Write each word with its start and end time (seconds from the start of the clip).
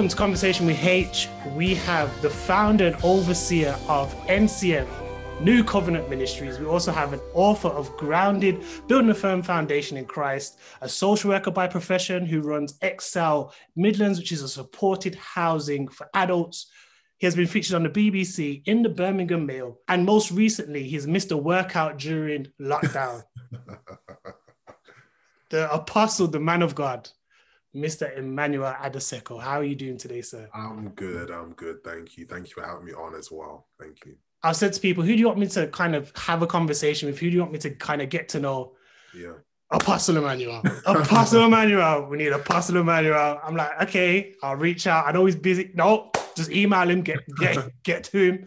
Welcome 0.00 0.08
to 0.08 0.16
Conversation 0.16 0.64
with 0.64 0.82
H. 0.82 1.28
We 1.54 1.74
have 1.74 2.22
the 2.22 2.30
founder 2.30 2.86
and 2.86 2.96
overseer 3.04 3.76
of 3.86 4.14
NCF, 4.28 4.88
New 5.42 5.62
Covenant 5.62 6.08
Ministries. 6.08 6.58
We 6.58 6.64
also 6.64 6.90
have 6.90 7.12
an 7.12 7.20
author 7.34 7.68
of 7.68 7.94
Grounded, 7.98 8.64
Building 8.88 9.10
a 9.10 9.14
Firm 9.14 9.42
Foundation 9.42 9.98
in 9.98 10.06
Christ, 10.06 10.58
a 10.80 10.88
social 10.88 11.28
worker 11.28 11.50
by 11.50 11.66
profession 11.66 12.24
who 12.24 12.40
runs 12.40 12.78
Excel 12.80 13.52
Midlands, 13.76 14.18
which 14.18 14.32
is 14.32 14.42
a 14.42 14.48
supported 14.48 15.16
housing 15.16 15.86
for 15.86 16.08
adults. 16.14 16.70
He 17.18 17.26
has 17.26 17.36
been 17.36 17.46
featured 17.46 17.74
on 17.74 17.82
the 17.82 17.90
BBC, 17.90 18.62
in 18.64 18.80
the 18.80 18.88
Birmingham 18.88 19.44
Mail, 19.44 19.80
and 19.86 20.06
most 20.06 20.30
recently, 20.30 20.84
he's 20.84 21.06
missed 21.06 21.30
a 21.30 21.36
workout 21.36 21.98
during 21.98 22.46
lockdown. 22.58 23.22
the 25.50 25.70
apostle, 25.70 26.26
the 26.26 26.40
man 26.40 26.62
of 26.62 26.74
God, 26.74 27.10
Mr. 27.74 28.16
Emmanuel 28.16 28.74
Adeseko. 28.82 29.40
How 29.40 29.60
are 29.60 29.64
you 29.64 29.76
doing 29.76 29.96
today, 29.96 30.22
sir? 30.22 30.48
I'm 30.54 30.88
good. 30.90 31.30
I'm 31.30 31.52
good. 31.52 31.84
Thank 31.84 32.16
you. 32.16 32.26
Thank 32.26 32.48
you 32.48 32.54
for 32.54 32.66
having 32.66 32.84
me 32.84 32.92
on 32.92 33.14
as 33.14 33.30
well. 33.30 33.68
Thank 33.78 34.04
you. 34.04 34.16
I've 34.42 34.56
said 34.56 34.72
to 34.72 34.80
people, 34.80 35.04
who 35.04 35.12
do 35.12 35.18
you 35.18 35.26
want 35.26 35.38
me 35.38 35.46
to 35.48 35.68
kind 35.68 35.94
of 35.94 36.12
have 36.16 36.42
a 36.42 36.46
conversation 36.46 37.08
with? 37.08 37.18
Who 37.18 37.28
do 37.28 37.34
you 37.34 37.40
want 37.40 37.52
me 37.52 37.58
to 37.60 37.70
kind 37.70 38.02
of 38.02 38.08
get 38.08 38.30
to 38.30 38.40
know? 38.40 38.72
Yeah. 39.14 39.34
Apostle 39.70 40.16
Emmanuel. 40.16 40.62
Apostle 40.86 41.44
Emmanuel. 41.44 42.06
We 42.06 42.16
need 42.16 42.32
Apostle 42.32 42.78
Emmanuel. 42.78 43.38
I'm 43.44 43.54
like, 43.54 43.82
okay, 43.82 44.34
I'll 44.42 44.56
reach 44.56 44.86
out. 44.86 45.06
I 45.06 45.12
know 45.12 45.26
he's 45.26 45.36
busy. 45.36 45.70
No, 45.74 46.10
just 46.36 46.50
email 46.50 46.88
him, 46.90 47.02
get 47.02 47.20
get 47.38 47.70
get 47.84 48.04
to 48.04 48.18
him. 48.18 48.46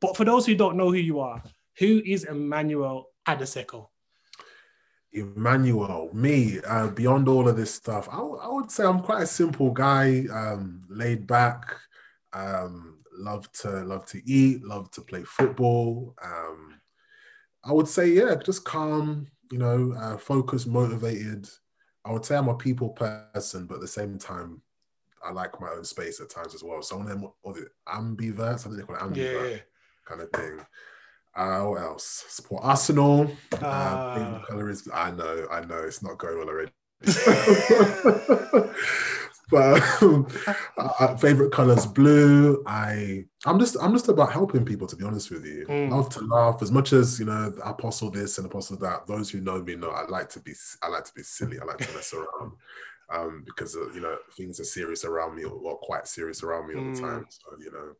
But 0.00 0.16
for 0.16 0.24
those 0.24 0.46
who 0.46 0.56
don't 0.56 0.76
know 0.76 0.90
who 0.90 0.98
you 0.98 1.20
are, 1.20 1.42
who 1.78 2.02
is 2.04 2.24
Emmanuel 2.24 3.10
Adeseko? 3.28 3.88
Emmanuel, 5.14 6.10
me, 6.12 6.60
uh, 6.66 6.88
beyond 6.88 7.28
all 7.28 7.48
of 7.48 7.56
this 7.56 7.72
stuff, 7.72 8.08
I, 8.10 8.16
w- 8.16 8.38
I 8.42 8.48
would 8.48 8.70
say 8.70 8.84
I'm 8.84 9.00
quite 9.00 9.22
a 9.22 9.26
simple 9.26 9.70
guy, 9.70 10.24
um, 10.32 10.82
laid 10.88 11.26
back, 11.26 11.76
um, 12.32 12.98
love 13.16 13.50
to 13.52 13.70
love 13.84 14.04
to 14.06 14.20
eat, 14.28 14.64
love 14.64 14.90
to 14.90 15.00
play 15.02 15.22
football. 15.22 16.14
Um, 16.22 16.80
I 17.64 17.72
would 17.72 17.88
say, 17.88 18.08
yeah, 18.08 18.34
just 18.34 18.64
calm, 18.64 19.28
you 19.52 19.58
know, 19.58 19.94
uh, 19.96 20.16
focused, 20.18 20.66
motivated. 20.66 21.48
I 22.04 22.10
would 22.12 22.24
say 22.24 22.36
I'm 22.36 22.48
a 22.48 22.56
people 22.56 22.90
person, 22.90 23.66
but 23.66 23.76
at 23.76 23.80
the 23.80 23.88
same 23.88 24.18
time, 24.18 24.60
I 25.24 25.30
like 25.32 25.58
my 25.60 25.70
own 25.70 25.84
space 25.84 26.20
at 26.20 26.28
times 26.28 26.54
as 26.54 26.62
well. 26.62 26.82
So 26.82 26.96
one 26.96 27.06
of 27.06 27.12
them, 27.12 27.30
what 27.42 27.56
ambiverts? 27.88 28.60
I 28.60 28.68
think 28.68 28.76
they 28.76 28.82
call 28.82 28.96
it 28.96 29.02
ambivert 29.02 29.50
Yeah. 29.52 29.58
kind 30.04 30.20
of 30.20 30.30
thing. 30.30 30.60
Uh, 31.36 31.62
what 31.62 31.82
else? 31.82 32.24
Support 32.28 32.64
Arsenal. 32.64 33.30
Ah. 33.60 34.14
Uh, 34.14 34.46
color 34.46 34.70
is 34.70 34.88
I 34.92 35.10
know, 35.10 35.46
I 35.50 35.64
know 35.64 35.82
it's 35.82 36.02
not 36.02 36.18
going 36.18 36.38
well 36.38 36.48
already. 36.48 36.70
but 39.50 40.02
um, 40.02 40.26
uh, 40.78 41.16
favorite 41.16 41.52
color 41.52 41.76
is 41.76 41.86
blue. 41.86 42.62
I 42.66 43.24
I'm 43.46 43.58
just 43.58 43.76
I'm 43.80 43.92
just 43.92 44.08
about 44.08 44.32
helping 44.32 44.64
people 44.64 44.86
to 44.86 44.96
be 44.96 45.04
honest 45.04 45.30
with 45.30 45.44
you. 45.44 45.66
Mm. 45.68 45.90
Love 45.90 46.08
to 46.10 46.20
laugh 46.20 46.62
as 46.62 46.70
much 46.70 46.92
as 46.92 47.18
you 47.18 47.26
know 47.26 47.52
apostle 47.64 48.10
this 48.10 48.38
and 48.38 48.46
apostle 48.46 48.76
that. 48.78 49.06
Those 49.06 49.30
who 49.30 49.40
know 49.40 49.62
me 49.62 49.76
know 49.76 49.90
I 49.90 50.06
like 50.06 50.28
to 50.30 50.40
be 50.40 50.54
I 50.82 50.88
like 50.88 51.04
to 51.04 51.14
be 51.14 51.22
silly. 51.22 51.58
I 51.58 51.64
like 51.64 51.78
to 51.78 51.92
mess 51.94 52.14
around. 52.14 52.52
Um, 53.12 53.42
because 53.44 53.76
uh, 53.76 53.90
you 53.92 54.00
know 54.00 54.16
things 54.36 54.60
are 54.60 54.64
serious 54.64 55.04
around 55.04 55.34
me 55.36 55.44
or, 55.44 55.52
or 55.52 55.76
quite 55.78 56.06
serious 56.08 56.42
around 56.42 56.68
me 56.68 56.74
all 56.74 56.82
Mm. 56.82 56.94
the 56.94 57.00
time. 57.00 57.26
So 57.28 57.56
you 57.58 57.70
know, 57.70 57.92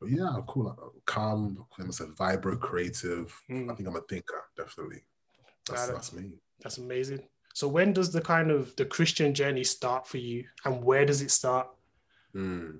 but 0.00 0.10
yeah, 0.10 0.40
cool, 0.46 0.64
like, 0.64 1.04
calm, 1.04 1.66
I 1.78 1.90
said, 1.90 2.16
vibrant, 2.16 2.60
creative. 2.60 3.34
Mm. 3.50 3.70
I 3.70 3.74
think 3.74 3.88
I'm 3.88 3.96
a 3.96 4.00
thinker, 4.02 4.44
definitely. 4.56 5.04
That's, 5.68 5.88
that's 5.88 6.12
me. 6.12 6.30
That's 6.62 6.78
amazing. 6.78 7.28
So 7.54 7.68
when 7.68 7.92
does 7.92 8.12
the 8.12 8.20
kind 8.20 8.50
of 8.50 8.74
the 8.76 8.84
Christian 8.86 9.34
journey 9.34 9.64
start 9.64 10.06
for 10.06 10.18
you, 10.18 10.44
and 10.64 10.82
where 10.82 11.04
does 11.04 11.20
it 11.22 11.30
start? 11.30 11.68
Mm. 12.34 12.78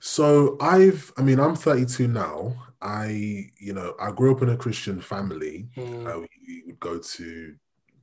So 0.00 0.56
I've, 0.60 1.12
I 1.16 1.22
mean, 1.22 1.40
I'm 1.40 1.56
32 1.56 2.06
now. 2.08 2.54
I, 2.82 3.50
you 3.58 3.72
know, 3.72 3.94
I 3.98 4.12
grew 4.12 4.34
up 4.34 4.42
in 4.42 4.50
a 4.50 4.56
Christian 4.56 5.00
family. 5.00 5.68
Mm. 5.76 6.06
Uh, 6.06 6.20
we, 6.20 6.28
we 6.46 6.62
would 6.66 6.78
go 6.80 6.98
to 6.98 7.54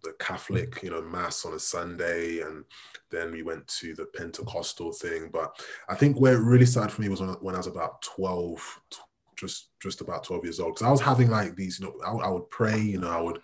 the 0.03 0.13
Catholic, 0.19 0.81
you 0.83 0.89
know, 0.89 1.01
mass 1.01 1.45
on 1.45 1.53
a 1.53 1.59
Sunday, 1.59 2.41
and 2.41 2.65
then 3.09 3.31
we 3.31 3.41
went 3.41 3.65
to 3.79 3.93
the 3.95 4.05
Pentecostal 4.05 4.91
thing. 4.91 5.29
But 5.31 5.57
I 5.89 5.95
think 5.95 6.19
where 6.19 6.33
it 6.35 6.43
really 6.43 6.65
started 6.65 6.93
for 6.93 7.01
me 7.01 7.09
was 7.09 7.21
when, 7.21 7.55
I 7.55 7.57
was 7.57 7.67
about 7.67 8.01
12, 8.01 8.81
just 9.37 9.69
just 9.81 10.01
about 10.01 10.23
12 10.23 10.43
years 10.43 10.59
old. 10.59 10.75
Because 10.75 10.87
I 10.87 10.91
was 10.91 11.01
having 11.01 11.29
like 11.29 11.55
these, 11.55 11.79
you 11.79 11.85
know, 11.85 11.93
I, 12.05 12.13
would- 12.13 12.23
I 12.25 12.29
would 12.29 12.49
pray, 12.49 12.79
you 12.79 12.99
know, 12.99 13.09
I 13.09 13.21
would 13.21 13.39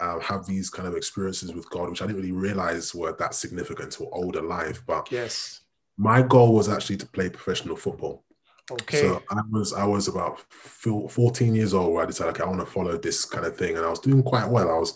uh, 0.00 0.18
have 0.20 0.44
these 0.46 0.70
kind 0.70 0.88
of 0.88 0.96
experiences 0.96 1.52
with 1.54 1.70
God, 1.70 1.88
which 1.88 2.02
I 2.02 2.06
didn't 2.06 2.20
really 2.20 2.32
realize 2.32 2.94
were 2.94 3.14
that 3.18 3.34
significant 3.34 3.92
to 3.92 4.08
older 4.10 4.42
life. 4.42 4.82
But 4.86 5.10
Yes. 5.12 5.60
my 5.96 6.20
goal 6.22 6.52
was 6.54 6.68
actually 6.68 6.96
to 6.98 7.06
play 7.06 7.30
professional 7.30 7.76
football. 7.76 8.24
Okay. 8.70 9.00
So 9.02 9.22
I 9.30 9.40
was 9.50 9.72
I 9.74 9.84
was 9.84 10.08
about 10.08 10.40
14 10.50 11.54
years 11.54 11.74
old 11.74 11.92
where 11.92 12.02
I 12.02 12.06
decided, 12.06 12.30
okay, 12.30 12.42
I 12.42 12.46
want 12.48 12.60
to 12.60 12.66
follow 12.66 12.96
this 12.96 13.24
kind 13.24 13.44
of 13.46 13.56
thing. 13.56 13.76
And 13.76 13.84
I 13.84 13.90
was 13.90 14.00
doing 14.00 14.22
quite 14.22 14.48
well. 14.48 14.70
I 14.70 14.78
was 14.78 14.94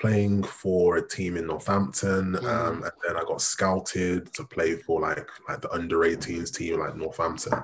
playing 0.00 0.42
for 0.42 0.96
a 0.96 1.06
team 1.08 1.36
in 1.36 1.46
Northampton. 1.46 2.36
Um, 2.46 2.82
and 2.82 2.92
then 3.06 3.16
I 3.16 3.24
got 3.26 3.40
scouted 3.40 4.32
to 4.34 4.44
play 4.44 4.76
for 4.76 5.00
like 5.00 5.28
like 5.48 5.60
the 5.60 5.70
under 5.72 5.98
18s 5.98 6.54
team 6.54 6.80
like 6.80 6.96
Northampton. 6.96 7.62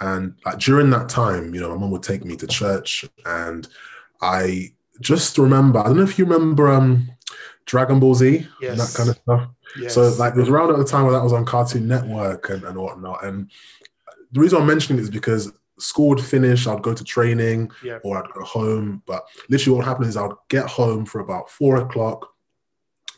And 0.00 0.34
like 0.44 0.58
during 0.58 0.90
that 0.90 1.08
time, 1.08 1.54
you 1.54 1.60
know, 1.60 1.70
my 1.70 1.76
mum 1.76 1.90
would 1.90 2.02
take 2.02 2.24
me 2.24 2.36
to 2.36 2.46
church 2.46 3.04
and 3.26 3.68
I 4.22 4.72
just 5.00 5.38
remember, 5.38 5.80
I 5.80 5.84
don't 5.84 5.96
know 5.96 6.02
if 6.02 6.18
you 6.18 6.24
remember 6.24 6.68
um 6.68 7.10
Dragon 7.66 8.00
Ball 8.00 8.14
Z 8.14 8.36
and 8.36 8.48
Yes. 8.60 8.78
that 8.92 8.96
kind 8.96 9.10
of 9.10 9.16
stuff. 9.16 9.48
yes. 9.78 9.94
So 9.94 10.08
like 10.18 10.34
it 10.34 10.40
was 10.40 10.48
around 10.48 10.70
at 10.70 10.78
the 10.78 10.84
time 10.84 11.04
where 11.04 11.12
that 11.12 11.22
was 11.22 11.32
on 11.32 11.44
Cartoon 11.44 11.86
Network 11.86 12.50
and, 12.50 12.64
and 12.64 12.76
whatnot. 12.76 13.24
And 13.24 13.50
the 14.32 14.40
reason 14.40 14.60
I'm 14.60 14.66
mentioning 14.66 14.98
it 14.98 15.02
is 15.02 15.10
because 15.10 15.52
school 15.80 16.08
would 16.10 16.20
finish, 16.20 16.66
I'd 16.66 16.82
go 16.82 16.94
to 16.94 17.04
training 17.04 17.70
yeah. 17.82 17.98
or 18.04 18.18
I'd 18.18 18.32
go 18.32 18.44
home. 18.44 19.02
But 19.06 19.26
literally 19.48 19.76
what 19.76 19.86
happened 19.86 20.08
is 20.08 20.16
I 20.16 20.26
would 20.26 20.36
get 20.48 20.66
home 20.66 21.04
for 21.04 21.20
about 21.20 21.50
four 21.50 21.76
o'clock. 21.76 22.28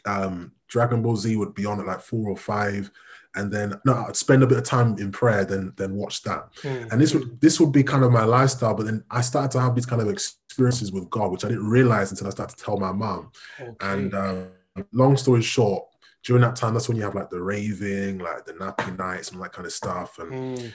Um, 0.05 0.53
Dragon 0.69 1.03
Ball 1.03 1.17
Z 1.17 1.37
would 1.37 1.55
be 1.55 1.67
on 1.67 1.81
at 1.81 1.87
like 1.87 2.01
four 2.01 2.31
or 2.31 2.37
five. 2.37 2.91
And 3.35 3.51
then 3.51 3.81
no, 3.87 3.95
I'd 3.95 4.17
spend 4.17 4.43
a 4.43 4.47
bit 4.47 4.59
of 4.59 4.65
time 4.65 4.99
in 4.99 5.11
prayer, 5.11 5.45
then 5.45 5.73
then 5.77 5.95
watch 5.95 6.23
that. 6.23 6.53
Mm. 6.63 6.93
And 6.93 7.01
this 7.01 7.15
would 7.15 7.41
this 7.41 7.59
would 7.61 7.73
be 7.73 7.83
kind 7.83 8.05
of 8.05 8.13
my 8.13 8.25
lifestyle. 8.25 8.75
But 8.75 8.87
then 8.87 9.05
I 9.11 9.23
started 9.23 9.51
to 9.53 9.61
have 9.61 9.75
these 9.75 9.87
kind 9.87 10.03
of 10.03 10.09
experiences 10.09 10.93
with 10.93 11.09
God, 11.09 11.31
which 11.33 11.45
I 11.45 11.49
didn't 11.49 11.69
realize 11.69 12.11
until 12.11 12.27
I 12.27 12.31
started 12.31 12.57
to 12.59 12.65
tell 12.65 12.77
my 12.77 12.93
mom. 12.93 13.31
Okay. 13.59 13.75
And 13.81 14.15
um, 14.15 14.49
long 14.93 15.17
story 15.17 15.41
short, 15.41 15.85
during 16.25 16.43
that 16.43 16.57
time, 16.57 16.75
that's 16.75 16.89
when 16.89 16.97
you 16.97 17.05
have 17.05 17.15
like 17.15 17.31
the 17.31 17.41
raving, 17.41 18.19
like 18.19 18.45
the 18.45 18.53
nappy 18.55 18.97
nights 18.99 19.31
and 19.33 19.43
that 19.43 19.53
kind 19.53 19.67
of 19.67 19.73
stuff. 19.73 20.19
And 20.19 20.33
Mm. 20.59 20.73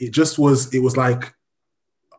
it 0.00 0.10
just 0.12 0.38
was, 0.38 0.72
it 0.74 0.80
was 0.80 0.96
like 0.96 1.34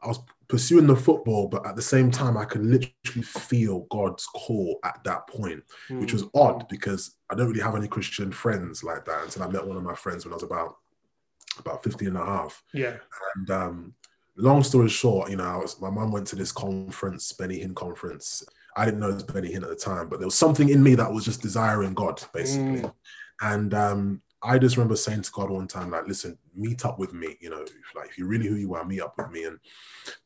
I 0.04 0.08
was 0.08 0.20
pursuing 0.48 0.88
the 0.88 0.96
football, 0.96 1.48
but 1.48 1.66
at 1.66 1.76
the 1.76 1.82
same 1.82 2.10
time, 2.10 2.38
I 2.38 2.46
could 2.46 2.66
literally 2.66 3.22
feel 3.24 3.86
God's 3.92 4.26
call 4.28 4.80
at 4.84 5.00
that 5.04 5.28
point, 5.28 5.64
which 5.90 6.14
was 6.14 6.24
Mm. 6.24 6.30
odd 6.36 6.68
because 6.70 7.18
I 7.30 7.36
don't 7.36 7.48
really 7.48 7.62
have 7.62 7.76
any 7.76 7.88
Christian 7.88 8.32
friends 8.32 8.84
like 8.84 9.06
that 9.06 9.24
until 9.26 9.44
I 9.44 9.48
met 9.48 9.68
one 9.68 9.78
of 9.78 9.84
my 9.84 9.96
friends 9.96 10.26
when 10.26 10.34
I 10.34 10.36
was 10.38 10.44
about 10.44 10.78
about 11.58 11.84
15 11.84 12.08
and 12.10 12.18
a 12.18 12.26
half. 12.26 12.64
Yeah. 12.74 12.98
And 13.36 13.50
um, 13.52 13.94
long 14.38 14.64
story 14.64 14.88
short, 14.88 15.30
you 15.30 15.36
know, 15.36 15.44
I 15.44 15.58
was, 15.58 15.80
my 15.82 15.90
mum 15.90 16.12
went 16.12 16.26
to 16.28 16.36
this 16.38 16.52
conference, 16.54 17.34
Benny 17.34 17.60
Hinn 17.60 17.76
conference. 17.76 18.44
I 18.78 18.86
didn't 18.86 19.02
know 19.02 19.10
it 19.10 19.16
was 19.16 19.24
Benny 19.24 19.52
Hinn 19.52 19.64
at 19.64 19.70
the 19.70 19.76
time, 19.76 20.08
but 20.08 20.20
there 20.20 20.28
was 20.28 20.36
something 20.36 20.70
in 20.70 20.82
me 20.82 20.96
that 20.96 21.12
was 21.12 21.26
just 21.26 21.42
desiring 21.42 21.94
God, 21.94 22.24
basically. 22.34 22.82
Mm. 22.82 22.94
And 23.42 23.74
um, 23.74 24.22
I 24.42 24.58
just 24.58 24.78
remember 24.78 24.96
saying 24.96 25.24
to 25.24 25.32
God 25.32 25.50
one 25.50 25.68
time, 25.68 25.92
like, 25.92 26.08
listen, 26.08 26.38
meet 26.56 26.86
up 26.86 26.98
with 26.98 27.14
me. 27.14 27.38
You 27.42 27.50
know, 27.50 27.62
if, 27.62 27.72
like 27.96 28.10
if 28.10 28.18
you're 28.18 28.28
really 28.28 28.48
who 28.48 28.56
you 28.56 28.74
are, 28.74 28.86
meet 28.86 29.02
up 29.02 29.16
with 29.18 29.32
me. 29.32 29.44
And 29.44 29.60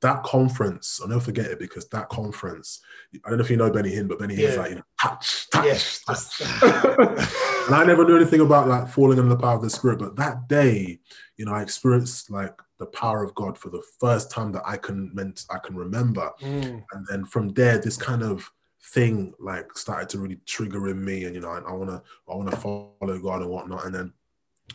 that 0.02 0.24
conference, 0.24 1.00
I'll 1.02 1.08
never 1.08 1.22
forget 1.22 1.48
it 1.48 1.60
because 1.60 1.88
that 1.90 2.10
conference, 2.10 2.82
I 3.26 3.30
don't 3.30 3.40
know 3.40 3.44
if 3.44 3.50
you 3.50 3.58
know 3.58 3.72
Benny 3.72 3.92
Hinn, 3.92 4.08
but 4.08 4.20
Benny 4.20 4.36
Hinn's 4.36 4.56
Yeah. 4.56 4.62
like, 4.62 4.70
you 4.70 4.76
know, 4.78 4.84
touch, 5.02 5.50
touch, 5.50 5.66
Yes. 5.66 6.04
touch. 6.06 7.30
And 7.66 7.76
I 7.76 7.86
never 7.86 8.04
knew 8.06 8.18
anything 8.18 8.42
about 8.42 8.68
like 8.68 8.90
falling 8.90 9.20
under 9.20 9.30
the 9.34 9.42
power 9.42 9.56
of 9.56 9.62
the 9.62 9.70
spirit. 9.70 10.00
But 10.00 10.18
that 10.18 10.50
day, 10.50 11.00
you 11.38 11.46
know, 11.46 11.54
I 11.54 11.62
experienced 11.62 12.30
like 12.30 12.54
the 12.78 12.88
power 12.88 13.24
of 13.24 13.34
God 13.36 13.58
for 13.58 13.70
the 13.70 13.82
first 14.02 14.30
time 14.30 14.52
that 14.52 14.64
I 14.66 14.76
can 14.76 15.12
meant 15.16 15.46
I 15.50 15.60
can 15.60 15.74
remember. 15.78 16.30
Mm. 16.42 16.84
And 16.92 17.08
then 17.10 17.24
from 17.24 17.50
there, 17.50 17.78
this 17.78 17.96
kind 17.96 18.22
of 18.22 18.52
thing 18.84 19.34
like 19.40 19.76
started 19.78 20.10
to 20.10 20.20
really 20.20 20.40
trigger 20.46 20.90
in 20.90 21.04
me, 21.04 21.26
and 21.26 21.36
you 21.36 21.42
know, 21.42 21.50
I, 21.50 21.60
I 21.60 21.72
wanna 21.74 22.02
I 22.30 22.36
wanna 22.36 22.56
follow 22.56 23.20
God 23.22 23.42
and 23.42 23.50
whatnot. 23.50 23.86
And 23.86 23.96
then 23.96 24.14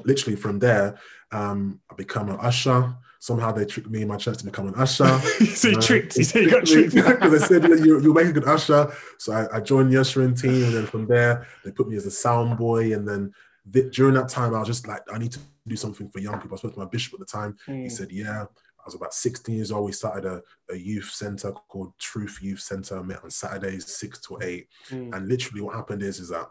literally 0.05 0.37
from 0.37 0.58
there, 0.58 0.99
um, 1.32 1.81
I 1.90 1.94
become 1.94 2.28
an 2.31 2.38
usher. 2.40 2.94
somehow 3.20 3.50
they 3.50 3.64
tricked 3.64 3.90
me 3.90 4.02
in 4.02 4.06
my 4.08 4.16
church 4.16 4.38
to 4.38 4.44
become 4.44 4.69
an 4.69 4.75
usher. 4.76 5.19
so 5.55 5.69
you 5.69 5.76
Uh, 5.78 5.81
tricked. 5.81 6.16
You 6.16 6.22
said 6.31 6.44
you 6.44 6.50
got 6.50 6.64
tricked. 6.64 6.94
because 6.94 7.32
they 7.32 7.46
said 7.46 7.64
you, 7.69 8.00
you'll 8.00 8.14
make 8.14 8.28
a 8.28 8.32
good 8.32 8.46
usher. 8.46 8.93
So 9.19 9.32
I, 9.32 9.56
I 9.56 9.60
joined 9.60 9.93
the 9.93 10.00
ushering 10.00 10.34
team, 10.34 10.62
and 10.64 10.75
then 10.75 10.87
from 10.87 11.06
there 11.06 11.46
they 11.64 11.72
put 11.72 11.88
me 11.88 11.96
as 11.96 12.06
a 12.06 12.11
sound 12.12 12.56
boy. 12.58 12.94
And 12.94 13.06
then 13.08 13.32
th- 13.72 13.93
during 13.94 14.14
that 14.14 14.28
time, 14.28 14.54
I 14.54 14.61
was 14.61 14.69
just 14.69 14.87
like, 14.87 15.02
I 15.12 15.19
need 15.19 15.32
to 15.32 15.40
do 15.66 15.75
something 15.76 16.08
for 16.08 16.20
young 16.20 16.40
people. 16.40 16.54
I 16.56 16.58
spoke 16.58 16.75
to 16.75 16.78
my 16.78 16.84
bishop 16.87 17.14
at 17.14 17.20
the 17.20 17.26
time. 17.26 17.56
He 17.66 17.72
Mm. 17.72 17.90
said, 17.93 18.11
Yeah. 18.12 18.46
I 18.88 18.90
was 18.90 18.94
about 18.94 19.12
16 19.12 19.55
years 19.55 19.70
old. 19.70 19.85
We 19.85 19.93
started 19.93 20.25
a, 20.25 20.43
a 20.73 20.76
youth 20.76 21.11
center 21.11 21.52
called 21.52 21.93
Truth 21.99 22.38
Youth 22.40 22.61
Center. 22.61 23.02
Met 23.02 23.23
on 23.23 23.31
Saturdays, 23.31 23.87
six 23.87 24.19
to 24.23 24.38
eight. 24.40 24.69
Mm. 24.88 25.14
And 25.14 25.29
literally, 25.29 25.61
what 25.61 25.75
happened 25.75 26.02
is, 26.02 26.20
is 26.20 26.31
that 26.31 26.49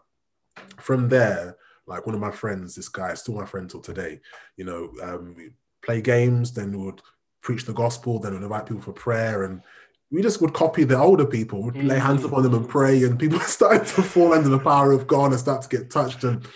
from 0.78 1.10
there, 1.10 1.58
like 1.88 2.06
one 2.06 2.14
of 2.14 2.22
my 2.22 2.30
friends, 2.30 2.76
this 2.76 2.90
guy, 2.90 3.16
still 3.16 3.34
my 3.34 3.46
friend 3.46 3.68
till 3.68 3.82
today. 3.82 4.20
You 4.56 4.66
know, 4.66 4.92
um, 5.02 5.34
we 5.36 5.50
play 5.84 6.00
games, 6.00 6.54
then 6.54 6.72
we 6.72 6.86
would 6.86 7.02
preach 7.42 7.66
the 7.66 7.74
gospel, 7.74 8.20
then 8.20 8.34
we'd 8.34 8.44
invite 8.44 8.68
people 8.68 8.84
for 8.84 8.94
prayer, 8.94 9.44
and 9.46 9.64
we 10.12 10.22
just 10.22 10.40
would 10.40 10.54
copy 10.54 10.84
the 10.84 10.98
older 10.98 11.26
people. 11.26 11.64
We'd 11.64 11.84
lay 11.86 11.98
hands 11.98 12.24
upon 12.24 12.44
them 12.44 12.54
and 12.54 12.70
pray, 12.70 13.04
and 13.04 13.18
people 13.18 13.40
started 13.42 13.88
to 13.96 14.04
fall 14.04 14.34
under 14.34 14.50
the 14.50 14.60
power 14.60 14.92
of 14.92 15.08
God 15.08 15.32
and 15.32 15.40
start 15.40 15.64
to 15.64 15.76
get 15.76 15.90
touched. 15.90 16.24
And 16.24 16.48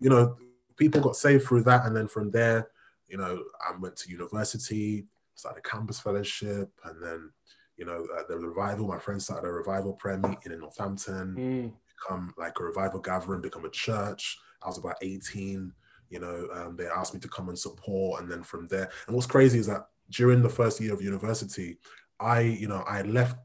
you 0.00 0.10
know, 0.10 0.36
people 0.76 1.00
got 1.00 1.14
saved 1.14 1.44
through 1.44 1.62
that. 1.64 1.86
And 1.86 1.94
then 1.94 2.08
from 2.08 2.32
there, 2.32 2.70
you 3.08 3.16
know, 3.16 3.42
I 3.60 3.76
went 3.78 3.96
to 3.98 4.10
university, 4.10 5.06
started 5.38 5.62
a 5.64 5.68
campus 5.68 6.00
fellowship, 6.00 6.70
and 6.84 7.02
then 7.02 7.30
you 7.76 7.84
know, 7.84 8.04
uh, 8.18 8.22
the 8.28 8.36
revival. 8.36 8.88
My 8.88 8.98
friends 8.98 9.24
started 9.24 9.46
a 9.46 9.52
revival 9.52 9.92
prayer 9.92 10.18
meeting 10.18 10.50
in 10.52 10.58
Northampton 10.58 11.36
Mm. 11.36 11.72
become 11.94 12.34
like 12.36 12.58
a 12.58 12.64
revival 12.64 12.98
gathering, 13.00 13.40
become 13.40 13.64
a 13.64 13.70
church. 13.70 14.36
I 14.62 14.66
was 14.66 14.78
about 14.78 14.96
18. 15.00 15.72
You 16.10 16.18
know, 16.20 16.48
um, 16.54 16.74
they 16.76 16.86
asked 16.86 17.14
me 17.14 17.20
to 17.20 17.28
come 17.28 17.48
and 17.50 17.58
support, 17.58 18.20
and 18.20 18.30
then 18.30 18.42
from 18.42 18.66
there. 18.66 18.90
And 19.06 19.14
what's 19.14 19.28
crazy 19.28 19.58
is 19.60 19.66
that 19.66 19.86
during 20.10 20.42
the 20.42 20.48
first 20.48 20.80
year 20.80 20.92
of 20.92 21.02
university, 21.02 21.78
I, 22.18 22.40
you 22.40 22.66
know, 22.66 22.82
I 22.88 23.02
left 23.02 23.36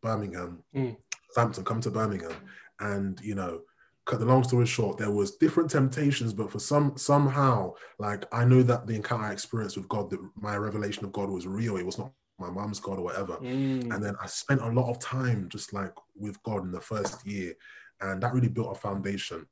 Birmingham, 0.00 0.64
Mm. 0.74 0.96
Southampton, 1.30 1.64
come 1.64 1.80
to 1.82 1.90
Birmingham, 1.90 2.34
and 2.80 3.20
you 3.20 3.34
know, 3.36 3.60
cut 4.06 4.20
the 4.20 4.24
long 4.24 4.44
story 4.44 4.66
short, 4.66 4.96
there 4.96 5.10
was 5.10 5.32
different 5.32 5.70
temptations, 5.70 6.32
but 6.32 6.50
for 6.50 6.60
some 6.60 6.96
somehow, 6.96 7.74
like 7.98 8.24
I 8.32 8.44
knew 8.44 8.62
that 8.62 8.86
the 8.86 8.94
encounter 8.94 9.24
I 9.24 9.32
experienced 9.32 9.76
with 9.76 9.88
God, 9.88 10.10
that 10.10 10.20
my 10.40 10.56
revelation 10.56 11.04
of 11.04 11.12
God 11.12 11.28
was 11.28 11.46
real. 11.46 11.76
It 11.76 11.84
was 11.84 11.98
not 11.98 12.12
my 12.38 12.50
mom's 12.50 12.80
God 12.80 12.98
or 12.98 13.02
whatever. 13.02 13.34
Mm. 13.36 13.92
And 13.92 14.02
then 14.02 14.14
I 14.22 14.26
spent 14.26 14.60
a 14.60 14.68
lot 14.68 14.90
of 14.90 14.98
time 14.98 15.48
just 15.50 15.72
like 15.72 15.92
with 16.14 16.40
God 16.44 16.64
in 16.64 16.70
the 16.70 16.80
first 16.80 17.26
year. 17.26 17.54
And 18.00 18.22
that 18.22 18.32
really 18.32 18.48
built 18.48 18.76
a 18.76 18.78
foundation. 18.78 19.46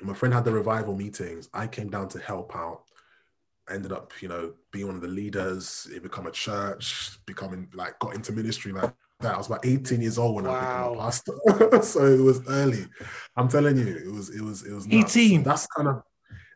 My 0.00 0.14
friend 0.14 0.32
had 0.32 0.44
the 0.44 0.52
revival 0.52 0.96
meetings. 0.96 1.48
I 1.52 1.66
came 1.66 1.90
down 1.90 2.08
to 2.10 2.18
help 2.18 2.54
out. 2.56 2.84
I 3.68 3.74
ended 3.74 3.92
up, 3.92 4.12
you 4.20 4.28
know, 4.28 4.54
being 4.72 4.86
one 4.86 4.96
of 4.96 5.02
the 5.02 5.08
leaders, 5.08 5.88
it 5.94 6.02
become 6.02 6.26
a 6.26 6.30
church, 6.30 7.18
becoming 7.26 7.68
like 7.74 7.98
got 7.98 8.14
into 8.14 8.32
ministry 8.32 8.72
like 8.72 8.94
that. 9.20 9.34
I 9.34 9.38
was 9.38 9.46
about 9.46 9.64
18 9.64 10.00
years 10.00 10.18
old 10.18 10.36
when 10.36 10.46
I 10.46 10.60
became 10.60 10.92
a 10.92 10.96
pastor. 10.96 11.32
so 11.82 12.04
it 12.06 12.20
was 12.20 12.46
early. 12.48 12.86
I'm 13.36 13.48
telling 13.48 13.76
you, 13.76 13.96
it 13.96 14.12
was, 14.12 14.30
it 14.30 14.40
was, 14.42 14.62
it 14.64 14.72
was 14.72 14.86
nuts. 14.86 15.16
18? 15.16 15.42
That's 15.42 15.66
kind 15.68 15.88
of 15.88 16.02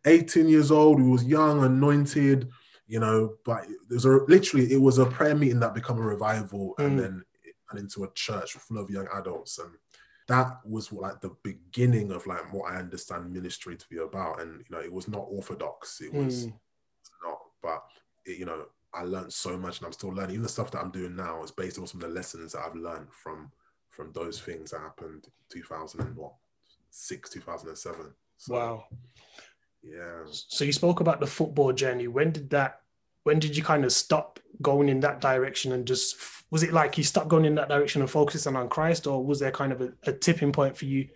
18 0.06 0.48
years 0.48 0.70
old. 0.70 1.00
We 1.00 1.08
was 1.08 1.24
young, 1.24 1.64
anointed, 1.64 2.48
you 2.86 3.00
know, 3.00 3.34
but 3.44 3.66
there's 3.88 4.04
a 4.04 4.10
literally 4.28 4.72
it 4.72 4.80
was 4.80 4.98
a 4.98 5.06
prayer 5.06 5.34
meeting 5.34 5.60
that 5.60 5.74
became 5.74 5.96
a 5.98 6.02
revival 6.02 6.74
and 6.78 6.98
Mm. 6.98 7.02
then 7.02 7.22
and 7.70 7.80
into 7.80 8.04
a 8.04 8.12
church 8.12 8.52
full 8.52 8.78
of 8.78 8.90
young 8.90 9.08
adults 9.14 9.58
and 9.58 9.70
that 10.28 10.60
was 10.66 10.92
what, 10.92 11.02
like 11.02 11.20
the 11.22 11.34
beginning 11.42 12.12
of 12.12 12.26
like 12.26 12.52
what 12.52 12.70
I 12.70 12.76
understand 12.76 13.32
ministry 13.32 13.74
to 13.76 13.88
be 13.88 13.96
about 13.98 14.40
and 14.40 14.58
you 14.60 14.76
know 14.76 14.82
it 14.82 14.92
was 14.92 15.08
not 15.08 15.26
orthodox 15.28 16.00
it 16.02 16.12
was 16.12 16.46
Mm. 16.46 16.52
not 17.24 17.38
but 17.62 17.82
it, 18.26 18.38
you 18.38 18.44
know 18.44 18.66
I 18.94 19.02
learned 19.02 19.32
so 19.32 19.56
much 19.58 19.78
and 19.78 19.86
I'm 19.86 19.92
still 19.92 20.10
learning 20.10 20.32
even 20.32 20.42
the 20.42 20.48
stuff 20.48 20.70
that 20.72 20.80
I'm 20.80 20.90
doing 20.90 21.16
now 21.16 21.42
is 21.42 21.50
based 21.50 21.78
on 21.78 21.86
some 21.86 22.02
of 22.02 22.08
the 22.08 22.14
lessons 22.14 22.52
that 22.52 22.62
I've 22.64 22.76
learned 22.76 23.08
from 23.12 23.50
from 23.90 24.12
those 24.12 24.40
things 24.40 24.70
that 24.72 24.80
happened 24.80 25.28
2006 25.50 27.30
2007 27.30 28.12
so, 28.36 28.54
Wow. 28.54 28.84
yeah 29.82 30.22
So 30.30 30.64
you 30.64 30.72
spoke 30.72 31.00
about 31.00 31.20
the 31.20 31.26
football 31.26 31.72
journey. 31.72 32.08
When 32.08 32.32
did 32.32 32.50
that? 32.50 32.80
When 33.22 33.38
did 33.38 33.56
you 33.56 33.62
kind 33.62 33.84
of 33.84 33.92
stop 33.92 34.38
going 34.60 34.88
in 34.88 35.00
that 35.00 35.20
direction 35.20 35.72
and 35.72 35.86
just 35.86 36.16
was 36.50 36.62
it 36.62 36.72
like 36.72 36.98
you 36.98 37.04
stopped 37.04 37.28
going 37.28 37.44
in 37.44 37.54
that 37.56 37.68
direction 37.68 38.02
and 38.02 38.10
focusing 38.10 38.54
on 38.54 38.68
Christ, 38.68 39.06
or 39.06 39.24
was 39.24 39.40
there 39.40 39.50
kind 39.50 39.72
of 39.72 39.80
a, 39.80 39.92
a 40.04 40.12
tipping 40.12 40.52
point 40.52 40.76
for 40.76 40.84
you? 40.84 41.08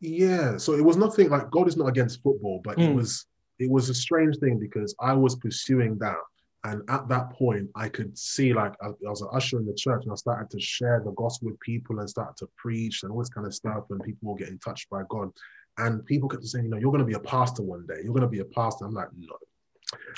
Yeah, 0.00 0.56
so 0.56 0.74
it 0.74 0.84
was 0.84 0.96
nothing 0.96 1.28
like 1.28 1.50
God 1.50 1.66
is 1.68 1.76
not 1.76 1.88
against 1.88 2.22
football, 2.22 2.60
but 2.62 2.78
it 2.78 2.88
Mm. 2.88 2.94
was 2.94 3.26
it 3.58 3.68
was 3.68 3.88
a 3.90 3.94
strange 3.94 4.36
thing 4.38 4.58
because 4.58 4.94
I 5.00 5.12
was 5.14 5.34
pursuing 5.36 5.98
that, 5.98 6.16
and 6.64 6.82
at 6.88 7.08
that 7.08 7.30
point 7.30 7.68
I 7.74 7.88
could 7.88 8.16
see 8.18 8.52
like 8.52 8.74
I, 8.82 8.88
I 8.88 9.10
was 9.10 9.22
an 9.22 9.28
usher 9.32 9.58
in 9.58 9.66
the 9.66 9.74
church, 9.74 10.04
and 10.04 10.12
I 10.12 10.16
started 10.16 10.50
to 10.50 10.60
share 10.60 11.02
the 11.04 11.12
gospel 11.12 11.50
with 11.50 11.60
people 11.60 12.00
and 12.00 12.08
started 12.08 12.36
to 12.38 12.48
preach 12.56 13.02
and 13.02 13.12
all 13.12 13.18
this 13.18 13.28
kind 13.28 13.46
of 13.46 13.54
stuff, 13.54 13.84
and 13.90 14.02
people 14.02 14.30
were 14.30 14.38
getting 14.38 14.58
touched 14.58 14.90
by 14.90 15.02
God, 15.08 15.30
and 15.78 16.04
people 16.06 16.28
kept 16.28 16.44
saying, 16.44 16.64
you 16.64 16.70
know, 16.70 16.78
you're 16.78 16.92
going 16.92 17.04
to 17.04 17.04
be 17.04 17.14
a 17.14 17.20
pastor 17.20 17.62
one 17.62 17.86
day, 17.86 18.00
you're 18.02 18.14
going 18.14 18.22
to 18.22 18.28
be 18.28 18.40
a 18.40 18.44
pastor. 18.44 18.84
I'm 18.84 18.94
like, 18.94 19.08
no, 19.16 19.36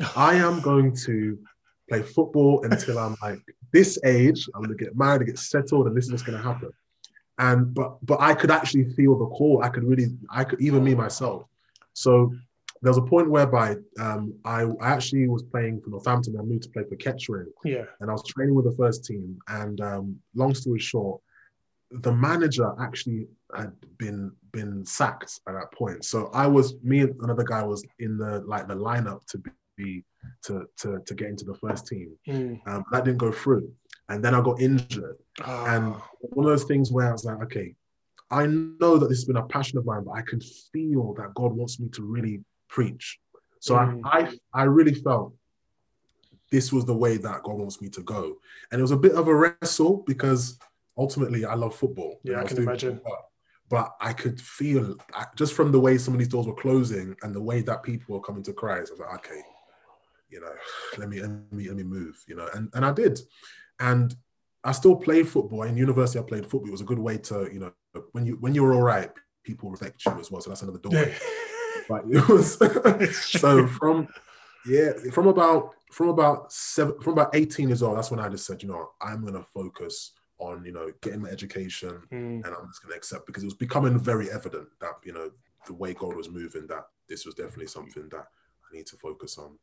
I 0.16 0.34
am 0.34 0.60
going 0.60 0.96
to 1.04 1.38
play 1.88 2.02
football 2.02 2.64
until 2.64 2.98
I'm 2.98 3.16
like 3.22 3.40
this 3.72 3.98
age. 4.04 4.48
I'm 4.54 4.62
going 4.62 4.76
to 4.76 4.84
get 4.84 4.96
married, 4.96 5.26
get 5.26 5.38
settled, 5.38 5.86
and 5.86 5.96
this 5.96 6.06
is 6.06 6.12
what's 6.12 6.22
going 6.22 6.38
to 6.38 6.44
happen 6.44 6.72
and 7.40 7.74
but 7.74 7.96
but 8.04 8.20
I 8.20 8.34
could 8.34 8.50
actually 8.50 8.84
feel 8.92 9.18
the 9.18 9.26
call. 9.26 9.62
I 9.64 9.70
could 9.70 9.84
really, 9.84 10.08
I 10.30 10.44
could 10.44 10.60
even 10.60 10.84
me 10.84 10.94
myself. 10.94 11.44
So 11.94 12.34
there 12.82 12.90
was 12.90 12.98
a 12.98 13.02
point 13.02 13.30
whereby 13.30 13.76
um, 13.98 14.34
I, 14.44 14.62
I 14.62 14.88
actually 14.90 15.28
was 15.28 15.42
playing 15.42 15.80
for 15.80 15.90
Northampton. 15.90 16.36
I 16.38 16.42
moved 16.42 16.62
to 16.64 16.70
play 16.70 16.84
for 16.88 16.96
Kettering, 16.96 17.52
Yeah. 17.64 17.84
and 18.00 18.08
I 18.10 18.12
was 18.14 18.24
training 18.26 18.54
with 18.54 18.64
the 18.64 18.76
first 18.76 19.04
team. 19.04 19.38
And 19.48 19.80
um, 19.80 20.16
long 20.34 20.54
story 20.54 20.78
short, 20.78 21.20
the 21.90 22.12
manager 22.12 22.72
actually 22.80 23.26
had 23.54 23.72
been 23.98 24.32
been 24.52 24.84
sacked 24.84 25.40
at 25.48 25.54
that 25.54 25.72
point. 25.72 26.04
So 26.04 26.30
I 26.32 26.46
was 26.46 26.74
me 26.82 27.00
and 27.00 27.14
another 27.20 27.44
guy 27.44 27.62
was 27.62 27.84
in 27.98 28.16
the 28.16 28.40
like 28.46 28.66
the 28.68 28.74
lineup 28.74 29.26
to 29.30 29.42
be 29.76 30.04
to 30.46 30.64
to 30.78 31.00
to 31.04 31.14
get 31.14 31.28
into 31.28 31.44
the 31.44 31.54
first 31.54 31.86
team. 31.86 32.08
Mm. 32.28 32.60
Um, 32.66 32.84
that 32.92 33.04
didn't 33.04 33.18
go 33.18 33.32
through, 33.32 33.70
and 34.08 34.24
then 34.24 34.34
I 34.34 34.40
got 34.40 34.60
injured. 34.60 35.16
And 35.44 35.94
Ah. 35.94 36.08
one 36.20 36.46
of 36.46 36.50
those 36.52 36.64
things 36.64 36.90
where 36.92 37.08
I 37.08 37.12
was 37.12 37.24
like, 37.24 37.42
okay, 37.44 37.74
I 38.30 38.46
know 38.46 38.96
that 38.98 39.08
this 39.08 39.18
has 39.18 39.24
been 39.24 39.36
a 39.36 39.46
passion 39.46 39.76
of 39.78 39.84
mine, 39.84 40.04
but 40.04 40.12
I 40.12 40.22
can 40.22 40.40
feel 40.72 41.12
that 41.14 41.34
God 41.34 41.52
wants 41.52 41.78
me 41.80 41.88
to 41.90 42.02
really 42.04 42.42
preach. 42.70 43.18
So 43.60 43.74
Mm. 43.74 44.00
I, 44.04 44.20
I, 44.20 44.32
I 44.54 44.62
really 44.64 44.94
felt 44.94 45.34
this 46.50 46.72
was 46.72 46.84
the 46.84 46.96
way 46.96 47.16
that 47.18 47.42
God 47.42 47.58
wants 47.58 47.80
me 47.80 47.88
to 47.90 48.02
go. 48.02 48.38
And 48.70 48.78
it 48.78 48.82
was 48.82 48.90
a 48.90 48.96
bit 48.96 49.12
of 49.12 49.28
a 49.28 49.34
wrestle 49.34 50.02
because 50.06 50.58
ultimately 50.96 51.44
I 51.44 51.54
love 51.54 51.74
football. 51.74 52.20
Yeah, 52.24 52.38
I 52.38 52.42
was 52.42 52.52
can 52.52 52.62
imagine. 52.62 52.94
football, 52.96 53.30
But 53.68 53.94
I 54.00 54.12
could 54.12 54.40
feel 54.40 54.96
just 55.36 55.52
from 55.54 55.70
the 55.72 55.80
way 55.80 55.98
some 55.98 56.14
of 56.14 56.18
these 56.18 56.28
doors 56.28 56.46
were 56.46 56.54
closing 56.54 57.14
and 57.22 57.34
the 57.34 57.42
way 57.42 57.60
that 57.62 57.82
people 57.82 58.14
were 58.14 58.22
coming 58.22 58.42
to 58.44 58.52
Christ. 58.52 58.90
I 58.90 58.94
was 58.94 59.00
like, 59.00 59.14
okay, 59.18 59.42
you 60.30 60.40
know, 60.40 60.52
let 60.98 61.08
me 61.08 61.20
let 61.20 61.52
me 61.52 61.68
let 61.68 61.76
me 61.76 61.82
move, 61.82 62.16
you 62.26 62.36
know, 62.36 62.48
and 62.54 62.68
and 62.74 62.84
I 62.84 62.92
did, 62.92 63.20
and 63.78 64.14
I 64.64 64.72
still 64.72 64.96
played 64.96 65.28
football. 65.28 65.62
In 65.62 65.76
university, 65.76 66.18
I 66.18 66.22
played 66.22 66.46
football. 66.46 66.68
It 66.68 66.72
was 66.72 66.80
a 66.80 66.84
good 66.84 66.98
way 66.98 67.18
to, 67.18 67.48
you 67.52 67.60
know, 67.60 67.72
when 68.12 68.26
you 68.26 68.36
when 68.40 68.54
you're 68.54 68.74
all 68.74 68.82
right, 68.82 69.10
people 69.42 69.70
respect 69.70 70.04
you 70.06 70.18
as 70.18 70.30
well. 70.30 70.40
So 70.40 70.50
that's 70.50 70.62
another 70.62 70.78
doorway. 70.78 71.14
But 71.88 72.04
it 72.10 72.28
was 72.28 72.58
so 73.40 73.66
from 73.66 74.08
yeah 74.66 74.92
from 75.12 75.26
about 75.28 75.70
from 75.90 76.08
about 76.08 76.52
seven 76.52 77.00
from 77.00 77.14
about 77.14 77.34
18 77.34 77.68
years 77.68 77.82
old. 77.82 77.96
That's 77.96 78.10
when 78.10 78.20
I 78.20 78.28
just 78.28 78.46
said, 78.46 78.62
you 78.62 78.68
know, 78.68 78.90
I'm 79.00 79.24
gonna 79.24 79.42
focus 79.42 80.12
on 80.38 80.64
you 80.64 80.72
know 80.72 80.90
getting 81.02 81.20
my 81.22 81.28
education 81.28 82.00
Mm. 82.12 82.44
and 82.44 82.46
I'm 82.46 82.66
just 82.68 82.82
going 82.82 82.92
to 82.92 82.96
accept 82.96 83.26
because 83.26 83.42
it 83.42 83.46
was 83.46 83.54
becoming 83.54 83.98
very 83.98 84.30
evident 84.30 84.68
that 84.80 84.94
you 85.04 85.12
know 85.12 85.30
the 85.66 85.74
way 85.74 85.92
God 85.92 86.16
was 86.16 86.30
moving 86.30 86.66
that 86.68 86.86
this 87.08 87.26
was 87.26 87.34
definitely 87.34 87.66
something 87.66 88.08
that 88.08 88.24
I 88.72 88.74
need 88.76 88.86
to 88.86 88.96
focus 88.96 89.36
on. 89.36 89.58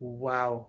Wow. 0.00 0.68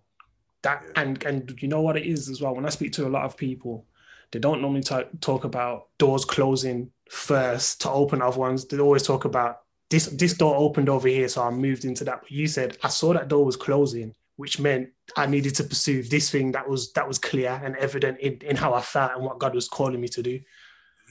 That 0.64 0.84
Yeah. 0.86 1.02
and 1.02 1.24
and 1.24 1.58
you 1.62 1.68
know 1.70 1.82
what 1.82 1.96
it 1.98 2.06
is 2.06 2.28
as 2.30 2.42
well. 2.42 2.56
When 2.56 2.66
I 2.66 2.70
speak 2.70 2.92
to 2.94 3.08
a 3.08 3.10
lot 3.10 3.24
of 3.26 3.38
people, 3.38 3.86
they 4.32 4.40
don't 4.40 4.62
normally 4.62 4.82
talk, 4.84 5.08
talk 5.22 5.44
about 5.46 5.88
doors 6.00 6.26
closing 6.26 6.92
first 7.10 7.82
to 7.82 7.90
open 7.92 8.22
other 8.22 8.40
ones. 8.40 8.66
They 8.66 8.80
always 8.80 9.04
talk 9.04 9.24
about 9.26 9.60
this 9.96 10.08
this 10.08 10.34
door 10.34 10.56
opened 10.58 10.90
over 10.90 11.08
here, 11.08 11.30
so 11.30 11.42
I 11.42 11.50
moved 11.50 11.86
into 11.86 12.04
that. 12.04 12.22
But 12.22 12.32
you 12.32 12.48
said 12.48 12.78
I 12.84 12.90
saw 12.90 13.14
that 13.14 13.30
door 13.30 13.46
was 13.46 13.56
closing, 13.56 14.14
which 14.36 14.60
meant 14.60 14.90
I 15.16 15.26
needed 15.26 15.56
to 15.56 15.64
pursue 15.64 16.04
this 16.04 16.30
thing 16.30 16.52
that 16.52 16.68
was 16.68 16.92
that 16.94 17.08
was 17.08 17.18
clear 17.18 17.62
and 17.64 17.78
evident 17.78 18.20
in, 18.20 18.34
in 18.42 18.58
how 18.58 18.74
I 18.74 18.82
felt 18.82 19.14
and 19.14 19.24
what 19.24 19.40
God 19.40 19.56
was 19.56 19.70
calling 19.70 20.02
me 20.02 20.10
to 20.10 20.22
do. 20.22 20.40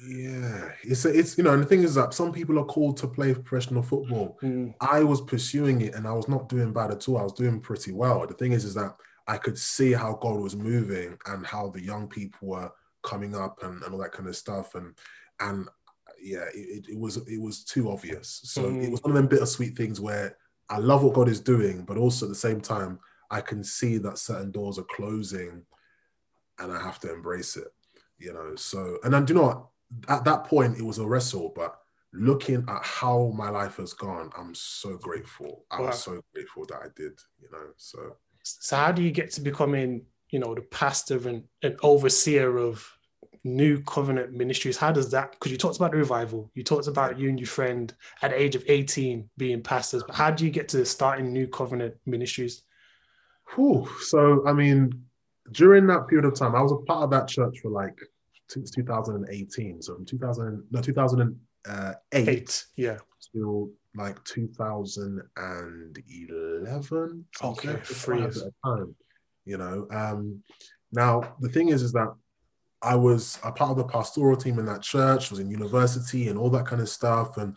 Yeah, 0.06 0.70
it's 0.82 1.06
it's 1.06 1.38
you 1.38 1.44
know, 1.44 1.54
and 1.54 1.62
the 1.62 1.66
thing 1.66 1.82
is 1.82 1.94
that 1.94 2.12
some 2.12 2.30
people 2.30 2.58
are 2.58 2.66
called 2.66 2.98
to 2.98 3.08
play 3.08 3.32
professional 3.32 3.82
football. 3.82 4.36
Mm, 4.42 4.74
I 4.82 5.02
was 5.02 5.22
pursuing 5.22 5.80
it 5.80 5.94
and 5.94 6.06
I 6.06 6.12
was 6.12 6.28
not 6.28 6.50
doing 6.50 6.74
bad 6.74 6.90
at 6.90 7.08
all. 7.08 7.16
I 7.16 7.22
was 7.22 7.32
doing 7.32 7.60
pretty 7.60 7.92
well. 7.92 8.26
The 8.26 8.34
thing 8.34 8.52
is, 8.52 8.66
is 8.66 8.74
that 8.74 8.96
I 9.26 9.38
could 9.38 9.56
see 9.56 9.92
how 9.92 10.18
God 10.20 10.40
was 10.40 10.56
moving 10.56 11.16
and 11.26 11.46
how 11.46 11.70
the 11.70 11.80
young 11.80 12.06
people 12.06 12.48
were 12.48 12.70
coming 13.02 13.34
up 13.34 13.62
and, 13.62 13.82
and 13.82 13.94
all 13.94 14.00
that 14.00 14.12
kind 14.12 14.28
of 14.28 14.36
stuff. 14.36 14.74
And 14.74 14.94
and 15.40 15.68
yeah, 16.25 16.47
it, 16.54 16.87
it 16.88 16.99
was 16.99 17.19
it 17.28 17.40
was 17.40 17.64
too 17.64 17.90
obvious. 17.90 18.40
So 18.45 18.62
Mm. 18.62 18.83
it 18.83 18.90
was 18.90 19.02
one 19.02 19.11
of 19.11 19.16
them 19.16 19.26
bittersweet 19.26 19.76
things 19.76 20.00
where 20.00 20.37
I 20.71 20.78
love 20.78 21.04
what 21.04 21.14
God 21.14 21.28
is 21.28 21.40
doing, 21.40 21.85
but 21.85 21.99
also 21.99 22.25
at 22.26 22.31
the 22.31 22.35
same 22.35 22.61
time, 22.61 22.99
I 23.31 23.43
can 23.43 23.62
see 23.62 23.99
that 23.99 24.19
certain 24.19 24.50
doors 24.50 24.78
are 24.78 24.85
closing 24.85 25.62
and 26.59 26.73
I 26.73 26.81
have 26.81 26.99
to 27.00 27.12
embrace 27.12 27.57
it, 27.57 27.69
you 28.19 28.33
know. 28.33 28.54
So, 28.57 28.99
and 29.04 29.12
then, 29.12 29.26
do 29.26 29.35
you 29.35 29.40
know 29.40 29.47
what? 29.47 29.66
At 30.09 30.25
that 30.25 30.45
point, 30.45 30.78
it 30.78 30.83
was 30.83 30.99
a 30.99 31.07
wrestle, 31.07 31.52
but 31.54 31.78
looking 32.14 32.64
at 32.69 32.83
how 32.83 33.33
my 33.37 33.50
life 33.50 33.76
has 33.76 33.93
gone, 33.93 34.31
I'm 34.38 34.54
so 34.54 34.97
grateful. 34.97 35.66
I 35.71 35.81
Wow. 35.81 35.87
was 35.88 36.02
so 36.02 36.23
grateful 36.33 36.64
that 36.66 36.81
I 36.83 36.88
did, 36.97 37.21
you 37.38 37.50
know. 37.52 37.66
So, 37.76 38.16
So 38.43 38.76
how 38.76 38.93
do 38.93 39.02
you 39.02 39.11
get 39.11 39.31
to 39.33 39.43
becoming, 39.43 40.07
you 40.31 40.38
know, 40.38 40.54
the 40.54 40.62
pastor 40.62 41.28
and 41.28 41.45
an 41.62 41.76
overseer 41.83 42.57
of 42.57 42.90
New 43.44 43.80
Covenant 43.82 44.32
Ministries? 44.32 44.76
How 44.76 44.90
does 44.90 45.10
that? 45.10 45.32
Because 45.32 45.52
you 45.52 45.58
talked 45.58 45.76
about 45.76 45.92
the 45.92 45.98
revival, 45.98 46.50
you 46.54 46.64
talked 46.64 46.88
about 46.88 47.18
you 47.18 47.28
and 47.28 47.38
your 47.38 47.46
friend 47.46 47.94
at 48.22 48.30
the 48.30 48.40
age 48.40 48.56
of 48.56 48.64
eighteen 48.68 49.28
being 49.36 49.62
pastors. 49.62 50.02
But 50.02 50.16
how 50.16 50.30
do 50.30 50.44
you 50.44 50.50
get 50.50 50.68
to 50.70 50.84
starting 50.84 51.32
New 51.32 51.46
Covenant 51.46 51.94
Ministries? 52.06 52.62
whew, 53.54 53.88
so 54.00 54.42
I 54.46 54.52
mean, 54.52 55.04
during 55.52 55.86
that 55.88 56.08
period 56.08 56.24
of 56.24 56.34
time, 56.34 56.54
I 56.54 56.62
was 56.62 56.72
a 56.72 56.76
part 56.76 57.04
of 57.04 57.10
that 57.10 57.28
church 57.28 57.58
for 57.60 57.70
like 57.70 57.98
since 58.48 58.70
2018. 58.70 59.82
So 59.82 59.94
from 59.94 60.06
2000, 60.06 60.64
no, 60.70 60.80
2008 60.80 62.28
Eight, 62.28 62.64
yeah. 62.76 62.98
till 63.32 63.70
like 63.96 64.22
2011. 64.24 67.24
Okay, 67.42 67.76
three 67.84 68.20
years. 68.20 68.42
time, 68.64 68.94
you 69.44 69.56
know. 69.56 69.86
Um, 69.90 70.42
now 70.92 71.34
the 71.40 71.48
thing 71.48 71.68
is, 71.68 71.82
is 71.82 71.92
that 71.92 72.12
I 72.84 72.94
was 72.94 73.38
a 73.42 73.50
part 73.52 73.70
of 73.72 73.76
the 73.76 73.84
pastoral 73.84 74.36
team 74.36 74.58
in 74.58 74.66
that 74.66 74.82
church, 74.82 75.30
was 75.30 75.38
in 75.40 75.50
university 75.50 76.28
and 76.28 76.38
all 76.38 76.50
that 76.50 76.66
kind 76.66 76.82
of 76.82 76.88
stuff. 76.88 77.36
And 77.36 77.56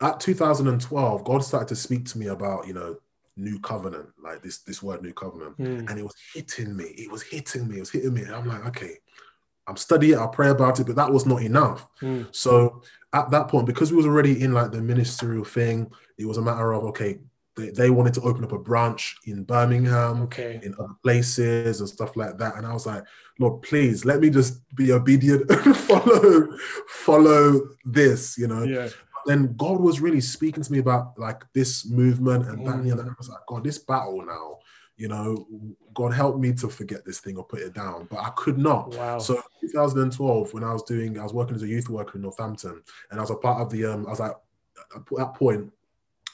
at 0.00 0.20
2012, 0.20 1.24
God 1.24 1.44
started 1.44 1.68
to 1.68 1.76
speak 1.76 2.04
to 2.06 2.18
me 2.18 2.26
about, 2.26 2.66
you 2.66 2.74
know, 2.74 2.96
new 3.36 3.58
covenant, 3.60 4.08
like 4.22 4.42
this 4.42 4.58
this 4.58 4.82
word 4.82 5.02
new 5.02 5.12
covenant 5.12 5.58
Mm, 5.58 5.90
and 5.90 5.98
it 5.98 6.02
was 6.02 6.14
hitting 6.32 6.76
me. 6.76 6.84
It 6.84 7.10
was 7.10 7.22
hitting 7.22 7.68
me. 7.68 7.76
It 7.76 7.80
was 7.80 7.90
hitting 7.90 8.14
me. 8.14 8.22
And 8.22 8.34
I'm 8.34 8.46
like, 8.46 8.64
okay, 8.66 8.98
I'm 9.66 9.76
studying. 9.76 10.18
I'll 10.18 10.28
pray 10.28 10.50
about 10.50 10.78
it, 10.80 10.86
but 10.86 10.96
that 10.96 11.12
was 11.12 11.26
not 11.26 11.42
enough. 11.42 11.86
mm, 12.02 12.26
So 12.32 12.82
at 13.12 13.30
that 13.30 13.48
point, 13.48 13.66
because 13.66 13.90
we 13.90 13.96
was 13.96 14.06
already 14.06 14.42
in 14.42 14.52
like 14.52 14.70
the 14.72 14.80
ministerial 14.80 15.44
thing, 15.44 15.90
it 16.18 16.26
was 16.26 16.36
a 16.38 16.42
matter 16.42 16.72
of 16.72 16.84
okay, 16.84 17.18
they, 17.56 17.70
they 17.70 17.90
wanted 17.90 18.14
to 18.14 18.22
open 18.22 18.44
up 18.44 18.52
a 18.52 18.58
branch 18.58 19.16
in 19.26 19.44
Birmingham, 19.44 20.22
okay. 20.22 20.60
in 20.62 20.74
other 20.78 20.94
places 21.02 21.80
and 21.80 21.88
stuff 21.88 22.16
like 22.16 22.36
that. 22.38 22.56
And 22.56 22.66
I 22.66 22.72
was 22.72 22.86
like, 22.86 23.04
Lord, 23.38 23.62
please 23.62 24.04
let 24.04 24.20
me 24.20 24.30
just 24.30 24.60
be 24.74 24.92
obedient 24.92 25.50
and 25.50 25.76
follow 25.76 26.48
follow 26.88 27.68
this, 27.84 28.36
you 28.38 28.48
know 28.48 28.64
Yeah. 28.64 28.88
then 29.26 29.54
God 29.56 29.80
was 29.80 30.00
really 30.00 30.20
speaking 30.20 30.62
to 30.62 30.72
me 30.72 30.78
about 30.78 31.18
like 31.18 31.44
this 31.52 31.88
movement 31.88 32.48
and 32.48 32.66
that 32.66 32.74
and 32.74 32.86
the 32.86 32.92
other. 32.92 33.02
And 33.02 33.10
I 33.10 33.14
was 33.18 33.28
like, 33.28 33.46
God, 33.46 33.64
this 33.64 33.78
battle 33.78 34.24
now, 34.24 34.58
you 34.96 35.08
know, 35.08 35.46
God 35.92 36.12
help 36.12 36.38
me 36.38 36.52
to 36.54 36.68
forget 36.68 37.04
this 37.04 37.20
thing 37.20 37.36
or 37.36 37.44
put 37.44 37.60
it 37.60 37.74
down. 37.74 38.06
But 38.10 38.20
I 38.20 38.30
could 38.30 38.58
not. 38.58 38.94
Wow. 38.94 39.18
So 39.18 39.42
2012, 39.60 40.52
when 40.52 40.64
I 40.64 40.72
was 40.72 40.82
doing, 40.82 41.18
I 41.18 41.22
was 41.22 41.32
working 41.32 41.56
as 41.56 41.62
a 41.62 41.68
youth 41.68 41.88
worker 41.88 42.16
in 42.16 42.22
Northampton, 42.22 42.82
and 43.10 43.20
I 43.20 43.22
was 43.22 43.30
a 43.30 43.36
part 43.36 43.60
of 43.60 43.70
the 43.70 43.86
um, 43.86 44.06
I 44.06 44.10
was 44.10 44.20
like 44.20 44.36
at 44.94 45.02
that 45.16 45.34
point, 45.34 45.72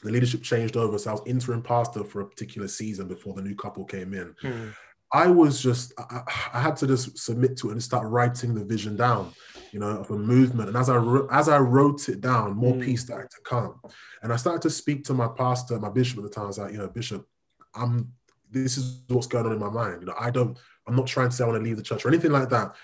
the 0.02 0.10
leadership 0.10 0.42
changed 0.42 0.76
over. 0.76 0.98
So 0.98 1.10
I 1.10 1.12
was 1.14 1.22
interim 1.26 1.62
pastor 1.62 2.04
for 2.04 2.20
a 2.20 2.26
particular 2.26 2.68
season 2.68 3.08
before 3.08 3.34
the 3.34 3.42
new 3.42 3.54
couple 3.54 3.84
came 3.84 4.14
in. 4.14 4.34
Mm, 4.42 4.72
I 5.12 5.26
was 5.26 5.60
just, 5.60 5.92
I, 5.98 6.22
I 6.54 6.60
had 6.60 6.76
to 6.76 6.86
just 6.86 7.18
submit 7.18 7.56
to 7.58 7.68
it 7.68 7.72
and 7.72 7.82
start 7.82 8.06
writing 8.08 8.54
the 8.54 8.64
vision 8.64 8.96
down, 8.96 9.32
you 9.72 9.80
know, 9.80 9.88
of 9.88 10.10
a 10.10 10.16
movement. 10.16 10.68
And 10.68 10.76
as 10.78 10.88
I 10.88 10.96
wrote, 10.96 11.28
as 11.32 11.48
I 11.48 11.58
wrote 11.58 12.08
it 12.08 12.20
down, 12.20 12.56
more 12.56 12.74
Mm. 12.74 12.84
peace 12.84 13.02
started 13.02 13.30
to 13.30 13.40
come. 13.44 13.74
And 14.22 14.32
I 14.32 14.36
started 14.36 14.62
to 14.62 14.70
speak 14.70 15.04
to 15.04 15.14
my 15.14 15.28
pastor, 15.28 15.78
my 15.78 15.90
bishop 15.90 16.18
at 16.18 16.24
the 16.24 16.30
time. 16.30 16.44
I 16.44 16.48
was 16.48 16.58
like, 16.58 16.72
you 16.72 16.78
know, 16.78 16.88
Bishop, 16.88 17.26
I'm, 17.74 18.12
this 18.50 18.78
is 18.78 19.02
what's 19.08 19.26
going 19.26 19.46
on 19.46 19.52
in 19.52 19.58
my 19.58 19.70
mind. 19.70 20.02
You 20.02 20.06
know, 20.06 20.14
I 20.18 20.30
don't, 20.30 20.56
I'm 20.86 20.96
not 20.96 21.06
trying 21.06 21.28
to 21.30 21.34
say 21.34 21.44
I 21.44 21.46
want 21.48 21.58
to 21.60 21.64
leave 21.64 21.76
the 21.76 21.82
church 21.82 22.04
or 22.04 22.08
anything 22.08 22.32
like 22.32 22.48
that. 22.50 22.74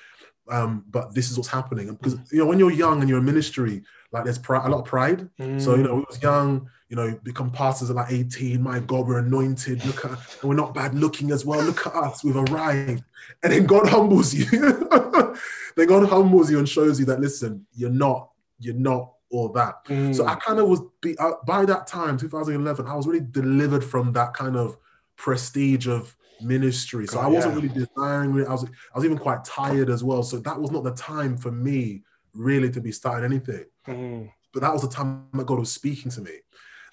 Um, 0.49 0.85
but 0.91 1.15
this 1.15 1.31
is 1.31 1.37
what's 1.37 1.49
happening. 1.49 1.89
And 1.89 1.99
because, 1.99 2.19
you 2.33 2.39
know, 2.39 2.47
when 2.47 2.59
you're 2.59 2.71
young 2.71 3.01
and 3.01 3.09
you're 3.09 3.19
in 3.19 3.25
ministry, 3.25 3.83
like 4.13 4.25
there's 4.25 4.39
a 4.39 4.53
lot 4.53 4.73
of 4.73 4.85
pride. 4.85 5.29
So, 5.39 5.75
you 5.75 5.83
mm, 5.83 5.85
know, 5.85 5.95
we 5.97 6.05
was 6.09 6.23
young, 6.23 6.71
you 6.89 6.97
know, 6.97 7.19
become 7.25 7.51
pastors 7.51 7.91
at 7.91 7.97
like 7.97 8.13
18. 8.13 8.63
My 8.63 8.79
God, 8.81 9.07
we're 9.07 9.19
anointed. 9.19 9.85
Look 9.85 10.05
at, 10.05 10.11
and 10.13 10.49
we're 10.49 10.55
not 10.55 10.75
bad 10.75 10.95
looking 10.95 11.31
as 11.33 11.45
well. 11.45 11.63
Look 11.63 11.87
at 11.87 11.95
us, 11.95 12.23
we've 12.23 12.37
arrived. 12.37 13.03
And 13.43 13.53
then 13.53 13.67
God 13.67 13.89
humbles 13.89 14.33
you. 14.33 14.47
then 15.77 15.87
God 15.89 16.09
humbles 16.09 16.51
you 16.51 16.59
and 16.59 16.69
shows 16.69 17.01
you 17.01 17.07
that, 17.07 17.21
listen, 17.21 17.67
you're 17.75 17.91
not, 17.91 18.31
you're 18.61 18.75
not 18.75 19.13
all 19.31 19.49
that. 19.51 19.85
mm, 19.87 20.15
So 20.15 20.27
I 20.27 20.37
kind 20.37 20.61
of 20.61 20.69
was, 20.69 20.81
be, 21.01 21.19
uh, 21.19 21.33
by 21.47 21.65
that 21.65 21.87
time, 21.89 22.17
2011, 22.17 22.87
I 22.87 22.95
was 22.95 23.07
really 23.07 23.27
delivered 23.29 23.83
from 23.85 24.13
that 24.13 24.35
kind 24.35 24.57
of 24.57 24.77
prestige 25.17 25.89
of 25.89 26.17
ministry. 26.41 27.07
So 27.07 27.19
I 27.19 27.27
wasn't 27.27 27.55
yeah. 27.55 27.63
really 27.63 27.75
desiring 27.75 28.39
it. 28.39 28.49
I 28.49 28.53
was, 28.53 28.65
I 28.65 28.97
was 28.97 29.05
even 29.05 29.19
quite 29.19 29.45
tired 29.45 29.91
as 29.91 30.05
well. 30.05 30.23
So 30.23 30.39
that 30.39 30.61
was 30.61 30.71
not 30.71 30.85
the 30.85 30.95
time 30.95 31.37
for 31.37 31.51
me 31.51 32.03
really 32.35 32.71
to 32.71 32.81
be 32.81 32.93
starting 32.93 33.25
anything 33.25 33.65
mm, 33.89 34.31
but 34.53 34.61
that 34.61 34.73
was 34.73 34.83
the 34.83 34.89
time 34.89 35.27
that 35.35 35.47
God 35.47 35.59
was 35.59 35.73
speaking 35.73 36.11
to 36.13 36.21
me, 36.21 36.33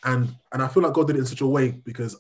and 0.04 0.36
and 0.52 0.62
I 0.62 0.68
feel 0.68 0.84
like 0.84 0.94
God 0.94 1.08
did 1.08 1.16
it 1.16 1.20
in 1.20 1.26
such 1.26 1.42
a 1.42 1.48
way 1.48 1.72
because 1.72 2.20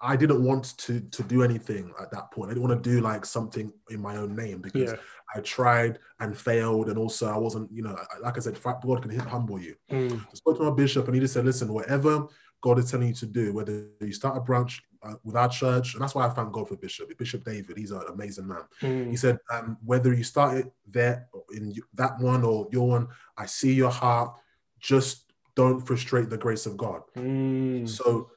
I 0.00 0.16
didn't 0.16 0.44
want 0.44 0.78
to 0.78 1.00
to 1.00 1.22
do 1.22 1.42
anything 1.42 1.92
at 2.00 2.10
that 2.12 2.30
point. 2.30 2.50
I 2.50 2.54
didn't 2.54 2.68
want 2.68 2.82
to 2.82 2.90
do 2.90 3.00
like 3.00 3.24
something 3.24 3.72
in 3.90 4.00
my 4.00 4.16
own 4.16 4.34
name 4.36 4.60
because 4.60 4.92
yeah. 4.92 4.96
I 5.34 5.40
tried 5.40 5.98
and 6.20 6.36
failed, 6.36 6.88
and 6.88 6.98
also 6.98 7.28
I 7.28 7.36
wasn't, 7.36 7.70
you 7.72 7.82
know, 7.82 7.98
like 8.22 8.36
I 8.36 8.40
said, 8.40 8.62
God 8.62 9.02
can 9.02 9.18
humble 9.18 9.60
you. 9.60 9.74
Mm, 9.90 10.20
I 10.20 10.34
spoke 10.34 10.56
to 10.58 10.64
my 10.64 10.70
bishop, 10.70 11.06
and 11.06 11.14
he 11.14 11.20
just 11.20 11.34
said, 11.34 11.44
"Listen, 11.44 11.72
whatever 11.72 12.26
God 12.60 12.78
is 12.78 12.90
telling 12.90 13.08
you 13.08 13.14
to 13.14 13.26
do, 13.26 13.52
whether 13.52 13.88
you 14.00 14.12
start 14.12 14.36
a 14.36 14.40
branch 14.40 14.82
uh, 15.02 15.14
with 15.24 15.36
our 15.36 15.48
church, 15.48 15.94
and 15.94 16.02
that's 16.02 16.14
why 16.14 16.26
I 16.26 16.30
thank 16.30 16.52
God 16.52 16.68
for 16.68 16.76
Bishop, 16.76 17.16
Bishop 17.16 17.44
David. 17.44 17.76
He's 17.76 17.90
an 17.90 18.02
amazing 18.12 18.46
man. 18.46 18.62
He 18.80 18.86
mm, 18.86 19.18
said, 19.18 19.38
um, 19.50 19.78
whether 19.84 20.12
you 20.12 20.24
start 20.24 20.58
it 20.58 20.72
there 20.86 21.28
in 21.52 21.74
that 21.94 22.18
one 22.18 22.44
or 22.44 22.68
your 22.70 22.88
one, 22.88 23.08
I 23.36 23.46
see 23.46 23.72
your 23.72 23.90
heart. 23.90 24.34
Just 24.78 25.32
don't 25.54 25.80
frustrate 25.80 26.30
the 26.30 26.38
grace 26.38 26.66
of 26.66 26.76
God. 26.76 27.02
mm, 27.16 27.88
So 27.88 28.30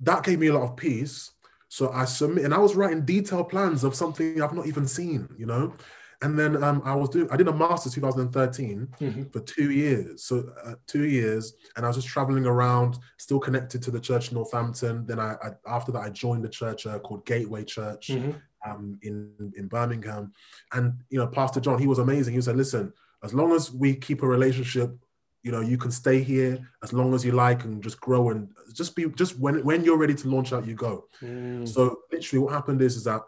that 0.00 0.24
gave 0.24 0.38
me 0.38 0.48
a 0.48 0.54
lot 0.54 0.64
of 0.70 0.76
peace. 0.76 1.32
So 1.68 1.90
I 1.90 2.04
submit, 2.04 2.44
and 2.44 2.54
I 2.54 2.58
was 2.58 2.74
writing 2.76 3.04
detailed 3.04 3.48
plans 3.48 3.82
of 3.82 3.94
something 3.94 4.40
I've 4.40 4.54
not 4.54 4.66
even 4.66 4.86
seen, 4.86 5.28
you 5.36 5.46
know. 5.46 5.74
And 6.22 6.38
then 6.38 6.62
um, 6.62 6.82
I 6.84 6.94
was 6.94 7.08
doing, 7.08 7.28
I 7.30 7.36
did 7.36 7.48
a 7.48 7.52
master's 7.52 7.94
2013 7.94 8.88
mhm, 9.00 9.32
for 9.32 9.40
two 9.40 9.70
years. 9.70 10.24
So 10.24 10.52
uh, 10.64 10.74
two 10.86 11.04
years, 11.04 11.54
and 11.76 11.84
I 11.84 11.88
was 11.88 11.96
just 11.96 12.08
traveling 12.08 12.46
around, 12.46 12.98
still 13.18 13.40
connected 13.40 13.82
to 13.82 13.90
the 13.90 14.00
church 14.00 14.28
in 14.30 14.34
Northampton. 14.36 15.06
Then 15.06 15.18
I, 15.18 15.34
I 15.42 15.50
after 15.66 15.92
that, 15.92 16.00
I 16.02 16.10
joined 16.10 16.44
a 16.44 16.48
church 16.48 16.86
uh, 16.86 16.98
called 16.98 17.26
Gateway 17.26 17.64
Church 17.64 18.08
mhm, 18.10 18.34
um, 18.66 18.98
in 19.02 19.52
in 19.56 19.68
Birmingham, 19.68 20.32
and 20.72 20.94
you 21.10 21.18
know, 21.18 21.26
Pastor 21.26 21.60
John, 21.60 21.78
he 21.78 21.86
was 21.86 21.98
amazing. 21.98 22.34
He 22.34 22.40
said, 22.40 22.56
"Listen, 22.56 22.92
as 23.22 23.34
long 23.34 23.52
as 23.52 23.70
we 23.72 23.94
keep 23.94 24.22
a 24.22 24.26
relationship, 24.26 24.90
you 25.42 25.52
know, 25.52 25.60
you 25.60 25.76
can 25.76 25.90
stay 25.90 26.22
here 26.22 26.58
as 26.82 26.92
long 26.92 27.12
as 27.14 27.24
you 27.24 27.32
like 27.32 27.64
and 27.64 27.82
just 27.82 28.00
grow 28.00 28.30
and 28.30 28.48
just 28.72 28.96
be 28.96 29.06
just 29.10 29.38
when 29.38 29.62
when 29.64 29.84
you're 29.84 29.98
ready 29.98 30.14
to 30.14 30.28
launch 30.28 30.52
out, 30.52 30.66
you 30.66 30.74
go." 30.74 31.06
mm, 31.22 31.68
So 31.68 31.98
literally, 32.12 32.42
what 32.44 32.52
happened 32.54 32.80
is 32.82 32.96
is 32.96 33.04
that 33.04 33.22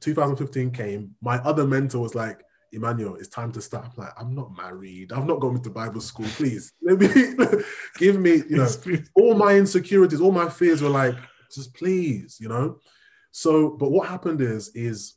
2015 0.00 0.70
came. 0.70 1.14
My 1.20 1.38
other 1.38 1.66
mentor 1.66 2.00
was 2.00 2.14
like. 2.14 2.42
Emmanuel, 2.70 3.14
it's 3.14 3.28
time 3.28 3.50
to 3.50 3.62
stop. 3.62 3.96
Like, 3.96 4.10
I'm 4.20 4.34
not 4.34 4.54
married. 4.54 5.10
I've 5.10 5.24
not 5.24 5.40
gone 5.40 5.58
to 5.62 5.70
Bible 5.70 6.02
school. 6.02 6.26
Please, 6.36 6.70
let 6.82 6.98
me 6.98 7.34
give 7.96 8.20
me, 8.20 8.42
you 8.46 8.58
know, 8.58 8.68
all 9.14 9.34
my 9.34 9.54
insecurities, 9.54 10.20
all 10.20 10.32
my 10.32 10.50
fears 10.50 10.82
were 10.82 10.90
like, 10.90 11.14
just 11.50 11.72
please, 11.72 12.36
you 12.38 12.46
know. 12.46 12.78
So, 13.30 13.70
but 13.70 13.90
what 13.90 14.06
happened 14.06 14.42
is, 14.42 14.68
is 14.74 15.14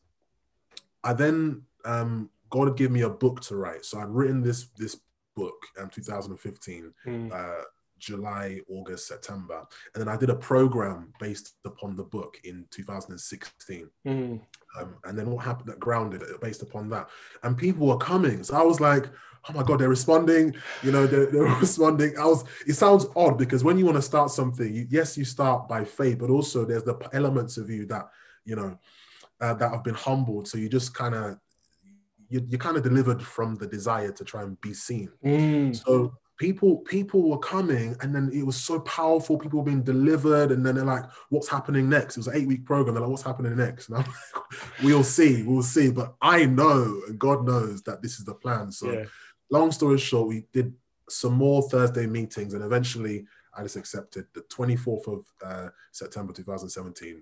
I 1.03 1.11
then 1.13 1.63
um, 1.85 2.29
God 2.49 2.67
had 2.67 2.77
given 2.77 2.93
me 2.93 3.01
a 3.01 3.09
book 3.09 3.41
to 3.41 3.55
write. 3.55 3.85
So 3.85 3.99
I'd 3.99 4.09
written 4.09 4.41
this 4.41 4.67
this 4.77 4.97
book 5.35 5.55
in 5.79 5.89
2015, 5.89 6.93
mm, 7.07 7.31
uh, 7.31 7.63
July, 8.01 8.59
August, 8.69 9.07
September, 9.07 9.63
and 9.93 10.01
then 10.01 10.07
I 10.09 10.17
did 10.17 10.29
a 10.29 10.35
program 10.35 11.13
based 11.19 11.55
upon 11.65 11.95
the 11.95 12.03
book 12.03 12.37
in 12.43 12.65
2016. 12.71 13.89
mm, 14.05 14.41
Um, 14.79 14.95
and 15.05 15.17
then 15.17 15.29
what 15.29 15.45
happened 15.45 15.69
that 15.69 15.79
grounded 15.79 16.21
it 16.23 16.41
based 16.41 16.61
upon 16.63 16.89
that. 16.89 17.07
And 17.43 17.57
people 17.57 17.87
were 17.87 17.97
coming. 17.97 18.43
So 18.43 18.55
I 18.55 18.63
was 18.63 18.79
like, 18.79 19.05
oh 19.49 19.53
my 19.53 19.63
God, 19.63 19.79
they're 19.79 19.89
responding. 19.89 20.55
You 20.83 20.91
know, 20.91 21.05
they're, 21.07 21.25
they're 21.31 21.59
responding. 21.59 22.17
I 22.17 22.25
was, 22.25 22.43
it 22.67 22.73
sounds 22.73 23.05
odd 23.15 23.37
because 23.37 23.63
when 23.63 23.77
you 23.77 23.85
want 23.85 23.97
to 23.97 24.01
start 24.01 24.31
something, 24.31 24.73
you, 24.73 24.87
yes, 24.89 25.17
you 25.17 25.25
start 25.25 25.67
by 25.67 25.83
faith, 25.83 26.19
but 26.19 26.29
also 26.29 26.65
there's 26.65 26.83
the 26.83 26.97
elements 27.13 27.57
of 27.57 27.69
you 27.69 27.85
that, 27.87 28.09
you 28.45 28.55
know, 28.55 28.77
uh, 29.39 29.53
that 29.55 29.71
have 29.71 29.83
been 29.83 29.95
humbled. 29.95 30.47
So 30.47 30.57
you 30.57 30.69
just 30.69 30.93
kind 30.93 31.15
of, 31.15 31.37
you, 32.29 32.45
you 32.47 32.57
kind 32.57 32.77
of 32.77 32.83
delivered 32.83 33.21
from 33.21 33.55
the 33.55 33.67
desire 33.67 34.11
to 34.11 34.23
try 34.23 34.43
and 34.43 34.59
be 34.61 34.73
seen. 34.73 35.09
mm, 35.23 35.75
So 35.75 36.13
people 36.41 36.77
people 36.77 37.29
were 37.29 37.37
coming 37.37 37.95
and 38.01 38.15
then 38.15 38.31
it 38.33 38.43
was 38.43 38.57
so 38.57 38.79
powerful. 38.79 39.37
People 39.37 39.59
were 39.59 39.65
being 39.65 39.83
delivered 39.83 40.51
and 40.51 40.65
then 40.65 40.75
they're 40.75 40.83
like 40.83 41.05
what's 41.29 41.47
happening 41.47 41.87
next? 41.87 42.17
It 42.17 42.21
was 42.21 42.27
an 42.27 42.35
eight 42.35 42.47
week 42.47 42.65
program. 42.65 42.95
They're 42.95 43.01
like 43.01 43.11
what's 43.11 43.21
happening 43.21 43.55
next? 43.55 43.89
And 43.89 43.99
i'm 43.99 44.05
like 44.05 44.43
we'll 44.83 45.03
see 45.03 45.43
we'll 45.43 45.61
see. 45.61 45.91
But 45.91 46.15
i 46.21 46.45
know 46.45 47.01
and 47.07 47.19
god 47.19 47.45
knows 47.45 47.83
that 47.83 48.01
this 48.01 48.17
is 48.17 48.25
the 48.25 48.33
plan. 48.33 48.71
So 48.71 48.91
yeah. 48.91 49.05
long 49.51 49.71
story 49.71 49.99
short 49.99 50.27
we 50.27 50.45
did 50.51 50.73
some 51.07 51.33
more 51.33 51.61
thursday 51.69 52.07
meetings 52.07 52.53
and 52.53 52.63
eventually 52.63 53.25
i 53.53 53.61
just 53.61 53.75
accepted 53.75 54.25
the 54.33 54.39
24th 54.43 55.07
of 55.07 55.25
uh, 55.43 55.67
september 55.91 56.31
2017 56.31 57.21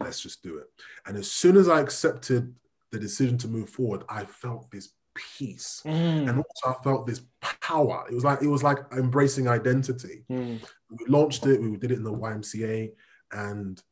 let's 0.00 0.20
just 0.20 0.42
do 0.42 0.58
it. 0.58 0.66
And 1.06 1.16
as 1.16 1.30
soon 1.30 1.56
as 1.56 1.68
I 1.68 1.80
accepted 1.80 2.54
the 2.90 2.98
decision 2.98 3.38
to 3.38 3.48
move 3.48 3.68
forward, 3.68 4.04
I 4.08 4.24
felt 4.24 4.70
this 4.70 4.90
peace. 5.38 5.82
Mm, 5.84 6.28
And 6.28 6.38
also 6.38 6.78
I 6.78 6.82
felt 6.82 7.06
this 7.06 7.22
power. 7.40 8.04
It 8.10 8.14
was 8.14 8.24
like 8.24 8.42
it 8.42 8.46
was 8.48 8.62
like 8.62 8.78
embracing 8.92 9.48
identity. 9.48 10.24
mm, 10.30 10.58
We 10.90 11.06
launched 11.06 11.44
it, 11.46 11.60
we 11.60 11.76
did 11.76 11.90
it 11.92 11.98
in 11.98 12.04
the 12.04 12.12
YMCA, 12.12 12.92
and 13.32 13.82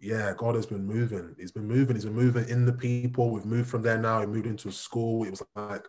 yeah, 0.00 0.34
God 0.36 0.54
has 0.56 0.66
been 0.66 0.84
moving. 0.84 1.34
He's 1.38 1.52
been 1.52 1.66
moving, 1.68 1.94
he's 1.96 2.04
been 2.06 2.14
moving 2.14 2.48
in 2.48 2.64
the 2.66 2.72
people. 2.72 3.30
We've 3.30 3.44
moved 3.46 3.70
from 3.70 3.82
there 3.82 3.98
now, 3.98 4.20
we 4.20 4.26
moved 4.26 4.46
into 4.46 4.68
a 4.68 4.72
school. 4.72 5.24
It 5.24 5.30
was 5.30 5.42
like 5.54 5.84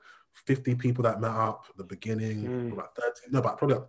50 0.45 0.75
people 0.75 1.03
that 1.03 1.21
met 1.21 1.31
up 1.31 1.65
at 1.69 1.77
the 1.77 1.83
beginning, 1.83 2.43
Mm. 2.43 2.73
about 2.73 2.95
30, 2.95 3.31
no, 3.31 3.41
but 3.41 3.57
probably 3.57 3.77
like 3.77 3.87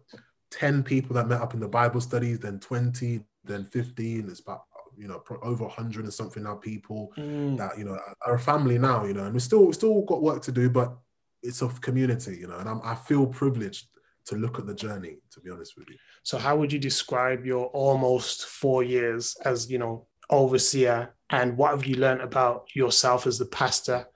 10 0.50 0.83
people 0.83 1.14
that 1.17 1.29
met 1.29 1.41
up 1.41 1.53
in 1.55 1.61
the 1.61 1.69
Bible 1.69 2.00
studies, 2.00 2.38
then 2.38 2.59
20, 2.61 3.25
then 3.45 3.64
15. 3.64 4.29
It's 4.29 4.41
about 4.41 4.64
you 4.97 5.09
know 5.09 5.23
over 5.43 5.65
100 5.65 6.05
and 6.05 6.13
something 6.13 6.43
now 6.43 6.55
people 6.55 7.13
mm. 7.17 7.57
that 7.57 7.79
you 7.79 7.85
know 7.85 7.99
are 8.27 8.35
a 8.35 8.39
family 8.39 8.79
now, 8.79 9.05
you 9.05 9.15
know, 9.15 9.25
and 9.25 9.35
we 9.35 9.41
still 9.41 9.73
still 9.73 10.03
got 10.03 10.23
work 10.23 10.43
to 10.43 10.53
do, 10.53 10.71
but 10.71 10.97
it's 11.43 11.63
a 11.63 11.69
community, 11.69 12.37
you 12.37 12.47
know, 12.47 12.57
and 12.59 12.69
I'm, 12.69 12.81
I 12.83 12.95
feel 12.95 13.27
privileged 13.27 13.87
to 14.27 14.37
look 14.37 14.59
at 14.59 14.67
the 14.67 14.75
journey. 14.75 15.19
To 15.33 15.41
be 15.41 15.51
honest 15.51 15.77
with 15.77 15.89
you, 15.91 15.97
So 16.23 16.39
how 16.39 16.57
would 16.57 16.73
you 16.73 16.79
describe 16.79 17.45
your 17.45 17.67
almost 17.67 18.47
four 18.47 18.83
years 18.83 19.37
as, 19.45 19.71
you 19.71 19.79
know, 19.79 20.07
overseer 20.31 21.15
and 21.31 21.57
what 21.57 21.73
have 21.73 21.85
you 21.87 21.97
learned 21.97 22.23
about 22.23 22.69
yourself 22.75 23.27
as 23.27 23.39
the 23.39 23.47
pastor 23.47 24.07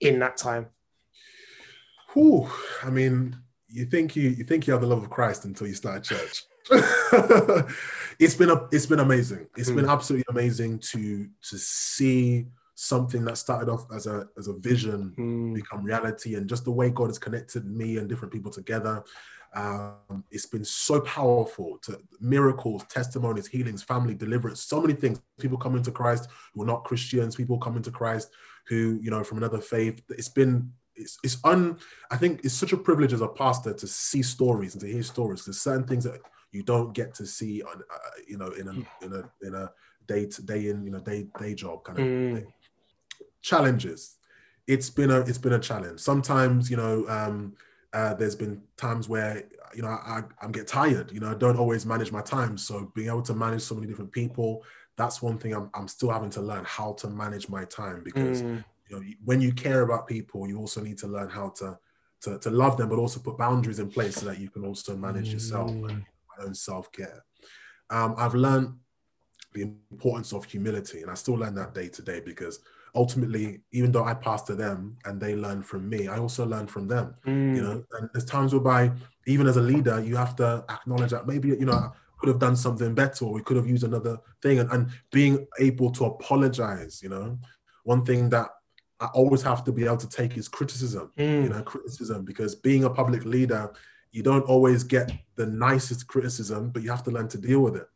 in 0.00 0.18
that 0.18 0.36
time? 0.36 0.66
Whew, 2.12 2.48
I 2.82 2.90
mean, 2.90 3.36
you 3.68 3.86
think 3.86 4.14
you 4.14 4.28
you 4.30 4.44
think 4.44 4.66
you 4.66 4.72
have 4.72 4.82
the 4.82 4.88
love 4.88 5.02
of 5.02 5.10
Christ 5.10 5.44
until 5.46 5.66
you 5.66 5.74
start 5.74 5.98
a 5.98 6.00
church. 6.00 6.44
it's 8.18 8.34
been 8.34 8.50
a 8.50 8.68
it's 8.72 8.86
been 8.86 9.00
amazing. 9.00 9.46
It's 9.56 9.70
been 9.70 9.88
absolutely 9.88 10.24
amazing 10.28 10.78
to 10.90 11.28
to 11.50 11.58
see 11.58 12.46
something 12.74 13.24
that 13.24 13.38
started 13.38 13.70
off 13.70 13.86
as 13.94 14.06
a 14.06 14.26
as 14.38 14.48
a 14.48 14.54
vision 14.54 15.14
Mm, 15.16 15.54
become 15.54 15.84
reality 15.84 16.34
and 16.34 16.48
just 16.48 16.64
the 16.64 16.70
way 16.70 16.90
God 16.90 17.06
has 17.06 17.18
connected 17.18 17.64
me 17.66 17.98
and 17.98 18.08
different 18.08 18.32
people 18.32 18.50
together. 18.50 19.04
Um, 19.54 20.24
it's 20.32 20.46
been 20.46 20.64
so 20.64 21.00
powerful 21.02 21.78
to 21.82 22.00
miracles, 22.20 22.82
testimonies, 22.88 23.46
healings, 23.46 23.84
family 23.84 24.14
deliverance, 24.14 24.62
so 24.62 24.80
many 24.80 24.94
things. 24.94 25.20
People 25.38 25.58
come 25.58 25.76
into 25.76 25.92
Christ 25.92 26.28
who 26.52 26.62
are 26.62 26.66
not 26.66 26.84
Christians, 26.84 27.36
people 27.36 27.58
come 27.58 27.76
into 27.76 27.92
Christ 27.92 28.30
who, 28.66 28.98
you 29.00 29.10
know, 29.10 29.22
from 29.22 29.38
another 29.38 29.60
faith. 29.60 30.02
It's 30.10 30.28
been 30.28 30.72
it's 30.96 31.18
it's 31.22 31.38
un 31.44 31.78
I 32.10 32.16
think 32.16 32.44
it's 32.44 32.54
such 32.54 32.72
a 32.72 32.76
privilege 32.76 33.12
as 33.12 33.20
a 33.20 33.28
pastor 33.28 33.74
to 33.74 33.86
see 33.86 34.22
stories 34.22 34.74
and 34.74 34.80
to 34.80 34.90
hear 34.90 35.02
stories. 35.02 35.44
There's 35.44 35.60
certain 35.60 35.86
things 35.86 36.04
that 36.04 36.20
you 36.54 36.62
don't 36.62 36.92
get 36.94 37.14
to 37.14 37.26
see 37.26 37.62
on 37.62 37.82
uh, 37.92 37.98
you 38.28 38.38
know 38.38 38.48
in 38.52 38.68
a 38.68 39.04
in 39.04 39.12
a 39.12 39.46
in 39.46 39.54
a 39.54 39.70
day 40.06 40.26
to 40.26 40.42
day 40.42 40.68
in 40.68 40.84
you 40.84 40.90
know 40.92 41.00
day 41.00 41.26
day 41.38 41.54
job 41.54 41.84
kind 41.84 41.98
of 41.98 42.04
Mm. 42.04 42.32
thing. 42.32 42.46
Challenges 43.42 44.16
it's 44.66 44.88
been 44.88 45.10
a 45.10 45.20
it's 45.20 45.38
been 45.38 45.52
a 45.52 45.58
challenge. 45.58 46.00
Sometimes 46.00 46.70
you 46.70 46.76
know 46.76 47.06
um, 47.08 47.54
uh, 47.92 48.14
there's 48.14 48.34
been 48.36 48.62
times 48.76 49.08
where 49.08 49.44
you 49.74 49.82
know 49.82 49.88
I, 49.88 50.22
I'm 50.40 50.52
get 50.52 50.66
tired. 50.66 51.12
You 51.12 51.20
know 51.20 51.30
I 51.30 51.34
don't 51.34 51.58
always 51.58 51.84
manage 51.84 52.12
my 52.12 52.22
time. 52.22 52.56
So 52.56 52.90
being 52.94 53.08
able 53.08 53.22
to 53.22 53.34
manage 53.34 53.62
so 53.62 53.74
many 53.74 53.86
different 53.86 54.12
people, 54.12 54.62
that's 54.96 55.20
one 55.20 55.38
thing 55.38 55.54
I'm 55.54 55.70
I'm 55.74 55.88
still 55.88 56.10
having 56.10 56.30
to 56.30 56.40
learn 56.40 56.64
how 56.66 56.94
to 56.94 57.08
manage 57.08 57.48
my 57.48 57.64
time 57.66 58.02
because 58.02 58.42
mm, 58.42 58.64
you 58.88 58.96
know 58.96 59.02
when 59.24 59.40
you 59.42 59.52
care 59.52 59.82
about 59.82 60.06
people, 60.06 60.48
you 60.48 60.58
also 60.58 60.80
need 60.80 60.98
to 60.98 61.08
learn 61.08 61.28
how 61.28 61.50
to 61.58 61.78
to, 62.22 62.38
to 62.38 62.50
love 62.50 62.78
them, 62.78 62.88
but 62.88 62.98
also 62.98 63.20
put 63.20 63.36
boundaries 63.36 63.78
in 63.80 63.90
place 63.90 64.16
so 64.16 64.24
that 64.26 64.38
you 64.38 64.48
can 64.48 64.64
also 64.64 64.96
manage 64.96 65.34
yourself 65.34 65.76
and 65.90 65.98
Mm. 65.98 66.04
My 66.38 66.44
own 66.44 66.54
self 66.54 66.90
care. 66.92 67.24
Um, 67.90 68.14
I've 68.16 68.34
learned 68.34 68.74
the 69.52 69.62
importance 69.90 70.32
of 70.32 70.44
humility, 70.44 71.02
and 71.02 71.10
I 71.10 71.14
still 71.14 71.34
learn 71.34 71.54
that 71.54 71.74
day 71.74 71.88
to 71.88 72.02
day 72.02 72.20
because 72.20 72.60
ultimately, 72.94 73.62
even 73.72 73.92
though 73.92 74.04
I 74.04 74.14
pass 74.14 74.42
to 74.42 74.54
them 74.54 74.96
and 75.04 75.20
they 75.20 75.34
learn 75.34 75.62
from 75.62 75.88
me, 75.88 76.08
I 76.08 76.18
also 76.18 76.46
learn 76.46 76.66
from 76.66 76.88
them. 76.88 77.14
mm, 77.26 77.56
You 77.56 77.62
know, 77.62 77.84
and 77.92 78.08
there's 78.12 78.24
times 78.24 78.52
whereby 78.52 78.92
even 79.26 79.46
as 79.46 79.56
a 79.56 79.62
leader, 79.62 80.00
you 80.00 80.16
have 80.16 80.36
to 80.36 80.64
acknowledge 80.68 81.10
that 81.10 81.26
maybe 81.26 81.48
you 81.48 81.66
know 81.66 81.74
I 81.74 81.90
could 82.18 82.28
have 82.28 82.38
done 82.38 82.56
something 82.56 82.94
better, 82.94 83.24
or 83.26 83.32
we 83.32 83.42
could 83.42 83.56
have 83.56 83.68
used 83.68 83.84
another 83.84 84.18
thing, 84.42 84.58
and, 84.58 84.70
and 84.72 84.90
being 85.12 85.46
able 85.60 85.90
to 85.92 86.04
apologize. 86.06 87.02
You 87.02 87.10
know, 87.10 87.38
one 87.84 88.04
thing 88.04 88.28
that 88.30 88.48
I 89.00 89.06
always 89.06 89.42
have 89.42 89.64
to 89.64 89.72
be 89.72 89.84
able 89.84 89.98
to 89.98 90.08
take 90.08 90.36
is 90.36 90.48
criticism 90.48 91.12
mm, 91.16 91.42
you 91.42 91.48
know 91.48 91.62
criticism 91.62 92.24
because 92.24 92.54
being 92.54 92.84
a 92.84 92.90
public 92.90 93.24
leader 93.24 93.72
you 94.14 94.22
don't 94.22 94.44
always 94.44 94.84
get 94.84 95.10
the 95.34 95.46
nicest 95.46 96.06
criticism 96.06 96.70
but 96.70 96.82
you 96.82 96.90
have 96.90 97.02
to 97.02 97.10
learn 97.10 97.28
to 97.28 97.38
deal 97.38 97.60
with 97.60 97.76
it. 97.76 97.88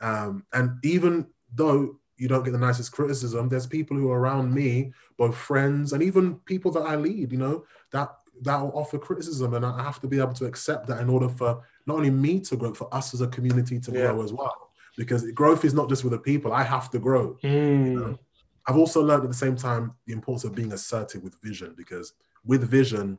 Um, 0.00 0.44
and 0.52 0.66
even 0.82 1.26
though 1.54 1.98
you 2.16 2.28
don't 2.28 2.44
get 2.44 2.52
the 2.52 2.66
nicest 2.68 2.92
criticism 2.92 3.48
there's 3.48 3.66
people 3.66 3.96
who 3.96 4.10
are 4.10 4.18
around 4.18 4.52
me 4.52 4.92
both 5.18 5.36
friends 5.36 5.92
and 5.92 6.02
even 6.02 6.36
people 6.52 6.70
that 6.72 6.86
i 6.92 6.94
lead 6.96 7.30
you 7.30 7.38
know 7.38 7.64
that 7.92 8.08
that 8.42 8.60
will 8.60 8.72
offer 8.74 8.98
criticism. 8.98 9.54
And 9.54 9.64
i 9.64 9.82
have 9.82 10.00
to 10.00 10.08
be 10.08 10.18
able 10.18 10.34
to 10.34 10.46
accept 10.46 10.86
that 10.88 11.00
in 11.00 11.08
order 11.08 11.28
for 11.28 11.62
not 11.86 11.96
only 11.98 12.10
me 12.10 12.40
to 12.40 12.56
grow 12.56 12.74
for 12.74 12.88
us 12.98 13.14
as 13.14 13.20
a 13.20 13.28
community 13.28 13.78
to 13.80 13.90
Yeah. 13.92 14.06
grow 14.06 14.22
as 14.22 14.32
well. 14.32 14.70
Because 14.96 15.30
growth 15.32 15.62
is 15.64 15.74
not 15.74 15.90
just 15.90 16.04
with 16.04 16.12
the 16.12 16.18
people. 16.18 16.52
I 16.52 16.62
have 16.62 16.90
to 16.94 16.98
grow. 16.98 17.36
Mm, 17.44 17.94
know? 17.94 18.18
I've 18.66 18.76
also 18.76 19.00
learned 19.02 19.24
at 19.24 19.30
the 19.30 19.44
same 19.46 19.56
time 19.56 19.94
the 20.06 20.12
importance 20.12 20.44
of 20.44 20.54
being 20.54 20.72
assertive 20.72 21.22
with 21.22 21.40
vision 21.42 21.74
because 21.76 22.14
with 22.44 22.62
vision, 22.78 23.18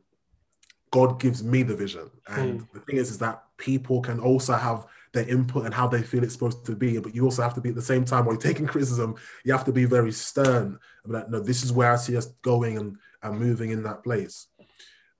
God 0.90 1.20
gives 1.20 1.42
me 1.42 1.62
the 1.62 1.76
vision. 1.76 2.10
And 2.28 2.66
the 2.72 2.80
thing 2.80 2.96
is, 2.96 3.10
is 3.10 3.18
that 3.18 3.42
people 3.56 4.00
can 4.00 4.20
also 4.20 4.54
have 4.54 4.86
their 5.12 5.28
input 5.28 5.64
and 5.64 5.74
how 5.74 5.86
they 5.86 6.02
feel 6.02 6.22
it's 6.22 6.34
supposed 6.34 6.64
to 6.66 6.76
be. 6.76 6.98
But 6.98 7.14
you 7.14 7.24
also 7.24 7.42
have 7.42 7.54
to 7.54 7.60
be 7.60 7.70
at 7.70 7.74
the 7.74 7.82
same 7.82 8.04
time 8.04 8.24
while 8.24 8.34
you're 8.34 8.42
taking 8.42 8.66
criticism, 8.72 9.16
you 9.44 9.52
have 9.52 9.64
to 9.64 9.72
be 9.72 9.84
very 9.84 10.12
stern. 10.12 10.78
I'm 11.04 11.12
like, 11.12 11.28
no, 11.30 11.40
this 11.40 11.62
is 11.62 11.72
where 11.72 11.92
I 11.92 11.96
see 11.96 12.16
us 12.16 12.26
going 12.42 12.78
and, 12.78 12.96
and 13.22 13.38
moving 13.38 13.70
in 13.70 13.82
that 13.84 14.02
place. 14.02 14.46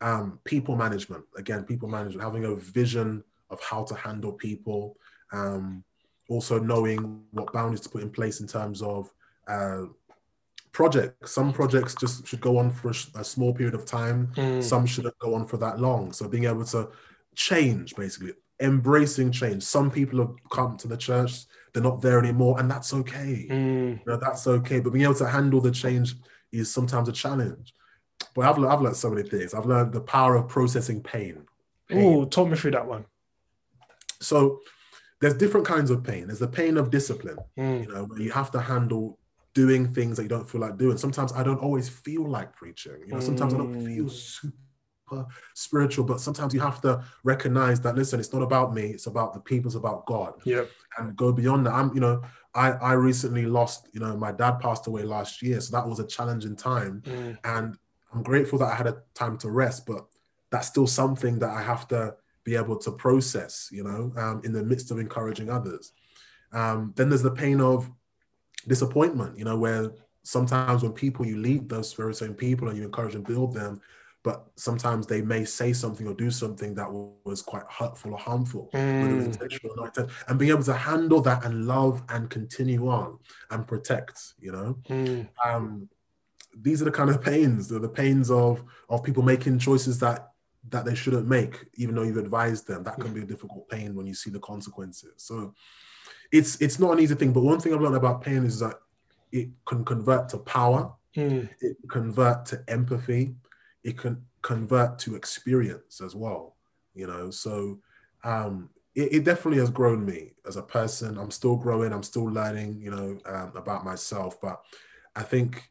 Um, 0.01 0.39
people 0.45 0.77
management, 0.77 1.25
again, 1.37 1.65
people 1.65 1.89
management, 1.89 2.23
having 2.23 2.45
a 2.45 2.55
vision 2.55 3.25
of 3.51 3.61
how 3.63 3.85
to 3.85 3.95
handle 3.95 4.33
people. 4.33 4.97
Um, 5.33 5.85
also 6.29 6.59
knowing 6.59 7.23
what 7.31 7.53
boundaries 7.53 7.81
to 7.81 7.89
put 7.89 8.03
in 8.03 8.11
place 8.11 8.41
in 8.41 8.47
terms 8.47 8.83
of 8.83 9.11
uh, 9.49 9.85
projects. 10.73 11.33
Some 11.33 11.53
projects 11.53 11.95
just 11.95 12.27
should 12.27 12.41
go 12.41 12.59
on 12.59 12.71
for 12.71 12.89
a, 12.89 13.21
a 13.21 13.25
small 13.25 13.53
period 13.55 13.75
of 13.75 13.85
time. 13.85 14.29
mm, 14.37 14.63
Some 14.63 14.87
shouldn't 14.87 15.19
go 15.19 15.35
on 15.35 15.47
for 15.47 15.57
that 15.59 15.81
long. 15.81 16.13
So 16.13 16.29
being 16.29 16.45
able 16.45 16.65
to 16.67 16.91
change, 17.35 17.95
basically 17.97 18.33
embracing 18.61 19.31
change. 19.33 19.63
Some 19.63 19.91
people 19.91 20.19
have 20.19 20.35
come 20.51 20.77
to 20.79 20.89
the 20.89 20.97
church, 20.97 21.45
they're 21.73 21.83
not 21.83 22.03
there 22.03 22.19
anymore, 22.19 22.59
and 22.59 22.71
that's 22.71 22.93
okay. 22.95 23.47
mm. 23.51 23.91
You 23.99 24.01
know, 24.07 24.17
that's 24.17 24.47
okay. 24.47 24.81
But 24.81 24.93
being 24.93 25.05
able 25.05 25.15
to 25.15 25.29
handle 25.29 25.61
the 25.61 25.71
change 25.71 26.15
is 26.53 26.71
sometimes 26.73 27.09
a 27.09 27.13
challenge. 27.13 27.73
But 28.35 28.47
I've, 28.47 28.65
I've 28.65 28.81
learned 28.81 28.97
so 28.97 29.11
many 29.11 29.29
things. 29.29 29.55
I've 29.55 29.67
learned 29.67 29.93
the 29.93 30.01
power 30.01 30.35
of 30.37 30.49
processing 30.49 31.03
pain. 31.03 31.47
pain. 31.89 32.05
Oh, 32.05 32.25
talk 32.25 32.49
me 32.49 32.57
through 32.57 32.73
that 32.73 32.87
one. 32.87 33.05
So 34.21 34.61
there's 35.21 35.35
different 35.35 35.67
kinds 35.67 35.91
of 35.91 36.03
pain. 36.03 36.27
There's 36.27 36.39
the 36.41 36.49
pain 36.49 36.77
of 36.77 36.91
discipline, 36.91 37.39
Mm, 37.57 37.87
you 37.87 37.93
know, 37.93 38.05
where 38.05 38.21
you 38.21 38.31
have 38.33 38.51
to 38.53 38.61
handle 38.61 39.19
doing 39.55 39.93
things 39.93 40.17
that 40.17 40.23
you 40.23 40.29
don't 40.29 40.49
feel 40.49 40.61
like 40.61 40.77
doing. 40.77 40.97
Sometimes 40.97 41.33
I 41.33 41.43
don't 41.43 41.59
always 41.61 41.89
feel 41.89 42.29
like 42.29 42.55
preaching. 42.55 43.01
You 43.07 43.15
know, 43.15 43.21
sometimes 43.21 43.55
I 43.55 43.59
don't 43.59 43.75
feel 43.75 44.05
Mm. 44.05 44.11
super 44.11 45.27
spiritual, 45.55 46.05
but 46.05 46.21
sometimes 46.21 46.53
you 46.53 46.61
have 46.61 46.81
to 46.83 47.03
recognize 47.25 47.81
that 47.81 47.97
listen, 47.97 48.21
it's 48.21 48.33
not 48.33 48.43
about 48.43 48.75
me, 48.75 48.85
it's 48.91 49.07
about 49.07 49.33
the 49.33 49.41
people, 49.41 49.69
it's 49.69 49.75
about 49.77 50.07
God. 50.07 50.35
Yep. 50.45 50.71
And 50.99 51.17
go 51.17 51.33
beyond 51.33 51.67
that. 51.67 51.73
I'm, 51.73 51.93
you 51.95 52.01
know, 52.01 52.23
I 52.55 52.73
I 52.73 52.93
recently 52.93 53.47
lost, 53.47 53.89
you 53.93 54.01
know, 54.01 54.17
my 54.17 54.33
dad 54.33 54.61
passed 54.61 54.87
away 54.87 55.03
last 55.05 55.43
year. 55.43 55.61
So 55.61 55.77
that 55.77 55.89
was 55.89 55.99
a 55.99 56.07
challenging 56.07 56.57
time. 56.57 57.03
Mm, 57.07 57.39
And 57.45 57.79
I'm 58.13 58.23
grateful 58.23 58.59
that 58.61 58.73
I 58.73 58.75
had 58.75 58.87
a 58.87 59.03
time 59.15 59.39
to 59.39 59.51
rest, 59.51 59.87
but 59.87 60.07
that's 60.51 60.67
still 60.69 60.87
something 60.87 61.39
that 61.41 61.51
I 61.51 61.63
have 61.63 61.87
to 61.89 62.15
be 62.45 62.57
able 62.57 62.77
to 62.79 62.91
process, 62.93 63.69
you 63.71 63.85
know, 63.85 64.13
um, 64.17 64.41
in 64.45 64.53
the 64.53 64.63
midst 64.65 64.91
of 64.91 64.99
encouraging 64.99 65.51
others. 65.51 65.93
Um, 66.53 66.93
then 66.97 67.11
there's 67.11 67.23
the 67.23 67.31
pain 67.31 67.61
of 67.61 67.91
disappointment, 68.69 69.39
you 69.39 69.45
know, 69.45 69.59
where 69.59 69.93
sometimes 70.23 70.83
when 70.83 70.93
people 70.93 71.27
you 71.27 71.39
lead 71.39 71.69
those 71.69 71.93
very 71.95 72.15
same 72.15 72.35
people 72.35 72.69
and 72.69 72.79
you 72.79 72.85
encourage 72.85 73.15
and 73.15 73.27
build 73.27 73.55
them, 73.55 73.81
but 74.23 74.47
sometimes 74.57 75.07
they 75.07 75.23
may 75.23 75.45
say 75.45 75.73
something 75.73 76.07
or 76.07 76.15
do 76.15 76.31
something 76.31 76.75
that 76.75 76.91
was 77.25 77.41
quite 77.41 77.63
hurtful 77.71 78.13
or 78.13 78.19
harmful, 78.19 78.71
whether 78.99 79.15
mm, 79.15 79.25
intentional 79.25 79.73
or 79.79 79.87
not. 79.87 80.11
And 80.29 80.39
being 80.39 80.51
able 80.51 80.65
to 80.65 80.75
handle 80.75 81.21
that 81.23 81.45
and 81.45 81.67
love 81.67 82.03
and 82.11 82.29
continue 82.29 82.89
on 82.89 83.19
and 83.51 83.67
protect, 83.67 84.35
you 84.39 84.53
know? 84.53 84.79
Mm, 84.89 85.29
um, 85.45 85.89
these 86.61 86.83
are 86.83 86.87
the 86.87 86.91
kind 86.91 87.11
of 87.11 87.23
pains 87.23 87.69
they're 87.69 87.79
the 87.79 87.89
pains 87.89 88.31
of 88.31 88.65
of 88.89 89.05
people 89.05 89.23
making 89.23 89.59
choices 89.59 89.99
that 89.99 90.33
that 90.71 90.85
they 90.85 90.95
shouldn't 90.95 91.29
make 91.29 91.67
even 91.75 91.95
though 91.95 92.03
you've 92.03 92.17
advised 92.17 92.67
them. 92.67 92.83
That 92.83 92.99
can 92.99 93.13
be 93.13 93.23
a 93.23 93.27
difficult 93.27 93.69
pain 93.69 93.95
when 93.95 94.07
you 94.07 94.15
see 94.15 94.31
the 94.31 94.41
consequences. 94.41 95.13
So 95.17 95.55
it's 96.31 96.61
it's 96.61 96.79
not 96.79 96.93
an 96.93 97.01
easy 97.01 97.15
thing 97.15 97.33
but 97.33 97.43
one 97.43 97.61
thing 97.61 97.73
i've 97.73 97.81
learned 97.81 97.97
about 97.97 98.23
pain 98.23 98.45
is 98.45 98.61
that 98.61 98.75
it 99.33 99.49
can 99.67 99.85
convert 99.85 100.29
to 100.29 100.39
power 100.39 100.93
mm, 101.17 101.49
it 101.61 101.77
convert 101.89 102.45
to 102.47 102.63
empathy 102.69 103.35
it 103.85 103.97
can 103.97 104.23
convert 104.43 104.99
to 104.99 105.15
experience 105.15 106.01
as 106.01 106.15
well 106.15 106.57
you 106.95 107.07
know 107.07 107.31
so 107.31 107.79
um 108.25 108.69
it, 108.99 109.13
it 109.13 109.25
definitely 109.25 109.61
has 109.61 109.71
grown 109.71 110.05
me 110.05 110.33
as 110.47 110.57
a 110.57 110.63
person. 110.63 111.19
I'm 111.19 111.31
still 111.31 111.57
growing. 111.57 111.93
I'm 111.93 112.03
still 112.03 112.25
learning, 112.25 112.81
you 112.81 112.91
know, 112.91 113.19
um, 113.27 113.53
about 113.55 113.85
myself. 113.85 114.41
But 114.41 114.61
I 115.15 115.23
think 115.23 115.71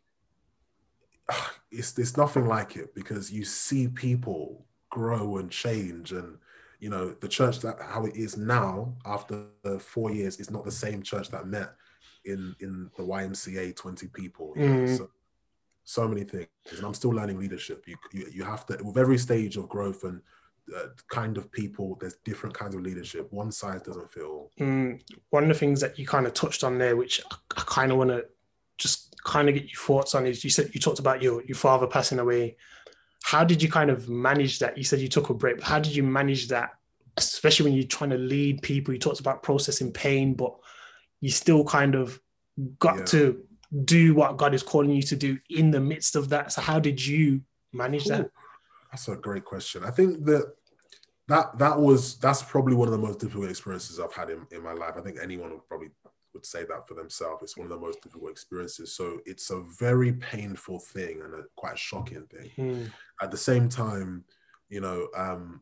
it's 1.71 1.97
it's 1.99 2.15
nothing 2.15 2.47
like 2.47 2.77
it 2.77 2.95
because 2.95 3.31
you 3.31 3.43
see 3.43 3.89
people 3.89 4.65
grow 4.89 5.37
and 5.37 5.51
change 5.51 6.13
and 6.13 6.37
you 6.79 6.89
know 6.89 7.11
the 7.11 7.27
church 7.27 7.59
that 7.59 7.77
how 7.81 8.05
it 8.05 8.15
is 8.15 8.37
now 8.37 8.93
after 9.05 9.45
four 9.79 10.11
years 10.11 10.37
is 10.37 10.51
not 10.51 10.65
the 10.65 10.71
same 10.71 11.01
church 11.01 11.29
that 11.29 11.47
met 11.47 11.73
in 12.25 12.55
in 12.59 12.89
the 12.97 13.03
YMCA 13.03 13.75
20 13.75 14.07
people? 14.07 14.53
Mm. 14.57 14.97
so, 14.97 15.09
so 15.83 16.07
many 16.07 16.23
things 16.23 16.47
and 16.75 16.85
I'm 16.85 16.93
still 16.93 17.11
learning 17.11 17.39
leadership 17.39 17.85
you 17.87 17.95
you, 18.11 18.27
you 18.31 18.43
have 18.43 18.65
to 18.67 18.77
with 18.83 18.97
every 18.97 19.17
stage 19.17 19.57
of 19.57 19.69
growth 19.69 20.03
and 20.03 20.21
uh, 20.75 20.87
kind 21.09 21.37
of 21.37 21.49
people 21.51 21.97
there's 22.01 22.17
different 22.25 22.53
kinds 22.53 22.75
of 22.75 22.81
leadership 22.81 23.31
one 23.31 23.51
size 23.53 23.81
doesn't 23.81 24.11
feel 24.11 24.37
Mm, 24.59 25.01
one 25.29 25.43
of 25.43 25.49
the 25.49 25.55
things 25.55 25.81
that 25.81 25.99
you 25.99 26.05
kind 26.05 26.25
of 26.25 26.33
touched 26.33 26.63
on 26.63 26.77
there, 26.77 26.95
which 26.95 27.21
I, 27.31 27.35
I 27.57 27.63
kind 27.65 27.91
of 27.91 27.97
want 27.97 28.09
to 28.09 28.25
just 28.77 29.15
kind 29.23 29.47
of 29.49 29.55
get 29.55 29.65
your 29.65 29.81
thoughts 29.81 30.15
on, 30.15 30.25
is 30.25 30.43
you 30.43 30.49
said 30.49 30.71
you 30.73 30.79
talked 30.79 30.99
about 30.99 31.21
your 31.21 31.43
your 31.43 31.55
father 31.55 31.87
passing 31.87 32.19
away. 32.19 32.57
How 33.27 33.43
did 33.43 33.61
you 33.61 33.69
kind 33.69 33.89
of 33.89 34.07
manage 34.07 34.59
that? 34.59 34.77
You 34.77 34.85
said 34.85 35.01
you 35.01 35.09
took 35.09 35.29
a 35.29 35.33
break. 35.33 35.57
But 35.57 35.65
how 35.65 35.79
did 35.79 35.93
you 35.93 36.01
manage 36.01 36.47
that, 36.47 36.69
especially 37.17 37.65
when 37.65 37.73
you're 37.77 37.85
trying 37.85 38.11
to 38.11 38.17
lead 38.17 38.61
people? 38.61 38.93
You 38.93 39.01
talked 39.01 39.19
about 39.19 39.43
processing 39.43 39.91
pain, 39.91 40.33
but 40.33 40.55
you 41.19 41.29
still 41.29 41.65
kind 41.65 41.93
of 41.95 42.21
got 42.79 42.99
Yeah. 42.99 43.03
to 43.05 43.43
do 43.83 44.15
what 44.15 44.37
God 44.37 44.53
is 44.53 44.63
calling 44.63 44.91
you 44.91 45.01
to 45.01 45.17
do 45.17 45.37
in 45.49 45.71
the 45.71 45.81
midst 45.81 46.15
of 46.15 46.29
that. 46.29 46.53
So 46.53 46.61
how 46.61 46.79
did 46.79 47.05
you 47.05 47.41
manage 47.73 48.05
that? 48.05 48.31
That's 48.91 49.09
a 49.09 49.17
great 49.17 49.43
question. 49.43 49.83
I 49.83 49.91
think 49.91 50.23
that 50.23 50.53
that 51.27 51.57
that 51.57 51.77
was 51.77 52.17
that's 52.19 52.41
probably 52.41 52.75
one 52.75 52.87
of 52.87 52.93
the 52.93 53.05
most 53.07 53.19
difficult 53.19 53.49
experiences 53.49 53.99
I've 53.99 54.13
had 54.13 54.29
in, 54.29 54.47
in 54.51 54.63
my 54.63 54.71
life. 54.71 54.93
I 54.95 55.01
think 55.01 55.17
anyone 55.21 55.49
would 55.51 55.67
probably 55.67 55.89
would 56.33 56.45
say 56.45 56.63
that 56.63 56.87
for 56.87 56.93
themselves. 56.93 57.43
It's 57.43 57.57
one 57.57 57.65
of 57.65 57.71
the 57.71 57.85
most 57.87 58.01
difficult 58.01 58.31
experiences. 58.31 58.93
So 58.93 59.19
it's 59.25 59.49
a 59.49 59.59
very 59.77 60.13
painful 60.13 60.79
thing 60.79 61.21
and 61.23 61.33
a 61.33 61.43
quite 61.57 61.77
shocking 61.77 62.25
thing. 62.27 62.51
Mm, 62.57 62.91
At 63.21 63.31
the 63.31 63.37
same 63.37 63.69
time, 63.69 64.23
you 64.69 64.81
know, 64.81 65.07
um, 65.15 65.61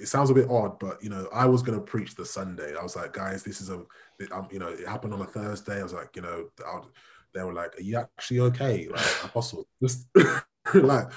it 0.00 0.08
sounds 0.08 0.30
a 0.30 0.34
bit 0.34 0.50
odd, 0.50 0.78
but 0.78 1.02
you 1.02 1.10
know, 1.10 1.28
I 1.32 1.46
was 1.46 1.62
going 1.62 1.78
to 1.78 1.84
preach 1.84 2.14
the 2.14 2.26
Sunday. 2.26 2.74
I 2.76 2.82
was 2.82 2.96
like, 2.96 3.12
guys, 3.12 3.42
this 3.42 3.60
is 3.60 3.70
a, 3.70 3.82
it, 4.18 4.32
um, 4.32 4.48
you 4.50 4.58
know, 4.58 4.68
it 4.68 4.86
happened 4.86 5.14
on 5.14 5.20
a 5.20 5.26
Thursday. 5.26 5.80
I 5.80 5.82
was 5.82 5.92
like, 5.92 6.16
you 6.16 6.22
know, 6.22 6.48
I'll, 6.66 6.90
they 7.34 7.42
were 7.42 7.52
like, 7.52 7.76
are 7.78 7.82
you 7.82 7.98
actually 7.98 8.40
okay? 8.40 8.88
Like, 8.88 9.24
apostle, 9.24 9.66
just 9.82 10.06
like, 10.74 11.10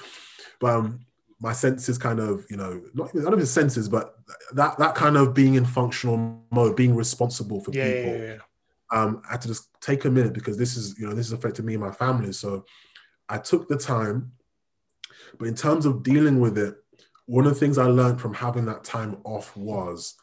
but 0.60 0.74
um, 0.74 1.00
my 1.40 1.52
senses 1.52 1.98
kind 1.98 2.18
of, 2.18 2.44
you 2.50 2.56
know, 2.56 2.82
not 2.94 3.10
even, 3.10 3.22
not 3.22 3.32
even 3.32 3.46
senses, 3.46 3.88
but 3.88 4.16
that 4.52 4.76
that 4.78 4.94
kind 4.94 5.16
of 5.16 5.34
being 5.34 5.54
in 5.54 5.64
functional 5.64 6.42
mode, 6.50 6.76
being 6.76 6.94
responsible 6.96 7.60
for 7.60 7.70
yeah, 7.72 7.84
people 7.84 8.16
yeah, 8.18 8.34
yeah. 8.34 8.38
um, 8.92 9.22
I 9.28 9.32
had 9.32 9.42
to 9.42 9.48
just 9.48 9.68
take 9.80 10.04
a 10.04 10.10
minute 10.10 10.32
because 10.32 10.58
this 10.58 10.76
is, 10.76 10.98
you 10.98 11.06
know, 11.06 11.14
this 11.14 11.26
has 11.26 11.32
affected 11.32 11.64
me 11.64 11.74
and 11.74 11.82
my 11.82 11.92
family. 11.92 12.32
So 12.32 12.64
I 13.28 13.38
took 13.38 13.68
the 13.68 13.76
time. 13.76 14.32
But 15.38 15.48
in 15.48 15.54
terms 15.54 15.86
of 15.86 16.02
dealing 16.02 16.40
with 16.40 16.58
it, 16.58 16.76
one 17.26 17.46
of 17.46 17.52
the 17.52 17.60
things 17.60 17.78
I 17.78 17.84
learned 17.86 18.20
from 18.20 18.34
having 18.34 18.64
that 18.66 18.84
time 18.84 19.18
off 19.24 19.56
was 19.56 20.14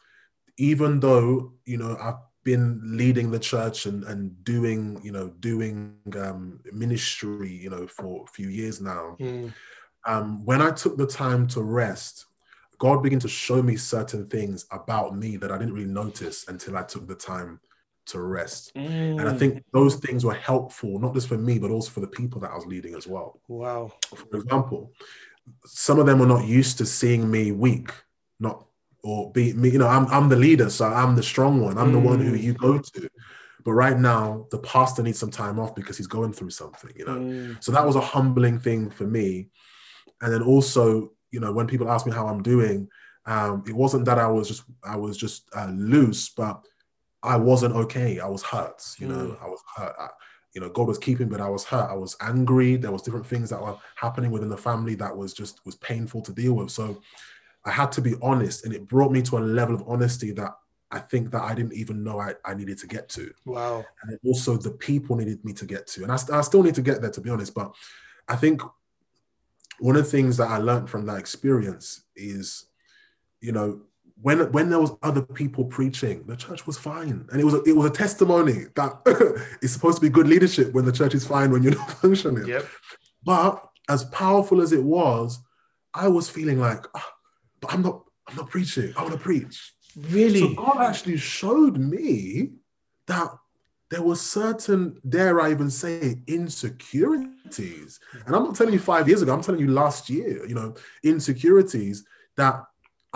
even 0.58 1.00
though, 1.00 1.52
you 1.64 1.76
know, 1.76 1.96
I've 2.00 2.14
been 2.44 2.80
leading 2.96 3.30
the 3.30 3.38
church 3.38 3.86
and, 3.86 4.04
and 4.04 4.42
doing, 4.44 5.00
you 5.02 5.12
know, 5.12 5.28
doing 5.40 5.96
um, 6.16 6.60
ministry, 6.72 7.52
you 7.52 7.70
know, 7.70 7.86
for 7.86 8.24
a 8.24 8.30
few 8.32 8.48
years 8.48 8.80
now, 8.80 9.16
Mm, 9.20 9.52
um, 10.06 10.44
when 10.44 10.62
I 10.62 10.70
took 10.70 10.96
the 10.96 11.06
time 11.06 11.48
to 11.48 11.62
rest, 11.62 12.26
God 12.78 13.02
began 13.02 13.18
to 13.20 13.28
show 13.28 13.62
me 13.62 13.76
certain 13.76 14.28
things 14.28 14.66
about 14.70 15.16
me 15.16 15.36
that 15.38 15.50
I 15.50 15.58
didn't 15.58 15.74
really 15.74 15.86
notice 15.86 16.46
until 16.48 16.76
I 16.76 16.82
took 16.82 17.08
the 17.08 17.14
time 17.14 17.60
to 18.06 18.20
rest. 18.20 18.72
And 18.74 19.20
I 19.20 19.32
mm. 19.32 19.38
think 19.38 19.64
those 19.72 19.96
things 19.96 20.24
were 20.24 20.34
helpful, 20.34 20.98
not 20.98 21.14
just 21.14 21.28
for 21.28 21.38
me, 21.38 21.58
but 21.58 21.70
also 21.70 21.90
for 21.90 22.00
the 22.00 22.06
people 22.06 22.40
that 22.40 22.50
I 22.50 22.54
was 22.54 22.66
leading 22.66 22.94
as 22.94 23.06
well. 23.06 23.40
wow. 23.48 23.92
For 24.30 24.36
example, 24.36 24.92
some 25.64 25.98
of 25.98 26.06
them 26.06 26.18
were 26.18 26.26
not 26.26 26.46
used 26.46 26.78
to 26.78 26.86
seeing 26.86 27.30
me 27.30 27.52
weak, 27.52 27.90
not 28.40 28.66
or 29.02 29.30
be 29.30 29.52
me, 29.52 29.70
you 29.70 29.78
know, 29.78 29.86
I'm 29.86 30.06
I'm 30.08 30.28
the 30.28 30.36
leader, 30.36 30.68
so 30.68 30.86
I'm 30.86 31.14
the 31.14 31.22
strong 31.22 31.60
one. 31.60 31.78
I'm 31.78 31.92
the 31.92 31.98
one 31.98 32.20
who 32.20 32.32
Mm. 32.32 32.42
you 32.42 32.54
go 32.54 32.78
to. 32.78 33.08
But 33.64 33.72
right 33.72 33.98
now, 33.98 34.46
the 34.50 34.58
pastor 34.58 35.02
needs 35.02 35.18
some 35.18 35.30
time 35.30 35.58
off 35.58 35.74
because 35.74 35.96
he's 35.96 36.06
going 36.06 36.32
through 36.32 36.50
something, 36.50 36.92
you 36.96 37.04
know. 37.04 37.18
Mm, 37.18 37.62
So 37.62 37.72
that 37.72 37.86
was 37.86 37.96
a 37.96 38.00
humbling 38.00 38.60
thing 38.60 38.90
for 38.90 39.04
me. 39.04 39.48
And 40.20 40.32
then 40.32 40.42
also, 40.42 41.12
you 41.30 41.40
know, 41.40 41.52
when 41.52 41.66
people 41.66 41.90
ask 41.90 42.06
me 42.06 42.12
how 42.12 42.26
I'm 42.28 42.42
doing, 42.42 42.88
um, 43.26 43.64
it 43.66 43.74
wasn't 43.74 44.04
that 44.04 44.18
I 44.18 44.28
was 44.28 44.48
just 44.48 44.62
I 44.84 44.96
was 44.96 45.16
just 45.16 45.48
uh, 45.54 45.70
loose, 45.72 46.28
but 46.30 46.64
I 47.26 47.36
wasn't 47.36 47.74
okay. 47.74 48.20
I 48.20 48.28
was 48.28 48.42
hurt. 48.42 48.82
You 48.98 49.08
know, 49.08 49.14
mm. 49.14 49.42
I 49.42 49.48
was 49.48 49.60
hurt. 49.76 49.94
I, 49.98 50.08
you 50.54 50.60
know, 50.60 50.70
God 50.70 50.88
was 50.88 50.98
keeping, 50.98 51.28
but 51.28 51.40
I 51.40 51.48
was 51.48 51.64
hurt. 51.64 51.90
I 51.90 51.94
was 51.94 52.16
angry. 52.20 52.76
There 52.76 52.92
was 52.92 53.02
different 53.02 53.26
things 53.26 53.50
that 53.50 53.60
were 53.60 53.76
happening 53.96 54.30
within 54.30 54.48
the 54.48 54.56
family 54.56 54.94
that 54.94 55.14
was 55.14 55.34
just 55.34 55.64
was 55.66 55.74
painful 55.76 56.22
to 56.22 56.32
deal 56.32 56.54
with. 56.54 56.70
So 56.70 57.02
I 57.64 57.70
had 57.70 57.92
to 57.92 58.00
be 58.00 58.14
honest, 58.22 58.64
and 58.64 58.72
it 58.72 58.88
brought 58.88 59.12
me 59.12 59.22
to 59.22 59.38
a 59.38 59.40
level 59.40 59.74
of 59.74 59.84
honesty 59.86 60.32
that 60.32 60.52
I 60.90 61.00
think 61.00 61.30
that 61.32 61.42
I 61.42 61.54
didn't 61.54 61.74
even 61.74 62.04
know 62.04 62.20
I, 62.20 62.34
I 62.44 62.54
needed 62.54 62.78
to 62.78 62.86
get 62.86 63.08
to 63.10 63.32
wow. 63.44 63.84
and 64.02 64.18
also 64.24 64.56
the 64.56 64.70
people 64.70 65.16
needed 65.16 65.44
me 65.44 65.52
to 65.54 65.66
get 65.66 65.86
to. 65.88 66.04
And 66.04 66.12
I, 66.12 66.18
I 66.32 66.40
still 66.42 66.62
need 66.62 66.76
to 66.76 66.82
get 66.82 67.00
there, 67.00 67.10
to 67.10 67.20
be 67.20 67.28
honest. 67.28 67.54
But 67.54 67.74
I 68.28 68.36
think 68.36 68.62
one 69.80 69.96
of 69.96 70.04
the 70.04 70.10
things 70.10 70.36
that 70.36 70.48
I 70.48 70.58
learned 70.58 70.88
from 70.88 71.06
that 71.06 71.18
experience 71.18 72.02
is, 72.14 72.66
you 73.40 73.52
know, 73.52 73.80
when 74.22 74.50
when 74.52 74.70
there 74.70 74.78
was 74.78 74.92
other 75.02 75.22
people 75.22 75.64
preaching, 75.64 76.24
the 76.26 76.36
church 76.36 76.66
was 76.66 76.78
fine, 76.78 77.26
and 77.30 77.40
it 77.40 77.44
was 77.44 77.54
a, 77.54 77.62
it 77.64 77.76
was 77.76 77.86
a 77.86 77.92
testimony 77.92 78.64
that 78.74 79.00
it's 79.62 79.72
supposed 79.72 79.96
to 79.96 80.02
be 80.02 80.08
good 80.08 80.26
leadership 80.26 80.72
when 80.72 80.84
the 80.84 80.92
church 80.92 81.14
is 81.14 81.26
fine 81.26 81.50
when 81.50 81.62
you're 81.62 81.74
not 81.74 81.90
functioning. 82.02 82.46
Yep. 82.46 82.66
But 83.24 83.62
as 83.88 84.04
powerful 84.04 84.60
as 84.62 84.72
it 84.72 84.82
was, 84.82 85.38
I 85.92 86.08
was 86.08 86.30
feeling 86.30 86.58
like, 86.58 86.86
"Ah, 86.94 87.12
but 87.60 87.72
I'm 87.72 87.82
not 87.82 88.04
I'm 88.26 88.36
not 88.36 88.50
preaching. 88.50 88.92
I 88.96 89.02
want 89.02 89.14
to 89.14 89.20
preach. 89.20 89.74
Really? 89.96 90.40
So 90.40 90.54
God 90.54 90.78
actually 90.80 91.18
showed 91.18 91.78
me 91.78 92.52
that 93.06 93.28
there 93.90 94.02
were 94.02 94.16
certain, 94.16 95.00
dare 95.08 95.40
I 95.40 95.52
even 95.52 95.70
say, 95.70 96.16
insecurities. 96.26 98.00
And 98.26 98.34
I'm 98.34 98.44
not 98.44 98.56
telling 98.56 98.72
you 98.72 98.80
five 98.80 99.08
years 99.08 99.22
ago, 99.22 99.32
I'm 99.32 99.42
telling 99.42 99.60
you 99.60 99.70
last 99.70 100.10
year, 100.10 100.44
you 100.46 100.54
know, 100.54 100.74
insecurities 101.04 102.04
that 102.36 102.64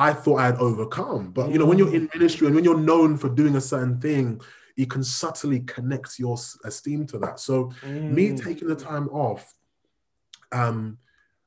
I 0.00 0.14
thought 0.14 0.36
I 0.40 0.46
had 0.46 0.56
overcome. 0.56 1.30
But 1.30 1.50
you 1.50 1.58
know, 1.58 1.66
when 1.66 1.76
you're 1.76 1.94
in 1.94 2.08
ministry 2.14 2.46
and 2.46 2.56
when 2.56 2.64
you're 2.64 2.80
known 2.80 3.18
for 3.18 3.28
doing 3.28 3.56
a 3.56 3.60
certain 3.60 4.00
thing, 4.00 4.40
you 4.74 4.86
can 4.86 5.04
subtly 5.04 5.60
connect 5.60 6.18
your 6.18 6.38
esteem 6.64 7.06
to 7.08 7.18
that. 7.18 7.38
So 7.38 7.70
me 8.08 8.32
Mm, 8.32 8.36
taking 8.36 8.66
the 8.68 8.74
time 8.74 9.08
off 9.10 9.54
um 10.52 10.96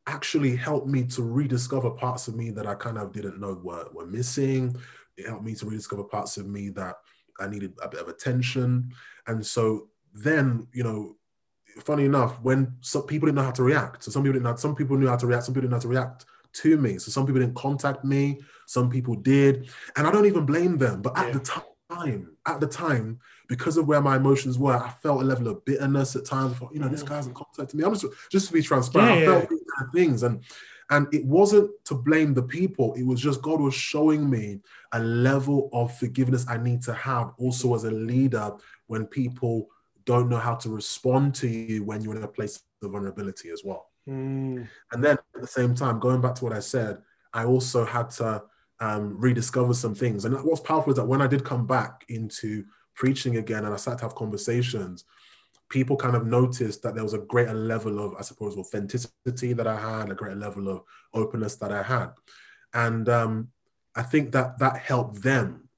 actually 0.06 0.56
helped 0.56 0.88
me 0.88 1.04
to 1.06 1.24
rediscover 1.24 1.89
parts 1.89 2.28
of 2.28 2.36
me 2.36 2.52
that 2.52 2.68
I 2.68 2.76
kind 2.76 3.00
of 3.00 3.12
didn't 3.12 3.39
know 3.39 3.60
were, 3.63 3.88
were 3.92 4.06
missing. 4.06 4.76
It 5.18 5.28
helped 5.28 5.46
me 5.46 5.56
to 5.56 5.66
rediscover 5.66 6.04
parts 6.04 6.38
of 6.38 6.46
me 6.46 6.70
that 6.70 6.98
I 7.39 7.48
needed 7.48 7.74
a 7.82 7.89
bit 7.89 8.02
of 8.02 8.08
attention. 8.08 8.92
And 9.26 9.44
so 9.44 9.89
then, 10.13 10.68
you 10.74 10.84
know, 10.84 11.16
funny 11.80 12.06
enough, 12.06 12.39
when 12.42 12.76
some 12.82 13.04
people 13.08 13.28
didn't 13.28 13.38
know 13.38 13.44
how 13.46 13.52
to 13.52 13.63
react, 13.63 14.04
so 14.04 14.12
some 14.12 14.22
people 14.24 14.34
didn't 14.34 14.44
know, 14.44 14.56
some 14.58 14.76
people 14.76 14.98
knew 14.98 15.08
how 15.08 15.16
to 15.16 15.26
react, 15.26 15.46
some 15.46 15.54
people 15.56 15.70
didn't 15.70 15.72
know 15.72 15.78
how 15.78 15.82
to 15.82 15.88
react 15.88 16.26
to 16.54 16.78
me. 16.78 16.98
So 16.98 17.12
some 17.12 17.26
people 17.26 17.42
didn't 17.42 17.56
contact 17.56 18.04
me, 18.04 18.42
some 18.68 18.89
people 18.89 19.16
did. 19.16 19.70
And 19.96 20.08
I 20.08 20.12
don't 20.12 20.26
even 20.26 20.46
blame 20.46 20.78
them. 20.78 21.02
But 21.02 21.18
at 21.18 21.28
Yeah. 21.28 21.34
the 21.34 21.39
time, 21.89 22.38
at 22.46 22.60
the 22.60 22.68
time, 22.68 23.20
because 23.48 23.78
of 23.78 23.88
where 23.88 24.02
my 24.02 24.16
emotions 24.16 24.58
were, 24.58 24.76
I 24.76 24.89
felt 24.89 25.22
a 25.22 25.26
level 25.26 25.48
of 25.48 25.63
bitterness 25.66 26.16
at 26.16 26.26
times. 26.26 26.58
Thought, 26.58 26.74
you 26.74 26.80
know, 26.80 26.88
this 26.88 27.04
guy 27.04 27.18
hasn't 27.18 27.36
contacted 27.36 27.78
me. 27.78 27.84
I'm 27.84 27.94
just 27.94 28.06
just 28.32 28.48
to 28.48 28.54
be 28.54 28.62
transparent. 28.62 29.20
Yeah, 29.20 29.22
I 29.22 29.26
felt 29.26 29.50
these 29.50 29.63
kind 29.76 29.88
of 29.88 29.94
things, 29.94 30.24
and 30.24 30.44
and 30.89 31.13
it 31.13 31.26
wasn't 31.26 31.72
to 31.86 31.96
blame 31.96 32.34
the 32.34 32.44
people. 32.44 32.94
It 32.94 33.04
was 33.04 33.22
just 33.22 33.42
God 33.42 33.62
was 33.62 33.74
showing 33.74 34.30
me 34.30 34.60
a 34.92 35.00
level 35.00 35.70
of 35.72 35.96
forgiveness 35.98 36.46
I 36.48 36.58
need 36.58 36.82
to 36.84 36.94
have 36.94 37.34
also 37.38 37.76
as 37.76 37.84
a 37.84 37.92
leader 37.92 38.52
when 38.88 39.06
people 39.06 39.68
don't 40.06 40.30
know 40.30 40.38
how 40.38 40.56
to 40.56 40.70
respond 40.70 41.34
to 41.36 41.48
you 41.48 41.84
when 41.84 42.02
you're 42.02 42.16
in 42.16 42.24
a 42.24 42.28
place 42.28 42.62
of 42.82 42.92
vulnerability 42.92 43.50
as 43.50 43.63
well. 43.63 43.92
Mm, 44.08 44.68
And 44.92 45.04
then 45.04 45.18
at 45.36 45.42
the 45.42 45.48
same 45.48 45.76
time, 45.76 46.00
going 46.00 46.22
back 46.22 46.36
to 46.36 46.44
what 46.44 46.54
I 46.54 46.60
said, 46.60 47.02
I 47.34 47.46
also 47.46 47.86
had 47.86 48.10
to 48.12 48.44
um, 48.80 49.20
rediscover 49.20 49.74
some 49.74 49.96
things. 49.96 50.26
And 50.26 50.36
what's 50.44 50.62
powerful 50.62 50.92
is 50.92 50.98
that 50.98 51.06
when 51.06 51.22
I 51.22 51.28
did 51.28 51.44
come 51.44 51.66
back 51.66 52.06
into 52.10 52.66
preaching 52.96 53.38
again 53.38 53.66
and 53.66 53.74
I 53.74 53.78
started 53.78 54.00
to 54.00 54.06
have 54.06 54.16
conversations, 54.16 55.06
people 55.70 55.96
kind 55.96 56.16
of 56.16 56.28
noticed 56.28 56.84
that 56.84 56.94
there 56.94 57.04
was 57.04 57.13
a 57.13 57.20
greater 57.20 57.54
level 57.54 58.00
of, 58.00 58.13
I 58.18 58.22
suppose, 58.22 58.58
authenticity 58.58 59.54
that 59.54 59.68
I 59.68 59.80
had, 59.80 60.12
a 60.12 60.16
greater 60.16 60.36
level 60.36 60.70
of 60.70 60.84
openness 61.13 61.56
that 61.56 61.72
I 61.72 61.82
had. 61.82 62.10
And 62.74 63.10
um, 63.10 63.50
I 63.96 64.04
think 64.04 64.32
that 64.34 64.60
that 64.60 64.78
helped 64.78 65.22
them 65.22 65.70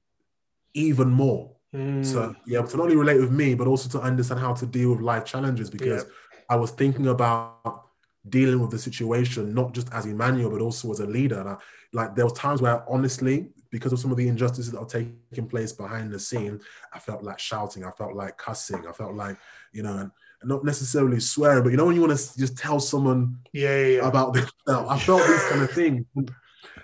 even 0.74 1.08
more 1.08 1.52
mm, 1.74 2.12
to 2.12 2.36
be 2.44 2.52
to 2.52 2.76
not 2.76 2.80
only 2.80 2.96
relate 2.96 3.20
with 3.20 3.32
me, 3.32 3.54
but 3.54 3.66
also 3.66 3.88
to 3.98 4.04
understand 4.04 4.40
how 4.40 4.52
to 4.54 4.66
deal 4.66 4.90
with 4.90 5.00
life 5.00 5.24
challenges 5.24 5.70
because 5.70 6.04
I 6.48 6.56
was 6.56 6.70
thinking 6.72 7.08
about 7.08 7.85
dealing 8.28 8.60
with 8.60 8.70
the 8.70 8.78
situation, 8.78 9.54
not 9.54 9.72
just 9.72 9.92
as 9.92 10.06
Emmanuel, 10.06 10.50
but 10.50 10.60
also 10.60 10.90
as 10.90 11.00
a 11.00 11.06
leader. 11.06 11.40
And 11.40 11.48
I, 11.50 11.56
like 11.92 12.14
there 12.14 12.24
was 12.24 12.32
times 12.34 12.60
where 12.62 12.82
honestly, 12.90 13.48
because 13.70 13.92
of 13.92 13.98
some 13.98 14.10
of 14.10 14.16
the 14.16 14.28
injustices 14.28 14.72
that 14.72 14.78
are 14.78 14.86
taking 14.86 15.46
place 15.48 15.72
behind 15.72 16.10
the 16.12 16.18
scene, 16.18 16.60
I 16.92 16.98
felt 16.98 17.22
like 17.22 17.38
shouting, 17.38 17.84
I 17.84 17.90
felt 17.90 18.14
like 18.14 18.36
cussing, 18.38 18.86
I 18.86 18.92
felt 18.92 19.14
like, 19.14 19.36
you 19.72 19.82
know, 19.82 19.92
and, 19.98 20.10
and 20.40 20.48
not 20.48 20.64
necessarily 20.64 21.20
swearing, 21.20 21.62
but 21.62 21.70
you 21.70 21.76
know 21.76 21.86
when 21.86 21.94
you 21.96 22.02
want 22.02 22.16
to 22.18 22.38
just 22.38 22.56
tell 22.56 22.80
someone 22.80 23.38
Yeah, 23.52 23.76
yeah, 23.80 23.86
yeah. 23.98 24.08
about 24.08 24.32
this. 24.34 24.50
I 24.68 24.98
felt 24.98 25.26
these 25.26 25.44
kind 25.44 25.62
of 25.62 25.70
things. 25.70 26.04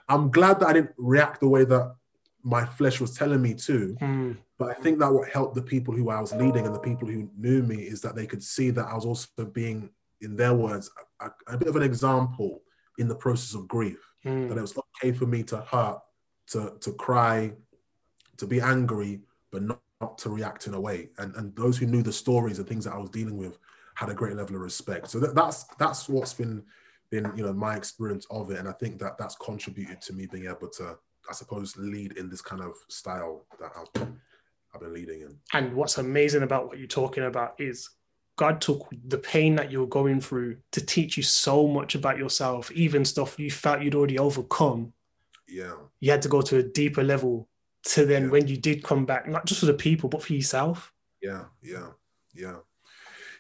I'm 0.09 0.31
glad 0.31 0.61
that 0.61 0.68
I 0.68 0.72
didn't 0.74 0.92
react 0.98 1.40
the 1.40 1.48
way 1.48 1.64
that 1.64 1.94
my 2.42 2.64
flesh 2.64 3.00
was 3.00 3.14
telling 3.14 3.40
me 3.40 3.55
to. 3.55 3.96
Mm, 4.00 4.37
But 4.59 4.70
I 4.70 4.74
think 4.74 4.98
that 4.98 5.12
what 5.12 5.28
helped 5.28 5.55
the 5.55 5.62
people 5.62 5.94
who 5.94 6.11
I 6.11 6.20
was 6.20 6.33
leading 6.35 6.66
and 6.66 6.74
the 6.74 6.81
people 6.81 7.07
who 7.09 7.28
knew 7.38 7.62
me 7.62 7.76
is 7.83 8.00
that 8.02 8.16
they 8.16 8.26
could 8.26 8.42
see 8.42 8.70
that 8.70 8.87
I 8.87 8.94
was 8.94 9.05
also 9.07 9.44
being, 9.44 9.90
in 10.22 10.37
their 10.37 10.54
words, 10.54 10.90
a, 11.20 11.30
a 11.46 11.58
bit 11.58 11.68
of 11.68 11.76
an 11.76 11.82
example 11.82 12.62
in 12.98 13.08
the 13.08 13.14
process 13.14 13.54
of 13.54 13.68
grief. 13.68 13.98
mm. 14.24 14.48
That 14.48 14.58
it 14.58 14.61
was 14.61 14.78
okay 14.78 15.12
for 15.12 15.26
me 15.26 15.42
to 15.44 15.58
hurt, 15.58 16.00
to 16.48 16.76
to 16.80 16.92
cry, 16.92 17.52
to 18.37 18.46
be 18.46 18.61
angry, 18.61 19.20
but 19.50 19.62
not, 19.62 19.80
not 20.00 20.18
to 20.18 20.30
react 20.30 20.66
in 20.66 20.74
a 20.74 20.80
way. 20.80 21.11
And 21.18 21.35
and 21.37 21.54
those 21.56 21.78
who 21.78 21.87
knew 21.87 22.02
the 22.02 22.12
stories 22.12 22.58
and 22.58 22.68
things 22.68 22.85
that 22.85 22.94
I 22.94 22.98
was 22.98 23.11
dealing 23.11 23.37
with 23.37 23.58
had 23.94 24.08
a 24.08 24.14
great 24.14 24.37
level 24.37 24.56
of 24.56 24.62
respect. 24.62 25.11
So 25.11 25.20
that, 25.20 25.35
that's 25.35 25.64
that's 25.78 26.08
what's 26.08 26.35
been 26.35 26.62
been 27.11 27.30
you 27.37 27.44
know 27.44 27.52
my 27.52 27.76
experience 27.76 28.26
of 28.30 28.50
it, 28.50 28.58
and 28.58 28.68
I 28.68 28.72
think 28.72 28.98
that 29.00 29.18
that's 29.18 29.37
contributed 29.37 30.00
to 30.02 30.12
me 30.12 30.26
being 30.26 30.46
able 30.46 30.68
to, 30.70 30.96
I 31.28 31.32
suppose, 31.32 31.76
lead 31.76 32.12
in 32.12 32.28
this 32.28 32.40
kind 32.40 32.62
of 32.62 32.74
style 32.88 33.46
that 33.61 33.72
I've 33.78 33.92
been, 33.92 34.18
I've 34.74 34.80
been 34.80 34.94
leading 34.94 35.20
in. 35.20 35.38
And 35.52 35.74
what's 35.74 35.98
amazing 35.98 36.42
about 36.42 36.66
what 36.66 36.78
you're 36.78 36.88
talking 36.88 37.24
about 37.24 37.54
is 37.58 37.90
God 38.42 38.61
took 38.61 38.88
the 39.07 39.18
pain 39.18 39.55
that 39.55 39.70
you 39.70 39.78
were 39.81 39.87
going 40.00 40.20
through 40.20 40.57
to 40.72 40.81
teach 40.85 41.16
you 41.16 41.22
so 41.22 41.68
much 41.68 41.94
about 41.94 42.18
yourself, 42.18 42.72
even 42.72 43.05
stuff 43.05 43.38
you 43.38 43.50
felt 43.52 43.83
you'd 43.83 43.94
already 43.94 44.18
overcome. 44.18 44.92
Yeah, 45.48 45.74
You 46.00 46.11
had 46.11 46.22
to 46.22 46.28
go 46.28 46.40
to 46.42 46.57
a 46.59 46.62
deeper 46.81 47.05
level 47.05 47.48
to 47.92 48.05
then 48.05 48.24
Yeah. 48.24 48.31
when 48.31 48.48
you 48.48 48.57
did 48.57 48.83
come 48.83 49.07
back, 49.07 49.28
not 49.28 49.46
just 49.46 49.61
for 49.61 49.66
the 49.66 49.74
people, 49.74 50.09
but 50.09 50.22
for 50.24 50.33
yourself. 50.33 50.92
yeah, 51.20 51.44
yeah, 51.62 51.90
yeah. 52.35 52.57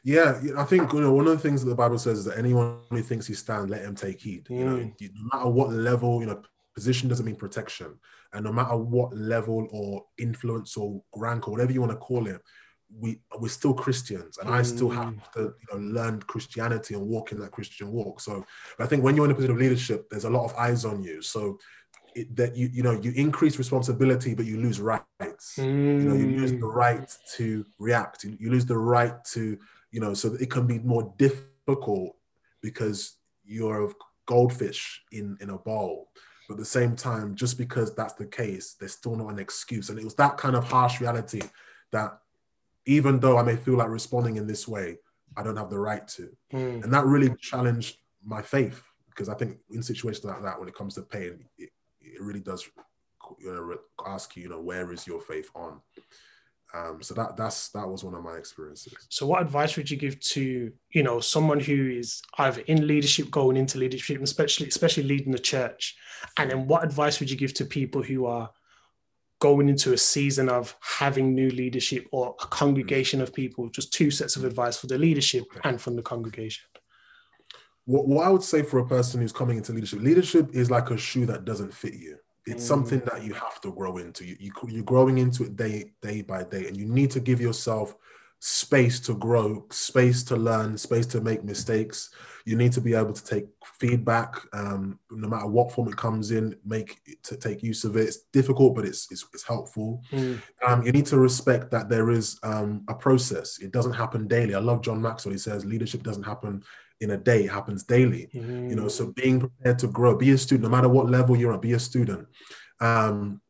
Yeah, 0.04 0.40
I 0.56 0.64
think 0.64 0.92
you 0.92 1.00
know 1.00 1.12
one 1.12 1.26
of 1.26 1.32
the 1.36 1.42
things 1.48 1.62
that 1.62 1.68
the 1.70 1.74
Bible 1.84 1.98
says 1.98 2.18
is 2.20 2.24
that 2.26 2.38
anyone 2.38 2.78
who 2.90 3.02
thinks 3.02 3.26
he 3.26 3.34
stand, 3.34 3.70
let 3.70 3.82
him 3.82 3.96
take 3.96 4.20
heed. 4.20 4.46
You 4.50 4.64
know, 4.64 4.76
Mm. 4.76 5.10
no 5.14 5.24
matter 5.32 5.48
what 5.50 5.70
level, 5.72 6.20
you 6.20 6.26
know, 6.26 6.40
position 6.74 7.08
doesn't 7.08 7.26
mean 7.26 7.36
protection, 7.36 7.90
and 8.32 8.44
no 8.44 8.52
matter 8.52 8.76
what 8.76 9.10
level 9.16 9.66
or 9.72 10.06
influence 10.18 10.76
or 10.76 11.02
rank 11.16 11.46
or 11.46 11.50
whatever 11.52 11.72
you 11.72 11.80
want 11.80 11.92
to 11.92 11.98
call 11.98 12.26
it, 12.28 12.40
we 12.98 13.20
we're 13.38 13.48
still 13.48 13.74
Christians, 13.74 14.38
and 14.38 14.48
I 14.50 14.62
still 14.62 14.90
Mm. 14.90 14.96
have 14.96 15.32
to 15.32 15.40
you 15.40 15.66
know 15.72 15.78
learn 15.78 16.20
Christianity 16.22 16.94
and 16.94 17.06
walk 17.06 17.32
in 17.32 17.38
that 17.40 17.50
Christian 17.52 17.90
walk. 17.92 18.20
So 18.20 18.44
I 18.78 18.86
think 18.86 19.02
when 19.02 19.16
you're 19.16 19.24
in 19.24 19.30
a 19.30 19.34
position 19.34 19.54
of 19.56 19.60
leadership, 19.60 20.08
there's 20.10 20.24
a 20.24 20.30
lot 20.30 20.44
of 20.44 20.54
eyes 20.56 20.84
on 20.84 21.02
you. 21.02 21.22
So 21.22 21.58
it, 22.14 22.34
that 22.36 22.56
you 22.56 22.68
you 22.72 22.82
know 22.82 22.92
you 23.00 23.12
increase 23.12 23.58
responsibility, 23.58 24.34
but 24.34 24.46
you 24.46 24.58
lose 24.58 24.80
rights 24.80 25.68
you 25.98 26.08
know 26.08 26.14
you 26.14 26.26
lose 26.26 26.52
the 26.52 26.66
Mm. 26.66 26.74
right 26.74 27.16
to 27.36 27.64
react 27.78 28.24
you, 28.24 28.50
lose 28.50 28.66
the 28.66 28.76
right 28.76 29.22
to 29.24 29.58
you 29.90 30.00
know 30.00 30.14
so 30.14 30.28
that 30.30 30.40
it 30.40 30.50
can 30.50 30.66
be 30.66 30.78
more 30.80 31.14
difficult 31.18 32.16
because 32.62 33.18
you're 33.44 33.84
a 33.84 33.92
goldfish 34.26 35.02
in 35.12 35.36
in 35.40 35.50
a 35.50 35.58
bowl 35.58 36.08
but 36.48 36.54
at 36.54 36.58
the 36.60 36.64
same 36.64 36.96
time 36.96 37.34
just 37.34 37.58
because 37.58 37.94
that's 37.94 38.14
the 38.14 38.26
case 38.26 38.74
there's 38.80 38.92
still 38.92 39.16
not 39.16 39.28
an 39.28 39.38
excuse 39.38 39.90
and 39.90 39.98
it 39.98 40.04
was 40.04 40.14
that 40.14 40.36
kind 40.38 40.56
of 40.56 40.64
harsh 40.64 41.00
reality 41.00 41.42
that 41.92 42.18
even 42.86 43.20
though 43.20 43.38
i 43.38 43.42
may 43.42 43.56
feel 43.56 43.76
like 43.76 43.88
responding 43.88 44.36
in 44.36 44.46
this 44.46 44.66
way 44.66 44.96
i 45.36 45.42
don't 45.42 45.56
have 45.56 45.70
the 45.70 45.78
right 45.78 46.06
to 46.08 46.28
Mm. 46.52 46.84
and 46.84 46.92
that 46.92 47.04
really 47.06 47.34
challenged 47.40 47.96
my 48.24 48.42
faith 48.42 48.82
because 49.14 49.28
I 49.28 49.34
think 49.34 49.58
in 49.70 49.82
situations 49.82 50.24
like 50.24 50.42
that, 50.42 50.58
when 50.58 50.68
it 50.68 50.74
comes 50.74 50.94
to 50.94 51.02
pain, 51.02 51.44
it, 51.58 51.70
it 52.00 52.20
really 52.20 52.40
does 52.40 52.68
you 53.38 53.52
know, 53.52 53.76
ask 54.06 54.36
you, 54.36 54.44
you 54.44 54.48
know, 54.48 54.60
where 54.60 54.92
is 54.92 55.06
your 55.06 55.20
faith 55.20 55.50
on? 55.54 55.80
Um, 56.74 57.02
so 57.02 57.12
that 57.14 57.36
that's 57.36 57.68
that 57.70 57.86
was 57.86 58.02
one 58.02 58.14
of 58.14 58.24
my 58.24 58.36
experiences. 58.36 58.94
So, 59.10 59.26
what 59.26 59.42
advice 59.42 59.76
would 59.76 59.90
you 59.90 59.98
give 59.98 60.18
to 60.20 60.72
you 60.92 61.02
know 61.02 61.20
someone 61.20 61.60
who 61.60 61.90
is 61.90 62.22
either 62.38 62.62
in 62.62 62.86
leadership, 62.86 63.30
going 63.30 63.58
into 63.58 63.76
leadership, 63.76 64.16
and 64.16 64.24
especially 64.24 64.68
especially 64.68 65.02
leading 65.02 65.32
the 65.32 65.38
church? 65.38 65.96
And 66.38 66.50
then, 66.50 66.66
what 66.66 66.82
advice 66.82 67.20
would 67.20 67.30
you 67.30 67.36
give 67.36 67.52
to 67.54 67.66
people 67.66 68.02
who 68.02 68.24
are 68.24 68.48
going 69.42 69.68
into 69.68 69.92
a 69.92 69.98
season 69.98 70.48
of 70.48 70.76
having 70.80 71.34
new 71.34 71.50
leadership 71.50 72.06
or 72.12 72.36
a 72.40 72.46
congregation 72.46 73.20
of 73.20 73.34
people? 73.34 73.68
Just 73.70 73.92
two 73.92 74.08
sets 74.10 74.36
of 74.36 74.44
advice 74.44 74.76
for 74.76 74.86
the 74.86 74.96
leadership 74.96 75.44
and 75.64 75.80
from 75.80 75.96
the 75.96 76.02
congregation. 76.02 76.64
What, 77.84 78.06
what 78.06 78.24
I 78.24 78.30
would 78.30 78.44
say 78.44 78.62
for 78.62 78.78
a 78.78 78.86
person 78.86 79.20
who's 79.20 79.32
coming 79.32 79.56
into 79.56 79.72
leadership, 79.72 80.00
leadership 80.00 80.54
is 80.54 80.70
like 80.70 80.90
a 80.90 80.96
shoe 80.96 81.26
that 81.26 81.44
doesn't 81.44 81.74
fit 81.74 81.94
you. 81.94 82.16
It's 82.46 82.64
Mm. 82.64 82.68
something 82.68 83.02
that 83.10 83.24
you 83.24 83.34
have 83.34 83.60
to 83.62 83.72
grow 83.72 83.96
into. 83.96 84.24
You, 84.24 84.36
you 84.38 84.52
you're 84.68 84.84
growing 84.94 85.18
into 85.18 85.42
it 85.44 85.56
day 85.56 85.92
day 86.00 86.22
by 86.22 86.44
day, 86.44 86.68
and 86.68 86.76
you 86.76 86.86
need 86.86 87.10
to 87.12 87.20
give 87.20 87.40
yourself 87.40 87.96
space 88.44 88.98
to 88.98 89.14
grow, 89.14 89.64
space 89.70 90.24
to 90.24 90.34
learn, 90.34 90.76
space 90.76 91.06
to 91.06 91.20
make 91.20 91.44
mistakes. 91.44 92.10
You 92.44 92.56
need 92.56 92.72
to 92.72 92.80
be 92.80 92.92
able 92.92 93.12
to 93.12 93.24
take 93.24 93.46
feedback, 93.78 94.34
um, 94.52 94.98
no 95.12 95.28
matter 95.28 95.46
what 95.46 95.70
form 95.70 95.86
it 95.86 95.96
comes 95.96 96.32
in. 96.32 96.56
Make 96.64 96.98
to 97.22 97.36
take 97.36 97.62
use 97.62 97.84
of 97.84 97.96
it. 97.96 98.08
It's 98.08 98.22
difficult, 98.32 98.74
but 98.74 98.84
it's 98.84 99.06
it's, 99.12 99.24
it's 99.32 99.46
helpful. 99.46 100.02
Mm. 100.10 100.42
Um, 100.66 100.82
you 100.82 100.90
need 100.90 101.06
to 101.06 101.18
respect 101.18 101.70
that 101.70 101.88
there 101.88 102.10
is 102.10 102.40
um, 102.42 102.82
a 102.88 102.94
process. 102.94 103.60
It 103.60 103.70
doesn't 103.70 103.92
happen 103.92 104.26
daily. 104.26 104.56
I 104.56 104.58
love 104.58 104.82
John 104.82 105.00
Maxwell. 105.00 105.30
He 105.32 105.38
says 105.38 105.64
leadership 105.64 106.02
doesn't 106.02 106.24
happen 106.24 106.64
in 107.00 107.12
a 107.12 107.16
day; 107.16 107.44
it 107.44 107.50
happens 107.50 107.84
daily 107.84 108.28
you 108.32 108.76
know 108.76 108.86
so 108.86 109.12
being 109.12 109.40
prepared 109.40 109.78
to 109.78 109.88
grow 109.88 110.16
be 110.16 110.30
a 110.30 110.38
student 110.38 110.64
no 110.64 110.76
matter 110.76 110.88
what 110.88 111.08
level 111.08 111.36
you're 111.36 111.52
at 111.52 111.60
be 111.60 111.72
a 111.72 111.78
student 111.78 112.28
um, 112.80 113.40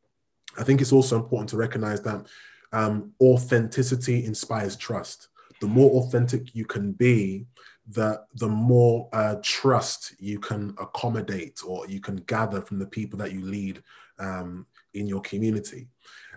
i 0.59 0.63
think 0.65 0.81
it's 0.81 0.93
also 0.93 1.17
important 1.17 1.51
to 1.51 1.59
recognize 1.59 2.01
that 2.01 2.27
um, 2.73 3.13
authenticity 3.21 4.25
inspires 4.25 4.77
trust. 4.77 5.29
The 5.61 5.67
more 5.67 6.03
authentic 6.03 6.55
you 6.55 6.65
can 6.65 6.93
be 6.93 7.47
the 7.89 8.23
the 8.37 8.49
more 8.49 9.09
uh, 9.13 9.37
trust 9.43 10.15
you 10.19 10.39
can 10.39 10.75
accommodate 10.79 11.61
or 11.67 11.87
you 11.89 12.01
can 12.01 12.17
gather 12.17 12.61
from 12.61 12.79
the 12.79 12.87
people 12.87 13.19
that 13.19 13.33
you 13.33 13.45
lead 13.45 13.83
um, 14.19 14.67
in 14.95 15.07
your 15.07 15.21
community. 15.21 15.89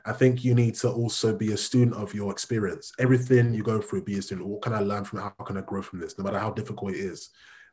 I 0.08 0.14
think 0.14 0.44
you 0.44 0.54
need 0.54 0.76
to 0.76 0.90
also 0.92 1.36
be 1.36 1.54
a 1.54 1.58
student 1.58 1.96
of 1.96 2.14
your 2.14 2.32
experience. 2.32 2.94
Everything 3.00 3.54
you 3.54 3.64
go 3.64 3.82
through 3.82 4.04
be 4.04 4.18
a 4.18 4.22
student 4.22 4.48
what 4.48 4.62
can 4.62 4.74
i 4.74 4.80
learn 4.80 5.04
from 5.04 5.20
it? 5.20 5.24
How 5.24 5.46
can 5.46 5.58
i 5.58 5.62
grow 5.62 5.82
from 5.82 6.00
this? 6.00 6.18
No 6.18 6.24
matter 6.24 6.40
how 6.40 6.52
difficult 6.52 6.94
it 6.94 7.00
is. 7.00 7.30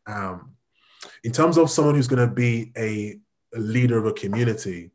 Um, 0.06 0.52
in 1.24 1.32
terms 1.32 1.58
of 1.58 1.70
someone 1.70 1.94
who's 1.94 2.08
going 2.08 2.26
to 2.26 2.34
be 2.34 2.72
a, 2.76 3.18
a 3.54 3.58
leader 3.58 3.98
of 3.98 4.06
a 4.06 4.12
community, 4.12 4.90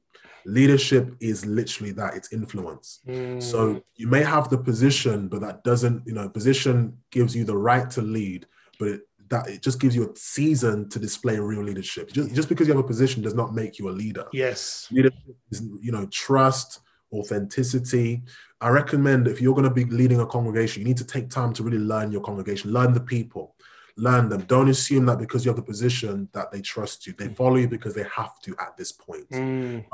leadership 0.47 1.13
is 1.19 1.45
literally 1.45 1.91
that 1.91 2.15
it's 2.15 2.31
influence. 2.31 3.01
Mm. 3.07 3.43
So 3.43 3.83
you 3.95 4.07
may 4.07 4.23
have 4.23 4.49
the 4.49 4.57
position, 4.57 5.27
but 5.27 5.41
that 5.41 5.63
doesn't, 5.63 6.07
you 6.07 6.13
know, 6.13 6.29
position 6.29 6.97
gives 7.11 7.35
you 7.35 7.43
the 7.43 7.57
right 7.57 7.89
to 7.91 8.01
lead, 8.01 8.47
but 8.79 8.87
it, 8.87 9.01
that 9.29 9.49
it 9.49 9.61
just 9.61 9.81
gives 9.81 9.93
you 9.93 10.09
a 10.09 10.15
season 10.15 10.87
to 10.89 10.99
display 10.99 11.37
real 11.37 11.61
leadership. 11.61 12.13
Just, 12.13 12.33
just 12.33 12.47
because 12.47 12.65
you 12.65 12.73
have 12.73 12.83
a 12.83 12.87
position 12.87 13.21
does 13.21 13.33
not 13.33 13.53
make 13.53 13.77
you 13.77 13.89
a 13.89 13.91
leader. 13.91 14.25
yes, 14.31 14.87
Leadership 14.89 15.35
is, 15.51 15.61
you 15.81 15.91
know, 15.91 16.05
trust, 16.05 16.79
authenticity. 17.11 18.23
I 18.61 18.69
recommend 18.69 19.27
if 19.27 19.41
you're 19.41 19.53
going 19.53 19.67
to 19.67 19.73
be 19.73 19.83
leading 19.85 20.21
a 20.21 20.25
congregation, 20.25 20.81
you 20.81 20.87
need 20.87 20.97
to 20.97 21.05
take 21.05 21.29
time 21.29 21.51
to 21.53 21.63
really 21.63 21.77
learn 21.77 22.11
your 22.11 22.21
congregation, 22.21 22.71
learn 22.71 22.93
the 22.93 23.01
people, 23.01 23.55
learn 23.97 24.29
them. 24.29 24.41
Don't 24.43 24.69
assume 24.69 25.05
that 25.07 25.19
because 25.19 25.43
you 25.43 25.49
have 25.49 25.57
the 25.57 25.61
position 25.61 26.29
that 26.31 26.51
they 26.51 26.61
trust 26.61 27.05
you. 27.05 27.13
They 27.17 27.27
follow 27.27 27.57
you 27.57 27.67
because 27.67 27.93
they 27.95 28.05
have 28.15 28.39
to 28.43 28.55
at 28.59 28.77
this 28.77 28.93
point, 28.93 29.29
Mm. 29.29 29.85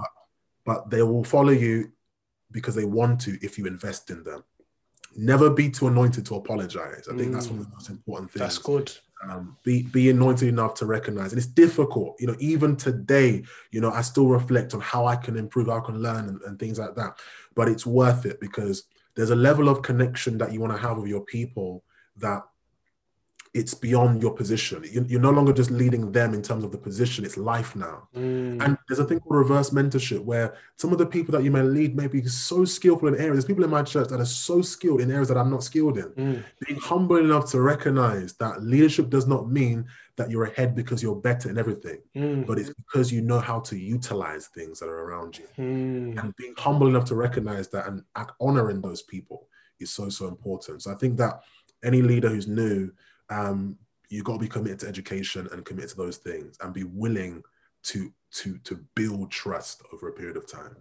But 0.65 0.89
they 0.89 1.01
will 1.01 1.23
follow 1.23 1.51
you 1.51 1.91
because 2.51 2.75
they 2.75 2.85
want 2.85 3.21
to 3.21 3.37
if 3.41 3.57
you 3.57 3.65
invest 3.65 4.09
in 4.09 4.23
them. 4.23 4.43
Never 5.15 5.49
be 5.49 5.69
too 5.69 5.87
anointed 5.87 6.25
to 6.27 6.35
apologize. 6.35 7.07
I 7.11 7.15
think 7.15 7.33
that's 7.33 7.47
one 7.47 7.59
of 7.59 7.65
the 7.69 7.75
most 7.75 7.89
important 7.89 8.31
things 8.31 8.39
that's 8.41 8.57
good. 8.57 8.91
um, 9.29 9.57
be 9.63 9.83
be 9.83 10.09
anointed 10.09 10.47
enough 10.47 10.73
to 10.75 10.85
recognize 10.85 11.31
and 11.31 11.37
it's 11.37 11.47
difficult 11.47 12.15
you 12.19 12.27
know 12.27 12.35
even 12.39 12.75
today 12.75 13.43
you 13.71 13.79
know 13.79 13.91
i 13.91 14.01
still 14.01 14.27
reflect 14.27 14.73
on 14.73 14.81
how 14.81 15.05
i 15.05 15.15
can 15.15 15.37
improve 15.37 15.67
how 15.67 15.77
i 15.77 15.79
can 15.79 16.01
learn 16.01 16.27
and, 16.27 16.41
and 16.41 16.59
things 16.59 16.77
like 16.77 16.93
that 16.95 17.17
but 17.55 17.69
it's 17.69 17.85
worth 17.85 18.25
it 18.25 18.39
because 18.41 18.83
there's 19.15 19.29
a 19.29 19.35
level 19.35 19.69
of 19.69 19.81
connection 19.81 20.37
that 20.37 20.51
you 20.51 20.59
want 20.59 20.73
to 20.73 20.79
have 20.79 20.97
with 20.97 21.07
your 21.07 21.21
people 21.21 21.83
that 22.17 22.43
it's 23.53 23.75
beyond 23.75 24.19
your 24.21 24.33
position 24.33 24.83
You- 24.91 25.05
you're 25.07 25.21
no 25.21 25.29
longer 25.29 25.53
just 25.53 25.69
leading 25.69 26.11
them 26.11 26.33
in 26.33 26.41
terms 26.41 26.63
of 26.63 26.71
the 26.71 26.77
position 26.77 27.23
it's 27.23 27.37
life 27.37 27.75
now 27.75 28.07
Mm. 28.15 28.59
and 28.63 28.77
there's 28.87 28.99
a 28.99 29.05
thing 29.05 29.19
called 29.19 29.37
reverse 29.37 29.69
mentorship 29.69 30.23
where 30.23 30.55
some 30.75 30.91
of 30.91 30.97
the 30.97 31.05
people 31.05 31.31
that 31.33 31.43
you 31.43 31.51
may 31.51 31.61
lead 31.61 31.95
may 31.95 32.07
be 32.07 32.25
so 32.25 32.65
skillful 32.65 33.07
in 33.07 33.15
areas. 33.15 33.35
There's 33.35 33.45
people 33.45 33.63
in 33.63 33.69
my 33.69 33.83
church 33.83 34.07
that 34.09 34.19
are 34.19 34.25
so 34.25 34.61
skilled 34.61 35.01
in 35.01 35.11
areas 35.11 35.27
that 35.27 35.37
I'm 35.37 35.51
not 35.51 35.63
skilled 35.63 35.97
in. 35.99 36.09
Mm. 36.09 36.43
Being 36.67 36.79
humble 36.79 37.17
enough 37.17 37.49
to 37.51 37.61
recognize 37.61 38.33
that 38.33 38.63
leadership 38.63 39.09
does 39.09 39.27
not 39.27 39.49
mean 39.49 39.85
that 40.15 40.29
you're 40.31 40.45
ahead 40.45 40.75
because 40.75 41.01
you're 41.03 41.15
better 41.15 41.49
in 41.49 41.57
everything, 41.57 41.99
Mm. 42.15 42.45
but 42.47 42.57
it's 42.59 42.71
because 42.81 43.11
you 43.11 43.21
know 43.21 43.39
how 43.39 43.59
to 43.61 43.77
utilize 43.77 44.47
things 44.47 44.79
that 44.79 44.89
are 44.89 45.01
around 45.07 45.37
you. 45.37 45.45
Mm. 45.59 46.19
And 46.19 46.35
being 46.37 46.53
humble 46.57 46.87
enough 46.87 47.05
to 47.05 47.15
recognize 47.15 47.67
that 47.69 47.87
and 47.87 48.03
act 48.15 48.31
honoring 48.41 48.81
those 48.81 49.01
people 49.03 49.47
is 49.79 49.91
so, 49.91 50.09
so 50.09 50.27
important. 50.27 50.81
So 50.81 50.91
I 50.91 50.95
think 50.95 51.17
that 51.17 51.41
any 51.83 52.01
leader 52.01 52.29
who's 52.29 52.47
new, 52.47 52.91
um, 53.33 53.77
you 54.09 54.23
got 54.23 54.33
to 54.33 54.39
be 54.39 54.47
committed 54.47 54.79
to 54.79 54.87
education 54.87 55.47
and 55.51 55.65
committed 55.65 55.91
to 55.91 55.97
those 55.97 56.17
things 56.17 56.57
and 56.61 56.73
be 56.73 56.83
willing 56.83 57.43
to 57.83 58.11
to 58.31 58.57
to 58.59 58.79
build 58.95 59.31
trust 59.31 59.81
over 59.91 60.09
a 60.09 60.13
period 60.13 60.37
of 60.37 60.47
time. 60.47 60.75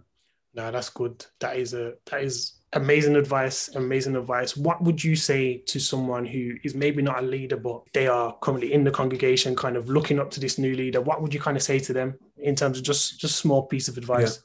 No, 0.55 0.71
that's 0.71 0.89
good. 0.89 1.25
That 1.39 1.57
is 1.57 1.73
a 1.73 1.93
that 2.11 2.23
is 2.23 2.53
amazing 2.73 3.15
advice. 3.15 3.69
Amazing 3.75 4.15
advice. 4.15 4.55
What 4.55 4.83
would 4.83 5.03
you 5.03 5.15
say 5.15 5.57
to 5.67 5.79
someone 5.79 6.25
who 6.25 6.53
is 6.63 6.75
maybe 6.75 7.01
not 7.01 7.19
a 7.19 7.25
leader, 7.25 7.57
but 7.57 7.81
they 7.93 8.07
are 8.07 8.37
currently 8.41 8.73
in 8.73 8.83
the 8.83 8.91
congregation, 8.91 9.55
kind 9.55 9.75
of 9.75 9.89
looking 9.89 10.19
up 10.19 10.29
to 10.31 10.39
this 10.39 10.57
new 10.59 10.75
leader? 10.75 11.01
What 11.01 11.21
would 11.21 11.33
you 11.33 11.39
kind 11.39 11.57
of 11.57 11.63
say 11.63 11.79
to 11.79 11.93
them 11.93 12.19
in 12.37 12.55
terms 12.55 12.77
of 12.77 12.83
just 12.83 13.19
just 13.19 13.37
small 13.37 13.63
piece 13.63 13.87
of 13.87 13.97
advice? 13.97 14.43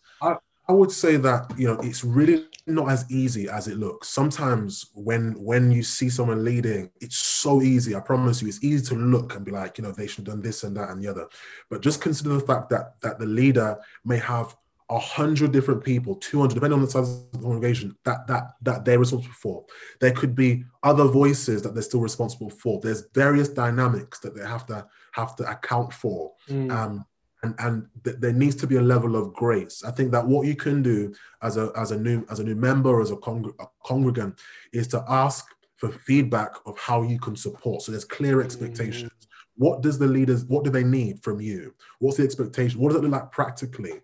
I 0.69 0.73
would 0.73 0.93
say 0.93 1.17
that 1.17 1.53
you 1.57 1.67
know 1.67 1.81
it's 1.81 2.05
really 2.05 2.45
not 2.67 2.91
as 2.91 3.11
easy 3.11 3.49
as 3.49 3.69
it 3.69 3.79
looks. 3.79 4.09
Sometimes 4.09 4.91
when 4.95 5.33
when 5.43 5.73
you 5.73 5.83
see 5.83 6.11
someone 6.11 6.45
leading, 6.45 6.91
it's 7.01 7.17
so 7.17 7.63
easy. 7.63 7.95
I 7.95 8.01
promise 8.01 8.43
you, 8.43 8.49
it's 8.49 8.63
easy 8.63 8.85
to 8.87 8.95
look 8.95 9.35
and 9.35 9.45
be 9.45 9.51
like, 9.51 9.79
you 9.79 9.85
know, 9.85 9.93
they 9.93 10.07
should 10.07 10.27
have 10.27 10.35
done 10.35 10.43
this 10.43 10.65
and 10.65 10.77
that 10.77 10.91
and 10.91 11.03
the 11.03 11.09
other. 11.09 11.27
But 11.71 11.81
just 11.81 12.03
consider 12.03 12.31
the 12.31 12.41
fact 12.41 12.69
that 12.71 13.01
that 13.01 13.19
the 13.19 13.27
leader 13.27 13.79
may 14.05 14.19
have 14.19 14.55
a 14.91 14.99
hundred 14.99 15.53
different 15.53 15.85
people, 15.85 16.15
two 16.17 16.41
hundred, 16.41 16.55
depending 16.55 16.79
on 16.79 16.85
the 16.85 16.91
size 16.91 17.09
of 17.09 17.33
the 17.33 17.39
congregation, 17.39 17.97
that 18.05 18.27
that 18.27 18.53
that 18.63 18.85
they're 18.85 18.99
responsible 18.99 19.35
for. 19.35 19.65
There 20.01 20.13
could 20.13 20.35
be 20.35 20.65
other 20.83 21.05
voices 21.05 21.63
that 21.63 21.75
they're 21.75 21.83
still 21.83 22.01
responsible 22.01 22.51
for. 22.51 22.81
There's 22.81 23.05
various 23.15 23.49
dynamics 23.49 24.19
that 24.21 24.35
they 24.35 24.47
have 24.47 24.67
to 24.67 24.87
have 25.13 25.37
to 25.37 25.51
account 25.51 25.93
for. 25.93 26.33
Mm. 26.49 26.71
Um, 26.71 27.07
and 27.43 27.55
and 27.59 27.87
th- 28.05 28.17
there 28.19 28.33
needs 28.33 28.57
to 28.57 28.67
be 28.67 28.77
a 28.77 28.83
level 28.83 29.17
of 29.17 29.33
grace. 29.35 29.85
I 29.85 29.91
think 29.91 30.11
that 30.13 30.27
what 30.27 30.47
you 30.47 30.57
can 30.57 30.83
do 30.83 31.13
as 31.43 31.57
a 31.57 31.71
as 31.77 31.91
a 31.93 31.99
new 31.99 32.25
as 32.31 32.41
a 32.41 32.45
new 32.45 32.55
member 32.57 33.01
as 33.01 33.11
a, 33.11 33.17
congr- 33.17 33.55
a 33.61 33.67
congregant 33.85 34.39
is 34.73 34.89
to 34.89 35.05
ask 35.09 35.47
for 35.77 35.91
feedback 35.91 36.53
of 36.67 36.77
how 36.79 37.03
you 37.03 37.19
can 37.21 37.37
support. 37.37 37.83
So 37.83 37.93
there's 37.93 38.05
clear 38.05 38.43
expectations. 38.43 39.13
What 39.57 39.83
does 39.83 39.99
the 39.99 40.07
leaders? 40.07 40.45
What 40.45 40.65
do 40.65 40.71
they 40.71 40.85
need 40.85 41.23
from 41.23 41.41
you? 41.41 41.75
What's 42.01 42.17
the 42.17 42.25
expectation? 42.25 42.81
What 42.81 42.89
does 42.89 42.99
it 42.99 43.03
look 43.03 43.13
like 43.13 43.31
practically? 43.33 44.01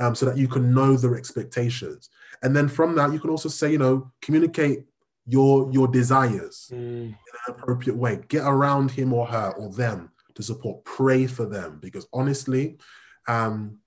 Um, 0.00 0.14
so 0.14 0.26
that 0.26 0.36
you 0.36 0.46
can 0.46 0.72
know 0.72 0.96
their 0.96 1.16
expectations, 1.16 2.10
and 2.44 2.54
then 2.54 2.68
from 2.68 2.94
that 2.94 3.12
you 3.12 3.18
can 3.18 3.30
also 3.30 3.48
say, 3.48 3.72
you 3.72 3.78
know, 3.78 4.12
communicate 4.22 4.84
your 5.26 5.68
your 5.72 5.88
desires 5.88 6.70
Mm. 6.72 6.76
in 6.76 7.16
an 7.46 7.48
appropriate 7.54 7.96
way. 7.96 8.20
Get 8.28 8.44
around 8.46 8.92
him 8.92 9.12
or 9.12 9.26
her 9.26 9.50
or 9.58 9.70
them 9.72 10.10
to 10.38 10.42
support. 10.44 10.84
Pray 10.84 11.26
for 11.26 11.44
them 11.46 11.78
because 11.82 12.06
honestly, 12.12 12.78
um, 13.26 13.78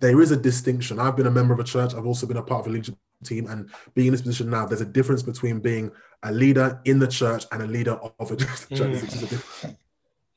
there 0.00 0.20
is 0.20 0.32
a 0.32 0.36
distinction. 0.36 0.98
I've 0.98 1.16
been 1.16 1.26
a 1.28 1.30
member 1.30 1.54
of 1.54 1.60
a 1.60 1.64
church. 1.64 1.94
I've 1.94 2.06
also 2.06 2.26
been 2.26 2.36
a 2.36 2.42
part 2.42 2.60
of 2.62 2.66
a 2.66 2.70
leadership 2.74 2.96
team, 3.24 3.46
and 3.46 3.70
being 3.94 4.08
in 4.08 4.12
this 4.12 4.20
position 4.20 4.50
now, 4.50 4.66
there's 4.66 4.82
a 4.82 4.84
difference 4.98 5.22
between 5.22 5.60
being 5.60 5.90
a 6.24 6.32
leader 6.32 6.80
in 6.84 6.98
the 6.98 7.06
church 7.06 7.44
and 7.52 7.62
a 7.62 7.66
leader 7.66 7.92
of 8.18 8.30
a 8.30 8.36
church. 8.42 8.68
Mm. 8.68 9.76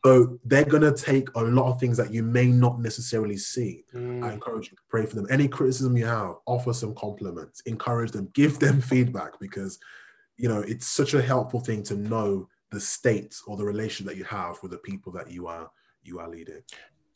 So 0.05 0.39
they're 0.45 0.63
gonna 0.63 0.95
take 0.95 1.27
a 1.35 1.41
lot 1.41 1.69
of 1.71 1.79
things 1.79 1.97
that 1.97 2.13
you 2.13 2.23
may 2.23 2.47
not 2.47 2.79
necessarily 2.79 3.35
see. 3.35 3.83
I 3.93 3.97
Mm. 3.97 4.33
encourage 4.33 4.69
you 4.69 4.77
to 4.77 4.83
pray 4.87 5.05
for 5.05 5.15
them. 5.15 5.27
Any 5.29 5.47
criticism 5.49 5.97
you 5.97 6.05
have, 6.05 6.35
offer 6.45 6.71
some 6.73 6.93
compliments, 6.95 7.59
encourage 7.65 8.11
them, 8.11 8.29
give 8.33 8.59
them 8.59 8.79
feedback 8.93 9.39
because 9.41 9.77
you 10.37 10.47
know 10.47 10.61
it's 10.61 10.87
such 10.87 11.15
a 11.15 11.21
helpful 11.21 11.59
thing 11.59 11.83
to 11.83 11.95
know 11.97 12.47
the 12.71 12.79
state 12.79 13.35
or 13.47 13.57
the 13.57 13.65
relation 13.65 14.05
that 14.05 14.17
you 14.17 14.23
have 14.25 14.57
with 14.61 14.71
the 14.71 14.77
people 14.77 15.11
that 15.13 15.29
you 15.31 15.47
are 15.47 15.69
you 16.03 16.19
are 16.19 16.29
leading. 16.29 16.61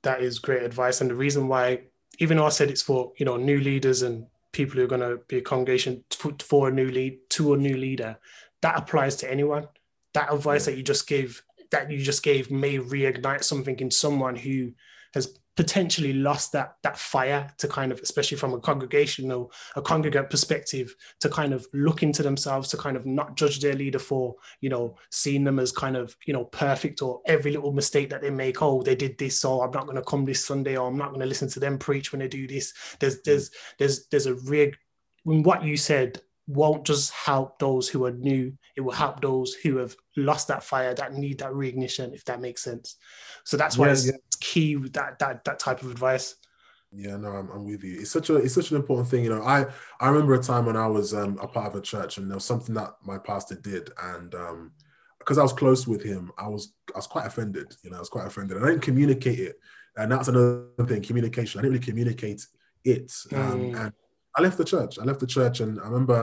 that 0.04 0.22
is 0.22 0.38
great 0.40 0.64
advice. 0.64 1.00
And 1.00 1.10
the 1.10 1.16
reason 1.16 1.48
why, 1.48 1.84
even 2.20 2.36
though 2.38 2.46
I 2.46 2.50
said 2.50 2.70
it's 2.70 2.82
for 2.82 3.14
you 3.18 3.26
know 3.26 3.38
new 3.38 3.60
leaders 3.60 4.02
and 4.02 4.26
people 4.52 4.76
who 4.78 4.84
are 4.84 4.88
going 4.88 5.02
to 5.02 5.18
be 5.28 5.38
a 5.38 5.42
congregation 5.42 6.04
to- 6.10 6.36
for 6.44 6.68
a 6.68 6.72
new 6.72 6.90
lead 6.92 7.18
to 7.30 7.54
a 7.54 7.58
new 7.58 7.78
leader, 7.78 8.18
that 8.62 8.78
applies 8.78 9.16
to 9.18 9.32
anyone. 9.32 9.68
That 10.14 10.32
advice 10.32 10.68
Yeah. 10.68 10.72
that 10.74 10.78
you 10.78 10.84
just 10.84 11.08
gave, 11.08 11.42
that 11.72 11.90
you 11.90 11.98
just 12.04 12.22
gave, 12.24 12.52
may 12.52 12.78
reignite 12.78 13.44
something 13.44 13.80
in 13.80 13.90
someone 13.90 14.36
who 14.36 14.74
has 15.14 15.40
potentially 15.56 16.14
lost 16.14 16.52
that 16.52 16.76
that 16.84 16.98
fire 16.98 17.50
to 17.58 17.68
kind 17.68 17.92
of, 17.92 18.00
especially 18.00 18.38
from 18.38 18.54
a 18.54 18.60
congregational, 18.60 19.52
a 19.76 19.82
congregate 19.82 20.30
perspective, 20.30 20.96
to 21.20 21.30
kind 21.30 21.54
of 21.54 21.68
look 21.74 22.04
into 22.04 22.24
themselves, 22.24 22.70
to 22.70 22.78
kind 22.78 22.98
of 22.98 23.06
not 23.06 23.36
judge 23.36 23.60
their 23.60 23.74
leader 23.74 24.00
for 24.00 24.36
you 24.62 24.70
know 24.70 24.98
seeing 25.12 25.44
them 25.44 25.60
as 25.60 25.72
kind 25.72 25.96
of 25.96 26.16
you 26.26 26.34
know 26.34 26.46
perfect 26.46 27.02
or 27.02 27.22
every 27.26 27.52
little 27.52 27.74
mistake 27.74 28.10
that 28.10 28.22
they 28.22 28.30
make. 28.30 28.62
Oh 28.62 28.82
they 28.82 28.96
did 28.96 29.18
this 29.18 29.40
so 29.40 29.62
i'm 29.62 29.72
not 29.72 29.86
going 29.86 29.96
to 29.96 30.04
come 30.04 30.26
this 30.26 30.46
sunday 30.46 30.78
or 30.78 30.88
i'm 30.88 30.98
not 30.98 31.10
going 31.10 31.22
to 31.22 31.26
listen 31.26 31.50
to 31.50 31.60
them 31.60 31.78
preach 31.78 32.12
when 32.12 32.20
they 32.20 32.28
do 32.28 32.48
this. 32.48 32.74
There's 33.00 33.18
mm. 33.18 33.24
there's 33.24 33.52
there's 33.80 34.08
there's 34.08 34.26
a 34.26 34.36
real 34.36 34.72
what 35.24 35.64
you 35.64 35.78
said 35.78 36.22
won't 36.48 36.86
just 36.86 37.12
help 37.12 37.58
those 37.60 37.88
who 37.88 38.06
are 38.06 38.12
new 38.12 38.52
it 38.76 38.82
will 38.82 38.92
help 38.92 39.22
those 39.22 39.54
who 39.54 39.78
have 39.78 39.96
lost 40.18 40.48
that 40.48 40.64
fire 40.64 40.94
that 40.94 41.14
need 41.14 41.40
that 41.40 41.52
reignition 41.52 42.14
if 42.14 42.26
that 42.26 42.42
makes 42.42 42.64
sense. 42.64 42.98
So 43.44 43.58
that's 43.58 43.78
why 43.78 43.88
Yeah, 43.88 44.14
yeah. 44.14 44.18
Key 44.54 44.70
with 44.82 44.94
that 44.94 45.12
that 45.22 45.36
that 45.48 45.60
type 45.66 45.82
of 45.84 45.90
advice 45.96 46.28
Yeah, 47.06 47.18
no, 47.24 47.30
I'm, 47.40 47.50
I'm 47.54 47.66
with 47.72 47.84
you. 47.88 47.96
It's 48.02 48.14
such 48.18 48.30
a 48.30 48.36
it's 48.46 48.54
such 48.60 48.70
an 48.72 48.78
important 48.82 49.08
thing. 49.10 49.24
You 49.26 49.32
know, 49.34 49.44
I 49.56 49.58
I 50.04 50.06
remember 50.12 50.34
a 50.36 50.44
time 50.52 50.66
when 50.68 50.78
I 50.86 50.90
was 50.98 51.08
um, 51.22 51.34
a 51.46 51.48
part 51.56 51.68
of 51.70 51.76
a 51.82 51.82
church 51.82 52.12
and 52.18 52.26
there 52.30 52.40
was 52.42 52.46
something 52.52 52.76
that 52.80 52.92
my 53.12 53.18
pastor 53.30 53.56
did, 53.72 53.86
and 54.14 54.30
um, 54.46 54.60
because 55.20 55.38
I 55.40 55.46
was 55.48 55.54
close 55.62 55.82
with 55.92 56.04
him, 56.12 56.24
I 56.38 56.48
was 56.54 56.64
I 56.96 56.98
was 57.02 57.08
quite 57.16 57.26
offended. 57.32 57.68
You 57.84 57.90
know, 57.90 57.98
I 57.98 58.04
was 58.06 58.14
quite 58.16 58.28
offended. 58.32 58.54
and 58.58 58.66
I 58.66 58.70
didn't 58.70 58.88
communicate 58.90 59.40
it, 59.50 59.56
and 59.98 60.08
that's 60.12 60.28
another 60.32 60.86
thing. 60.90 61.02
Communication. 61.10 61.56
I 61.58 61.62
didn't 61.62 61.74
really 61.74 61.90
communicate 61.92 62.42
it, 62.94 63.10
um, 63.40 63.60
Mm. 63.60 63.80
and 63.82 63.92
I 64.38 64.40
left 64.46 64.58
the 64.62 64.70
church. 64.74 64.94
I 65.02 65.04
left 65.10 65.22
the 65.26 65.34
church, 65.38 65.58
and 65.64 65.80
I 65.84 65.86
remember 65.90 66.20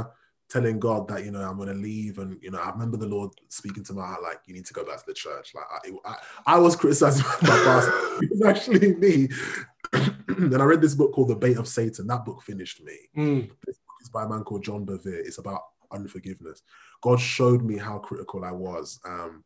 telling 0.51 0.79
God 0.79 1.09
that 1.09 1.25
you 1.25 1.31
know 1.31 1.41
I'm 1.41 1.57
going 1.57 1.69
to 1.69 1.75
leave, 1.75 2.19
and 2.19 2.39
you 2.43 2.51
know 2.51 2.59
I 2.59 2.71
remember 2.71 2.97
the 2.97 3.07
Lord 3.07 3.31
speaking 3.49 3.85
to 3.85 3.93
my 3.95 4.07
heart 4.07 4.23
like 4.23 4.41
you 4.47 4.55
need 4.55 4.67
to 4.67 4.73
go 4.75 4.85
back 4.85 4.99
to 4.99 5.05
the 5.07 5.15
church. 5.15 5.53
Like 5.55 5.65
I, 6.05 6.11
I, 6.11 6.17
I 6.57 6.59
was 6.59 6.77
criticizing 6.77 7.25
my 7.43 7.49
pastor. 7.49 7.93
it 8.23 8.31
was 8.31 8.43
actually 8.45 8.95
me. 8.97 9.29
and 9.93 10.55
I 10.57 10.65
read 10.65 10.81
this 10.81 10.95
book 10.95 11.13
called 11.13 11.29
The 11.29 11.37
Bait 11.37 11.57
of 11.57 11.67
Satan. 11.69 12.07
That 12.07 12.25
book 12.25 12.43
finished 12.43 12.83
me. 12.83 12.97
Mm, 13.17 13.51
This 13.67 13.77
book 13.79 13.97
is 14.03 14.09
by 14.09 14.25
a 14.25 14.29
man 14.29 14.43
called 14.45 14.63
John 14.65 14.85
Bevere. 14.87 15.19
It's 15.27 15.39
about 15.39 15.63
unforgiveness. 15.93 16.63
God 17.03 17.19
showed 17.21 17.63
me 17.65 17.77
how 17.77 17.99
critical 17.99 18.45
I 18.45 18.53
was. 18.53 19.01
Um, 19.05 19.45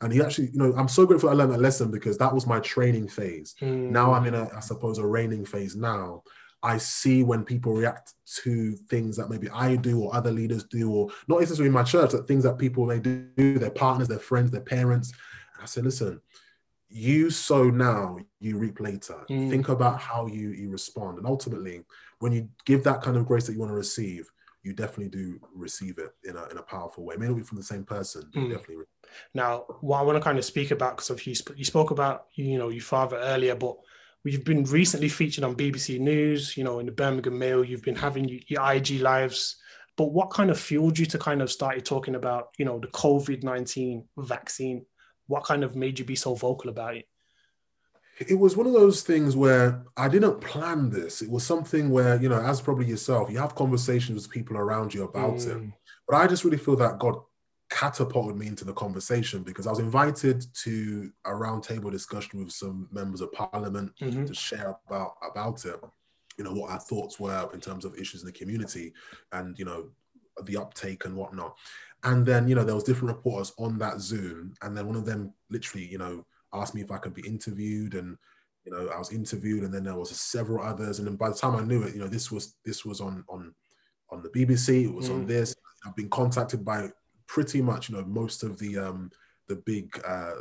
and 0.00 0.12
he 0.12 0.20
actually, 0.22 0.50
you 0.50 0.58
know, 0.58 0.72
I'm 0.76 0.88
so 0.88 1.06
grateful 1.06 1.30
I 1.30 1.32
learned 1.32 1.52
that 1.52 1.60
lesson 1.60 1.90
because 1.90 2.18
that 2.18 2.32
was 2.34 2.46
my 2.46 2.60
training 2.60 3.08
phase. 3.08 3.54
mm, 3.60 3.90
Now 3.90 4.12
I'm 4.12 4.26
in 4.26 4.34
a, 4.34 4.48
I 4.54 4.60
suppose, 4.60 4.98
a 4.98 5.06
reigning 5.06 5.44
phase 5.44 5.74
now. 5.76 6.22
I 6.64 6.78
see 6.78 7.22
when 7.22 7.44
people 7.44 7.74
react 7.74 8.14
to 8.42 8.74
things 8.88 9.16
that 9.18 9.28
maybe 9.28 9.50
I 9.50 9.76
do 9.76 10.00
or 10.00 10.16
other 10.16 10.32
leaders 10.32 10.64
do, 10.64 10.90
or 10.90 11.10
not 11.28 11.40
necessarily 11.40 11.68
in 11.68 11.72
my 11.74 11.82
church, 11.82 12.12
that 12.12 12.26
things 12.26 12.42
that 12.44 12.58
people 12.58 12.86
may 12.86 12.98
do, 12.98 13.28
their 13.36 13.70
partners, 13.70 14.08
their 14.08 14.18
friends, 14.18 14.50
their 14.50 14.62
parents. 14.62 15.12
And 15.54 15.62
I 15.62 15.66
say, 15.66 15.82
listen, 15.82 16.20
you 16.88 17.28
sow 17.28 17.64
now, 17.64 18.18
you 18.40 18.56
reap 18.56 18.80
later. 18.80 19.18
Mm. 19.28 19.50
Think 19.50 19.68
about 19.68 20.00
how 20.00 20.26
you, 20.26 20.50
you 20.50 20.70
respond. 20.70 21.18
And 21.18 21.26
ultimately, 21.26 21.82
when 22.20 22.32
you 22.32 22.48
give 22.64 22.82
that 22.84 23.02
kind 23.02 23.16
of 23.18 23.26
grace 23.26 23.46
that 23.46 23.52
you 23.52 23.58
want 23.60 23.70
to 23.70 23.76
receive, 23.76 24.30
you 24.62 24.72
definitely 24.72 25.10
do 25.10 25.38
receive 25.54 25.98
it 25.98 26.12
in 26.24 26.36
a, 26.36 26.46
in 26.46 26.56
a 26.56 26.62
powerful 26.62 27.04
way. 27.04 27.14
It 27.14 27.20
may 27.20 27.26
not 27.26 27.36
be 27.36 27.42
from 27.42 27.58
the 27.58 27.64
same 27.64 27.84
person, 27.84 28.30
but 28.32 28.40
you 28.40 28.48
Mm. 28.48 28.52
definitely. 28.52 28.84
Now, 29.34 29.66
what 29.82 29.98
I 29.98 30.02
want 30.02 30.16
to 30.16 30.24
kind 30.24 30.38
of 30.38 30.44
speak 30.46 30.70
about, 30.70 30.96
because 30.96 31.26
you, 31.26 31.34
sp- 31.36 31.56
you 31.56 31.64
spoke 31.66 31.90
about, 31.90 32.26
you 32.34 32.56
know, 32.56 32.70
your 32.70 32.82
father 32.82 33.18
earlier, 33.18 33.54
but 33.54 33.76
you've 34.32 34.44
been 34.44 34.64
recently 34.64 35.08
featured 35.08 35.44
on 35.44 35.54
BBC 35.54 36.00
News, 36.00 36.56
you 36.56 36.64
know, 36.64 36.78
in 36.78 36.86
the 36.86 36.92
Birmingham 36.92 37.38
Mail, 37.38 37.64
you've 37.64 37.82
been 37.82 37.96
having 37.96 38.28
your, 38.46 38.72
IG 38.72 39.00
lives. 39.00 39.56
But 39.96 40.12
what 40.12 40.30
kind 40.30 40.50
of 40.50 40.58
fueled 40.58 40.98
you 40.98 41.06
to 41.06 41.18
kind 41.18 41.42
of 41.42 41.52
start 41.52 41.84
talking 41.84 42.14
about, 42.14 42.48
you 42.58 42.64
know, 42.64 42.78
the 42.78 42.88
COVID 42.88 43.42
19 43.42 44.04
vaccine? 44.18 44.86
What 45.26 45.44
kind 45.44 45.62
of 45.62 45.76
made 45.76 45.98
you 45.98 46.04
be 46.04 46.16
so 46.16 46.34
vocal 46.34 46.70
about 46.70 46.96
it? 46.96 47.06
it 48.18 48.38
was 48.38 48.56
one 48.56 48.66
of 48.66 48.72
those 48.72 49.02
things 49.02 49.36
where 49.36 49.84
I 49.96 50.08
didn't 50.08 50.40
plan 50.40 50.90
this. 50.90 51.20
It 51.20 51.30
was 51.30 51.44
something 51.44 51.90
where, 51.90 52.20
you 52.20 52.28
know, 52.28 52.40
as 52.40 52.60
probably 52.60 52.86
yourself, 52.86 53.30
you 53.30 53.38
have 53.38 53.54
conversations 53.54 54.22
with 54.22 54.30
people 54.30 54.56
around 54.56 54.94
you 54.94 55.04
about 55.04 55.34
it. 55.34 55.56
Mm, 55.56 55.72
But 56.08 56.16
I 56.16 56.26
just 56.26 56.44
really 56.44 56.56
feel 56.56 56.76
that 56.76 56.98
God 56.98 57.16
catapulted 57.74 58.36
me 58.36 58.46
into 58.46 58.64
the 58.64 58.72
conversation 58.72 59.42
because 59.42 59.66
I 59.66 59.70
was 59.70 59.80
invited 59.80 60.46
to 60.62 61.10
a 61.24 61.30
roundtable 61.30 61.90
discussion 61.90 62.38
with 62.44 62.52
some 62.52 62.88
members 62.92 63.20
of 63.20 63.32
parliament 63.32 63.92
mhm, 64.00 64.26
to 64.26 64.32
share 64.34 64.76
about 64.86 65.14
about 65.28 65.64
it. 65.64 65.80
You 66.38 66.44
know 66.44 66.52
what 66.52 66.70
our 66.70 66.78
thoughts 66.78 67.18
were 67.18 67.48
in 67.52 67.60
terms 67.60 67.84
of 67.84 67.96
issues 67.98 68.22
in 68.22 68.26
the 68.26 68.32
community, 68.32 68.92
and 69.32 69.58
you 69.58 69.64
know 69.64 69.90
the 70.44 70.56
uptake 70.56 71.04
and 71.04 71.16
whatnot. 71.16 71.56
And 72.04 72.24
then 72.24 72.46
you 72.48 72.54
know 72.54 72.64
there 72.64 72.74
was 72.76 72.84
different 72.84 73.16
reporters 73.16 73.52
on 73.58 73.76
that 73.78 74.00
Zoom, 74.00 74.54
and 74.62 74.76
then 74.76 74.86
one 74.86 74.96
of 74.96 75.04
them 75.04 75.32
literally 75.50 75.86
you 75.86 75.98
know 75.98 76.24
asked 76.52 76.74
me 76.76 76.80
if 76.82 76.92
I 76.92 76.98
could 76.98 77.14
be 77.14 77.26
interviewed, 77.26 77.94
and 77.94 78.16
you 78.64 78.70
know 78.72 78.88
I 78.88 78.98
was 78.98 79.12
interviewed, 79.12 79.64
and 79.64 79.74
then 79.74 79.82
there 79.84 79.96
was 79.96 80.10
several 80.10 80.64
others, 80.64 81.00
and 81.00 81.08
then 81.08 81.16
by 81.16 81.28
the 81.28 81.34
time 81.34 81.56
I 81.56 81.62
knew 81.64 81.82
it, 81.82 81.94
you 81.94 82.00
know 82.00 82.08
this 82.08 82.30
was 82.30 82.54
this 82.64 82.84
was 82.84 83.00
on 83.00 83.24
on 83.28 83.52
on 84.10 84.22
the 84.22 84.28
BBC, 84.30 84.84
it 84.84 84.94
was 84.94 85.08
on 85.10 85.24
Mm. 85.24 85.28
this. 85.28 85.56
I've 85.84 85.96
been 85.96 86.08
contacted 86.10 86.64
by 86.64 86.90
pretty 87.26 87.60
much 87.62 87.88
you 87.88 87.96
know 87.96 88.04
most 88.04 88.42
of 88.42 88.58
the 88.58 88.78
um 88.78 89.10
the 89.48 89.56
big 89.56 90.00
uh 90.06 90.34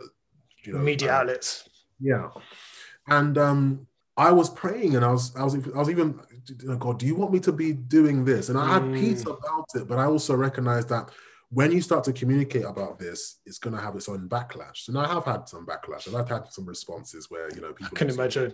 you 0.63 0.73
know 0.73 0.79
Media 0.79 1.11
uh, 1.13 1.19
outlets. 1.19 1.67
yeah. 1.99 2.29
And 3.07 3.37
um, 3.37 3.87
I 4.15 4.31
was 4.31 4.49
praying, 4.49 4.95
and 4.95 5.03
I 5.03 5.11
was, 5.11 5.35
I 5.35 5.43
was, 5.43 5.55
I 5.55 5.77
was 5.77 5.89
even, 5.89 6.19
you 6.61 6.69
know, 6.69 6.77
God, 6.77 6.99
do 6.99 7.05
you 7.05 7.15
want 7.15 7.33
me 7.33 7.39
to 7.41 7.51
be 7.51 7.73
doing 7.73 8.23
this? 8.23 8.47
And 8.49 8.57
I 8.57 8.65
had 8.65 8.83
Mm. 8.83 8.93
peace 8.93 9.23
about 9.23 9.65
it, 9.75 9.87
but 9.89 9.97
I 9.99 10.05
also 10.05 10.35
recognized 10.35 10.87
that 10.89 11.09
when 11.49 11.71
you 11.71 11.81
start 11.81 12.03
to 12.05 12.13
communicate 12.13 12.63
about 12.63 12.97
this, 12.97 13.39
it's 13.45 13.59
going 13.59 13.75
to 13.75 13.81
have 13.81 13.95
its 13.95 14.07
own 14.07 14.29
backlash. 14.29 14.87
And 14.87 14.97
I 14.97 15.07
have 15.07 15.25
had 15.25 15.49
some 15.49 15.65
backlash, 15.65 16.07
and 16.07 16.15
I've 16.15 16.29
had 16.29 16.47
some 16.51 16.65
responses 16.65 17.29
where 17.29 17.49
you 17.53 17.61
know 17.61 17.73
I 17.83 17.89
can 17.93 18.09
imagine. 18.09 18.53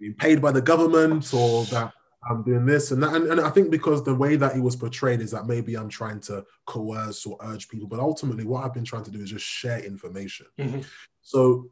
being 0.00 0.14
paid 0.14 0.40
by 0.40 0.52
the 0.52 0.62
government 0.62 1.32
or 1.34 1.64
that 1.66 1.92
I'm 2.28 2.42
doing 2.42 2.64
this 2.64 2.92
and 2.92 3.02
that. 3.02 3.14
And, 3.14 3.26
and 3.26 3.40
I 3.40 3.50
think 3.50 3.70
because 3.70 4.04
the 4.04 4.14
way 4.14 4.36
that 4.36 4.56
it 4.56 4.60
was 4.60 4.76
portrayed 4.76 5.20
is 5.20 5.30
that 5.32 5.46
maybe 5.46 5.76
I'm 5.76 5.88
trying 5.88 6.20
to 6.20 6.44
coerce 6.66 7.26
or 7.26 7.36
urge 7.42 7.68
people, 7.68 7.88
but 7.88 7.98
ultimately 8.00 8.44
what 8.44 8.64
I've 8.64 8.74
been 8.74 8.84
trying 8.84 9.04
to 9.04 9.10
do 9.10 9.20
is 9.20 9.30
just 9.30 9.44
share 9.44 9.80
information. 9.80 10.46
Mhm. 10.58 10.84
So 11.20 11.70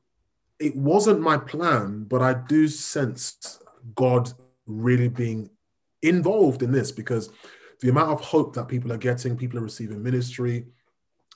it 0.58 0.74
wasn't 0.76 1.20
my 1.20 1.36
plan, 1.36 2.04
but 2.04 2.20
I 2.20 2.34
do 2.34 2.68
sense 2.68 3.60
God 3.94 4.32
really 4.66 5.08
being 5.08 5.50
involved 6.02 6.62
in 6.62 6.72
this 6.72 6.90
because 6.90 7.30
the 7.80 7.88
amount 7.88 8.10
of 8.10 8.20
hope 8.20 8.54
that 8.54 8.68
people 8.68 8.92
are 8.92 8.98
getting, 8.98 9.36
people 9.36 9.58
are 9.58 9.62
receiving 9.62 10.02
ministry, 10.02 10.66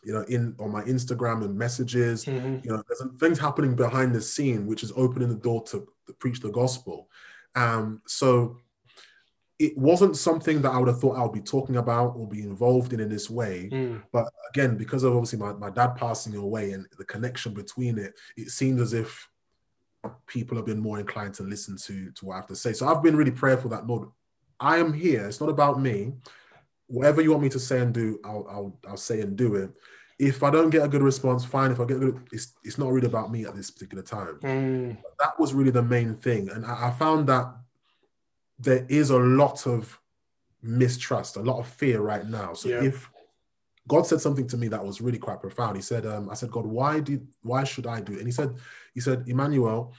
you 0.02 0.12
know, 0.12 0.22
in 0.22 0.54
on 0.58 0.70
my 0.70 0.82
Instagram 0.82 1.44
and 1.44 1.56
messages, 1.56 2.24
Mhm. 2.26 2.64
you 2.64 2.70
know, 2.70 2.82
there's 2.88 3.02
things 3.18 3.38
happening 3.38 3.74
behind 3.74 4.14
the 4.14 4.20
scene, 4.20 4.66
which 4.66 4.82
is 4.82 4.92
opening 4.96 5.28
the 5.28 5.36
door 5.36 5.62
to, 5.64 5.88
to 6.06 6.12
preach 6.14 6.40
the 6.40 6.50
gospel. 6.50 7.08
Um, 7.54 8.02
so 8.06 8.58
it 9.58 9.76
wasn't 9.78 10.16
something 10.16 10.62
that 10.62 10.72
I 10.72 10.78
would 10.78 10.88
have 10.88 11.00
thought 11.00 11.16
I 11.16 11.22
would 11.22 11.32
be 11.32 11.40
talking 11.40 11.76
about 11.76 12.16
or 12.16 12.26
be 12.28 12.42
involved 12.42 12.92
in 12.92 13.00
in 13.00 13.08
this 13.08 13.30
way. 13.30 13.68
Mm. 13.72 14.02
But 14.12 14.26
again, 14.50 14.76
because 14.76 15.04
of 15.04 15.14
obviously 15.14 15.38
my, 15.38 15.52
my 15.52 15.70
dad 15.70 15.94
passing 15.94 16.34
away 16.34 16.72
and 16.72 16.86
the 16.98 17.04
connection 17.04 17.54
between 17.54 17.98
it, 17.98 18.14
it 18.36 18.50
seemed 18.50 18.80
as 18.80 18.92
if 18.92 19.28
people 20.26 20.56
have 20.56 20.66
been 20.66 20.80
more 20.80 20.98
inclined 20.98 21.34
to 21.34 21.44
listen 21.44 21.76
to, 21.76 22.10
to 22.12 22.24
what 22.24 22.34
I 22.34 22.36
have 22.38 22.46
to 22.48 22.56
say. 22.56 22.72
So 22.72 22.88
I've 22.88 23.02
been 23.02 23.16
really 23.16 23.30
prayerful 23.30 23.70
that 23.70 23.86
Lord, 23.86 24.08
I 24.58 24.78
am 24.78 24.92
here. 24.92 25.26
It's 25.26 25.40
not 25.40 25.50
about 25.50 25.80
me. 25.80 26.14
Whatever 26.88 27.22
you 27.22 27.30
want 27.30 27.42
me 27.42 27.48
to 27.50 27.60
say 27.60 27.80
and 27.80 27.94
do, 27.94 28.18
I'll 28.24 28.46
I'll, 28.50 28.78
I'll 28.88 28.96
say 28.96 29.20
and 29.20 29.36
do 29.36 29.54
it. 29.54 29.70
If 30.18 30.42
I 30.42 30.50
don't 30.50 30.70
get 30.70 30.84
a 30.84 30.88
good 30.88 31.02
response, 31.02 31.44
fine. 31.44 31.72
If 31.72 31.80
I 31.80 31.86
get 31.86 31.96
a 31.96 32.00
good, 32.00 32.28
it's 32.30 32.52
it's 32.62 32.76
not 32.76 32.92
really 32.92 33.06
about 33.06 33.32
me 33.32 33.46
at 33.46 33.56
this 33.56 33.70
particular 33.70 34.02
time 34.02 34.38
Mm. 34.42 34.96
that 35.18 35.38
was 35.40 35.54
really 35.54 35.70
the 35.70 35.82
main 35.82 36.16
thing. 36.16 36.50
And 36.50 36.66
I, 36.66 36.88
I 36.88 36.90
found 36.92 37.28
that 37.28 37.54
there 38.58 38.86
is 38.88 39.10
a 39.10 39.18
lot 39.18 39.66
of 39.66 39.98
mistrust, 40.62 41.36
a 41.36 41.40
lot 41.40 41.58
of 41.58 41.66
fear 41.66 42.00
right 42.00 42.26
now. 42.26 42.54
So 42.54 42.68
Yeah. 42.68 42.82
if 42.82 43.10
God 43.86 44.06
said 44.06 44.20
something 44.20 44.46
to 44.46 44.56
me 44.56 44.68
that 44.68 44.84
was 44.84 45.00
really 45.00 45.18
quite 45.18 45.40
profound, 45.40 45.76
He 45.76 45.82
said, 45.82 46.06
um, 46.06 46.30
"I 46.30 46.34
said, 46.34 46.50
God, 46.50 46.66
why 46.66 47.00
did 47.00 47.28
why 47.42 47.64
should 47.64 47.86
I 47.86 48.00
do 48.00 48.14
it?" 48.14 48.18
And 48.18 48.26
He 48.26 48.32
said, 48.32 48.56
He 48.94 49.00
said, 49.00 49.28
Emmanuel, 49.28 49.92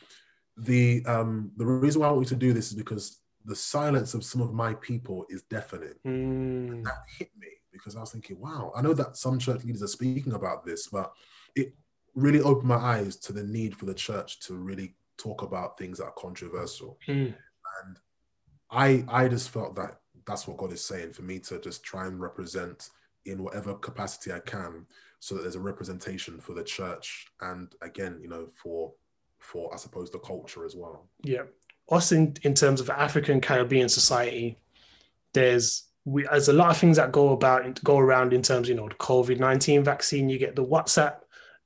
the 0.58 1.06
um, 1.06 1.52
the 1.58 1.66
reason 1.66 2.02
why 2.02 2.08
I 2.08 2.12
want 2.12 2.26
you 2.26 2.36
to 2.36 2.46
do 2.48 2.54
this 2.54 2.70
is 2.70 2.76
because 2.76 3.20
the 3.44 3.56
silence 3.56 4.16
of 4.16 4.24
some 4.24 4.42
of 4.42 4.54
my 4.54 4.74
people 4.76 5.26
is 5.30 5.44
deafening 5.44 5.94
Mm. 6.04 6.84
that 6.84 6.98
hit 7.20 7.30
me 7.38 7.48
because 7.72 7.96
I 7.96 8.00
was 8.00 8.12
thinking, 8.12 8.40
wow, 8.40 8.72
I 8.76 8.82
know 8.82 8.94
that 8.94 9.18
some 9.18 9.38
church 9.38 9.64
leaders 9.64 9.84
are 9.84 9.88
speaking 9.88 10.34
about 10.34 10.66
this, 10.66 10.88
but 10.88 11.14
it 11.56 11.76
really 12.16 12.42
opened 12.42 12.70
my 12.70 12.78
eyes 12.78 13.18
to 13.18 13.34
the 13.34 13.44
need 13.44 13.76
for 13.76 13.86
the 13.86 13.94
church 13.94 14.40
to 14.48 14.56
really 14.56 14.96
talk 15.18 15.42
about 15.44 15.78
things 15.78 16.00
that 16.00 16.06
are 16.06 16.14
controversial. 16.18 16.98
Mm. 17.08 17.36
And 17.84 18.00
I 18.72 19.06
I 19.08 19.28
just 19.28 19.50
felt 19.50 19.76
that 19.76 20.00
that's 20.26 20.48
what 20.48 20.58
God 20.58 20.74
is 20.74 20.84
saying 20.84 21.14
for 21.14 21.22
me 21.22 21.40
to 21.40 21.60
just 21.60 21.84
try 21.84 22.08
and 22.08 22.20
represent 22.20 22.90
in 23.26 23.44
whatever 23.44 23.76
capacity 23.76 24.32
I 24.32 24.40
can 24.40 24.86
so 25.20 25.36
that 25.36 25.42
there's 25.42 25.56
a 25.56 25.60
representation 25.60 26.40
for 26.40 26.54
the 26.54 26.64
church 26.64 27.28
and 27.42 27.74
again, 27.82 28.20
you 28.22 28.28
know, 28.28 28.48
for 28.62 28.94
for 29.40 29.74
I 29.74 29.78
suppose 29.78 30.12
the 30.12 30.20
culture 30.20 30.66
as 30.66 30.76
well. 30.76 31.08
Yeah. 31.24 31.44
Us 31.92 32.12
in, 32.12 32.36
in 32.42 32.56
terms 32.56 32.82
of 32.82 32.90
African 32.90 33.40
Caribbean 33.40 33.90
society, 33.90 34.58
there's 35.34 35.84
we 36.06 36.24
there's 36.24 36.50
a 36.50 36.54
lot 36.54 36.70
of 36.70 36.78
things 36.78 36.98
that 36.98 37.12
go 37.12 37.30
about 37.30 37.84
go 37.84 37.98
around 38.00 38.34
in 38.34 38.42
terms, 38.42 38.70
you 38.70 38.76
know, 38.76 38.90
the 38.90 38.96
COVID 38.96 39.40
nineteen 39.40 39.84
vaccine. 39.84 40.30
You 40.30 40.40
get 40.40 40.56
the 40.56 40.66
WhatsApp 40.66 41.18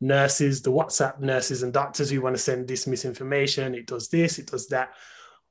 nurses, 0.01 0.61
the 0.61 0.71
WhatsApp 0.71 1.19
nurses 1.19 1.63
and 1.63 1.73
doctors 1.73 2.09
who 2.09 2.21
want 2.21 2.35
to 2.35 2.41
send 2.41 2.67
this 2.67 2.87
misinformation. 2.87 3.75
It 3.75 3.87
does 3.87 4.09
this, 4.09 4.39
it 4.39 4.47
does 4.47 4.67
that. 4.67 4.93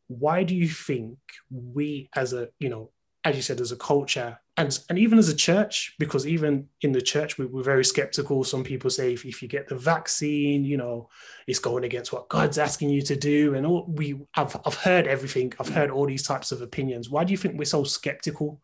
Why 0.09 0.43
do 0.43 0.55
you 0.55 0.69
think 0.69 1.19
we, 1.51 2.09
as 2.17 2.33
a 2.33 2.49
you 2.59 2.69
know, 2.69 2.91
as 3.25 3.37
you 3.37 3.43
said, 3.43 3.61
as 3.61 3.73
a 3.73 3.77
culture 3.77 4.39
and 4.57 4.77
and 4.89 4.99
even 4.99 5.19
as 5.19 5.29
a 5.29 5.37
church, 5.37 5.95
because 5.99 6.27
even 6.27 6.69
in 6.83 6.93
the 6.93 7.01
church 7.01 7.39
we, 7.39 7.47
we're 7.47 7.63
very 7.63 7.85
skeptical. 7.85 8.43
Some 8.43 8.65
people 8.65 8.91
say 8.91 9.13
if, 9.13 9.25
if 9.25 9.41
you 9.43 9.49
get 9.49 9.69
the 9.69 9.77
vaccine, 9.77 10.65
you 10.65 10.77
know, 10.77 11.09
it's 11.47 11.59
going 11.61 11.85
against 11.85 12.13
what 12.13 12.29
God's 12.29 12.59
asking 12.59 12.91
you 12.91 13.03
to 13.03 13.17
do. 13.17 13.55
And 13.55 13.65
all 13.67 13.85
we 13.89 14.19
I've 14.35 14.57
I've 14.67 14.75
heard 14.75 15.07
everything. 15.07 15.53
I've 15.61 15.69
heard 15.69 15.91
all 15.91 16.07
these 16.07 16.27
types 16.27 16.51
of 16.53 16.63
opinions. 16.63 17.09
Why 17.11 17.23
do 17.25 17.31
you 17.33 17.37
think 17.39 17.57
we're 17.59 17.65
so 17.67 17.85
skeptical 17.85 18.61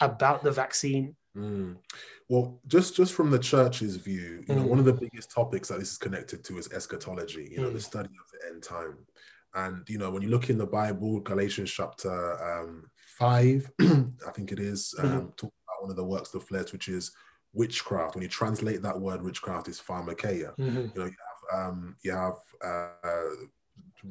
about 0.00 0.42
the 0.42 0.50
vaccine? 0.52 1.16
Mm. 1.36 1.76
Well, 2.28 2.60
just 2.66 2.94
just 2.96 3.14
from 3.14 3.30
the 3.30 3.38
church's 3.38 3.96
view, 3.96 4.44
you 4.48 4.54
know, 4.54 4.64
Mm. 4.64 4.68
one 4.68 4.78
of 4.78 4.84
the 4.84 4.92
biggest 4.92 5.30
topics 5.30 5.68
that 5.68 5.78
this 5.78 5.92
is 5.92 5.98
connected 5.98 6.44
to 6.44 6.58
is 6.58 6.70
eschatology. 6.72 7.48
You 7.52 7.60
know, 7.62 7.70
the 7.70 7.78
Mm. 7.78 7.82
study 7.92 8.10
of 8.22 8.26
the 8.32 8.48
end 8.48 8.62
time. 8.62 8.98
And 9.54 9.88
you 9.88 9.98
know, 9.98 10.10
when 10.10 10.22
you 10.22 10.28
look 10.28 10.50
in 10.50 10.58
the 10.58 10.66
Bible, 10.66 11.20
Galatians 11.20 11.70
chapter 11.70 12.10
um, 12.42 12.90
five, 12.96 13.70
I 13.80 14.30
think 14.34 14.52
it 14.52 14.60
is, 14.60 14.94
um, 14.98 15.04
Mhm. 15.04 15.36
talk 15.36 15.52
about 15.66 15.82
one 15.82 15.90
of 15.90 15.96
the 15.96 16.04
works 16.04 16.34
of 16.34 16.40
the 16.40 16.46
flesh, 16.46 16.72
which 16.72 16.88
is 16.88 17.12
witchcraft. 17.52 18.14
When 18.14 18.22
you 18.22 18.28
translate 18.28 18.82
that 18.82 19.00
word 19.00 19.22
witchcraft, 19.22 19.68
is 19.68 19.80
pharmakeia. 19.80 20.54
Mhm. 20.58 20.92
You 20.94 21.00
know, 21.00 21.06
you 21.06 21.16
have 21.50 21.68
um, 21.70 21.96
you 22.02 22.12
have 22.12 22.34
uh, 22.62 23.30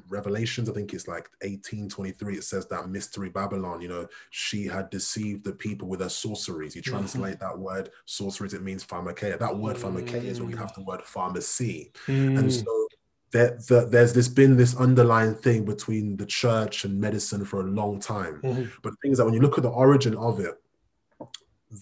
Revelations, 0.10 0.70
I 0.70 0.74
think 0.74 0.94
it's 0.94 1.08
like 1.08 1.30
1823. 1.42 2.38
It 2.38 2.44
says 2.44 2.68
that 2.68 2.90
mystery 2.90 3.30
Babylon, 3.30 3.82
you 3.82 3.88
know, 3.88 4.08
she 4.32 4.66
had 4.66 4.90
deceived 4.90 5.46
the 5.46 5.54
people 5.54 5.88
with 5.88 6.02
her 6.02 6.10
sorceries. 6.10 6.76
You 6.76 6.82
Mhm. 6.86 6.90
translate 6.90 7.40
that 7.40 7.58
word 7.58 7.90
sorceries, 8.06 8.54
it 8.54 8.64
means 8.64 8.86
pharmakeia. 8.86 9.40
That 9.40 9.58
word 9.58 9.78
pharmakeia 9.78 10.24
is 10.24 10.42
where 10.42 10.48
we 10.48 10.56
have 10.58 10.74
the 10.74 10.84
word 10.84 11.04
pharmacy. 11.04 11.94
And 12.36 12.52
Mm. 12.52 12.52
so 12.52 12.87
there, 13.32 13.59
there, 13.67 13.86
there's 13.86 14.13
this 14.13 14.28
been 14.30 14.55
this 14.57 14.75
underlying 14.78 15.36
thing 15.36 15.65
between 15.65 16.15
the 16.17 16.25
church 16.25 16.86
and 16.86 16.99
medicine 16.99 17.43
for 17.45 17.61
a 17.61 17.69
long 17.69 17.99
time. 17.99 18.39
Mhm. 18.41 18.69
But 18.82 18.91
the 18.91 18.97
thing 19.01 19.11
is 19.11 19.17
that 19.17 19.25
when 19.25 19.34
you 19.34 19.41
look 19.41 19.57
at 19.57 19.63
the 19.63 19.69
origin 19.69 20.15
of 20.15 20.39
it, 20.39 20.61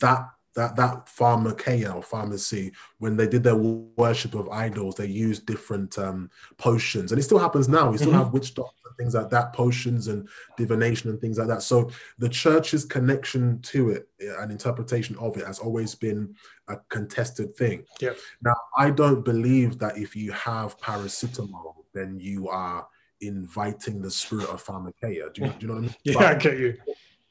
that 0.02 0.30
that 0.56 0.76
that 0.78 1.06
pharmakeia 1.08 1.94
or 1.94 2.02
pharmacy, 2.02 2.72
when 3.00 3.18
they 3.18 3.28
did 3.28 3.44
their 3.44 3.58
worship 3.58 4.34
of 4.36 4.48
idols, 4.50 4.96
they 4.96 5.06
used 5.06 5.46
different 5.46 6.00
um, 6.00 6.30
potions, 6.58 7.12
and 7.12 7.20
it 7.20 7.24
still 7.24 7.38
happens 7.40 7.68
now. 7.68 7.92
We 7.92 7.98
still 7.98 8.12
Mhm. 8.14 8.24
have 8.24 8.32
witch 8.34 8.54
doctors 8.56 8.85
things 8.98 9.14
like 9.16 9.30
that, 9.30 9.54
potions 9.54 10.08
and 10.08 10.28
divination 10.58 11.10
and 11.10 11.20
things 11.20 11.38
like 11.38 11.48
that. 11.48 11.62
So 11.64 11.90
the 12.18 12.30
church's 12.30 12.86
connection 12.86 13.62
to 13.64 13.90
it 13.90 14.08
and 14.40 14.52
interpretation 14.52 15.16
of 15.18 15.38
it 15.38 15.46
has 15.46 15.60
always 15.60 15.96
been 15.96 16.36
a 16.68 16.78
contested 16.90 17.56
thing. 17.56 17.84
Yep. 18.00 18.18
Now, 18.42 18.56
I 18.78 18.90
don't 18.92 19.24
believe 19.24 19.78
that 19.80 19.98
if 19.98 20.16
you 20.16 20.32
have 20.32 20.78
paracetamol, 20.80 21.76
then 21.94 22.20
you 22.20 22.50
are 22.50 22.88
inviting 23.22 24.02
the 24.02 24.12
spirit 24.12 24.50
of 24.50 24.64
pharmakeia. 24.64 25.34
Do 25.34 25.42
you, 25.44 25.48
do 25.48 25.56
you 25.60 25.68
know 25.68 25.74
what 25.76 25.80
I 25.80 25.82
mean? 25.82 25.96
Yeah, 26.04 26.14
But- 26.16 26.26
I 26.26 26.36
get 26.36 26.58
you. 26.60 26.78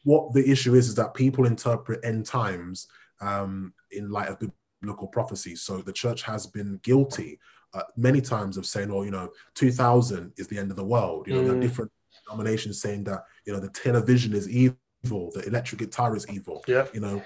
what 0.05 0.33
the 0.33 0.49
issue 0.51 0.75
is 0.75 0.89
is 0.89 0.95
that 0.97 1.15
people 1.15 1.47
interpret 1.47 2.05
end 2.05 2.27
times 2.27 2.89
um, 3.21 3.73
in 3.91 4.11
light 4.11 4.29
of 4.29 4.39
biblical 4.81 5.09
prophecy. 5.09 5.57
So 5.57 5.79
the 5.79 5.93
church 5.93 6.23
has 6.23 6.47
been 6.47 6.79
guilty 6.83 7.39
uh, 7.75 7.83
many 7.97 8.21
times 8.21 8.57
of 8.57 8.65
saying, 8.67 8.91
"Oh, 8.91 9.03
you 9.03 9.11
know, 9.11 9.31
2000 9.55 10.33
is 10.37 10.47
the 10.49 10.59
end 10.59 10.71
of 10.71 10.77
the 10.77 10.85
world." 10.85 11.27
You 11.27 11.35
know, 11.35 11.43
there 11.45 11.53
are 11.55 11.57
Mm. 11.57 11.63
different 11.63 11.91
denominations 12.27 12.81
saying 12.81 13.05
that 13.05 13.25
you 13.47 13.53
know 13.53 13.61
the 13.61 13.69
television 13.69 14.33
is 14.35 14.49
evil, 14.49 15.31
the 15.35 15.43
electric 15.47 15.81
guitar 15.81 16.17
is 16.17 16.27
evil. 16.29 16.63
Yeah. 16.67 16.87
You 16.95 17.01
know, 17.01 17.23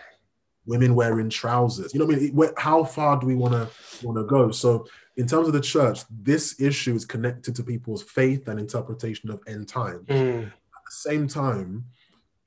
women 0.67 0.95
wearing 0.95 1.31
trousers. 1.31 1.93
You 1.95 2.01
know, 2.01 2.07
what 2.07 2.17
I 2.17 2.21
mean, 2.21 2.51
how 2.57 2.85
far 2.85 3.19
do 3.21 3.27
we 3.27 3.35
want 3.35 3.55
to 3.55 3.69
want 4.07 4.17
to 4.19 4.25
go? 4.25 4.51
So, 4.51 4.87
in 5.17 5.27
terms 5.27 5.47
of 5.49 5.53
the 5.55 5.61
church, 5.61 6.01
this 6.11 6.61
issue 6.61 6.95
is 6.95 7.05
connected 7.05 7.55
to 7.57 7.63
people's 7.63 8.03
faith 8.03 8.49
and 8.49 8.59
interpretation 8.61 9.31
of 9.31 9.41
end 9.47 9.69
times. 9.69 10.07
Mm. 10.09 10.47
at 10.47 10.85
the 10.95 11.11
same 11.11 11.29
time, 11.29 11.85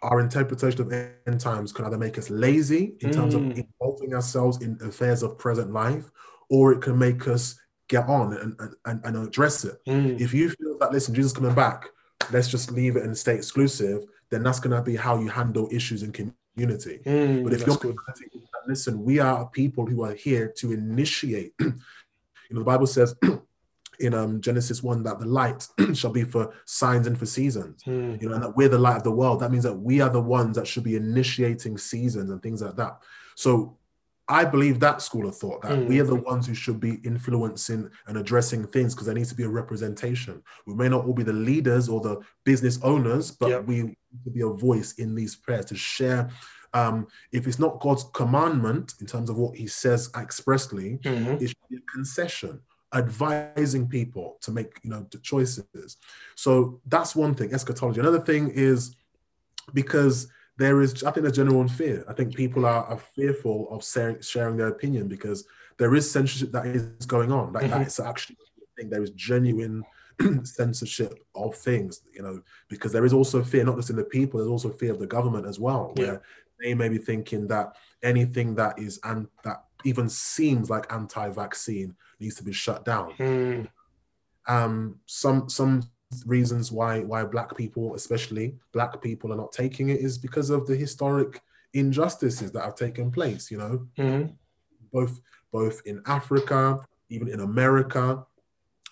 our 0.01 0.19
interpretation 0.19 0.81
of 0.81 0.91
end 0.91 1.39
times 1.39 1.71
can 1.71 1.85
either 1.85 1.97
make 1.97 2.17
us 2.17 2.29
lazy 2.31 2.95
in 3.01 3.11
terms 3.11 3.33
of 3.35 3.41
Mm. 3.41 3.57
involving 3.63 4.15
ourselves 4.15 4.59
in 4.65 4.77
affairs 4.81 5.21
of 5.21 5.37
present 5.37 5.71
life, 5.71 6.09
or 6.49 6.71
it 6.73 6.81
can 6.81 6.97
make 6.97 7.27
us 7.27 7.59
get 7.91 8.07
on 8.07 8.33
and, 8.37 8.75
and, 8.85 9.01
and, 9.03 9.27
address 9.27 9.65
it. 9.65 9.75
Mm. 9.85 10.19
If 10.19 10.33
you 10.33 10.49
feel 10.49 10.77
that, 10.79 10.93
listen, 10.93 11.13
Jesus 11.13 11.33
is 11.33 11.37
coming 11.37 11.53
back, 11.53 11.89
let's 12.31 12.47
just 12.47 12.71
leave 12.71 12.95
it 12.95 13.03
and 13.03 13.15
stay 13.15 13.35
exclusive, 13.35 14.05
then 14.29 14.43
that's 14.43 14.61
going 14.61 14.75
to 14.75 14.81
be 14.81 14.95
how 14.95 15.19
you 15.19 15.27
handle 15.27 15.67
issues 15.71 16.01
in 16.01 16.13
community. 16.13 17.01
Mm. 17.05 17.43
But 17.43 17.51
if 17.53 17.67
you're 17.67 17.75
good. 17.75 17.95
mentality 17.95 18.29
is 18.33 18.43
that, 18.53 18.67
listen, 18.67 19.03
we 19.03 19.19
are 19.19 19.45
people 19.49 19.85
who 19.85 20.03
are 20.05 20.13
here 20.13 20.53
to 20.59 20.71
initiate. 20.71 21.53
you 21.59 21.73
know, 22.51 22.59
the 22.59 22.65
Bible 22.65 22.87
says 22.87 23.13
in 23.99 24.13
um, 24.13 24.39
Genesis 24.39 24.81
1 24.81 25.03
that 25.03 25.19
the 25.19 25.25
light 25.25 25.67
shall 25.93 26.11
be 26.11 26.23
for 26.23 26.53
signs 26.63 27.07
and 27.07 27.19
for 27.19 27.25
seasons. 27.25 27.83
Mm. 27.83 28.21
You 28.21 28.29
know, 28.29 28.35
and 28.35 28.43
that 28.43 28.55
we're 28.55 28.69
the 28.69 28.79
light 28.79 28.95
of 28.95 29.03
the 29.03 29.11
world. 29.11 29.41
That 29.41 29.51
means 29.51 29.65
that 29.65 29.75
we 29.75 29.99
are 29.99 30.09
the 30.09 30.21
ones 30.21 30.55
that 30.55 30.65
should 30.65 30.85
be 30.85 30.95
initiating 30.95 31.77
seasons 31.77 32.29
and 32.29 32.41
things 32.41 32.61
like 32.61 32.77
that. 32.77 32.99
So 33.35 33.77
I 34.27 34.45
believe 34.45 34.79
that 34.79 35.01
school 35.01 35.27
of 35.27 35.35
thought 35.35 35.61
that 35.63 35.85
we 35.85 35.95
Mm. 35.97 36.01
are 36.01 36.05
the 36.05 36.15
ones 36.15 36.47
who 36.47 36.53
should 36.53 36.79
be 36.79 36.95
influencing 37.03 37.89
and 38.07 38.17
addressing 38.17 38.65
things 38.67 38.93
because 38.93 39.07
there 39.07 39.15
needs 39.15 39.29
to 39.29 39.35
be 39.35 39.43
a 39.43 39.49
representation. 39.49 40.41
We 40.65 40.73
may 40.73 40.87
not 40.89 41.05
all 41.05 41.13
be 41.13 41.23
the 41.23 41.33
leaders 41.33 41.89
or 41.89 41.99
the 42.01 42.19
business 42.45 42.79
owners, 42.83 43.31
but 43.31 43.49
Yep. 43.49 43.65
we 43.67 43.83
need 43.83 43.97
to 44.23 44.29
be 44.31 44.41
a 44.41 44.47
voice 44.47 44.93
in 44.93 45.15
these 45.15 45.35
prayers 45.35 45.65
to 45.65 45.75
share 45.75 46.29
Um, 46.73 47.07
if 47.33 47.47
it's 47.47 47.59
not 47.59 47.81
God's 47.81 48.05
commandment 48.13 48.93
in 49.01 49.05
terms 49.05 49.29
of 49.29 49.35
what 49.37 49.57
He 49.57 49.67
says 49.67 50.09
expressly, 50.15 50.99
Mhm. 51.03 51.41
it 51.41 51.49
should 51.49 51.69
be 51.69 51.75
a 51.75 51.91
concession, 51.91 52.61
advising 52.93 53.89
people 53.89 54.37
to 54.39 54.53
make 54.53 54.79
you 54.81 54.89
know 54.89 55.05
the 55.11 55.17
choices. 55.17 55.97
So 56.35 56.79
that's 56.87 57.13
one 57.13 57.35
thing, 57.35 57.53
eschatology. 57.53 57.99
Another 57.99 58.21
thing 58.21 58.51
is 58.51 58.95
because 59.73 60.29
there 60.57 60.81
is, 60.81 61.03
I 61.03 61.11
think, 61.11 61.23
there's 61.23 61.35
general 61.37 61.67
fear. 61.67 62.03
I 62.07 62.13
think 62.13 62.35
people 62.35 62.65
are, 62.65 62.83
are 62.85 62.97
fearful 62.97 63.67
of 63.71 63.83
sharing, 63.83 64.21
sharing 64.21 64.57
their 64.57 64.67
opinion 64.67 65.07
because 65.07 65.45
there 65.77 65.95
is 65.95 66.09
censorship 66.09 66.51
that 66.51 66.65
is 66.67 66.83
going 67.07 67.31
on. 67.31 67.53
Like 67.53 67.63
Mhm. 67.65 67.69
that 67.71 67.87
is 67.87 67.99
actually, 67.99 68.37
I 68.59 68.65
think 68.77 68.91
there 68.91 69.01
is 69.03 69.11
genuine 69.11 69.83
censorship 70.43 71.17
of 71.35 71.55
things, 71.55 72.01
you 72.13 72.21
know, 72.21 72.41
because 72.69 72.91
there 72.91 73.05
is 73.05 73.13
also 73.13 73.41
fear, 73.43 73.63
not 73.63 73.77
just 73.77 73.89
in 73.89 73.95
the 73.95 74.03
people, 74.03 74.39
there's 74.39 74.51
also 74.51 74.69
fear 74.69 74.91
of 74.91 74.99
the 74.99 75.07
government 75.07 75.45
as 75.47 75.59
well, 75.59 75.93
Yeah. 75.95 76.03
where 76.05 76.21
they 76.59 76.73
may 76.75 76.89
be 76.89 76.97
thinking 76.99 77.47
that 77.47 77.75
anything 78.03 78.53
that 78.55 78.77
is 78.77 78.99
and 79.03 79.27
that 79.43 79.63
even 79.83 80.07
seems 80.09 80.69
like 80.69 80.91
anti-vaccine 80.93 81.95
needs 82.19 82.35
to 82.35 82.43
be 82.43 82.51
shut 82.51 82.85
down 82.85 83.13
Mm. 83.17 83.67
um, 84.47 84.99
some 85.05 85.49
some 85.49 85.81
reasons 86.25 86.71
why 86.71 86.99
why 87.01 87.23
black 87.23 87.55
people, 87.55 87.95
especially 87.95 88.55
black 88.73 89.01
people, 89.01 89.31
are 89.33 89.37
not 89.37 89.51
taking 89.51 89.89
it 89.89 89.99
is 89.99 90.17
because 90.17 90.49
of 90.49 90.67
the 90.67 90.75
historic 90.75 91.41
injustices 91.73 92.51
that 92.51 92.63
have 92.63 92.75
taken 92.75 93.11
place. 93.11 93.49
You 93.51 93.57
know, 93.57 93.87
Mhm. 93.97 94.33
both 94.91 95.21
both 95.51 95.81
in 95.85 96.01
Africa, 96.05 96.79
even 97.09 97.27
in 97.27 97.41
America. 97.41 98.25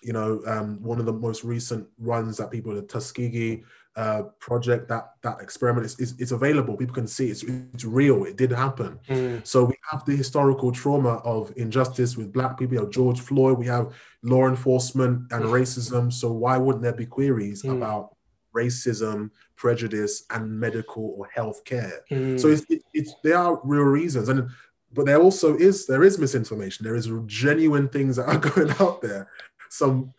You 0.02 0.14
know, 0.14 0.42
um, 0.46 0.82
one 0.82 0.98
of 0.98 1.06
the 1.06 1.12
most 1.12 1.44
recent 1.44 1.86
runs 1.98 2.38
that 2.38 2.50
people, 2.50 2.74
the 2.74 2.82
Tuskegee 2.82 3.64
uh, 4.00 4.22
project, 4.38 4.88
that 4.88 5.12
that 5.20 5.36
experiment 5.42 5.84
is, 5.84 5.94
is 6.00 6.14
it's 6.18 6.32
available. 6.32 6.74
People 6.74 6.94
can 6.94 7.06
see 7.06 7.28
it's 7.28 7.42
it's 7.74 7.84
real. 7.84 8.24
It 8.24 8.36
did 8.42 8.50
happen. 8.50 8.98
Mm. 9.08 9.46
So 9.46 9.64
we 9.64 9.74
have 9.90 10.06
the 10.06 10.16
historical 10.16 10.72
trauma 10.72 11.14
of 11.34 11.52
injustice 11.56 12.16
with 12.16 12.32
black 12.32 12.58
people. 12.58 12.74
You 12.76 12.80
have 12.80 12.90
George 12.90 13.20
Floyd. 13.20 13.58
We 13.58 13.66
have 13.66 13.92
law 14.22 14.48
enforcement 14.48 15.30
and 15.32 15.44
racism. 15.44 16.10
So 16.10 16.32
why 16.32 16.56
wouldn't 16.56 16.82
there 16.82 16.94
be 16.94 17.04
queries 17.04 17.62
Mm. 17.62 17.76
about 17.76 18.16
racism, 18.56 19.30
prejudice, 19.56 20.24
and 20.30 20.42
medical 20.66 21.14
or 21.18 21.26
health 21.34 21.62
care? 21.66 22.00
Mm. 22.10 22.40
So 22.40 22.48
it's, 22.48 22.64
it, 22.70 22.82
it's 22.94 23.12
there 23.22 23.36
are 23.36 23.60
real 23.64 23.82
reasons, 23.82 24.30
and 24.30 24.48
but 24.94 25.04
there 25.04 25.20
also 25.20 25.56
is 25.58 25.86
there 25.86 26.04
is 26.04 26.18
misinformation. 26.18 26.84
There 26.84 26.96
is 26.96 27.10
genuine 27.26 27.88
things 27.90 28.16
that 28.16 28.28
are 28.32 28.38
going 28.50 28.72
out 28.80 29.02
there. 29.02 29.28
Some 29.68 30.14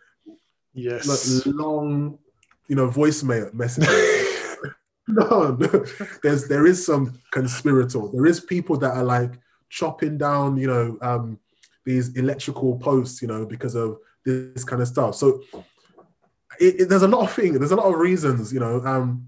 yes. 0.73 1.07
like, 1.07 1.55
long, 1.55 2.19
you 2.71 2.77
know, 2.77 2.87
voicemail 2.87 3.53
messages. 3.53 4.55
no, 5.09 5.57
no, 5.59 5.85
there's 6.23 6.47
there 6.47 6.65
is 6.65 6.85
some 6.85 7.19
conspirator. 7.31 8.03
There 8.13 8.25
is 8.25 8.39
people 8.39 8.77
that 8.77 8.95
are 8.95 9.03
like 9.03 9.33
chopping 9.67 10.17
down, 10.17 10.55
you 10.55 10.67
know, 10.67 10.97
um, 11.01 11.37
these 11.83 12.15
electrical 12.15 12.77
posts, 12.77 13.21
you 13.21 13.27
know, 13.27 13.45
because 13.45 13.75
of 13.75 13.97
this 14.23 14.63
kind 14.63 14.81
of 14.81 14.87
stuff. 14.87 15.15
So 15.15 15.41
it, 16.61 16.79
it- 16.79 16.89
there's 16.89 17.01
a 17.03 17.09
lot 17.09 17.23
of 17.27 17.33
things. 17.33 17.59
There's 17.59 17.71
a 17.73 17.75
lot 17.75 17.91
of 17.93 17.99
reasons, 17.99 18.53
you 18.53 18.61
know. 18.61 18.79
Um, 18.85 19.27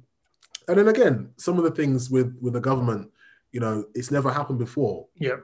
and 0.69 0.77
then 0.77 0.87
again, 0.87 1.31
some 1.35 1.57
of 1.57 1.65
the 1.65 1.71
things 1.71 2.09
with 2.09 2.37
with 2.39 2.53
the 2.53 2.61
government, 2.61 3.11
you 3.51 3.59
know, 3.59 3.83
it's 3.93 4.09
never 4.09 4.31
happened 4.31 4.59
before. 4.59 5.07
Yeah. 5.15 5.39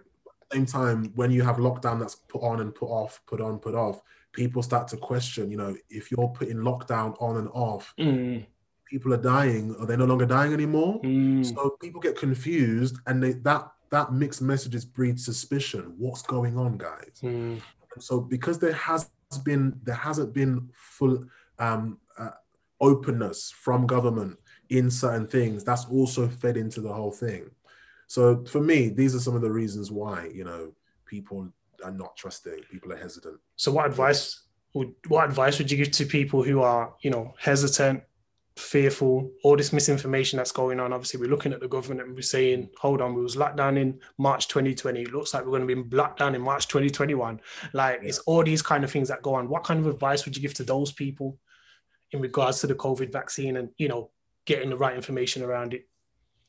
Same 0.54 0.66
time, 0.66 1.12
when 1.16 1.32
you 1.32 1.42
have 1.44 1.58
lockdown 1.58 2.00
that's 2.00 2.16
put 2.16 2.42
on 2.44 2.62
and 2.62 2.74
put 2.74 2.88
off, 2.88 3.22
put 3.28 3.42
on, 3.42 3.60
put 3.60 3.76
off, 3.76 4.02
people 4.32 4.62
start 4.62 4.88
to 4.90 4.98
question, 4.98 5.52
you 5.52 5.58
know, 5.58 5.76
if 5.90 6.12
you're 6.12 6.30
putting 6.30 6.58
lockdown 6.58 7.16
on 7.22 7.38
and 7.38 7.50
off, 7.54 7.94
Mm. 8.00 8.46
people 8.86 9.14
are 9.14 9.18
dying. 9.22 9.76
Are 9.80 9.86
they 9.86 9.98
no 9.98 10.06
longer 10.06 10.26
dying 10.26 10.54
anymore? 10.54 11.00
Mm. 11.02 11.46
So 11.46 11.72
people 11.82 12.02
get 12.02 12.18
confused, 12.18 12.98
and 13.08 13.22
they, 13.22 13.34
that 13.34 13.72
that 13.92 14.14
mixed 14.14 14.42
messages 14.42 14.86
breed 14.86 15.20
suspicion. 15.20 15.96
What's 15.98 16.22
going 16.22 16.58
on, 16.58 16.78
guys? 16.78 17.20
Mm. 17.24 17.62
So 18.00 18.20
because 18.20 18.60
there 18.60 18.74
has 18.74 19.10
been 19.44 19.80
there 19.84 19.96
hasn't 19.96 20.34
been 20.34 20.70
full 20.74 21.26
um, 21.60 21.98
uh, 22.18 22.32
openness 22.80 23.52
from 23.52 23.86
government 23.88 24.38
in 24.70 24.90
certain 24.92 25.28
things, 25.28 25.64
that's 25.64 25.86
also 25.86 26.28
fed 26.28 26.56
into 26.58 26.82
the 26.82 26.94
whole 26.94 27.12
thing. 27.12 27.50
So 28.08 28.44
for 28.46 28.62
me, 28.62 28.90
these 28.90 29.16
are 29.16 29.20
some 29.20 29.36
of 29.36 29.42
the 29.42 29.52
reasons 29.52 29.92
why 29.92 30.30
you 30.34 30.44
know 30.44 30.74
people 31.06 31.52
are 31.84 31.92
not 31.92 32.16
trusting. 32.18 32.62
People 32.72 32.94
are 32.94 32.98
hesitant. 32.98 33.40
So 33.56 33.72
what 33.72 33.86
advice 33.86 34.44
would 34.74 34.94
what 35.08 35.26
advice 35.26 35.58
would 35.58 35.72
you 35.72 35.78
give 35.78 35.92
to 35.92 36.06
people 36.06 36.44
who 36.44 36.62
are, 36.62 36.94
you 37.02 37.10
know, 37.10 37.34
hesitant, 37.40 38.04
fearful, 38.56 39.32
all 39.44 39.58
this 39.58 39.74
misinformation 39.74 40.38
that's 40.38 40.52
going 40.52 40.80
on? 40.80 40.94
Obviously, 40.94 41.20
we're 41.20 41.30
looking 41.30 41.54
at 41.54 41.60
the 41.60 41.68
government 41.68 42.08
and 42.08 42.16
we're 42.16 42.22
saying, 42.22 42.70
hold 42.78 43.02
on, 43.02 43.14
we 43.16 43.22
was 43.22 43.38
locked 43.38 43.58
down 43.58 43.78
in 43.78 44.00
March 44.18 44.48
2020. 44.48 45.02
It 45.02 45.14
looks 45.14 45.34
like 45.34 45.44
we're 45.44 45.58
going 45.58 45.68
to 45.68 45.84
be 45.84 45.96
locked 45.96 46.20
down 46.20 46.36
in 46.36 46.42
March 46.42 46.68
2021. 46.68 47.42
Like 47.74 48.02
it's 48.04 48.20
all 48.20 48.44
these 48.44 48.62
kind 48.62 48.84
of 48.84 48.92
things 48.92 49.08
that 49.08 49.22
go 49.22 49.36
on. 49.36 49.50
What 49.50 49.64
kind 49.64 49.80
of 49.80 49.88
advice 49.88 50.26
would 50.26 50.36
you 50.36 50.42
give 50.42 50.54
to 50.56 50.64
those 50.64 50.92
people 50.92 51.38
in 52.12 52.22
regards 52.22 52.62
to 52.62 52.68
the 52.68 52.76
COVID 52.76 53.12
vaccine 53.12 53.58
and 53.58 53.70
you 53.78 53.88
know 53.88 54.12
getting 54.46 54.70
the 54.70 54.78
right 54.78 54.96
information 54.96 55.44
around 55.44 55.74
it? 55.74 55.88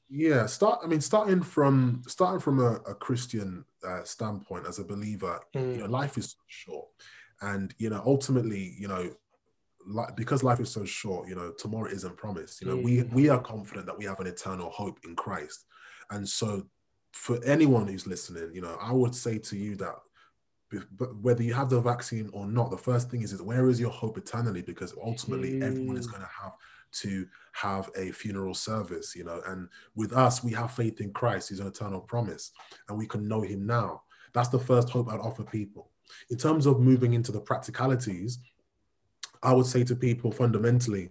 Yeah, 0.09 0.47
start. 0.47 0.81
I 0.83 0.89
mean, 0.89 1.01
starting 1.01 1.41
from 1.41 2.03
starting 2.07 2.41
from 2.41 2.59
a, 2.59 2.75
a 2.87 2.95
Christian 2.95 3.65
uh, 3.87 4.05
standpoint 4.05 4.67
as 4.67 4.79
a 4.79 4.85
believer, 4.85 5.41
Mm. 5.55 5.75
you 5.75 5.81
know, 5.81 5.87
life 5.87 6.19
is 6.19 6.31
so 6.33 6.39
short, 6.49 6.89
and 7.43 7.75
you 7.79 7.91
know, 7.91 8.03
ultimately, 8.05 8.75
you 8.79 8.89
know, 8.89 9.11
like 9.87 10.15
because 10.17 10.43
life 10.43 10.61
is 10.61 10.71
so 10.71 10.85
short, 10.85 11.29
you 11.29 11.35
know, 11.35 11.53
tomorrow 11.53 11.91
isn't 11.91 12.17
promised. 12.17 12.61
You 12.61 12.69
know, 12.69 12.77
we 12.77 12.99
Mm. 12.99 13.13
we 13.13 13.29
are 13.29 13.41
confident 13.41 13.87
that 13.87 13.99
we 13.99 14.05
have 14.05 14.21
an 14.21 14.27
eternal 14.27 14.71
hope 14.71 14.99
in 15.05 15.17
Christ, 15.17 15.67
and 16.11 16.29
so 16.29 16.69
for 17.13 17.43
anyone 17.45 17.89
who's 17.89 18.07
listening, 18.07 18.55
you 18.55 18.61
know, 18.61 18.77
I 18.81 18.93
would 18.93 19.15
say 19.15 19.39
to 19.39 19.57
you 19.57 19.77
that. 19.77 19.97
But 20.93 21.17
whether 21.17 21.43
you 21.43 21.53
have 21.55 21.69
the 21.69 21.81
vaccine 21.81 22.31
or 22.33 22.47
not, 22.47 22.71
the 22.71 22.79
first 22.79 23.11
thing 23.11 23.23
is, 23.23 23.33
is 23.33 23.43
where 23.43 23.69
is 23.69 23.81
your 23.81 23.91
hope 23.91 24.17
eternally? 24.17 24.63
Because 24.63 24.95
ultimately, 25.05 25.61
everyone 25.61 25.97
is 25.97 26.07
Mm. 26.07 26.13
going 26.13 26.23
to 26.23 26.29
have 26.43 26.53
to 26.93 27.27
have 27.53 27.91
a 27.97 28.13
funeral 28.13 28.55
service, 28.55 29.15
you 29.15 29.25
know. 29.25 29.41
And 29.47 29.69
with 29.95 30.13
us, 30.13 30.43
we 30.43 30.53
have 30.53 30.73
faith 30.73 31.01
in 31.01 31.13
Christ, 31.13 31.49
He's 31.49 31.61
an 31.61 31.67
eternal 31.67 32.01
promise, 32.01 32.53
and 32.89 32.99
we 32.99 33.07
can 33.07 33.29
know 33.29 33.43
Him 33.43 33.67
now. 33.67 34.03
That's 34.33 34.49
the 34.49 34.59
first 34.59 34.91
hope 34.91 35.09
I'd 35.09 35.21
offer 35.21 35.43
people. 35.43 35.91
In 36.31 36.37
terms 36.37 36.67
of 36.67 36.81
moving 36.81 37.15
into 37.15 37.33
the 37.33 37.41
practicalities, 37.41 38.39
I 39.43 39.53
would 39.53 39.67
say 39.67 39.85
to 39.85 39.97
people 39.97 40.31
fundamentally, 40.31 41.11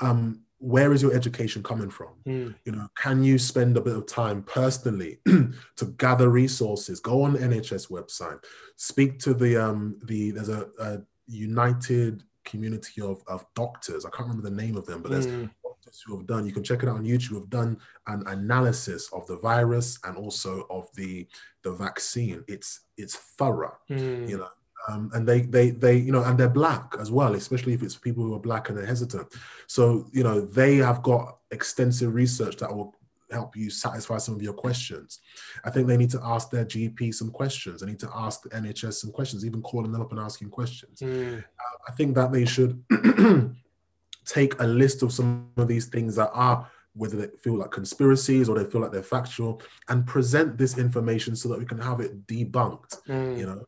um, 0.00 0.42
where 0.58 0.92
is 0.92 1.00
your 1.00 1.14
education 1.14 1.62
coming 1.62 1.88
from? 1.88 2.08
Mm. 2.26 2.54
You 2.64 2.72
know, 2.72 2.88
can 2.94 3.24
you 3.24 3.38
spend 3.38 3.76
a 3.76 3.80
bit 3.80 3.96
of 3.96 4.06
time 4.06 4.42
personally 4.42 5.18
to 5.24 5.84
gather 5.96 6.28
resources? 6.28 7.00
Go 7.00 7.22
on 7.22 7.32
the 7.32 7.38
NHS 7.38 7.90
website, 7.90 8.44
speak 8.76 9.18
to 9.20 9.32
the 9.32 9.56
um 9.56 9.98
the 10.04 10.32
there's 10.32 10.50
a, 10.50 10.68
a 10.78 11.00
united 11.26 12.24
community 12.50 13.00
of, 13.00 13.22
of 13.26 13.44
doctors. 13.54 14.04
I 14.04 14.10
can't 14.10 14.28
remember 14.28 14.48
the 14.50 14.56
name 14.62 14.76
of 14.76 14.84
them, 14.86 15.00
but 15.02 15.10
there's 15.12 15.26
Mm. 15.26 15.50
doctors 15.62 16.02
who 16.04 16.16
have 16.16 16.26
done, 16.26 16.46
you 16.46 16.52
can 16.52 16.64
check 16.64 16.82
it 16.82 16.88
out 16.88 16.96
on 16.96 17.04
YouTube, 17.04 17.34
have 17.34 17.50
done 17.50 17.78
an 18.06 18.22
analysis 18.26 19.08
of 19.12 19.26
the 19.26 19.36
virus 19.38 19.98
and 20.04 20.16
also 20.16 20.66
of 20.70 20.88
the 20.94 21.26
the 21.62 21.72
vaccine. 21.72 22.42
It's 22.48 22.70
it's 22.96 23.16
thorough, 23.38 23.76
Mm. 23.90 24.28
you 24.28 24.38
know. 24.38 24.48
Um, 24.88 25.10
and 25.14 25.28
they 25.28 25.42
they 25.42 25.70
they 25.70 25.96
you 25.96 26.10
know 26.12 26.24
and 26.24 26.38
they're 26.38 26.48
black 26.62 26.94
as 26.98 27.10
well 27.10 27.34
especially 27.34 27.74
if 27.74 27.82
it's 27.82 27.96
people 27.96 28.24
who 28.24 28.34
are 28.34 28.40
black 28.48 28.70
and 28.70 28.78
they're 28.78 28.86
hesitant 28.94 29.28
so 29.66 30.06
you 30.10 30.22
know 30.26 30.40
they 30.40 30.76
have 30.76 31.02
got 31.02 31.36
extensive 31.50 32.14
research 32.14 32.56
that 32.56 32.74
will 32.74 32.94
help 33.30 33.56
you 33.56 33.70
satisfy 33.70 34.18
some 34.18 34.34
of 34.34 34.42
your 34.42 34.52
questions. 34.52 35.20
I 35.64 35.70
think 35.70 35.86
they 35.86 35.96
need 35.96 36.10
to 36.10 36.20
ask 36.22 36.50
their 36.50 36.64
gp 36.64 37.14
some 37.14 37.30
questions. 37.30 37.80
They 37.80 37.86
need 37.86 38.00
to 38.00 38.10
ask 38.14 38.42
the 38.42 38.50
nhs 38.50 38.94
some 38.94 39.12
questions 39.12 39.44
even 39.44 39.62
calling 39.62 39.92
them 39.92 40.00
up 40.00 40.10
and 40.10 40.20
asking 40.20 40.50
questions. 40.50 41.00
Mm. 41.00 41.44
I 41.88 41.92
think 41.92 42.14
that 42.14 42.32
they 42.32 42.44
should 42.44 42.82
take 44.24 44.60
a 44.60 44.66
list 44.66 45.02
of 45.02 45.12
some 45.12 45.48
of 45.56 45.68
these 45.68 45.86
things 45.86 46.14
that 46.16 46.30
are 46.32 46.68
whether 46.94 47.16
they 47.16 47.28
feel 47.38 47.54
like 47.54 47.70
conspiracies 47.70 48.48
or 48.48 48.58
they 48.58 48.68
feel 48.68 48.80
like 48.80 48.90
they're 48.90 49.02
factual 49.02 49.62
and 49.88 50.06
present 50.06 50.58
this 50.58 50.76
information 50.76 51.36
so 51.36 51.48
that 51.48 51.58
we 51.58 51.64
can 51.64 51.78
have 51.78 52.00
it 52.00 52.26
debunked 52.26 53.02
Mm. 53.06 53.38
you 53.38 53.46
know? 53.46 53.64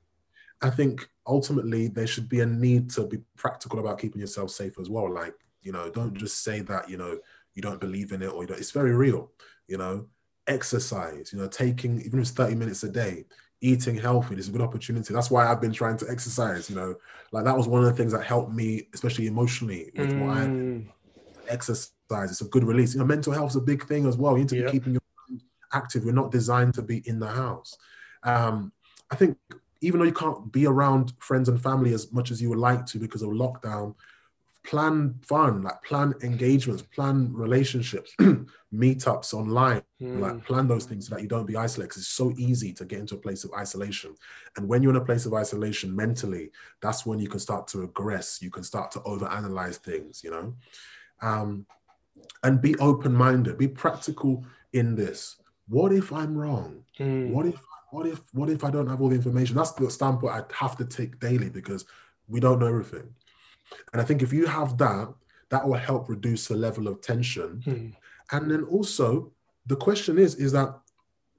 I 0.60 0.70
think 0.70 1.08
ultimately 1.26 1.88
there 1.88 2.06
should 2.06 2.28
be 2.28 2.40
a 2.40 2.46
need 2.46 2.90
to 2.90 3.06
be 3.06 3.18
practical 3.36 3.80
about 3.80 3.98
keeping 3.98 4.20
yourself 4.20 4.50
safe 4.50 4.78
as 4.80 4.88
well. 4.88 5.12
Like 5.12 5.34
you 5.62 5.72
know 5.72 5.88
don't 5.88 6.14
just 6.14 6.42
say 6.44 6.60
that 6.60 6.88
you 6.90 6.96
know 6.96 7.18
you 7.54 7.62
don't 7.62 7.80
believe 7.80 8.12
in 8.12 8.22
it 8.22 8.32
or 8.32 8.42
you 8.42 8.48
don't 8.48 8.58
it's 8.58 8.70
very 8.70 8.94
real 8.94 9.30
you 9.68 9.76
know 9.78 10.06
exercise 10.48 11.32
you 11.32 11.38
know 11.38 11.46
taking 11.48 12.00
even 12.00 12.18
if 12.18 12.22
it's 12.22 12.30
30 12.32 12.54
minutes 12.56 12.82
a 12.82 12.88
day 12.88 13.24
eating 13.60 13.96
healthy 13.96 14.34
is 14.34 14.48
a 14.48 14.50
good 14.50 14.60
opportunity. 14.60 15.14
That's 15.14 15.30
why 15.30 15.46
i've 15.46 15.60
been 15.60 15.72
trying 15.72 15.96
to 15.98 16.06
exercise 16.10 16.68
you 16.68 16.74
know. 16.76 16.96
Like 17.30 17.44
that 17.44 17.56
was 17.56 17.68
one 17.68 17.82
of 17.84 17.88
the 17.88 17.96
things 17.96 18.12
that 18.12 18.24
helped 18.24 18.52
me 18.52 18.88
especially 18.92 19.26
emotionally 19.28 19.92
with 19.96 20.16
what 20.16 20.30
i 20.36 20.46
Mm. 20.48 20.86
exercise. 21.48 22.30
It's 22.30 22.40
a 22.40 22.46
good 22.46 22.64
release. 22.64 22.94
You 22.94 23.00
know 23.00 23.06
mental 23.06 23.32
health 23.32 23.50
is 23.50 23.56
a 23.56 23.60
big 23.60 23.84
thing 23.86 24.06
as 24.06 24.16
well. 24.16 24.32
You 24.32 24.40
need 24.40 24.48
to 24.50 24.56
Yeah. 24.56 24.66
be 24.66 24.72
keeping 24.72 24.92
your 24.94 25.02
mind 25.28 25.42
active. 25.72 26.04
We're 26.04 26.12
not 26.12 26.30
designed 26.30 26.74
to 26.74 26.82
be 26.82 26.98
in 27.06 27.18
the 27.20 27.28
house. 27.28 27.76
Um 28.24 28.72
i 29.10 29.16
think 29.16 29.36
even 29.80 29.98
though 29.98 30.06
you 30.06 30.12
can't 30.12 30.50
be 30.52 30.66
around 30.66 31.12
friends 31.18 31.48
and 31.48 31.60
family 31.60 31.92
as 31.92 32.12
much 32.12 32.30
as 32.30 32.40
you 32.40 32.48
would 32.48 32.58
like 32.58 32.86
to 32.86 32.98
because 32.98 33.22
of 33.22 33.30
lockdown 33.30 33.94
plan 34.64 35.14
fun, 35.22 35.62
like 35.62 35.82
plan 35.82 36.14
engagements, 36.22 36.82
plan 36.82 37.32
relationships, 37.32 38.14
meetups 38.72 39.34
online, 39.34 39.82
Mm. 40.00 40.18
like 40.18 40.44
plan 40.44 40.66
those 40.66 40.84
things 40.84 41.06
so 41.06 41.14
that 41.14 41.22
you 41.22 41.28
don't 41.28 41.46
be 41.46 41.56
isolated. 41.56 41.90
'cause 41.90 41.98
it's 41.98 42.08
so 42.08 42.32
easy 42.36 42.72
to 42.72 42.84
get 42.84 42.98
into 42.98 43.14
a 43.14 43.18
place 43.18 43.44
of 43.44 43.52
isolation. 43.52 44.14
And 44.56 44.68
when 44.68 44.82
you're 44.82 44.90
in 44.90 44.96
a 45.00 45.04
place 45.04 45.26
of 45.26 45.34
isolation 45.34 45.94
mentally, 45.94 46.50
that's 46.80 47.06
when 47.06 47.20
you 47.20 47.28
can 47.28 47.38
start 47.38 47.68
to 47.68 47.78
regress. 47.78 48.42
You 48.42 48.50
can 48.50 48.64
start 48.64 48.90
to 48.92 49.00
overanalyze 49.00 49.76
things, 49.76 50.24
you 50.24 50.30
know. 50.32 50.54
Um, 51.20 51.66
and 52.42 52.60
be 52.60 52.76
open-minded, 52.78 53.56
be 53.58 53.68
practical 53.68 54.44
in 54.72 54.96
this. 54.96 55.36
What 55.68 55.92
if 55.92 56.12
I'm 56.12 56.36
wrong? 56.36 56.84
Mm. 56.98 57.30
What 57.30 57.46
if 57.46 57.60
what 57.92 58.06
if 58.06 58.20
what 58.32 58.48
if 58.50 58.64
I 58.64 58.70
don't 58.70 58.88
have 58.88 59.00
all 59.00 59.08
the 59.10 59.16
information? 59.16 59.54
That's 59.54 59.72
the 59.72 59.88
standpoint 59.90 60.32
I 60.34 60.42
have 60.54 60.76
to 60.78 60.84
take 60.84 61.20
daily 61.20 61.50
because 61.50 61.84
we 62.26 62.40
don't 62.40 62.58
know 62.58 62.66
everything. 62.66 63.14
And 63.92 64.00
I 64.00 64.04
think 64.04 64.22
if 64.22 64.32
you 64.32 64.46
have 64.46 64.78
that, 64.78 65.12
that 65.50 65.66
will 65.66 65.74
help 65.74 66.08
reduce 66.08 66.48
the 66.48 66.56
level 66.56 66.88
of 66.88 67.00
tension. 67.00 67.62
Mm. 67.66 67.92
And 68.32 68.50
then 68.50 68.64
also 68.64 69.32
the 69.66 69.76
question 69.76 70.18
is, 70.18 70.34
is 70.36 70.52
that 70.52 70.74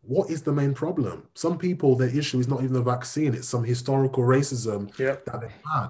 what 0.01 0.29
is 0.29 0.41
the 0.43 0.51
main 0.51 0.73
problem? 0.73 1.27
Some 1.33 1.57
people, 1.57 1.95
their 1.95 2.09
issue 2.15 2.39
is 2.39 2.47
not 2.47 2.61
even 2.61 2.73
the 2.73 2.81
vaccine, 2.81 3.33
it's 3.33 3.47
some 3.47 3.63
historical 3.63 4.23
racism 4.23 4.97
Yep. 4.99 5.25
that 5.25 5.41
they've 5.41 5.51
had. 5.73 5.89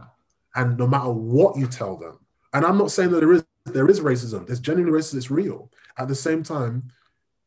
And 0.55 0.77
no 0.77 0.87
matter 0.87 1.09
what 1.11 1.57
you 1.57 1.67
tell 1.67 1.97
them, 1.97 2.19
and 2.53 2.63
I'm 2.65 2.77
not 2.77 2.91
saying 2.91 3.11
that 3.11 3.19
there 3.21 3.33
is 3.33 3.43
there 3.65 3.89
is 3.89 4.01
racism, 4.01 4.45
there's 4.45 4.59
genuinely 4.59 4.97
racism, 4.99 5.15
it's 5.15 5.31
real. 5.31 5.71
At 5.97 6.09
the 6.09 6.15
same 6.15 6.43
time, 6.43 6.91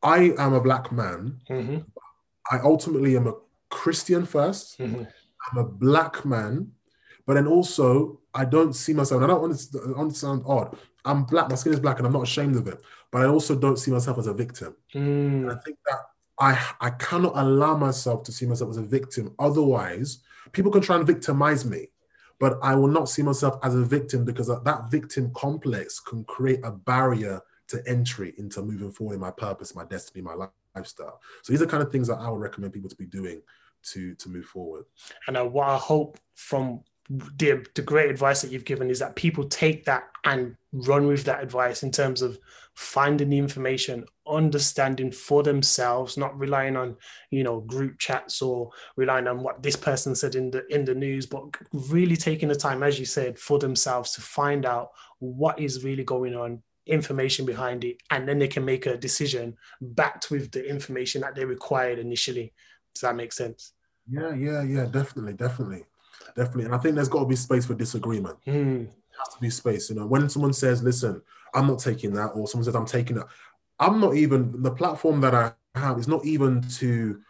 I 0.02 0.32
am 0.38 0.54
a 0.54 0.60
black 0.60 0.90
man. 0.90 1.40
hmm 1.46 1.78
I 2.50 2.58
ultimately 2.60 3.16
am 3.16 3.26
a 3.26 3.34
Christian 3.70 4.26
1st 4.26 4.76
hmm 4.78 5.02
I'm 5.52 5.58
a 5.58 5.64
black 5.64 6.24
man, 6.24 6.72
but 7.26 7.34
then 7.34 7.46
also 7.46 8.20
I 8.34 8.44
don't 8.44 8.72
see 8.74 8.92
myself. 8.94 9.22
And 9.22 9.30
I 9.30 9.34
don't 9.34 9.42
want 9.42 9.58
to, 9.58 9.94
I 9.94 9.98
don't 9.98 10.10
sound 10.16 10.42
odd. 10.46 10.76
I'm 11.04 11.24
black. 11.24 11.48
My 11.48 11.56
skin 11.56 11.72
is 11.72 11.80
black, 11.80 11.98
and 11.98 12.06
I'm 12.06 12.12
not 12.12 12.22
ashamed 12.22 12.56
of 12.56 12.66
it. 12.68 12.80
But 13.12 13.22
I 13.22 13.26
also 13.26 13.54
don't 13.56 13.78
see 13.78 13.90
myself 13.90 14.18
as 14.18 14.26
a 14.26 14.34
victim. 14.34 14.76
And 14.94 15.50
I 15.50 15.54
Mm. 15.54 15.64
think 15.64 15.78
that 15.86 16.00
I 16.38 16.58
I 16.80 16.90
cannot 16.90 17.32
allow 17.36 17.76
myself 17.76 18.22
to 18.24 18.32
see 18.32 18.46
myself 18.46 18.70
as 18.70 18.76
a 18.76 18.82
victim. 18.82 19.34
Otherwise, 19.38 20.18
people 20.52 20.70
can 20.70 20.82
try 20.82 20.96
and 20.96 21.06
victimize 21.06 21.64
me, 21.64 21.88
but 22.38 22.58
I 22.62 22.74
will 22.74 22.88
not 22.88 23.08
see 23.08 23.22
myself 23.22 23.58
as 23.62 23.74
a 23.74 23.82
victim 23.84 24.24
because 24.24 24.48
that- 24.48 24.90
victim 24.90 25.32
complex 25.34 25.98
can 26.00 26.24
create 26.24 26.60
a 26.64 26.70
barrier 26.70 27.40
to 27.68 27.82
entry 27.88 28.34
into 28.38 28.62
moving 28.62 28.92
forward 28.92 29.14
in 29.14 29.20
my 29.20 29.30
purpose, 29.30 29.74
my 29.74 29.84
destiny, 29.84 30.22
my 30.22 30.48
lifestyle. 30.76 31.20
So 31.42 31.52
these 31.52 31.62
are 31.62 31.66
kind 31.66 31.82
of 31.82 31.90
things 31.90 32.06
that 32.08 32.18
I 32.18 32.28
would 32.30 32.40
recommend 32.40 32.72
people 32.72 32.90
to 32.90 32.96
be 32.96 33.06
doing 33.06 33.42
to 33.92 34.14
to 34.16 34.28
move 34.28 34.46
forward. 34.46 34.84
And 35.26 35.36
what 35.52 35.68
I 35.68 35.76
hope 35.76 36.18
from 36.34 36.82
the, 37.08 37.64
the 37.74 37.82
great 37.82 38.10
advice 38.10 38.42
that 38.42 38.50
you've 38.50 38.64
given 38.64 38.90
is 38.90 38.98
that 38.98 39.16
people 39.16 39.48
take 39.48 39.84
that 39.84 40.04
and 40.24 40.56
run 40.72 41.06
with 41.06 41.24
that 41.24 41.42
advice 41.42 41.82
in 41.82 41.90
terms 41.90 42.22
of 42.22 42.38
finding 42.74 43.30
the 43.30 43.38
information, 43.38 44.04
understanding 44.28 45.10
for 45.10 45.42
themselves, 45.42 46.16
not 46.16 46.38
relying 46.38 46.76
on 46.76 46.96
you 47.30 47.42
know 47.42 47.60
group 47.60 47.98
chats 47.98 48.42
or 48.42 48.70
relying 48.96 49.26
on 49.26 49.40
what 49.40 49.62
this 49.62 49.76
person 49.76 50.14
said 50.14 50.34
in 50.34 50.50
the 50.50 50.66
in 50.72 50.84
the 50.84 50.94
news, 50.94 51.26
but 51.26 51.42
really 51.72 52.16
taking 52.16 52.48
the 52.48 52.54
time, 52.54 52.82
as 52.82 52.98
you 52.98 53.06
said, 53.06 53.38
for 53.38 53.58
themselves 53.58 54.12
to 54.12 54.20
find 54.20 54.66
out 54.66 54.90
what 55.18 55.58
is 55.58 55.84
really 55.84 56.04
going 56.04 56.34
on, 56.34 56.62
information 56.86 57.46
behind 57.46 57.82
it, 57.82 57.96
and 58.10 58.28
then 58.28 58.38
they 58.38 58.48
can 58.48 58.64
make 58.64 58.86
a 58.86 58.96
decision 58.96 59.56
backed 59.80 60.30
with 60.30 60.50
the 60.52 60.68
information 60.68 61.22
that 61.22 61.34
they 61.34 61.44
required 61.44 61.98
initially. 61.98 62.52
Does 62.94 63.02
that 63.02 63.16
make 63.16 63.32
sense? 63.32 63.72
Yeah, 64.08 64.34
yeah, 64.34 64.62
yeah, 64.62 64.84
definitely, 64.84 65.32
definitely, 65.32 65.84
definitely. 66.34 66.64
And 66.64 66.74
I 66.74 66.78
think 66.78 66.94
there's 66.94 67.08
got 67.08 67.20
to 67.20 67.26
be 67.26 67.36
space 67.36 67.66
for 67.66 67.74
disagreement. 67.74 68.38
Hmm. 68.44 68.84
There 68.84 69.18
has 69.18 69.34
to 69.34 69.40
be 69.40 69.50
space. 69.50 69.90
You 69.90 69.96
know, 69.96 70.06
when 70.06 70.28
someone 70.28 70.52
says, 70.52 70.82
"Listen, 70.82 71.22
I'm 71.54 71.66
not 71.66 71.78
taking 71.78 72.12
that," 72.14 72.28
or 72.28 72.46
someone 72.48 72.64
says, 72.64 72.74
"I'm 72.74 72.86
taking 72.86 73.16
that," 73.16 73.28
I'm 73.78 74.00
not 74.00 74.14
even 74.14 74.62
the 74.62 74.70
platform 74.70 75.20
that 75.20 75.34
I 75.34 75.52
have 75.74 75.98
is 75.98 76.08
not 76.08 76.24
even 76.24 76.62
to 76.78 77.20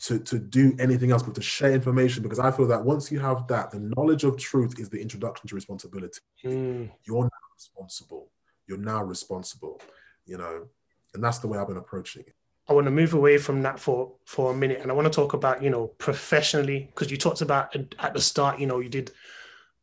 to 0.00 0.18
to 0.18 0.38
do 0.38 0.74
anything 0.78 1.10
else 1.12 1.22
but 1.22 1.34
to 1.36 1.42
share 1.42 1.72
information 1.72 2.22
because 2.22 2.38
I 2.38 2.50
feel 2.50 2.66
that 2.66 2.84
once 2.84 3.12
you 3.12 3.20
have 3.20 3.46
that, 3.48 3.70
the 3.70 3.80
knowledge 3.80 4.24
of 4.24 4.36
truth 4.36 4.78
is 4.78 4.88
the 4.88 5.00
introduction 5.00 5.48
to 5.48 5.54
responsibility. 5.54 6.20
Hmm. 6.42 6.86
You're 7.04 7.24
now 7.24 7.48
responsible. 7.54 8.30
You're 8.66 8.78
now 8.78 9.02
responsible. 9.04 9.80
You 10.26 10.38
know, 10.38 10.68
and 11.14 11.22
that's 11.22 11.38
the 11.38 11.48
way 11.48 11.58
I've 11.58 11.68
been 11.68 11.76
approaching 11.76 12.24
it. 12.26 12.34
I 12.68 12.72
want 12.72 12.86
to 12.86 12.90
move 12.90 13.12
away 13.14 13.36
from 13.38 13.62
that 13.62 13.78
for 13.78 14.14
for 14.24 14.52
a 14.52 14.56
minute, 14.56 14.80
and 14.80 14.90
I 14.90 14.94
want 14.94 15.06
to 15.06 15.14
talk 15.14 15.34
about 15.34 15.62
you 15.62 15.70
know 15.70 15.88
professionally 15.98 16.88
because 16.94 17.10
you 17.10 17.16
talked 17.18 17.42
about 17.42 17.74
at- 17.76 18.14
the 18.14 18.20
start, 18.20 18.58
you 18.58 18.66
know, 18.66 18.80
you 18.80 18.88
did 18.88 19.10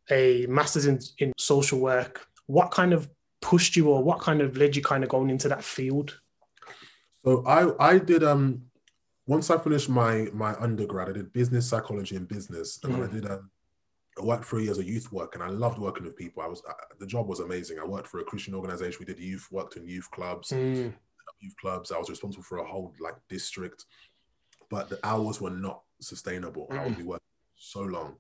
a 0.10 0.46
master's 0.48 0.88
in 0.88 1.00
in 1.20 1.34
social 1.38 1.80
work. 1.80 2.28
What 2.48 2.72
kind 2.72 2.94
of 2.94 3.10
pushed 3.42 3.76
you, 3.76 3.90
or 3.90 4.04
what 4.04 4.20
kind 4.20 4.42
of 4.42 4.58
led 4.58 4.76
you 4.76 4.82
kind 4.82 5.04
of 5.04 5.10
going 5.10 5.30
into 5.30 5.48
that 5.50 5.64
field? 5.64 6.20
So 7.24 7.44
I 7.46 7.94
I 7.94 7.98
did 8.00 8.24
um 8.24 8.64
once 9.28 9.52
I 9.52 9.58
finished 9.60 9.88
my 9.90 10.28
my 10.34 10.56
undergrad, 10.60 11.10
I 11.10 11.14
did 11.14 11.32
business 11.34 11.70
psychology 11.70 12.16
and 12.16 12.28
business, 12.28 12.80
and 12.84 12.94
then 12.96 13.04
I 13.04 13.08
did 13.08 13.30
um 13.30 13.52
I 14.20 14.24
worked 14.26 14.44
for 14.46 14.58
a 14.58 14.62
year 14.64 14.72
as 14.72 14.80
a 14.80 14.84
youth 14.84 15.12
work, 15.12 15.36
and 15.36 15.44
I 15.44 15.50
loved 15.50 15.78
working 15.78 16.04
with 16.04 16.18
people. 16.18 16.42
I 16.42 16.48
was 16.48 16.64
the 17.00 17.06
job 17.06 17.28
was 17.28 17.42
amazing. 17.42 17.78
I 17.80 17.86
worked 17.86 18.08
for 18.08 18.20
a 18.22 18.24
Christian 18.24 18.56
organization. 18.56 18.98
We 19.00 19.06
did 19.06 19.20
youth, 19.20 19.48
worked 19.52 19.78
in 19.78 19.86
youth 19.88 20.10
clubs, 20.10 20.50
Hmm. 20.50 20.90
Youth 21.40 21.56
clubs. 21.60 21.92
I 21.92 21.98
was 21.98 22.10
responsible 22.10 22.44
for 22.44 22.60
a 22.60 22.66
whole 22.66 22.94
like 23.00 23.16
district, 23.30 23.86
but 24.70 24.90
the 24.90 25.00
hours 25.04 25.42
were 25.42 25.50
not 25.50 25.82
sustainable. 26.00 26.68
I 26.72 26.86
would 26.86 26.98
be 26.98 27.04
working 27.04 27.22
so 27.56 27.82
long. 27.82 28.16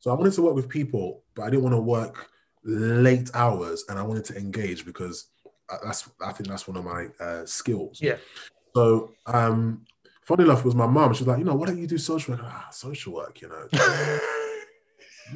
So 0.00 0.10
I 0.10 0.14
wanted 0.14 0.32
to 0.34 0.42
work 0.42 0.54
with 0.54 0.68
people, 0.68 1.22
but 1.34 1.42
I 1.42 1.50
didn't 1.50 1.62
want 1.62 1.74
to 1.74 1.80
work 1.80 2.30
late 2.64 3.30
hours, 3.34 3.84
and 3.88 3.98
I 3.98 4.02
wanted 4.02 4.24
to 4.26 4.36
engage 4.36 4.84
because 4.84 5.26
uh, 5.68 5.76
that's 5.84 6.08
I 6.20 6.32
think 6.32 6.48
that's 6.48 6.66
one 6.66 6.76
of 6.76 6.84
my 6.84 7.06
uh, 7.24 7.46
skills. 7.46 8.00
Yeah. 8.00 8.16
So 8.74 9.12
um, 9.26 9.84
funny 10.22 10.44
enough, 10.44 10.60
it 10.60 10.64
was 10.64 10.74
my 10.74 10.86
mom. 10.86 11.12
She 11.14 11.24
was 11.24 11.28
like, 11.28 11.38
you 11.38 11.44
know, 11.44 11.54
why 11.54 11.66
don't 11.66 11.78
you 11.78 11.86
do 11.86 11.98
social 11.98 12.34
work? 12.34 12.44
Ah, 12.44 12.68
social 12.70 13.14
work, 13.14 13.40
you 13.40 13.48
know. 13.48 13.68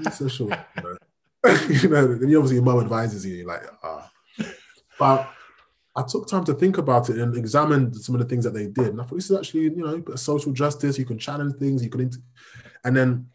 social 0.10 0.48
work, 0.48 0.66
you 0.76 0.82
know. 0.82 0.96
you 1.68 1.88
know, 1.88 2.14
then 2.14 2.28
you 2.28 2.38
obviously 2.38 2.56
your 2.56 2.64
mom 2.64 2.80
advises 2.80 3.26
you, 3.26 3.34
you're 3.34 3.46
like, 3.46 3.64
ah. 3.82 4.10
But 4.98 5.28
I 5.96 6.02
took 6.02 6.26
time 6.28 6.44
to 6.44 6.54
think 6.54 6.78
about 6.78 7.08
it 7.10 7.18
and 7.18 7.36
examined 7.36 7.94
some 7.96 8.14
of 8.16 8.20
the 8.20 8.26
things 8.26 8.44
that 8.44 8.52
they 8.54 8.66
did. 8.66 8.88
And 8.88 9.00
I 9.00 9.04
thought 9.04 9.14
this 9.16 9.30
is 9.30 9.36
actually, 9.38 9.62
you 9.64 9.76
know, 9.84 10.02
a 10.12 10.18
social 10.18 10.52
justice. 10.52 10.98
You 10.98 11.04
can 11.04 11.18
challenge 11.18 11.54
things, 11.56 11.84
you 11.84 11.90
can, 11.90 12.00
int- 12.02 12.16
and 12.84 12.96
then 12.96 13.26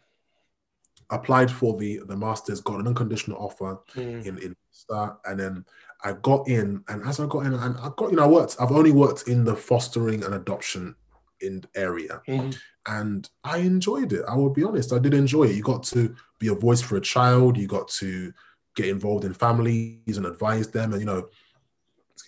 applied 1.10 1.50
for 1.50 1.76
the 1.76 2.00
the 2.06 2.16
masters, 2.16 2.60
got 2.60 2.80
an 2.80 2.86
unconditional 2.86 3.38
offer 3.38 3.78
Hmm. 3.94 4.20
in 4.28 4.38
in 4.38 4.56
start, 4.70 5.18
and 5.24 5.40
then 5.40 5.64
I 6.04 6.12
got 6.12 6.48
in. 6.48 6.84
And 6.88 7.02
as 7.06 7.18
I 7.20 7.26
got 7.26 7.46
in, 7.46 7.54
and 7.54 7.76
I 7.78 7.90
got, 7.96 8.10
you 8.10 8.16
know, 8.16 8.24
I 8.24 8.28
worked. 8.28 8.56
I've 8.60 8.72
only 8.72 8.92
worked 8.92 9.28
in 9.28 9.44
the 9.44 9.56
fostering 9.56 10.22
and 10.24 10.34
adoption 10.34 10.94
in 11.40 11.64
area, 11.74 12.20
Hmm. 12.26 12.50
and 12.86 13.28
I 13.42 13.58
enjoyed 13.58 14.12
it. 14.12 14.24
I 14.28 14.36
will 14.36 14.50
be 14.50 14.62
honest, 14.64 14.92
I 14.92 14.98
did 14.98 15.14
enjoy 15.14 15.44
it. 15.44 15.56
You 15.56 15.62
got 15.62 15.82
to 15.84 16.14
be 16.38 16.48
a 16.48 16.54
voice 16.54 16.80
for 16.82 16.96
a 16.96 17.00
child. 17.00 17.56
You 17.56 17.66
got 17.66 17.88
to 18.02 18.32
get 18.76 18.86
involved 18.88 19.24
in 19.24 19.32
families 19.34 20.16
and 20.16 20.26
advise 20.26 20.68
them, 20.68 20.92
and 20.92 21.00
you 21.00 21.06
know, 21.06 21.28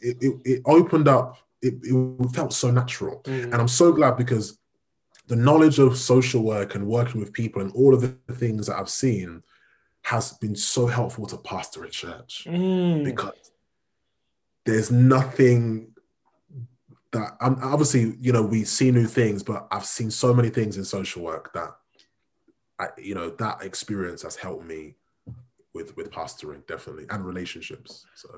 it 0.00 0.16
it, 0.20 0.40
it 0.44 0.62
opened 0.64 1.08
up. 1.08 1.38
It, 1.60 1.74
it 1.82 2.30
felt 2.34 2.52
so 2.52 2.70
natural, 2.70 3.22
Hmm. 3.24 3.44
and 3.44 3.54
I'm 3.54 3.68
so 3.68 3.92
glad 3.92 4.16
because 4.16 4.58
the 5.28 5.36
knowledge 5.36 5.78
of 5.78 5.96
social 5.96 6.42
work 6.42 6.74
and 6.74 6.86
working 6.86 7.20
with 7.20 7.32
people 7.32 7.62
and 7.62 7.70
all 7.72 7.94
of 7.94 8.00
the 8.00 8.34
things 8.34 8.66
that 8.66 8.76
I've 8.78 8.88
seen 8.90 9.42
has 10.02 10.32
been 10.32 10.56
so 10.56 10.86
helpful 10.88 11.26
to 11.26 11.36
pastor 11.38 11.84
a 11.84 11.88
church 11.90 12.46
Hmm. 12.48 13.04
because 13.04 13.52
there's 14.64 14.90
nothing 14.90 15.94
that 17.12 17.36
I'm 17.40 17.56
obviously 17.62 18.16
you 18.20 18.32
know 18.32 18.42
we 18.42 18.64
see 18.64 18.90
new 18.90 19.06
things 19.06 19.42
but 19.42 19.68
I've 19.70 19.84
seen 19.84 20.10
so 20.10 20.34
many 20.34 20.48
things 20.48 20.76
in 20.76 20.84
social 20.84 21.22
work 21.22 21.52
that 21.52 21.76
I 22.78 22.88
you 22.98 23.14
know 23.14 23.30
that 23.30 23.62
experience 23.62 24.22
has 24.22 24.34
helped 24.34 24.64
me 24.64 24.96
with 25.74 25.96
with 25.96 26.10
pastoring 26.10 26.66
definitely 26.66 27.06
and 27.10 27.24
relationships 27.24 28.06
so 28.14 28.28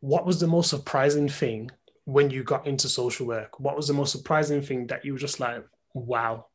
What 0.00 0.26
was 0.26 0.40
the 0.40 0.46
most 0.46 0.70
surprising 0.70 1.28
thing 1.28 1.70
when 2.04 2.30
you 2.30 2.42
got 2.44 2.66
into 2.66 2.88
social 2.88 3.26
work? 3.26 3.58
What 3.60 3.76
was 3.76 3.88
the 3.88 3.94
most 3.94 4.12
surprising 4.12 4.62
thing 4.62 4.86
that 4.88 5.04
you 5.04 5.12
were 5.12 5.18
just 5.18 5.40
like, 5.40 5.64
wow? 5.94 6.46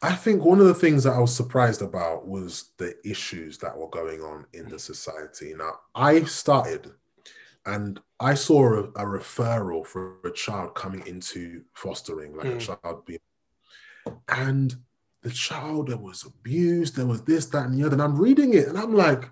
I 0.00 0.14
think 0.14 0.44
one 0.44 0.60
of 0.60 0.66
the 0.66 0.74
things 0.74 1.04
that 1.04 1.12
I 1.12 1.20
was 1.20 1.34
surprised 1.34 1.82
about 1.82 2.26
was 2.26 2.70
the 2.78 2.94
issues 3.08 3.58
that 3.58 3.76
were 3.76 3.88
going 3.88 4.20
on 4.20 4.46
in 4.52 4.68
the 4.68 4.78
society. 4.78 5.54
Now, 5.54 5.72
I 5.94 6.22
started 6.24 6.90
and 7.66 8.00
I 8.18 8.34
saw 8.34 8.74
a, 8.74 8.82
a 8.84 9.04
referral 9.04 9.86
for 9.86 10.16
a 10.24 10.30
child 10.32 10.74
coming 10.74 11.06
into 11.06 11.62
fostering, 11.74 12.34
like 12.36 12.46
a 12.46 12.56
Mm. 12.56 12.60
child 12.60 13.04
being, 13.06 13.20
and 14.28 14.74
the 15.22 15.30
child 15.30 15.88
that 15.88 16.00
was 16.00 16.24
abused, 16.24 16.96
there 16.96 17.06
was 17.06 17.22
this, 17.22 17.46
that, 17.46 17.66
and 17.66 17.78
the 17.78 17.86
other. 17.86 17.94
And 17.94 18.02
I'm 18.02 18.16
reading 18.20 18.54
it 18.54 18.66
and 18.66 18.76
I'm 18.76 18.94
like, 18.94 19.30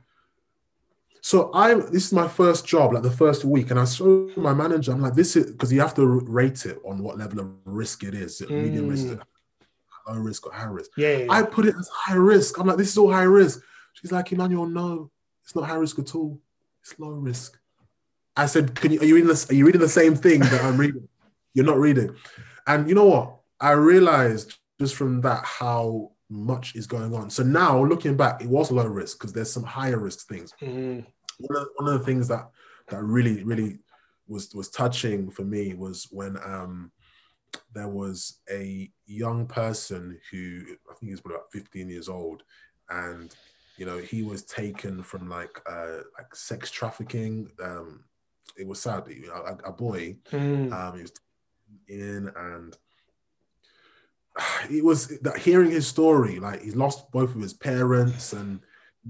so 1.23 1.51
I 1.53 1.75
this 1.75 2.07
is 2.07 2.13
my 2.13 2.29
first 2.29 2.67
job, 2.67 2.93
like 2.93 3.03
the 3.03 3.11
first 3.11 3.45
week, 3.45 3.71
and 3.71 3.79
I 3.79 3.85
showed 3.85 4.37
my 4.37 4.55
manager, 4.55 4.93
I'm 4.93 5.03
like, 5.03 5.15
this 5.15 5.37
is 5.37 5.51
because 5.51 5.73
you 5.73 5.81
have 5.81 5.95
to 5.95 6.07
rate 6.07 6.65
it 6.67 6.79
on 6.85 7.03
what 7.03 7.19
level 7.19 7.41
of 7.41 7.51
risk 7.65 8.05
it 8.05 8.15
is. 8.15 8.41
It 8.41 8.51
medium 8.51 8.89
risk, 8.89 9.07
mm. 9.07 9.21
low 10.09 10.15
risk 10.17 10.47
or 10.47 10.53
high 10.53 10.67
risk? 10.67 10.91
Yeah, 10.97 11.19
yeah, 11.19 11.27
I 11.29 11.43
put 11.43 11.67
it 11.67 11.75
as 11.79 11.89
high 11.89 12.15
risk. 12.15 12.59
I'm 12.59 12.67
like, 12.67 12.79
this 12.79 12.89
is 12.89 12.99
all 12.99 13.13
high 13.13 13.23
risk. 13.23 13.61
She's 13.95 14.13
like, 14.13 14.33
Emmanuel, 14.33 14.67
no, 14.67 15.11
it's 15.45 15.55
not 15.55 15.69
high 15.69 15.77
risk 15.77 15.99
at 15.99 16.15
all. 16.15 16.41
It's 16.83 16.99
low 16.99 17.11
risk. 17.11 17.59
I 18.37 18.47
said, 18.47 18.75
"Can 18.75 18.93
you? 18.93 19.01
Are 19.01 19.05
you 19.05 19.15
reading 19.15 19.29
this? 19.29 19.51
Are 19.51 19.55
you 19.55 19.67
reading 19.67 19.81
the 19.81 19.89
same 19.89 20.15
thing 20.15 20.41
that 20.41 20.65
I'm 20.65 20.77
reading? 20.77 21.09
You're 21.55 21.67
not 21.67 21.79
reading." 21.79 22.15
And 22.67 22.89
you 22.89 22.95
know 22.95 23.05
what? 23.05 23.37
I 23.61 23.73
realized 23.73 24.55
just 24.79 24.95
from 24.95 25.21
that 25.23 25.45
how 25.45 26.13
much 26.31 26.75
is 26.77 26.87
going 26.87 27.15
on. 27.15 27.29
So 27.29 27.43
now 27.43 27.85
looking 27.85 28.17
back, 28.17 28.41
it 28.41 28.49
was 28.49 28.71
low 28.71 28.87
risk 28.87 29.19
because 29.19 29.33
there's 29.33 29.53
some 29.53 29.65
higher 29.65 29.99
risk 29.99 30.29
things. 30.29 30.55
Mm, 30.63 31.05
One 31.39 31.61
of, 31.61 31.69
one 31.77 31.93
of 31.93 31.99
the 31.99 32.07
things 32.07 32.29
that 32.29 32.49
that 32.89 33.03
really 33.03 33.43
really 33.45 33.79
was 34.29 34.55
was 34.55 34.71
touching 34.71 35.31
for 35.31 35.43
me 35.43 35.75
was 35.75 36.07
when 36.11 36.37
um 36.45 36.93
there 37.75 37.89
was 37.89 38.39
a 38.49 38.91
young 39.07 39.47
person 39.47 40.19
who 40.31 40.63
I 40.89 40.95
think 40.95 41.09
he 41.09 41.11
was 41.11 41.21
about 41.25 41.51
15 41.53 41.89
years 41.89 42.09
old, 42.09 42.45
and 42.89 43.35
you 43.77 43.87
know 43.87 43.99
he 43.99 44.23
was 44.23 44.45
taken 44.45 45.03
from 45.03 45.29
like 45.29 45.61
uh 45.69 45.99
like 46.17 46.35
sex 46.35 46.71
trafficking. 46.71 47.51
Um, 47.63 48.05
it 48.57 48.67
was 48.67 48.81
sad. 48.81 49.05
you 49.09 49.27
know, 49.27 49.35
A, 49.65 49.71
a 49.71 49.73
boy 49.73 50.17
mm, 50.31 50.73
um, 50.73 50.97
he 50.97 51.03
was 51.03 51.13
in 51.89 52.31
and 52.37 52.77
it 54.71 54.85
was 54.85 55.19
that 55.21 55.39
hearing 55.39 55.71
his 55.71 55.87
story, 55.87 56.39
like 56.41 56.63
he's 56.63 56.77
lost 56.77 57.11
both 57.13 57.35
of 57.35 57.41
his 57.41 57.55
parents 57.55 58.33
and 58.33 58.61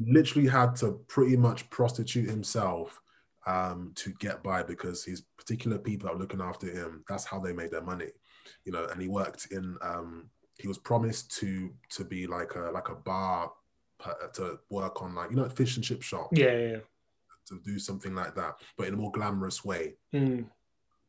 literally 0.07 0.49
had 0.49 0.77
to 0.77 1.01
pretty 1.09 1.37
much 1.37 1.69
prostitute 1.71 2.29
himself 2.29 3.01
um, 3.47 3.93
to 3.97 4.13
get 4.21 4.43
by 4.43 4.63
because 4.63 5.05
his 5.05 5.23
particular 5.37 5.79
people 5.79 6.07
that 6.07 6.15
were 6.15 6.21
looking 6.21 6.41
after 6.41 6.67
him, 6.69 7.05
that's 7.09 7.25
how 7.25 7.39
they 7.41 7.53
made 7.53 7.71
their 7.71 7.83
money, 7.83 8.09
you 8.65 8.73
know. 8.73 8.87
And 8.91 9.01
he 9.01 9.09
worked 9.09 9.49
in, 9.51 9.77
um, 9.83 10.31
he 10.59 10.69
was 10.69 10.79
promised 10.79 11.37
to 11.39 11.71
to 11.91 12.05
be 12.05 12.27
like 12.27 12.55
a 12.55 12.71
like 12.71 12.89
a 12.91 12.95
bar 12.95 13.51
to 14.35 14.59
work 14.71 15.03
on 15.03 15.15
like 15.15 15.31
you 15.31 15.37
know 15.37 15.49
fish 15.49 15.77
and 15.77 15.85
chip 15.85 16.03
shop 16.03 16.29
yeah, 16.33 16.57
yeah. 16.57 16.77
to 17.47 17.61
do 17.65 17.79
something 17.79 18.15
like 18.15 18.35
that, 18.35 18.55
but 18.77 18.87
in 18.89 18.95
a 18.95 18.97
more 18.97 19.11
glamorous 19.13 19.65
way 19.65 19.95
Mm, 20.15 20.47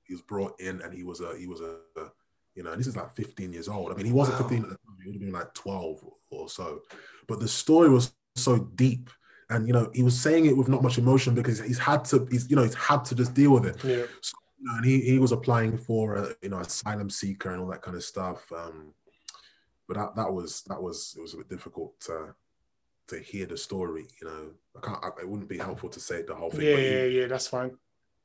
he 0.04 0.14
was 0.14 0.22
brought 0.24 0.60
in 0.60 0.82
and 0.82 0.94
he 0.94 1.04
was 1.04 1.22
a 1.22 1.38
he 1.38 1.48
was 1.48 1.62
a, 1.62 1.78
a- 1.98 2.12
you 2.56 2.64
know 2.64 2.76
this 2.76 2.88
is 2.88 2.96
like 2.96 3.12
15 3.12 3.54
years 3.54 3.68
old 3.68 3.92
i 3.92 3.96
mean 3.96 4.06
he 4.06 4.12
wasn't 4.12 4.40
Wow. 4.40 4.48
15 4.48 4.64
at 4.64 4.70
the 4.70 4.76
time 4.76 4.98
he 5.02 5.08
would 5.10 5.16
have 5.16 5.22
been 5.22 5.32
like 5.32 5.54
12 5.54 6.06
or 6.32 6.50
so 6.50 6.82
but 7.28 7.40
the 7.40 7.48
story 7.48 7.90
was 7.90 8.14
so 8.36 8.58
deep 8.76 9.10
and 9.50 9.68
you 9.68 9.74
know 9.74 9.90
he 9.94 10.04
was 10.04 10.20
saying 10.20 10.46
it 10.46 10.56
with 10.56 10.68
not 10.70 10.84
much 10.84 10.98
emotion 10.98 11.34
because 11.36 11.60
he's 11.60 11.80
had 11.80 12.04
to 12.06 12.28
he's 12.32 12.50
you 12.50 12.56
know 12.56 12.64
he's 12.64 12.76
had 12.76 13.04
to 13.06 13.16
just 13.16 13.34
deal 13.34 13.52
with 13.52 13.66
it 13.66 13.78
yeah. 13.84 13.96
you 13.96 14.66
know, 14.66 14.76
and 14.76 14.86
he, 14.86 15.00
he 15.02 15.20
was 15.20 15.32
applying 15.32 15.78
for 15.78 16.16
a 16.16 16.36
you 16.42 16.50
know 16.50 16.60
asylum 16.60 17.10
seeker 17.10 17.52
and 17.52 17.62
all 17.62 17.68
that 17.68 17.82
kind 17.82 17.96
of 17.98 18.04
stuff 18.04 18.50
um 18.52 18.94
but 19.88 19.98
that 19.98 20.16
that 20.16 20.32
was 20.32 20.62
that 20.68 20.82
was 20.82 21.14
it 21.18 21.22
was 21.22 21.34
a 21.34 21.38
bit 21.38 21.50
difficult 21.50 22.00
to 22.00 22.34
to 23.08 23.20
hear 23.20 23.46
the 23.46 23.58
story 23.58 24.06
you 24.22 24.28
know 24.28 24.52
i 24.78 24.80
can't 24.86 25.04
I, 25.04 25.08
it 25.22 25.28
wouldn't 25.28 25.50
be 25.50 25.58
helpful 25.58 25.90
to 25.90 26.00
say 26.00 26.22
the 26.22 26.36
whole 26.36 26.52
thing 26.52 26.62
Yeah, 26.68 26.78
you, 26.78 26.98
yeah, 26.98 27.04
yeah, 27.04 27.28
that's 27.28 27.48
fine. 27.48 27.72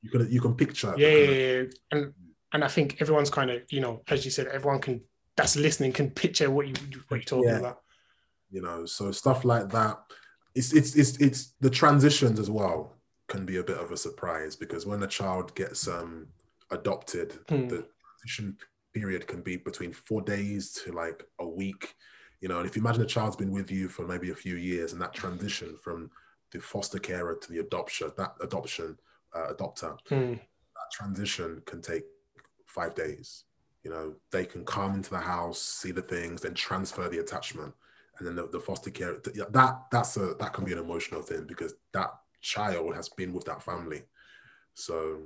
you 0.02 0.10
can 0.10 0.30
you 0.30 0.40
can 0.40 0.54
picture 0.54 0.94
Yeah, 0.96 1.08
yeah, 1.08 1.14
of- 1.16 1.36
yeah, 1.36 1.52
yeah. 1.62 1.64
and 1.92 2.14
and 2.52 2.64
I 2.64 2.68
think 2.68 3.00
everyone's 3.00 3.30
kind 3.30 3.50
of 3.50 3.62
you 3.70 3.80
know, 3.80 4.02
as 4.08 4.24
you 4.24 4.30
said, 4.30 4.46
everyone 4.48 4.80
can 4.80 5.00
that's 5.36 5.56
listening 5.56 5.92
can 5.92 6.10
picture 6.10 6.50
what 6.50 6.66
you 6.66 6.74
what 7.08 7.16
you're 7.18 7.24
talking 7.24 7.50
Yeah. 7.50 7.58
about. 7.58 7.82
you 8.50 8.62
know 8.62 8.86
so 8.86 9.10
stuff 9.12 9.44
like 9.44 9.68
that 9.70 9.98
it's 10.54 10.72
it's 10.72 10.94
it's 10.96 11.16
it's 11.20 11.54
the 11.60 11.68
transitions 11.68 12.38
as 12.38 12.48
well 12.48 12.92
can 13.28 13.44
be 13.44 13.56
a 13.56 13.62
bit 13.70 13.76
of 13.76 13.90
a 13.90 13.96
surprise 13.96 14.54
because 14.56 14.86
when 14.86 15.02
a 15.02 15.06
child 15.06 15.54
gets 15.54 15.88
um 15.88 16.28
adopted 16.70 17.32
Hmm. 17.48 17.66
the 17.68 17.84
transition 18.08 18.56
period 18.94 19.26
can 19.26 19.42
be 19.42 19.56
between 19.56 19.92
four 19.92 20.22
days 20.22 20.72
to 20.72 20.92
like 20.92 21.20
a 21.40 21.46
week 21.46 21.94
you 22.40 22.48
know 22.48 22.58
and 22.60 22.68
if 22.68 22.76
you 22.76 22.82
imagine 22.82 23.02
a 23.02 23.06
child's 23.06 23.36
been 23.36 23.50
with 23.58 23.70
you 23.70 23.88
for 23.88 24.06
maybe 24.06 24.30
a 24.30 24.34
few 24.44 24.56
years 24.56 24.92
and 24.92 25.00
that 25.02 25.12
transition 25.12 25.76
from 25.84 26.08
the 26.52 26.60
foster 26.60 27.00
carer 27.00 27.34
to 27.34 27.48
the 27.52 27.58
adoption 27.58 28.10
that 28.16 28.32
adoption 28.40 28.96
uh, 29.34 29.48
adopter 29.54 29.90
Mm, 30.10 30.38
that 30.38 30.88
transition 30.98 31.60
can 31.66 31.82
take 31.82 32.04
five 32.66 32.94
days. 32.94 33.44
You 33.82 33.90
know, 33.90 34.14
they 34.32 34.44
can 34.44 34.64
come 34.64 34.94
into 34.94 35.10
the 35.10 35.18
house, 35.18 35.60
see 35.60 35.92
the 35.92 36.02
things, 36.02 36.42
then 36.42 36.54
transfer 36.54 37.08
the 37.08 37.20
attachment, 37.20 37.72
and 38.18 38.26
then 38.26 38.34
the, 38.34 38.48
the 38.48 38.60
foster 38.60 38.90
care. 38.90 39.16
That 39.50 39.82
that's 39.90 40.16
a 40.16 40.34
that 40.40 40.52
can 40.52 40.64
be 40.64 40.72
an 40.72 40.78
emotional 40.78 41.22
thing 41.22 41.44
because 41.46 41.74
that 41.92 42.10
child 42.40 42.94
has 42.94 43.08
been 43.08 43.32
with 43.32 43.44
that 43.44 43.62
family. 43.62 44.02
So 44.74 45.22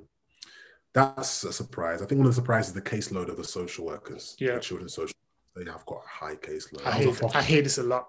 that's 0.93 1.45
a 1.45 1.53
surprise. 1.53 2.03
I 2.03 2.07
think 2.07 2.19
one 2.19 2.27
of 2.27 2.35
the 2.35 2.41
surprises 2.41 2.69
is 2.69 2.75
the 2.75 2.83
caseload 2.83 3.29
of 3.29 3.37
the 3.37 3.45
social 3.45 3.87
workers. 3.87 4.37
Yeah. 4.39 4.55
the 4.55 4.61
children's 4.61 4.95
social. 4.95 5.15
They 5.57 5.65
have 5.71 5.87
got 5.87 6.03
a 6.05 6.09
high 6.09 6.37
caseload. 6.37 6.87
I 6.87 6.91
I 6.91 6.99
hear 7.03 7.15
I 7.35 7.43
hear 7.43 7.63
this 7.63 7.79
a 7.79 7.83
lot. 7.83 8.09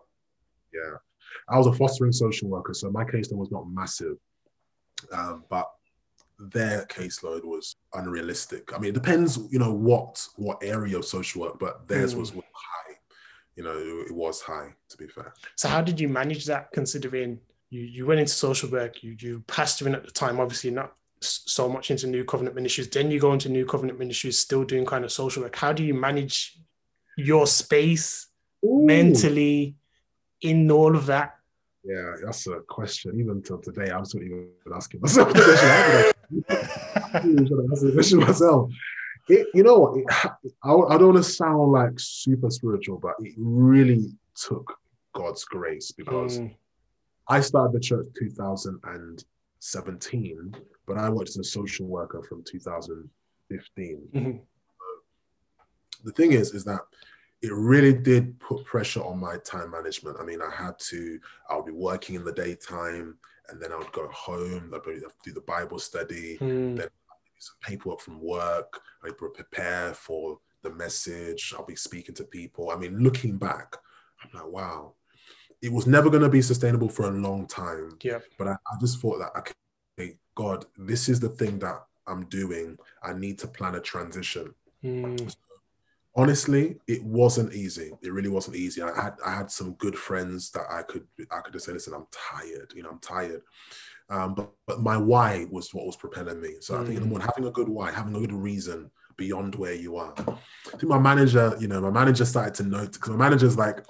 yeah. 0.74 0.98
I 1.50 1.58
was 1.58 1.68
a 1.68 1.74
fostering 1.74 2.12
social 2.12 2.50
worker, 2.50 2.74
so 2.74 2.92
my 2.92 3.04
caseload 3.06 3.38
was 3.38 3.52
not 3.52 3.70
massive, 3.70 4.18
um, 5.12 5.46
but 5.50 5.70
their 6.50 6.86
caseload 6.88 7.44
was 7.46 7.76
unrealistic. 7.94 8.74
I 8.74 8.80
mean, 8.80 8.90
it 8.90 8.94
depends, 8.94 9.38
you 9.52 9.60
know, 9.60 9.74
what 9.74 10.26
what 10.38 10.58
area 10.64 10.98
of 10.98 11.06
social 11.06 11.42
work, 11.42 11.60
but 11.60 11.88
theirs 11.88 12.14
Mm. 12.16 12.20
was 12.20 12.30
high. 12.32 12.96
You 13.56 13.64
know, 13.64 13.78
it, 14.08 14.12
was 14.12 14.42
high. 14.42 14.74
To 14.90 14.98
be 14.98 15.08
fair, 15.08 15.34
So 15.56 15.68
how 15.70 15.82
did 15.82 16.00
you 16.00 16.10
manage 16.10 16.46
that 16.46 16.72
considering 16.72 17.40
you, 17.70 17.82
you 17.82 18.06
went 18.06 18.20
into 18.20 18.34
social 18.34 18.70
work, 18.70 19.04
you 19.04 19.16
you 19.20 19.44
pastoring 19.48 19.94
at 19.94 20.04
the 20.06 20.12
time, 20.12 20.40
obviously 20.40 20.72
not 20.72 20.94
so 21.22 21.70
much 21.70 21.92
into 21.92 22.08
New 22.08 22.24
Covenant 22.24 22.56
Ministries, 22.56 22.90
then 22.90 23.12
you 23.12 23.20
go 23.20 23.34
into 23.34 23.50
New 23.50 23.66
Covenant 23.66 24.00
Ministries, 24.00 24.40
still 24.40 24.64
doing 24.64 24.86
kind 24.86 25.06
of 25.06 25.12
social 25.12 25.44
work. 25.44 25.56
How 25.56 25.72
do 25.72 25.84
you 25.84 25.94
manage 25.94 26.58
your 27.18 27.46
space 27.46 28.28
mentally 28.64 29.76
in 30.42 30.72
all 30.72 30.96
of 30.96 31.06
that? 31.08 31.36
Yeah, 31.84 32.16
that's 32.24 32.48
a 32.48 32.60
question. 32.68 33.20
Even 33.20 33.42
till 33.42 33.60
today, 33.60 33.92
I'm 33.92 34.06
still 34.06 34.24
even 34.24 34.50
asking 34.74 35.02
myself 35.02 35.32
the 36.32 36.42
question. 36.44 37.48
I'm 37.52 37.72
asking 37.72 37.88
the 37.90 37.94
question 37.94 38.20
myself. 38.20 38.72
It, 39.30 39.48
you 39.54 39.62
know 39.64 39.78
what? 39.80 39.98
It, 39.98 40.06
I, 40.64 40.74
I 40.74 40.98
don't 40.98 41.14
want 41.14 41.18
to 41.18 41.24
sound 41.24 41.72
like 41.72 41.94
super 41.98 42.50
spiritual, 42.50 42.98
but 43.00 43.14
it 43.20 43.34
really 43.38 44.12
took 44.36 44.78
God's 45.14 45.44
grace 45.46 45.92
because 45.92 46.40
Mm, 46.40 46.56
I 47.28 47.40
started 47.42 47.74
the 47.74 47.80
church 47.80 48.08
2017, 48.18 50.56
but 50.88 50.98
I 50.98 51.10
worked 51.10 51.30
as 51.30 51.38
a 51.38 51.44
social 51.44 51.86
worker 51.88 52.22
from 52.24 52.44
2015. 52.44 54.10
mhm. 54.14 54.40
The 56.04 56.12
thing 56.14 56.32
is, 56.34 56.54
is 56.54 56.64
that 56.66 56.82
it 57.42 57.52
really 57.54 57.94
did 57.94 58.40
put 58.40 58.64
pressure 58.66 59.04
on 59.04 59.20
my 59.20 59.38
time 59.38 59.72
management. 59.72 60.18
I 60.20 60.24
mean, 60.24 60.42
I 60.42 60.50
had 60.50 60.78
to, 60.90 61.20
I 61.50 61.56
would 61.56 61.66
be 61.66 61.72
working 61.72 62.16
in 62.16 62.24
the 62.24 62.34
daytime 62.34 63.18
and 63.50 63.62
then 63.62 63.72
I 63.72 63.78
would 63.78 63.92
go 63.92 64.08
home, 64.10 64.72
I'd 64.74 64.84
probably 64.84 65.02
do 65.24 65.32
the 65.34 65.42
Bible 65.42 65.80
study, 65.80 66.38
Mm, 66.40 66.78
Then- 66.78 66.90
some 67.40 67.56
paperwork 67.64 68.00
from 68.02 68.22
work, 68.22 68.80
I 69.04 69.08
would 69.08 69.34
prepare 69.34 69.96
for 69.96 70.40
the 70.62 70.70
message, 70.70 71.54
I'll 71.58 71.66
be 71.66 71.76
speaking 71.76 72.14
to 72.16 72.24
people. 72.24 72.70
I 72.70 72.76
mean, 72.76 73.00
looking 73.00 73.38
back, 73.40 73.76
I'm 74.24 74.30
like, 74.40 74.48
wow, 74.52 74.94
it 75.60 75.72
was 75.72 75.88
never 75.88 76.12
going 76.12 76.22
to 76.22 76.30
be 76.30 76.44
sustainable 76.44 76.88
for 76.90 77.08
a 77.08 77.12
long 77.12 77.48
time. 77.48 77.98
Yeah. 78.04 78.20
But 78.38 78.48
I, 78.48 78.52
I 78.52 78.78
just 78.80 79.00
thought 79.00 79.18
that, 79.18 79.36
okay, 79.40 80.18
God, 80.36 80.66
this 80.78 81.10
is 81.10 81.20
the 81.20 81.30
thing 81.30 81.58
that 81.60 81.84
I'm 82.06 82.26
doing. 82.28 82.78
I 83.02 83.14
need 83.14 83.40
to 83.40 83.48
plan 83.48 83.74
a 83.74 83.80
transition. 83.82 84.54
mm, 84.84 85.36
Honestly, 86.14 86.78
it 86.88 87.04
wasn't 87.04 87.54
easy. 87.54 87.92
It 88.02 88.12
really 88.12 88.30
wasn't 88.30 88.58
easy. 88.58 88.82
I 88.82 88.94
had 89.02 89.14
I 89.26 89.34
had 89.34 89.50
some 89.50 89.74
good 89.76 89.98
friends 89.98 90.52
that 90.52 90.66
I 90.70 90.84
could 90.84 91.08
I 91.32 91.40
could 91.40 91.54
just 91.54 91.66
say, 91.66 91.72
listen, 91.72 91.94
I'm 91.94 92.08
tired. 92.12 92.74
You 92.76 92.84
know, 92.84 92.90
I'm 92.90 93.00
tired. 93.00 93.42
Um, 94.10 94.36
but 94.36 94.52
but 94.68 94.82
my 94.82 94.98
why 94.98 95.48
was 95.50 95.74
what 95.74 95.86
was 95.86 95.96
propelling 95.96 96.42
me. 96.42 96.56
So 96.60 96.76
I 96.76 96.84
think 96.84 96.98
in 96.98 97.04
the 97.04 97.10
morning, 97.10 97.28
having 97.28 97.48
a 97.48 97.52
good 97.52 97.70
why, 97.70 97.92
having 97.92 98.16
a 98.16 98.20
good 98.20 98.34
reason 98.34 98.92
beyond 99.16 99.56
where 99.56 99.74
you 99.74 99.96
are. 99.96 100.14
I 100.18 100.78
think 100.78 100.90
my 100.90 101.00
manager, 101.00 101.56
you 101.60 101.70
know, 101.70 101.80
my 101.80 101.92
manager 101.92 102.26
started 102.26 102.56
to 102.56 102.64
note 102.64 102.94
because 102.94 103.10
my 103.10 103.16
manager's 103.16 103.58
like, 103.58 103.86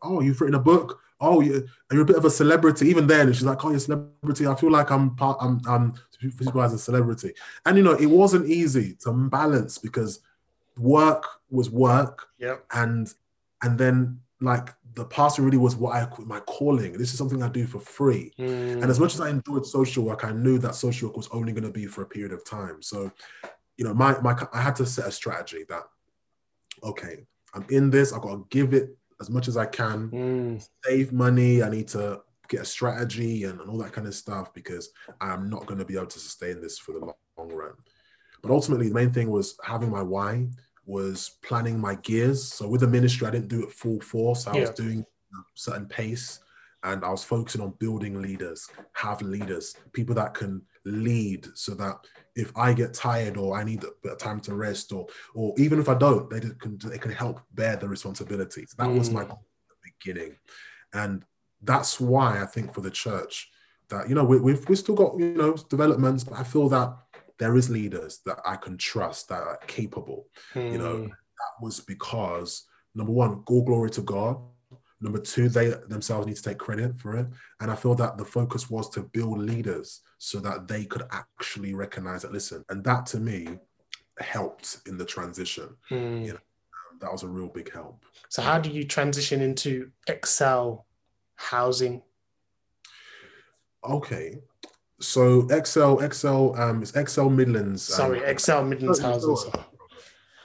"Oh, 0.00 0.20
you've 0.20 0.40
written 0.40 0.54
a 0.54 0.60
book. 0.60 1.00
Oh, 1.20 1.40
you're, 1.40 1.64
you're 1.90 2.02
a 2.02 2.04
bit 2.04 2.16
of 2.16 2.24
a 2.24 2.30
celebrity." 2.30 2.86
Even 2.88 3.08
then, 3.08 3.26
and 3.26 3.34
she's 3.34 3.46
like, 3.46 3.64
"Oh, 3.64 3.70
you're 3.70 3.78
a 3.78 3.80
celebrity." 3.80 4.46
I 4.46 4.54
feel 4.54 4.70
like 4.70 4.92
I'm 4.92 5.16
part. 5.16 5.38
I'm 5.40 5.60
I'm 5.66 5.94
as 6.60 6.72
a 6.72 6.78
celebrity, 6.78 7.32
and 7.66 7.76
you 7.76 7.82
know, 7.82 7.94
it 7.94 8.06
wasn't 8.06 8.46
easy 8.46 8.94
to 9.02 9.12
balance 9.12 9.78
because 9.78 10.20
work 10.78 11.24
was 11.50 11.70
work, 11.70 12.26
Yep. 12.38 12.64
and 12.72 13.12
and 13.62 13.78
then 13.78 14.20
like 14.40 14.68
the 14.94 15.04
pastor 15.04 15.42
really 15.42 15.58
was 15.58 15.76
what 15.76 15.94
I 15.96 16.08
my 16.24 16.40
calling. 16.40 16.92
This 16.92 17.12
is 17.12 17.18
something 17.18 17.42
I 17.42 17.48
do 17.48 17.66
for 17.66 17.80
free. 17.80 18.32
mm, 18.38 18.82
And 18.82 18.84
as 18.84 18.98
much 19.00 19.14
as 19.14 19.20
I 19.20 19.30
enjoyed 19.30 19.66
social 19.66 20.04
work, 20.04 20.24
I 20.24 20.32
knew 20.32 20.58
that 20.58 20.74
social 20.74 21.08
work 21.08 21.16
was 21.16 21.28
only 21.32 21.52
going 21.52 21.64
to 21.64 21.70
be 21.70 21.86
for 21.86 22.02
a 22.02 22.06
period 22.06 22.32
of 22.32 22.44
time. 22.44 22.82
So, 22.82 23.10
you 23.76 23.84
know, 23.84 23.94
my 23.94 24.18
my 24.20 24.36
I 24.52 24.60
had 24.60 24.76
to 24.76 24.86
set 24.86 25.06
a 25.06 25.12
strategy 25.12 25.64
that, 25.68 25.84
okay, 26.82 27.24
I'm 27.54 27.66
in 27.70 27.90
this. 27.90 28.12
I've 28.12 28.22
got 28.22 28.34
to 28.34 28.46
give 28.50 28.72
it 28.74 28.96
as 29.20 29.30
much 29.30 29.48
as 29.48 29.56
I 29.56 29.66
can, 29.66 30.10
mm, 30.10 30.68
save 30.84 31.12
money. 31.12 31.62
I 31.62 31.68
need 31.68 31.88
to 31.88 32.20
get 32.48 32.62
a 32.62 32.64
strategy 32.64 33.44
and, 33.44 33.60
and 33.60 33.68
all 33.68 33.78
that 33.78 33.92
kind 33.92 34.06
of 34.06 34.14
stuff 34.14 34.54
because 34.54 34.90
I'm 35.20 35.50
not 35.50 35.66
going 35.66 35.78
to 35.78 35.84
be 35.84 35.96
able 35.96 36.06
to 36.06 36.18
sustain 36.18 36.60
this 36.60 36.78
for 36.78 36.92
the 36.92 37.00
long, 37.00 37.14
long 37.36 37.48
run. 37.52 37.72
But 38.42 38.52
ultimately, 38.52 38.88
the 38.88 38.94
main 38.94 39.12
thing 39.12 39.30
was 39.30 39.56
having 39.64 39.90
my 39.90 40.02
why, 40.02 40.48
was 40.88 41.38
planning 41.42 41.78
my 41.78 41.94
gears. 41.96 42.42
So 42.42 42.66
with 42.66 42.80
the 42.80 42.88
ministry, 42.88 43.26
I 43.28 43.30
didn't 43.30 43.48
do 43.48 43.62
it 43.64 43.72
full 43.72 44.00
force. 44.00 44.46
I 44.48 44.54
was 44.56 44.70
doing 44.70 45.00
a 45.34 45.38
certain 45.54 45.86
pace. 45.86 46.40
and 46.84 47.04
I 47.04 47.10
was 47.10 47.24
focusing 47.24 47.60
on 47.60 47.74
building 47.80 48.22
leaders, 48.22 48.70
have 48.92 49.20
leaders, 49.20 49.76
people 49.92 50.14
that 50.14 50.32
can 50.32 50.62
lead, 50.84 51.46
so 51.54 51.74
that 51.74 51.96
if 52.36 52.52
I 52.56 52.72
get 52.72 52.94
tired 52.94 53.36
or 53.36 53.56
I 53.58 53.64
need 53.64 53.82
a 53.84 53.88
bit 54.02 54.12
of 54.12 54.18
time 54.18 54.40
to 54.46 54.54
rest, 54.54 54.92
or 54.92 55.06
or 55.34 55.54
even 55.58 55.80
if 55.80 55.88
I 55.88 55.94
don't, 55.94 56.30
they 56.30 56.40
can 56.62 56.78
they 56.84 56.98
can 56.98 57.10
help 57.10 57.40
bear 57.52 57.74
the 57.76 57.88
responsibilities. 57.88 58.74
That 58.78 58.92
was 58.98 59.10
my 59.10 59.24
Mm. 59.24 59.28
goal 59.28 59.44
at 59.70 59.76
the 59.82 59.90
beginning, 59.92 60.32
and 60.92 61.24
that's 61.62 61.98
why 62.00 62.40
I 62.40 62.46
think 62.46 62.72
for 62.72 62.80
the 62.82 62.92
church 63.04 63.34
that 63.90 64.08
you 64.08 64.14
know 64.14 64.24
we, 64.24 64.38
we've 64.38 64.64
we've 64.68 64.78
still 64.78 64.94
got 64.94 65.18
you 65.18 65.34
know 65.34 65.54
developments, 65.68 66.22
but 66.24 66.38
I 66.38 66.44
feel 66.44 66.68
that 66.68 66.88
there 67.38 67.56
is 67.56 67.70
leaders 67.70 68.20
that 68.26 68.40
I 68.44 68.56
can 68.56 68.76
trust 68.76 69.28
that 69.28 69.42
are 69.42 69.58
capable. 69.66 70.28
You 70.54 70.78
know, 70.78 70.96
Mm. 70.96 71.08
that 71.10 71.52
was 71.62 71.80
because 71.80 72.66
number 72.94 73.12
one, 73.12 73.42
all 73.46 73.64
glory 73.64 73.90
to 73.90 74.02
God. 74.02 74.40
Number 75.00 75.20
two, 75.20 75.48
they 75.48 75.68
themselves 75.88 76.26
need 76.26 76.34
to 76.36 76.42
take 76.42 76.58
credit 76.58 76.98
for 76.98 77.16
it. 77.16 77.28
And 77.60 77.70
I 77.70 77.76
feel 77.76 77.94
that 77.94 78.18
the 78.18 78.24
focus 78.24 78.68
was 78.68 78.90
to 78.90 79.02
build 79.02 79.38
leaders 79.38 80.00
so 80.18 80.40
that 80.40 80.66
they 80.66 80.84
could 80.84 81.04
actually 81.12 81.74
recognize 81.74 82.24
it, 82.24 82.32
listen. 82.32 82.64
And 82.68 82.82
that 82.82 83.06
to 83.06 83.20
me 83.20 83.60
helped 84.18 84.78
in 84.86 84.98
the 84.98 85.04
transition. 85.04 85.76
Mm. 85.90 86.26
know, 86.32 86.38
That 87.00 87.12
was 87.12 87.22
a 87.22 87.28
real 87.28 87.46
big 87.46 87.72
help. 87.72 88.04
So 88.28 88.42
how 88.42 88.58
do 88.58 88.70
you 88.70 88.82
transition 88.84 89.40
into 89.40 89.92
Excel 90.08 90.86
housing? 91.36 92.02
Okay. 93.84 94.40
So 95.00 95.46
Excel, 95.50 96.00
Excel, 96.00 96.58
um, 96.60 96.82
it's 96.82 96.94
Excel 96.96 97.30
Midlands. 97.30 97.88
um, 97.90 97.96
Sorry, 97.96 98.20
Excel 98.24 98.64
Midlands 98.64 99.00
Sorry, 99.00 99.12
housing. 99.12 99.36
sorry. 99.36 99.64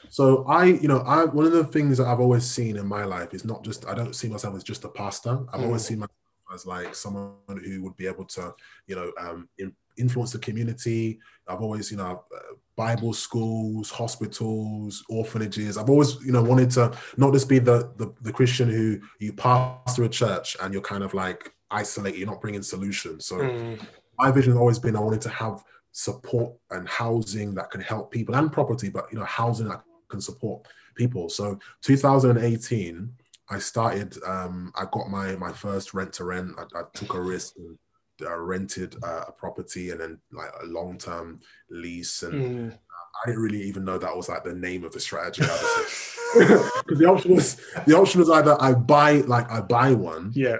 So 0.10 0.46
I, 0.46 0.66
you 0.66 0.88
know, 0.88 1.00
I 1.00 1.26
one 1.26 1.46
of 1.46 1.54
the 1.54 1.64
things 1.64 1.98
that 1.98 2.06
I've 2.08 2.20
always 2.20 2.46
seen 2.50 2.78
in 2.78 2.86
my 2.86 3.04
life 3.04 3.34
is 3.34 3.46
not 3.46 3.64
just 3.64 3.88
I 3.88 3.96
don't 3.96 4.14
see 4.16 4.30
myself 4.30 4.56
as 4.56 4.64
just 4.64 4.84
a 4.84 4.90
pastor. 4.90 5.40
I've 5.52 5.62
Mm. 5.62 5.66
always 5.66 5.86
seen 5.86 6.00
myself 6.00 6.14
as 6.54 6.66
like 6.68 6.94
someone 6.94 7.34
who 7.66 7.82
would 7.82 7.96
be 7.96 8.06
able 8.06 8.26
to, 8.26 8.54
you 8.86 8.96
know, 8.96 9.12
um, 9.20 9.50
in, 9.58 9.74
influence 9.98 10.32
the 10.32 10.38
community. 10.40 11.20
I've 11.48 11.62
always, 11.62 11.90
you 11.90 11.98
know, 11.98 12.24
uh, 12.36 12.40
Bible 12.76 13.14
schools, 13.14 13.90
hospitals, 13.90 15.04
orphanages. 15.10 15.78
I've 15.80 15.90
always, 15.90 16.24
you 16.24 16.32
know, 16.32 16.44
wanted 16.44 16.70
to 16.72 16.96
not 17.18 17.34
just 17.34 17.50
be 17.50 17.58
the 17.58 17.92
the, 17.98 18.14
the 18.22 18.32
Christian 18.32 18.70
who 18.70 19.00
you 19.20 19.34
pastor 19.34 20.04
a 20.04 20.10
church 20.10 20.56
and 20.62 20.74
you're 20.74 20.84
kind 20.84 21.04
of 21.04 21.16
like 21.16 21.52
isolated. 21.72 22.20
You're 22.20 22.28
not 22.28 22.42
bringing 22.42 22.62
solutions. 22.62 23.26
So 23.26 23.38
Mm. 23.40 23.80
My 24.18 24.32
vision 24.32 24.54
has 24.54 24.60
always 24.60 24.80
been 24.80 24.96
I 24.96 25.00
wanted 25.00 25.22
to 25.22 25.30
have 25.30 25.64
support 25.92 26.54
and 26.72 26.88
housing 26.88 27.54
that 27.56 27.72
can 27.72 27.82
help 27.82 28.12
people 28.12 28.36
and 28.36 28.52
property, 28.52 28.90
but 28.90 29.06
you 29.12 29.20
know, 29.20 29.26
housing 29.26 29.68
that 29.70 29.84
can 30.10 30.22
support 30.22 30.68
people. 30.96 31.30
So 31.30 31.60
2018, 31.82 33.10
I 33.50 33.60
started. 33.60 34.18
Um, 34.26 34.72
I 34.76 34.86
got 34.92 35.10
my 35.10 35.36
my 35.36 35.52
first 35.52 35.94
rent 35.94 36.14
to 36.14 36.24
rent. 36.24 36.52
I, 36.58 36.64
I 36.80 36.84
took 36.94 37.14
a 37.14 37.22
risk 37.22 37.56
and 37.58 37.78
uh, 38.26 38.38
rented 38.38 38.96
uh, 39.04 39.26
a 39.28 39.32
property 39.32 39.90
and 39.92 40.00
then 40.00 40.20
like 40.32 40.52
a 40.62 40.66
long 40.66 40.98
term 40.98 41.40
lease. 41.70 42.24
And 42.24 42.72
Mm. 42.74 42.78
I 43.24 43.28
didn't 43.28 43.44
really 43.44 43.62
even 43.62 43.86
know 43.86 43.98
that 43.98 44.16
was 44.16 44.28
like 44.28 44.44
the 44.44 44.56
name 44.56 44.84
of 44.84 44.92
the 44.92 45.00
strategy. 45.00 45.44
Because 45.44 46.72
the 47.00 47.06
option 47.08 47.36
was 47.36 47.58
the 47.86 47.96
option 47.96 48.20
was 48.20 48.30
either 48.30 48.58
I 48.60 48.74
buy 48.74 49.22
like 49.22 49.50
I 49.52 49.62
buy 49.62 49.94
one 49.94 50.32
Yeah. 50.34 50.58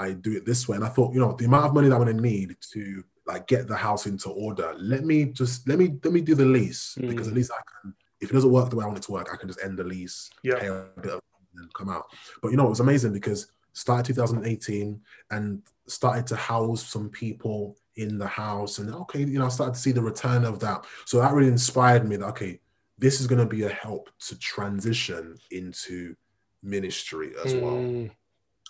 I 0.00 0.12
do 0.12 0.36
it 0.36 0.46
this 0.46 0.66
way. 0.68 0.76
And 0.76 0.84
I 0.84 0.88
thought, 0.88 1.12
you 1.14 1.20
know, 1.20 1.32
the 1.38 1.44
amount 1.44 1.66
of 1.66 1.74
money 1.74 1.88
that 1.88 1.94
I'm 1.94 2.00
gonna 2.04 2.14
need 2.14 2.56
to 2.72 3.04
like 3.26 3.46
get 3.46 3.68
the 3.68 3.76
house 3.76 4.06
into 4.06 4.30
order, 4.30 4.74
let 4.78 5.04
me 5.04 5.26
just 5.26 5.68
let 5.68 5.78
me 5.78 5.86
let 6.02 6.12
me 6.12 6.20
do 6.22 6.34
the 6.34 6.44
lease 6.46 6.96
because 7.00 7.26
Mm. 7.26 7.30
at 7.30 7.36
least 7.36 7.52
I 7.52 7.60
can 7.82 7.94
if 8.20 8.30
it 8.30 8.34
doesn't 8.34 8.50
work 8.50 8.68
the 8.68 8.76
way 8.76 8.84
I 8.84 8.86
want 8.86 8.98
it 8.98 9.04
to 9.04 9.12
work, 9.12 9.28
I 9.32 9.36
can 9.36 9.48
just 9.48 9.62
end 9.62 9.78
the 9.78 9.84
lease, 9.84 10.28
Yeah. 10.42 10.58
pay 10.58 10.66
a 10.68 10.88
bit 11.02 11.12
of 11.12 11.20
and 11.56 11.72
come 11.74 11.88
out. 11.88 12.06
But 12.42 12.50
you 12.50 12.56
know, 12.56 12.66
it 12.66 12.70
was 12.70 12.80
amazing 12.80 13.12
because 13.12 13.50
started 13.72 14.06
2018 14.14 15.00
and 15.30 15.62
started 15.86 16.26
to 16.28 16.36
house 16.36 16.82
some 16.86 17.08
people 17.10 17.76
in 17.96 18.18
the 18.18 18.26
house. 18.26 18.78
And 18.78 18.92
okay, 18.94 19.20
you 19.24 19.38
know, 19.38 19.46
I 19.46 19.48
started 19.48 19.74
to 19.74 19.80
see 19.80 19.92
the 19.92 20.02
return 20.02 20.44
of 20.44 20.58
that. 20.60 20.84
So 21.06 21.18
that 21.18 21.32
really 21.34 21.48
inspired 21.50 22.08
me 22.08 22.16
that 22.16 22.26
okay, 22.28 22.60
this 22.98 23.20
is 23.20 23.26
gonna 23.26 23.46
be 23.46 23.62
a 23.64 23.68
help 23.68 24.10
to 24.26 24.38
transition 24.38 25.36
into 25.50 26.14
ministry 26.62 27.32
as 27.44 27.54
well. 27.54 27.76
Mm. 27.76 28.10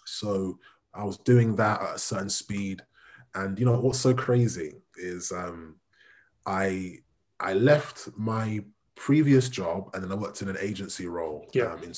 So 0.04 0.58
I 0.94 1.04
was 1.04 1.18
doing 1.18 1.56
that 1.56 1.80
at 1.80 1.96
a 1.96 1.98
certain 1.98 2.30
speed. 2.30 2.82
And 3.34 3.58
you 3.58 3.64
know 3.64 3.78
what's 3.78 4.00
so 4.00 4.12
crazy 4.14 4.74
is 4.96 5.30
um 5.32 5.76
I 6.46 6.98
I 7.38 7.54
left 7.54 8.08
my 8.16 8.64
previous 8.96 9.48
job 9.48 9.90
and 9.94 10.02
then 10.02 10.12
I 10.12 10.16
worked 10.16 10.42
in 10.42 10.48
an 10.48 10.58
agency 10.60 11.06
role. 11.06 11.48
Yeah. 11.54 11.72
Um, 11.72 11.82
in, 11.84 11.92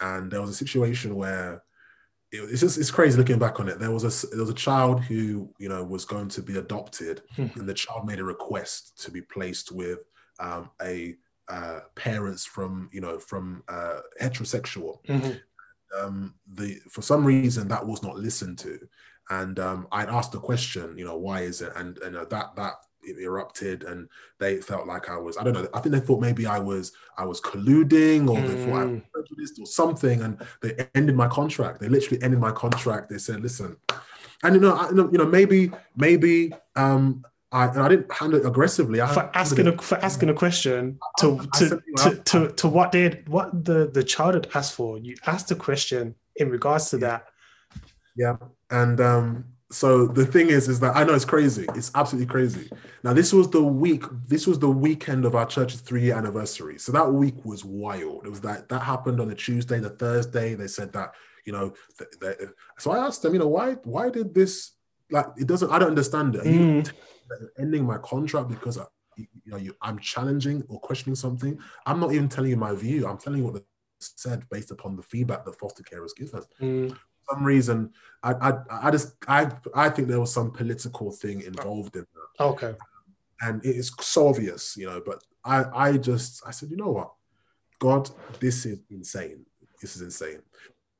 and 0.00 0.30
there 0.30 0.40
was 0.40 0.50
a 0.50 0.54
situation 0.54 1.14
where 1.14 1.62
it, 2.30 2.38
it's 2.38 2.60
just 2.60 2.78
it's 2.78 2.90
crazy 2.90 3.16
looking 3.16 3.38
back 3.38 3.60
on 3.60 3.68
it. 3.68 3.78
There 3.78 3.90
was 3.90 4.04
a 4.04 4.26
there 4.28 4.40
was 4.40 4.50
a 4.50 4.54
child 4.54 5.00
who 5.02 5.52
you 5.58 5.68
know 5.68 5.82
was 5.84 6.04
going 6.04 6.28
to 6.28 6.42
be 6.42 6.58
adopted, 6.58 7.22
Mhm. 7.38 7.56
and 7.56 7.68
the 7.68 7.74
child 7.74 8.06
made 8.06 8.20
a 8.20 8.24
request 8.24 9.00
to 9.02 9.10
be 9.10 9.22
placed 9.22 9.72
with 9.72 10.00
um, 10.40 10.70
a 10.82 11.16
uh, 11.48 11.80
parents 11.94 12.44
from 12.44 12.88
you 12.92 13.00
know 13.00 13.18
from 13.18 13.62
uh, 13.68 14.00
heterosexual 14.20 15.04
Mhm. 15.06 15.40
Um, 15.98 16.34
the 16.54 16.76
for 16.90 17.02
some 17.02 17.24
reason 17.24 17.68
that 17.68 17.86
was 17.86 18.02
not 18.02 18.16
listened 18.16 18.58
to, 18.60 18.78
and 19.30 19.58
um, 19.58 19.86
I 19.92 20.04
asked 20.04 20.32
the 20.32 20.40
question, 20.40 20.96
you 20.98 21.04
know, 21.04 21.16
why 21.16 21.40
is 21.42 21.60
it? 21.60 21.72
And 21.76 21.98
and 21.98 22.16
uh, 22.16 22.24
that 22.26 22.56
that 22.56 22.74
erupted, 23.18 23.82
and 23.84 24.08
they 24.38 24.58
felt 24.60 24.86
like 24.86 25.10
I 25.10 25.16
was, 25.16 25.36
I 25.36 25.42
don't 25.44 25.54
know, 25.54 25.66
I 25.74 25.80
think 25.80 25.92
they 25.94 26.00
thought 26.00 26.20
maybe 26.20 26.46
I 26.46 26.58
was 26.58 26.92
I 27.18 27.24
was 27.24 27.40
colluding, 27.40 28.28
or 28.30 28.44
they 28.44 28.54
thought 28.56 28.80
I 28.80 28.84
was 28.84 29.00
Mm. 29.00 29.02
prejudiced 29.12 29.58
or 29.60 29.66
something, 29.66 30.22
and 30.22 30.38
they 30.60 30.88
ended 30.94 31.16
my 31.16 31.28
contract. 31.28 31.80
They 31.80 31.88
literally 31.88 32.22
ended 32.22 32.40
my 32.40 32.52
contract. 32.52 33.10
They 33.10 33.18
said, 33.18 33.40
listen, 33.40 33.76
and 34.42 34.54
you 34.54 34.60
know, 34.60 34.74
I, 34.74 34.90
you 34.90 35.18
know, 35.18 35.26
maybe 35.26 35.70
maybe 35.96 36.52
um, 36.76 37.24
I 37.52 37.66
and 37.66 37.80
I 37.80 37.88
didn't 37.88 38.10
handle 38.12 38.40
it 38.40 38.46
aggressively. 38.46 39.00
I 39.00 39.06
For 39.12 39.30
asking 39.34 39.66
a 39.68 39.76
for 39.76 39.98
asking 39.98 40.30
a 40.30 40.34
question 40.34 40.98
to 41.18 41.38
I 41.52 41.58
to, 41.58 41.82
to, 41.98 42.16
to, 42.24 42.48
to 42.52 42.68
what 42.68 42.92
did 42.92 43.28
what 43.28 43.64
the 43.64 43.90
the 43.92 44.02
child 44.02 44.34
had 44.34 44.48
asked 44.54 44.74
for. 44.74 44.98
You 44.98 45.14
asked 45.26 45.50
a 45.50 45.54
question 45.56 46.14
in 46.36 46.48
regards 46.48 46.90
to 46.90 46.96
Yeah. 46.96 47.00
that. 47.08 47.26
Yeah. 48.16 48.36
And 48.70 49.00
um, 49.00 49.44
so 49.70 50.06
the 50.06 50.26
thing 50.26 50.48
is, 50.48 50.68
is 50.68 50.80
that 50.80 50.96
I 50.96 51.04
know 51.04 51.14
it's 51.14 51.24
crazy. 51.24 51.66
It's 51.74 51.90
absolutely 51.94 52.30
crazy. 52.30 52.70
Now, 53.02 53.14
this 53.14 53.32
was 53.32 53.50
the 53.50 53.62
week, 53.62 54.04
this 54.28 54.46
was 54.46 54.58
the 54.58 54.70
weekend 54.70 55.24
of 55.24 55.34
our 55.34 55.46
church's 55.46 55.80
three 55.80 56.02
year 56.02 56.14
anniversary. 56.16 56.78
So 56.78 56.92
that 56.92 57.10
week 57.10 57.42
was 57.44 57.64
wild. 57.64 58.26
It 58.26 58.30
was 58.30 58.42
that 58.42 58.68
that 58.68 58.80
happened 58.80 59.20
on 59.20 59.30
a 59.30 59.34
Tuesday, 59.34 59.78
the 59.80 59.90
Thursday. 59.90 60.54
They 60.54 60.68
said 60.68 60.92
that, 60.92 61.14
you 61.46 61.52
know, 61.52 61.72
th- 61.98 62.10
th- 62.20 62.50
so 62.78 62.90
I 62.92 62.98
asked 62.98 63.22
them, 63.22 63.32
you 63.32 63.38
know, 63.40 63.48
why 63.48 63.72
why 63.84 64.10
did 64.10 64.34
this 64.34 64.72
like 65.10 65.26
it 65.36 65.46
doesn't 65.46 65.70
I 65.70 65.78
don't 65.78 65.88
understand 65.88 66.36
it. 66.36 66.92
Are 67.32 67.42
you 67.42 67.48
telling 67.56 67.70
me 67.70 67.78
that 67.80 67.80
you're 67.82 67.82
ending 67.82 67.84
my 67.86 67.98
contract 67.98 68.48
because 68.48 68.78
I, 68.78 68.84
you 69.16 69.26
know 69.46 69.56
you, 69.56 69.74
I'm 69.82 69.98
challenging 69.98 70.62
or 70.68 70.80
questioning 70.80 71.16
something? 71.16 71.58
I'm 71.86 72.00
not 72.00 72.12
even 72.12 72.28
telling 72.28 72.50
you 72.50 72.56
my 72.56 72.74
view. 72.74 73.06
I'm 73.06 73.18
telling 73.18 73.40
you 73.40 73.44
what 73.44 73.54
they 73.54 73.60
said 74.00 74.44
based 74.50 74.70
upon 74.70 74.96
the 74.96 75.02
feedback 75.02 75.44
the 75.44 75.52
foster 75.52 75.82
carers 75.82 76.10
give 76.16 76.34
us 76.34 76.46
Mm. 76.60 76.96
some 77.30 77.44
reason, 77.44 77.92
I, 78.24 78.32
I, 78.32 78.52
I 78.88 78.90
just, 78.90 79.14
I, 79.28 79.50
I 79.74 79.88
think 79.90 80.08
there 80.08 80.18
was 80.20 80.32
some 80.32 80.50
political 80.50 81.12
thing 81.12 81.40
involved 81.42 81.94
in 81.94 82.04
that, 82.14 82.44
Okay. 82.44 82.74
and 83.42 83.64
it 83.64 83.76
is 83.76 83.92
so 84.00 84.28
obvious, 84.28 84.76
you 84.76 84.86
know. 84.86 85.00
But 85.04 85.22
I, 85.44 85.64
I 85.72 85.96
just, 85.98 86.42
I 86.46 86.50
said, 86.50 86.70
you 86.70 86.76
know 86.76 86.90
what, 86.90 87.12
God, 87.78 88.10
this 88.40 88.66
is 88.66 88.80
insane. 88.90 89.46
This 89.80 89.94
is 89.96 90.02
insane, 90.02 90.40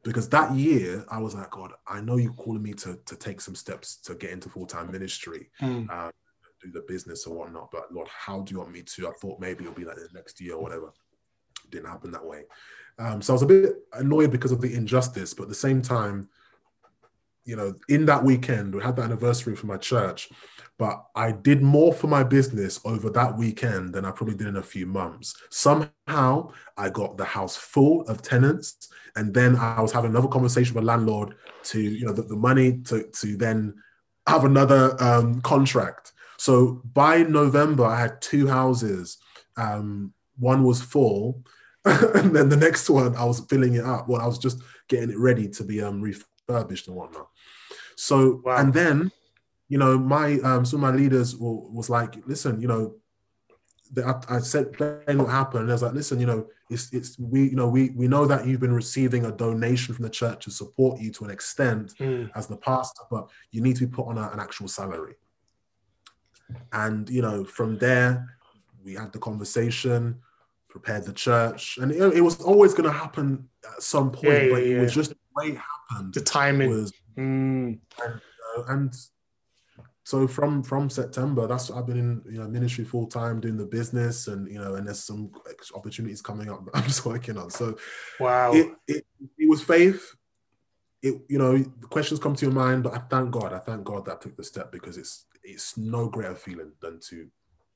because 0.04 0.28
that 0.28 0.52
year 0.54 1.04
I 1.10 1.18
was 1.18 1.34
like, 1.34 1.50
God, 1.50 1.72
I 1.88 2.00
know 2.00 2.16
you're 2.18 2.32
calling 2.34 2.62
me 2.62 2.72
to 2.74 2.98
to 3.04 3.16
take 3.16 3.40
some 3.40 3.56
steps 3.56 3.96
to 4.02 4.14
get 4.14 4.30
into 4.30 4.48
full 4.48 4.66
time 4.66 4.90
ministry, 4.92 5.50
Mm. 5.60 5.88
uh, 5.90 6.10
do 6.62 6.70
the 6.70 6.84
business 6.86 7.26
or 7.26 7.36
whatnot. 7.36 7.70
But 7.70 7.92
Lord, 7.92 8.08
how 8.08 8.40
do 8.40 8.52
you 8.52 8.58
want 8.58 8.72
me 8.72 8.82
to? 8.82 9.08
I 9.08 9.12
thought 9.12 9.40
maybe 9.40 9.64
it'll 9.64 9.74
be 9.74 9.84
like 9.84 9.96
the 9.96 10.08
next 10.14 10.40
year 10.40 10.54
or 10.54 10.62
whatever. 10.62 10.92
Didn't 11.70 11.88
happen 11.88 12.10
that 12.12 12.24
way. 12.24 12.44
Um, 12.98 13.22
so 13.22 13.32
I 13.32 13.34
was 13.34 13.42
a 13.42 13.46
bit 13.46 13.76
annoyed 13.94 14.30
because 14.30 14.52
of 14.52 14.60
the 14.60 14.74
injustice, 14.74 15.34
but 15.34 15.44
at 15.44 15.48
the 15.48 15.54
same 15.54 15.82
time, 15.82 16.28
you 17.44 17.56
know, 17.56 17.74
in 17.88 18.06
that 18.06 18.22
weekend, 18.22 18.74
we 18.74 18.82
had 18.82 18.96
the 18.96 19.02
anniversary 19.02 19.56
for 19.56 19.66
my 19.66 19.76
church, 19.76 20.28
but 20.78 21.04
I 21.16 21.32
did 21.32 21.60
more 21.60 21.92
for 21.92 22.06
my 22.06 22.22
business 22.22 22.80
over 22.84 23.10
that 23.10 23.36
weekend 23.36 23.94
than 23.94 24.04
I 24.04 24.12
probably 24.12 24.36
did 24.36 24.46
in 24.46 24.56
a 24.56 24.62
few 24.62 24.86
months. 24.86 25.34
Somehow 25.50 26.52
I 26.76 26.90
got 26.90 27.16
the 27.16 27.24
house 27.24 27.56
full 27.56 28.02
of 28.02 28.22
tenants, 28.22 28.88
and 29.16 29.34
then 29.34 29.56
I 29.56 29.80
was 29.80 29.92
having 29.92 30.10
another 30.10 30.28
conversation 30.28 30.74
with 30.74 30.84
a 30.84 30.86
landlord 30.86 31.34
to, 31.64 31.80
you 31.80 32.06
know, 32.06 32.12
the, 32.12 32.22
the 32.22 32.36
money 32.36 32.78
to, 32.84 33.02
to 33.04 33.36
then 33.36 33.74
have 34.26 34.44
another 34.44 34.96
um, 35.02 35.40
contract. 35.42 36.12
So 36.42 36.82
by 36.92 37.22
November, 37.22 37.84
I 37.84 38.00
had 38.00 38.20
two 38.20 38.48
houses. 38.48 39.18
Um, 39.56 40.12
one 40.40 40.64
was 40.64 40.82
full, 40.82 41.44
and 41.84 42.34
then 42.34 42.48
the 42.48 42.56
next 42.56 42.90
one 42.90 43.14
I 43.14 43.24
was 43.24 43.38
filling 43.48 43.74
it 43.74 43.84
up. 43.84 44.08
Well, 44.08 44.20
I 44.20 44.26
was 44.26 44.38
just 44.38 44.58
getting 44.88 45.10
it 45.10 45.18
ready 45.18 45.46
to 45.50 45.62
be 45.62 45.80
um, 45.80 46.00
refurbished 46.00 46.88
and 46.88 46.96
whatnot. 46.96 47.28
So 47.94 48.42
Wow. 48.44 48.56
and 48.56 48.74
then, 48.74 49.12
you 49.68 49.78
know, 49.78 49.96
my 49.96 50.40
um, 50.40 50.64
some 50.64 50.82
of 50.82 50.92
my 50.92 50.98
leaders 51.00 51.36
was 51.36 51.88
like, 51.88 52.16
listen, 52.26 52.60
you 52.60 52.66
know, 52.66 52.96
the, 53.92 54.04
I, 54.04 54.36
I 54.36 54.38
said 54.40 54.72
plain 54.72 55.18
what 55.18 55.28
happened. 55.30 55.62
And 55.62 55.70
I 55.70 55.74
was 55.74 55.82
like, 55.82 55.94
listen, 55.94 56.18
you 56.18 56.26
know, 56.26 56.48
it's 56.70 56.92
it's 56.92 57.16
we 57.20 57.50
you 57.50 57.56
know 57.56 57.68
we 57.68 57.90
we 57.90 58.08
know 58.08 58.26
that 58.26 58.48
you've 58.48 58.58
been 58.66 58.72
receiving 58.74 59.26
a 59.26 59.30
donation 59.30 59.94
from 59.94 60.02
the 60.02 60.10
church 60.10 60.44
to 60.46 60.50
support 60.50 61.00
you 61.00 61.12
to 61.12 61.24
an 61.24 61.30
extent 61.30 61.94
Mm. 62.00 62.30
as 62.34 62.48
the 62.48 62.56
pastor, 62.56 63.02
but 63.12 63.28
you 63.52 63.60
need 63.62 63.76
to 63.76 63.86
be 63.86 63.92
put 63.94 64.08
on 64.08 64.18
a- 64.18 64.30
an 64.32 64.40
actual 64.40 64.66
salary. 64.66 65.14
And 66.72 67.08
you 67.10 67.22
know, 67.22 67.44
from 67.44 67.78
there, 67.78 68.28
we 68.84 68.94
had 68.94 69.12
the 69.12 69.18
conversation, 69.18 70.20
prepared 70.68 71.04
the 71.04 71.12
church, 71.12 71.78
and 71.80 71.92
it, 71.92 72.16
it 72.16 72.20
was 72.20 72.40
always 72.40 72.72
going 72.74 72.90
to 72.90 72.98
happen 72.98 73.48
at 73.76 73.82
some 73.82 74.10
point. 74.10 74.44
Yeah, 74.44 74.48
but 74.50 74.66
yeah, 74.66 74.76
it 74.76 74.80
was 74.80 74.94
just 74.94 75.10
the 75.10 75.16
way 75.34 75.48
it 75.50 75.58
happened 75.90 76.14
The 76.14 76.20
timing. 76.20 76.70
was 76.70 76.92
Mm. 77.18 77.78
uh, 78.02 78.62
and 78.68 78.90
so 80.04 80.26
from 80.26 80.62
from 80.62 80.90
September, 80.90 81.46
that's 81.46 81.70
I've 81.70 81.86
been 81.86 81.98
in 81.98 82.22
you 82.24 82.38
know 82.38 82.48
ministry 82.48 82.84
full 82.84 83.06
time 83.06 83.40
doing 83.40 83.56
the 83.56 83.66
business, 83.66 84.28
and 84.28 84.48
you 84.50 84.58
know, 84.58 84.74
and 84.74 84.86
there's 84.86 85.04
some 85.04 85.30
opportunities 85.74 86.22
coming 86.22 86.50
up 86.50 86.64
that 86.64 86.70
I'm 86.76 86.84
just 86.84 87.04
working 87.06 87.36
on. 87.38 87.50
So 87.50 87.76
Wow. 88.18 88.52
it, 88.54 88.72
it 88.88 89.06
it 89.38 89.48
was 89.48 89.62
faith. 89.62 90.14
It 91.02 91.20
you 91.28 91.38
know 91.38 91.56
the 91.58 91.86
questions 91.88 92.18
come 92.18 92.34
to 92.34 92.46
your 92.46 92.54
mind, 92.54 92.82
but 92.82 92.94
I 92.94 92.98
thank 92.98 93.30
God. 93.30 93.52
I 93.52 93.58
thank 93.58 93.84
God 93.84 94.06
that 94.06 94.16
I 94.16 94.20
took 94.20 94.36
the 94.36 94.44
step 94.44 94.72
because 94.72 94.96
it's 94.96 95.26
it's 95.44 95.76
no 95.76 96.08
greater 96.08 96.34
feeling 96.34 96.72
than 96.80 97.00
to 97.08 97.28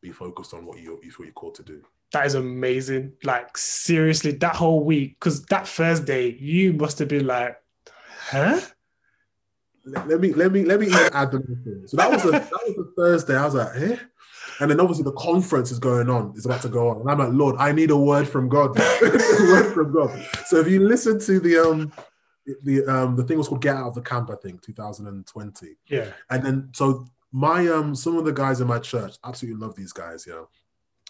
be 0.03 0.13
focused 0.13 0.55
on 0.55 0.65
what 0.67 0.79
you 0.79 0.93
what 0.93 1.25
you're 1.25 1.33
called 1.33 1.55
to 1.57 1.63
do. 1.63 1.83
That 2.13 2.27
is 2.27 2.35
amazing. 2.35 3.13
Like 3.25 3.57
seriously, 3.59 4.33
that 4.33 4.57
whole 4.57 4.85
week, 4.85 5.19
because 5.19 5.45
that 5.47 5.67
Thursday, 5.67 6.37
you 6.39 6.73
must 6.73 6.99
have 6.99 7.09
been 7.09 7.27
like, 7.27 7.61
huh? 8.31 8.61
Let, 9.85 10.09
let 10.09 10.21
me 10.21 10.33
let 10.33 10.53
me 10.53 10.65
let 10.65 10.81
me 10.81 10.89
add 11.13 11.33
the. 11.33 11.85
So 11.87 11.97
that 11.97 12.11
was 12.11 12.25
a 12.25 12.31
that 12.31 12.51
was 12.51 12.79
a 12.79 12.91
Thursday. 12.97 13.37
I 13.37 13.45
was 13.45 13.55
like, 13.55 13.77
eh? 13.77 13.97
And 14.59 14.71
then 14.71 14.81
obviously 14.81 15.05
the 15.05 15.13
conference 15.13 15.71
is 15.71 15.79
going 15.79 16.09
on. 16.09 16.33
It's 16.35 16.47
about 16.47 16.63
to 16.63 16.69
go 16.69 16.89
on, 16.89 17.01
and 17.01 17.11
I'm 17.11 17.19
like, 17.19 17.33
Lord, 17.33 17.57
I 17.59 17.73
need 17.73 17.91
a 17.91 17.97
word 17.97 18.29
from 18.29 18.49
God. 18.49 18.77
a 18.79 19.03
word 19.03 19.75
from 19.75 19.93
God. 19.93 20.27
So 20.47 20.59
if 20.59 20.69
you 20.69 20.87
listen 20.87 21.19
to 21.21 21.41
the 21.41 21.59
um 21.59 21.93
the 22.63 22.85
um 22.87 23.17
the 23.17 23.25
thing 23.25 23.39
was 23.39 23.49
called 23.49 23.63
Get 23.63 23.77
Out 23.77 23.89
of 23.89 23.95
the 23.95 24.03
Camp, 24.03 24.31
I 24.31 24.37
think, 24.37 24.63
2020. 24.63 25.77
Yeah. 25.89 26.07
And 26.31 26.45
then 26.45 26.69
so 26.73 27.07
my 27.37 27.69
um 27.69 27.95
some 27.95 28.17
of 28.17 28.25
the 28.25 28.33
guys 28.33 28.63
in 28.63 28.67
my 28.67 28.79
church 28.79 29.15
absolutely 29.23 29.61
love 29.61 29.77
these 29.77 29.93
guys, 29.93 30.27
you 30.27 30.33
know. 30.33 30.49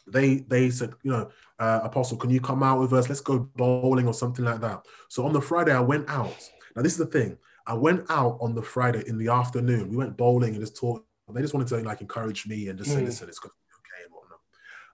They 0.09 0.29
they 0.53 0.71
said, 0.71 0.93
you 1.05 1.13
know, 1.13 1.31
uh, 1.61 1.81
Apostle, 1.85 2.17
can 2.17 2.31
you 2.31 2.41
come 2.41 2.63
out 2.65 2.81
with 2.81 2.93
us? 2.93 3.09
Let's 3.09 3.21
go 3.21 3.39
bowling 3.55 4.09
or 4.09 4.15
something 4.15 4.45
like 4.45 4.61
that. 4.61 4.85
So 5.09 5.25
on 5.25 5.33
the 5.33 5.41
Friday, 5.41 5.73
I 5.73 5.81
went 5.81 6.09
out. 6.09 6.37
Now 6.75 6.83
this 6.83 6.93
is 6.93 6.99
the 6.99 7.07
thing. 7.19 7.39
I 7.67 7.75
went 7.75 8.11
out 8.11 8.39
on 8.41 8.55
the 8.57 8.63
Friday 8.63 9.05
in 9.07 9.19
the 9.19 9.29
afternoon. 9.29 9.89
We 9.89 9.97
went 9.97 10.17
bowling 10.17 10.51
and 10.55 10.61
just 10.61 10.77
talked. 10.77 11.07
They 11.33 11.41
just 11.43 11.55
wanted 11.55 11.69
to 11.69 11.79
like 11.91 12.01
encourage 12.01 12.47
me 12.47 12.69
and 12.69 12.79
just 12.79 12.91
say, 12.93 13.01
Mm. 13.03 13.07
listen, 13.07 13.29
it's 13.29 13.39
going 13.41 13.51
to 13.51 13.57
be 13.67 13.73
okay 13.81 14.05
and 14.05 14.13
whatnot. 14.15 14.41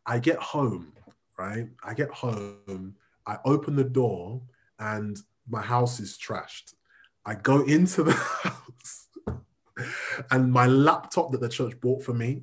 I 0.07 0.19
get 0.19 0.39
home, 0.39 0.93
right? 1.39 1.67
I 1.85 1.93
get 1.95 2.11
home. 2.11 2.95
I 3.27 3.39
open 3.45 3.77
the 3.77 3.85
door 4.03 4.41
and 4.79 5.19
my 5.49 5.63
house 5.63 6.01
is 6.01 6.19
trashed. 6.19 6.75
I 7.27 7.35
go 7.35 7.63
into 7.63 8.03
the 8.03 8.13
house 8.45 8.62
and 10.31 10.53
my 10.53 10.67
laptop 10.67 11.33
that 11.33 11.41
the 11.41 11.49
church 11.49 11.79
bought 11.81 12.03
for 12.03 12.15
me 12.15 12.43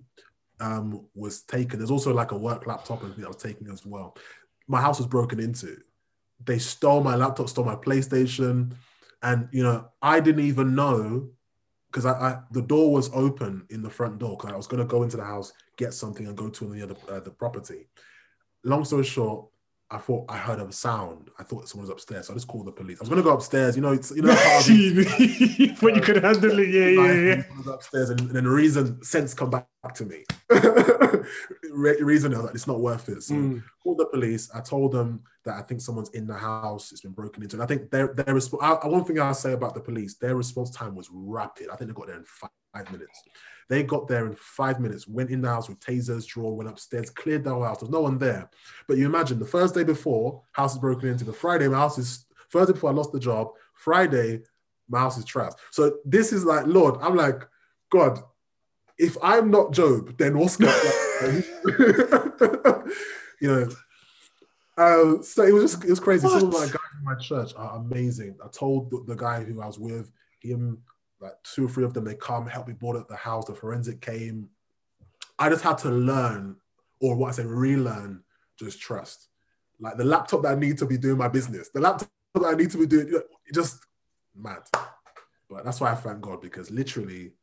um, 0.60 1.06
was 1.16 1.42
taken. 1.42 1.80
There's 1.80 1.92
also 1.92 2.14
like 2.14 2.32
a 2.32 2.38
work 2.38 2.68
laptop 2.68 3.02
that 3.02 3.28
was 3.28 3.38
taken 3.38 3.70
as 3.72 3.86
well. 3.86 4.16
My 4.68 4.82
house 4.82 4.98
was 4.98 5.08
broken 5.08 5.40
into. 5.40 5.78
They 6.46 6.60
stole 6.60 7.04
my 7.04 7.16
laptop, 7.16 7.50
stole 7.50 7.66
my 7.66 7.76
PlayStation, 7.76 8.74
and 9.22 9.50
you 9.52 9.64
know 9.64 9.90
I 10.02 10.20
didn't 10.20 10.46
even 10.46 10.76
know 10.76 11.30
because 11.92 12.06
I, 12.06 12.12
I 12.12 12.40
the 12.52 12.62
door 12.62 12.94
was 12.94 13.10
open 13.14 13.66
in 13.70 13.82
the 13.82 13.90
front 13.90 14.20
door 14.20 14.38
because 14.38 14.54
I 14.54 14.58
was 14.58 14.68
going 14.68 14.82
to 14.82 14.88
go 14.88 15.04
into 15.04 15.18
the 15.18 15.24
house, 15.24 15.52
get 15.78 15.94
something, 15.94 16.28
and 16.28 16.38
go 16.38 16.50
to 16.50 16.74
the 16.74 16.84
other 16.84 16.96
uh, 17.10 17.20
the 17.20 17.32
property. 17.32 17.88
Long 18.64 18.86
story 18.86 19.04
short, 19.04 19.48
I 19.92 19.98
thought 19.98 20.26
I 20.30 20.38
heard 20.38 20.60
a 20.60 20.72
sound. 20.72 21.30
I 21.40 21.44
thought 21.44 21.68
someone 21.68 21.88
was 21.88 21.92
upstairs, 21.92 22.28
so 22.28 22.34
I 22.34 22.36
just 22.36 22.48
called 22.48 22.68
the 22.68 22.72
police. 22.72 23.00
I 23.00 23.02
was 23.02 23.10
going 23.10 23.22
to 23.22 23.28
go 23.28 23.34
upstairs. 23.34 23.76
You 23.76 23.82
know, 23.82 23.92
it's 23.94 24.12
you 24.12 24.22
know. 24.22 24.34
how 24.36 24.62
the- 24.68 25.76
but 25.82 25.96
you 25.96 26.02
could 26.02 26.24
handle 26.24 26.60
it. 26.60 26.70
Yeah, 26.70 26.90
yeah, 26.90 27.36
yeah. 27.36 27.44
I 27.52 27.58
was 27.58 27.68
upstairs, 27.68 28.10
and, 28.12 28.20
and 28.22 28.30
then 28.30 28.48
reason 28.48 29.02
sense 29.04 29.34
come 29.34 29.50
back 29.50 29.66
to 29.96 30.06
me. 30.06 30.26
Re- 31.72 32.02
reason 32.02 32.34
I 32.34 32.38
was 32.38 32.46
like, 32.48 32.56
it's 32.56 32.68
not 32.68 32.80
worth 32.82 33.10
it. 33.10 33.24
So 33.24 33.34
Mm. 33.36 33.64
called 33.84 33.98
the 34.00 34.06
police. 34.08 34.50
I 34.54 34.60
told 34.62 34.92
them 34.92 35.22
that 35.46 35.56
I 35.56 35.62
think 35.62 35.82
someone's 35.82 36.10
in 36.10 36.28
the 36.28 36.34
house. 36.34 36.92
It's 36.92 37.02
been 37.02 37.12
broken 37.12 37.42
into. 37.44 37.56
And 37.56 37.64
I 37.64 37.66
think 37.66 37.90
their 37.90 38.14
their 38.14 38.34
response. 38.34 38.84
One 38.86 39.04
thing 39.06 39.20
I'll 39.20 39.34
say 39.34 39.54
about 39.54 39.74
the 39.76 39.82
police, 39.82 40.16
their 40.16 40.36
response 40.36 40.72
time 40.72 40.96
was 40.96 41.10
rapid. 41.12 41.70
I 41.72 41.76
think 41.76 41.90
they 41.90 41.94
got 41.94 42.08
there 42.08 42.18
in 42.18 42.26
five, 42.26 42.50
five 42.76 42.92
minutes. 42.92 43.22
They 43.70 43.84
got 43.84 44.08
there 44.08 44.26
in 44.26 44.36
five 44.36 44.80
minutes. 44.80 45.08
Went 45.08 45.30
in 45.30 45.42
the 45.42 45.48
house 45.48 45.70
with 45.70 45.80
tasers 45.80 46.26
drawn. 46.26 46.58
Went 46.58 46.70
upstairs, 46.70 47.10
cleared 47.10 47.44
the 47.44 47.52
whole 47.52 47.64
house. 47.64 47.80
There's 47.80 47.92
no 47.92 48.02
one 48.02 48.18
there. 48.18 48.50
But 48.88 48.98
you 48.98 49.06
imagine 49.06 49.40
the 49.40 49.46
first 49.46 49.76
day 49.76 49.84
before, 49.84 50.42
house 50.54 50.74
is 50.74 50.80
broken 50.80 51.10
into. 51.10 51.24
The 51.24 51.34
Friday, 51.34 51.68
my 51.68 51.78
house 51.78 51.98
is 51.98 52.26
Thursday 52.52 52.74
before 52.74 52.90
I 52.90 52.94
lost 52.94 53.12
the 53.12 53.20
job. 53.20 53.50
Friday, 53.76 54.42
my 54.90 55.00
house 55.00 55.18
is 55.18 55.26
trapped. 55.26 55.60
So 55.72 55.98
this 56.04 56.34
is 56.34 56.44
like, 56.46 56.66
Lord, 56.66 56.98
I'm 57.02 57.16
like, 57.16 57.48
God, 57.92 58.20
if 59.00 59.18
I'm 59.24 59.50
not 59.50 59.72
Job, 59.72 60.18
then 60.18 60.38
what's 60.38 60.58
going 60.58 60.74
on? 60.74 61.44
you 63.42 63.48
know. 63.48 63.70
Um, 64.78 65.24
so 65.24 65.44
it 65.44 65.54
was 65.54 65.72
just 65.72 65.84
it 65.84 65.90
was 65.90 66.00
crazy. 66.00 66.28
Some 66.28 66.44
of 66.44 66.54
my 66.54 66.66
guys 66.66 66.94
in 66.98 67.04
my 67.04 67.16
church 67.16 67.52
are 67.56 67.78
amazing. 67.78 68.36
I 68.44 68.48
told 68.50 68.92
the, 68.92 69.04
the 69.08 69.16
guy 69.16 69.44
who 69.44 69.62
I 69.62 69.68
was 69.68 69.80
with, 69.80 70.12
him, 70.42 70.82
like 71.20 71.34
two 71.44 71.66
or 71.66 71.70
three 71.70 71.84
of 71.84 71.94
them, 71.94 72.06
they 72.06 72.16
come 72.16 72.48
help 72.48 72.68
me 72.68 72.74
board 72.74 72.98
up 72.98 73.08
the 73.08 73.16
house. 73.16 73.46
The 73.46 73.54
forensic 73.54 74.02
came. 74.02 74.50
I 75.38 75.50
just 75.50 75.64
had 75.64 75.78
to 75.80 75.90
learn, 75.90 76.56
or 77.02 77.16
what 77.16 77.30
I 77.30 77.32
say, 77.32 77.46
relearn, 77.46 78.24
just 78.58 78.80
trust. 78.80 79.30
Like 79.80 79.98
the 79.98 80.04
laptop 80.04 80.44
that 80.44 80.54
I 80.54 80.60
need 80.60 80.78
to 80.80 80.86
be 80.86 80.98
doing 80.98 81.18
my 81.18 81.28
business, 81.28 81.70
the 81.70 81.80
laptop 81.80 82.10
that 82.36 82.46
I 82.46 82.56
need 82.56 82.72
to 82.72 82.78
be 82.78 82.86
doing, 82.86 83.08
you 83.08 83.14
know, 83.14 83.24
just 83.54 83.80
mad. 84.36 84.64
But 85.50 85.66
that's 85.66 85.80
why 85.82 85.92
I 85.92 85.96
thank 85.96 86.22
God 86.22 86.42
because 86.42 86.70
literally, 86.70 87.34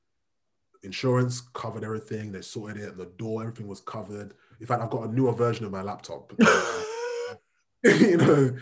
insurance 0.83 1.41
covered 1.53 1.85
everything. 1.85 2.33
They 2.33 2.43
sorted 2.43 2.83
it. 2.83 2.97
The 2.97 3.07
door, 3.18 3.43
everything 3.43 3.66
was 3.66 3.81
covered. 3.81 4.35
In 4.61 4.66
fact, 4.66 4.83
I've 4.83 4.91
got 4.91 5.09
a 5.09 5.12
newer 5.12 5.33
version 5.33 5.66
of 5.66 5.72
my 5.72 5.83
laptop. 5.83 6.33
you 7.85 8.16
know, 8.16 8.57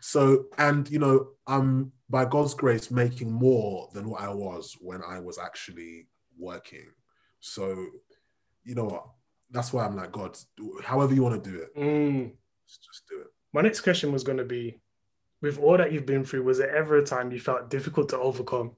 so 0.00 0.46
and 0.58 0.88
you 0.90 0.98
know, 0.98 1.28
I'm 1.46 1.92
by 2.08 2.24
God's 2.24 2.54
grace 2.54 2.90
making 2.90 3.30
more 3.30 3.88
than 3.92 4.08
what 4.08 4.22
I 4.22 4.32
was 4.32 4.76
when 4.80 5.02
I 5.06 5.20
was 5.20 5.38
actually 5.38 6.06
working. 6.38 6.86
So, 7.40 7.86
you 8.64 8.74
know 8.74 8.84
what? 8.84 9.04
That's 9.50 9.72
why 9.72 9.84
I'm 9.84 9.96
like, 9.96 10.12
God, 10.12 10.36
however 10.82 11.14
you 11.14 11.22
want 11.22 11.42
to 11.42 11.50
do 11.50 11.56
it, 11.58 11.76
Mm. 11.76 12.32
just 12.66 12.82
just 12.84 13.08
do 13.08 13.20
it. 13.20 13.26
My 13.52 13.62
next 13.62 13.80
question 13.80 14.12
was 14.12 14.24
going 14.24 14.38
to 14.38 14.44
be 14.44 14.80
with 15.40 15.58
all 15.58 15.76
that 15.78 15.92
you've 15.92 16.06
been 16.06 16.24
through, 16.24 16.42
was 16.42 16.58
there 16.58 16.74
ever 16.74 16.96
a 16.96 17.04
time 17.04 17.30
you 17.30 17.40
felt 17.40 17.70
difficult 17.70 18.08
to 18.10 18.18
overcome? 18.18 18.72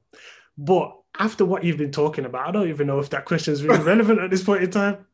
But 0.58 0.94
after 1.18 1.44
what 1.44 1.64
you've 1.64 1.78
been 1.78 1.90
talking 1.92 2.24
about, 2.26 2.48
I 2.48 2.52
don't 2.52 2.68
even 2.68 2.86
know 2.86 2.98
if 2.98 3.10
that 3.10 3.24
question 3.24 3.54
is 3.54 3.64
really 3.64 3.82
relevant 3.92 4.20
at 4.20 4.30
this 4.30 4.44
point 4.44 4.62
in 4.62 4.70
time. 4.70 5.06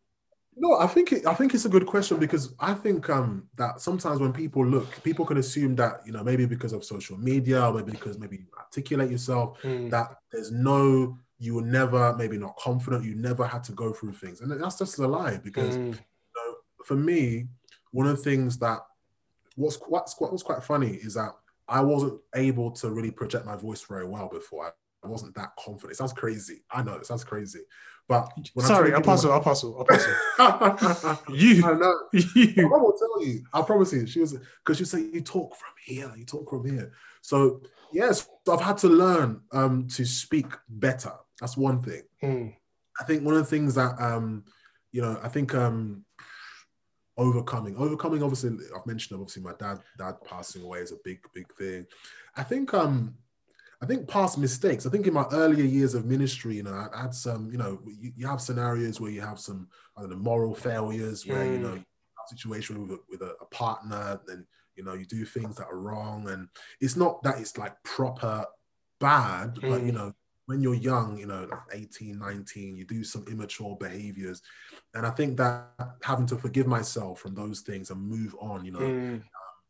No, 0.58 0.78
I 0.78 0.86
think 0.86 1.12
it, 1.12 1.26
I 1.26 1.34
think 1.34 1.54
it's 1.54 1.66
a 1.66 1.68
good 1.68 1.86
question 1.86 2.18
because 2.18 2.54
I 2.58 2.72
think 2.72 3.10
um 3.10 3.46
that 3.56 3.80
sometimes 3.80 4.20
when 4.20 4.32
people 4.32 4.64
look, 4.66 5.02
people 5.02 5.26
can 5.26 5.36
assume 5.36 5.76
that 5.76 6.00
you 6.06 6.12
know 6.12 6.24
maybe 6.24 6.46
because 6.46 6.72
of 6.72 6.82
social 6.84 7.18
media 7.18 7.62
or 7.66 7.74
maybe 7.74 7.92
because 7.92 8.18
maybe 8.18 8.36
you 8.38 8.46
articulate 8.58 9.10
yourself 9.10 9.58
Mm. 9.62 9.90
that 9.90 10.16
there's 10.32 10.50
no 10.50 11.18
you 11.38 11.56
were 11.56 11.62
never 11.62 12.14
maybe 12.16 12.38
not 12.38 12.56
confident, 12.56 13.04
you 13.04 13.14
never 13.14 13.46
had 13.46 13.62
to 13.64 13.72
go 13.72 13.92
through 13.92 14.14
things, 14.14 14.40
and 14.40 14.50
that's 14.50 14.78
just 14.78 14.98
a 14.98 15.06
lie 15.06 15.36
because 15.36 15.76
Mm. 15.76 15.92
you 15.92 15.96
know, 16.36 16.54
for 16.86 16.96
me, 16.96 17.48
one 17.90 18.06
of 18.06 18.16
the 18.16 18.22
things 18.22 18.58
that 18.58 18.80
what's 19.56 19.76
quite 19.76 20.08
what 20.18 20.32
was 20.32 20.42
quite 20.42 20.64
funny 20.64 20.94
is 20.94 21.14
that 21.14 21.32
I 21.68 21.80
wasn't 21.82 22.18
able 22.34 22.70
to 22.72 22.90
really 22.90 23.10
project 23.10 23.44
my 23.44 23.56
voice 23.56 23.82
very 23.82 24.06
well 24.06 24.28
before. 24.28 24.66
I, 24.68 24.70
I 25.04 25.08
wasn't 25.08 25.34
that 25.34 25.50
confident. 25.58 25.92
It 25.92 25.96
sounds 25.96 26.14
crazy. 26.14 26.64
I 26.70 26.82
know 26.82 26.94
it 26.94 27.06
sounds 27.06 27.24
crazy, 27.24 27.60
but 28.08 28.30
Sorry, 28.60 28.90
told 28.92 29.02
people- 29.02 29.12
apostle, 29.12 29.32
apostle, 29.34 29.80
apostle. 29.80 30.14
I 30.38 31.18
You, 31.32 31.60
know. 31.60 31.98
You. 32.12 32.52
I 32.74 32.78
will 32.78 32.92
tell 32.98 33.22
you. 33.24 33.42
I 33.52 33.62
promise 33.62 33.92
you. 33.92 34.06
She 34.06 34.20
was 34.20 34.32
because 34.64 34.78
she 34.78 34.84
say 34.84 35.00
you 35.00 35.20
talk 35.22 35.56
from 35.56 35.70
here. 35.84 36.12
You 36.16 36.24
talk 36.24 36.48
from 36.48 36.64
here. 36.70 36.92
So 37.22 37.62
yes, 37.92 38.28
I've 38.50 38.60
had 38.60 38.78
to 38.78 38.88
learn 38.88 39.40
um, 39.52 39.88
to 39.88 40.04
speak 40.04 40.46
better. 40.68 41.12
That's 41.40 41.56
one 41.56 41.82
thing. 41.82 42.02
Mm. 42.22 42.54
I 43.00 43.04
think 43.04 43.24
one 43.24 43.34
of 43.34 43.40
the 43.40 43.50
things 43.50 43.74
that 43.74 44.00
um, 44.00 44.44
you 44.92 45.02
know, 45.02 45.18
I 45.22 45.28
think 45.28 45.54
um, 45.54 46.04
overcoming, 47.16 47.76
overcoming. 47.76 48.22
Obviously, 48.22 48.50
I've 48.74 48.86
mentioned 48.86 49.18
obviously 49.20 49.42
my 49.42 49.52
dad, 49.58 49.80
dad 49.98 50.14
passing 50.24 50.62
away 50.62 50.78
is 50.80 50.92
a 50.92 50.96
big, 51.04 51.18
big 51.34 51.46
thing. 51.56 51.86
I 52.36 52.42
think 52.42 52.72
um, 52.74 53.14
I 53.82 53.86
think 53.86 54.08
past 54.08 54.38
mistakes. 54.38 54.86
I 54.86 54.90
think 54.90 55.06
in 55.06 55.14
my 55.14 55.26
earlier 55.32 55.64
years 55.64 55.94
of 55.94 56.06
ministry, 56.06 56.56
you 56.56 56.62
know, 56.62 56.88
I 56.92 57.02
had 57.02 57.14
some, 57.14 57.50
you 57.50 57.58
know, 57.58 57.78
you, 57.86 58.12
you 58.16 58.26
have 58.26 58.40
scenarios 58.40 59.00
where 59.00 59.10
you 59.10 59.20
have 59.20 59.38
some, 59.38 59.68
I 59.96 60.00
don't 60.00 60.10
know, 60.10 60.16
moral 60.16 60.54
failures 60.54 61.26
where 61.26 61.44
you 61.44 61.58
Mm. 61.58 61.62
know, 61.62 61.74
you 61.74 61.80
a 61.80 62.28
situation 62.34 62.80
with 62.82 62.90
a, 62.92 62.98
with 63.10 63.22
a, 63.22 63.34
a 63.40 63.46
partner, 63.46 64.20
and 64.28 64.44
you 64.76 64.84
know, 64.84 64.94
you 64.94 65.04
do 65.04 65.24
things 65.24 65.56
that 65.56 65.66
are 65.68 65.78
wrong, 65.78 66.28
and 66.30 66.48
it's 66.80 66.96
not 66.96 67.22
that 67.22 67.38
it's 67.38 67.58
like 67.58 67.74
proper 67.84 68.44
bad, 69.00 69.58
but 69.68 69.84
you 69.84 69.92
Mm. 69.92 69.92
know, 69.92 70.12
when 70.46 70.60
you're 70.62 70.74
young, 70.74 71.18
you 71.18 71.26
know, 71.26 71.44
like 71.50 71.60
18, 71.72 72.18
19, 72.18 72.76
you 72.76 72.84
do 72.84 73.04
some 73.04 73.24
immature 73.28 73.76
behaviors. 73.78 74.40
And 74.94 75.04
I 75.06 75.10
think 75.10 75.36
that 75.36 75.66
having 76.02 76.26
to 76.26 76.36
forgive 76.38 76.66
myself 76.66 77.20
from 77.20 77.34
those 77.34 77.60
things 77.60 77.90
and 77.90 78.00
move 78.00 78.34
on, 78.40 78.64
you 78.64 78.72
know, 78.72 78.92
Mm, 78.94 79.22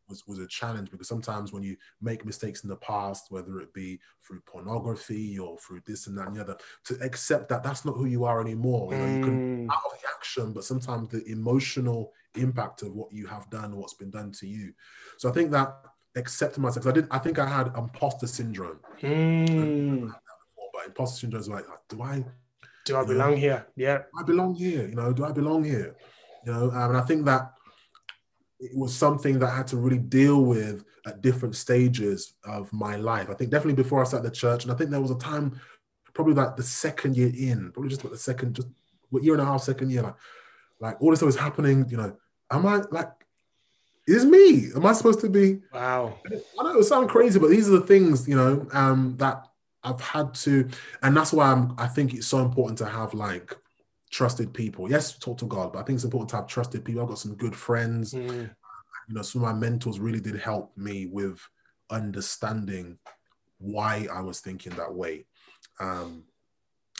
was, 0.09 0.25
was 0.27 0.39
a 0.39 0.47
challenge 0.47 0.91
because 0.91 1.07
sometimes 1.07 1.51
when 1.51 1.63
you 1.63 1.75
make 2.01 2.25
mistakes 2.25 2.63
in 2.63 2.69
the 2.69 2.75
past, 2.77 3.27
whether 3.29 3.59
it 3.59 3.73
be 3.73 3.99
through 4.25 4.41
pornography 4.45 5.37
or 5.39 5.57
through 5.57 5.81
this 5.85 6.07
and 6.07 6.17
that 6.17 6.27
and 6.27 6.35
the 6.35 6.41
other, 6.41 6.57
to 6.85 6.97
accept 7.01 7.49
that 7.49 7.63
that's 7.63 7.85
not 7.85 7.95
who 7.95 8.05
you 8.05 8.25
are 8.25 8.41
anymore. 8.41 8.93
You 8.93 8.99
know, 8.99 9.05
you 9.05 9.23
can 9.23 9.67
mm, 9.67 9.71
out 9.71 9.81
of 9.85 9.91
the 9.99 10.07
action, 10.15 10.53
but 10.53 10.63
sometimes 10.63 11.09
the 11.09 11.25
emotional 11.29 12.11
impact 12.35 12.83
of 12.83 12.93
what 12.93 13.11
you 13.11 13.27
have 13.27 13.49
done, 13.49 13.75
what's 13.75 13.93
been 13.93 14.11
done 14.11 14.31
to 14.33 14.47
you. 14.47 14.73
So 15.17 15.29
I 15.29 15.31
think 15.31 15.51
that 15.51 15.75
accepting 16.15 16.63
myself, 16.63 16.87
I 16.87 16.91
did, 16.91 17.07
I 17.11 17.19
think 17.19 17.39
I 17.39 17.47
had 17.47 17.71
imposter 17.77 18.27
syndrome. 18.27 18.79
mm. 19.01 20.11
But 20.73 20.85
imposter 20.85 21.21
syndrome 21.21 21.41
is 21.41 21.49
like, 21.49 21.65
do 21.89 22.01
I, 22.01 22.23
Do 22.85 22.97
I 22.97 23.03
belong 23.03 23.35
here? 23.35 23.67
Yeah. 23.75 24.03
I 24.17 24.23
belong 24.23 24.55
here? 24.55 24.87
You 24.87 24.95
know, 24.95 25.11
do 25.11 25.25
I 25.25 25.31
belong 25.31 25.63
here? 25.63 25.95
You 26.45 26.53
know, 26.53 26.71
um, 26.71 26.89
and 26.91 26.97
I 26.97 27.01
think 27.01 27.25
that 27.25 27.56
it 28.59 28.75
was 28.75 28.95
something 28.95 29.39
that 29.39 29.49
I 29.49 29.55
had 29.55 29.67
to 29.67 29.77
really 29.77 29.99
deal 29.99 30.43
with 30.43 30.83
at 31.05 31.21
different 31.21 31.55
stages 31.55 32.33
of 32.43 32.71
my 32.73 32.95
life. 32.95 33.29
I 33.29 33.33
think 33.33 33.51
definitely 33.51 33.81
before 33.81 34.01
I 34.01 34.05
started 34.05 34.29
the 34.29 34.35
church, 34.35 34.63
and 34.63 34.71
I 34.71 34.75
think 34.75 34.89
there 34.89 35.01
was 35.01 35.11
a 35.11 35.17
time, 35.17 35.59
probably 36.13 36.33
like 36.33 36.55
the 36.55 36.63
second 36.63 37.15
year 37.15 37.31
in, 37.35 37.71
probably 37.71 37.89
just 37.89 38.01
about 38.01 38.13
the 38.13 38.17
second, 38.17 38.55
just 38.55 38.67
what 39.09 39.23
year 39.23 39.33
and 39.33 39.41
a 39.41 39.45
half, 39.45 39.61
second 39.61 39.91
year, 39.91 40.01
like, 40.01 40.15
like 40.79 41.01
all 41.01 41.11
this 41.11 41.19
stuff 41.19 41.29
is 41.29 41.35
happening. 41.35 41.85
You 41.89 41.97
know, 41.97 42.17
am 42.51 42.65
I 42.65 42.81
like, 42.91 43.11
is 44.07 44.25
me? 44.25 44.71
Am 44.75 44.85
I 44.85 44.93
supposed 44.93 45.19
to 45.21 45.29
be? 45.29 45.59
Wow. 45.73 46.17
I 46.59 46.63
know 46.63 46.79
it 46.79 46.83
sounds 46.85 47.11
crazy, 47.11 47.39
but 47.39 47.49
these 47.49 47.67
are 47.67 47.73
the 47.73 47.81
things 47.81 48.27
you 48.27 48.35
know 48.35 48.65
um, 48.71 49.15
that 49.17 49.47
I've 49.83 50.01
had 50.01 50.33
to, 50.35 50.67
and 51.03 51.15
that's 51.15 51.33
why 51.33 51.51
I'm. 51.51 51.75
I 51.77 51.87
think 51.87 52.13
it's 52.13 52.27
so 52.27 52.39
important 52.39 52.79
to 52.79 52.85
have 52.85 53.13
like 53.13 53.55
trusted 54.09 54.53
people. 54.53 54.89
Yes, 54.89 55.17
talk 55.17 55.37
to 55.39 55.45
God, 55.45 55.73
but 55.73 55.79
I 55.79 55.83
think 55.83 55.97
it's 55.97 56.03
important 56.03 56.29
to 56.31 56.37
have 56.37 56.47
trusted 56.47 56.85
people. 56.85 57.01
I've 57.01 57.09
got 57.09 57.19
some 57.19 57.35
good 57.35 57.55
friends. 57.55 58.13
Mm, 58.13 58.49
You 59.09 59.15
know, 59.15 59.21
some 59.21 59.43
of 59.43 59.53
my 59.53 59.59
mentors 59.59 59.99
really 59.99 60.19
did 60.19 60.37
help 60.39 60.75
me 60.77 61.05
with 61.05 61.39
understanding 61.89 62.97
why 63.59 64.07
I 64.11 64.21
was 64.21 64.39
thinking 64.39 64.73
that 64.75 64.93
way. 64.93 65.25
Um, 65.79 66.23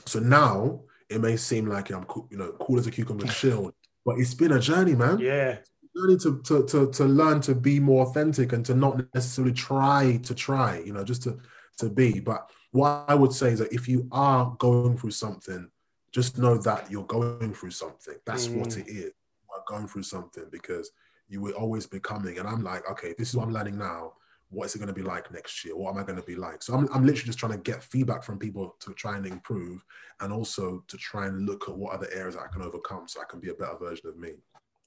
so 0.05 0.19
now 0.19 0.81
it 1.09 1.21
may 1.21 1.37
seem 1.37 1.67
like 1.67 1.89
I'm, 1.91 2.05
you 2.29 2.37
know, 2.37 2.51
cool 2.59 2.79
as 2.79 2.87
a 2.87 2.91
cucumber 2.91 3.27
chilled, 3.41 3.73
but 4.05 4.19
it's 4.19 4.33
been 4.33 4.53
a 4.53 4.59
journey, 4.59 4.95
man 4.95 5.19
yeah. 5.19 5.57
journey 5.95 6.17
to, 6.17 6.41
to 6.43 6.65
to 6.65 6.91
to 6.91 7.05
learn 7.05 7.41
to 7.41 7.55
be 7.55 7.79
more 7.79 8.05
authentic 8.05 8.53
and 8.53 8.65
to 8.65 8.73
not 8.73 9.01
necessarily 9.13 9.53
try 9.53 10.19
to 10.23 10.33
try 10.33 10.79
you 10.79 10.93
know 10.93 11.03
just 11.03 11.23
to 11.23 11.37
to 11.77 11.89
be 11.89 12.19
but 12.19 12.49
what 12.71 13.05
i 13.07 13.15
would 13.15 13.33
say 13.33 13.49
is 13.51 13.59
that 13.59 13.73
if 13.73 13.87
you 13.87 14.07
are 14.11 14.55
going 14.59 14.97
through 14.97 15.11
something 15.11 15.69
just 16.17 16.37
know 16.43 16.55
that 16.69 16.81
you're 16.91 17.11
going 17.17 17.53
through 17.53 17.75
something 17.83 18.17
that's 18.29 18.47
what 18.57 18.69
Mm. 18.69 18.79
it 18.81 18.87
is 19.03 19.11
you 19.43 19.49
are 19.55 19.63
going 19.71 19.87
through 19.87 20.07
something 20.15 20.45
because 20.57 20.85
you 21.31 21.39
will 21.43 21.53
always 21.63 21.85
becoming 21.99 22.35
and 22.39 22.47
i'm 22.51 22.63
like 22.71 22.83
okay 22.93 23.11
this 23.17 23.27
is 23.29 23.35
what 23.35 23.45
i'm 23.45 23.53
learning 23.57 23.77
now 23.77 24.01
what 24.49 24.65
is 24.65 24.73
it 24.75 24.79
going 24.81 24.95
to 24.95 25.01
be 25.01 25.07
like 25.15 25.25
next 25.39 25.53
year 25.63 25.75
what 25.79 25.89
am 25.91 25.99
i 26.01 26.03
going 26.09 26.21
to 26.23 26.29
be 26.33 26.39
like 26.47 26.59
so 26.63 26.69
I'm, 26.75 26.85
I'm 26.93 27.05
literally 27.07 27.29
just 27.31 27.37
trying 27.41 27.51
to 27.59 27.63
get 27.71 27.83
feedback 27.93 28.21
from 28.23 28.39
people 28.39 28.65
to 28.85 28.89
try 29.03 29.13
and 29.17 29.25
improve 29.27 29.77
and 30.21 30.29
also 30.37 30.65
to 30.91 30.97
try 31.09 31.23
and 31.27 31.45
look 31.49 31.61
at 31.69 31.75
what 31.81 31.93
other 31.93 32.09
areas 32.19 32.35
i 32.37 32.47
can 32.53 32.61
overcome 32.69 33.03
so 33.07 33.21
i 33.21 33.25
can 33.31 33.39
be 33.45 33.49
a 33.49 33.53
better 33.61 33.77
version 33.87 34.07
of 34.11 34.17
me 34.17 34.31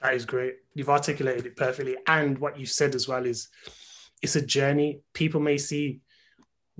That 0.02 0.14
is 0.14 0.24
great. 0.34 0.54
You've 0.76 0.94
articulated 0.98 1.44
it 1.50 1.56
perfectly. 1.64 1.96
And 2.16 2.38
what 2.44 2.54
you 2.60 2.66
said 2.78 2.92
as 2.98 3.04
well 3.10 3.24
is 3.32 3.38
it's 4.24 4.36
a 4.42 4.44
journey. 4.56 4.90
People 5.12 5.40
may 5.50 5.58
see 5.58 6.00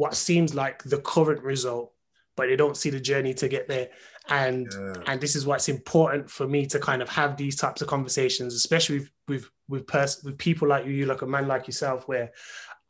what 0.03 0.15
seems 0.15 0.51
like 0.63 0.77
the 0.95 1.01
current 1.15 1.43
result, 1.55 1.89
but 2.37 2.45
they 2.47 2.57
don't 2.63 2.79
see 2.83 2.91
the 2.91 3.05
journey 3.11 3.35
to 3.35 3.47
get 3.57 3.69
there. 3.69 3.89
And 4.31 4.69
yeah. 4.73 5.03
and 5.07 5.21
this 5.21 5.35
is 5.35 5.45
why 5.45 5.57
it's 5.57 5.69
important 5.69 6.31
for 6.31 6.47
me 6.47 6.65
to 6.67 6.79
kind 6.79 7.03
of 7.03 7.09
have 7.09 7.37
these 7.37 7.57
types 7.57 7.83
of 7.83 7.89
conversations, 7.89 8.55
especially 8.55 9.01
with 9.01 9.11
with 9.29 9.51
with, 9.69 9.87
pers- 9.87 10.23
with 10.23 10.39
people 10.39 10.69
like 10.69 10.87
you, 10.87 11.07
like 11.07 11.23
a 11.23 11.27
man 11.27 11.49
like 11.49 11.67
yourself, 11.67 12.07
where 12.07 12.31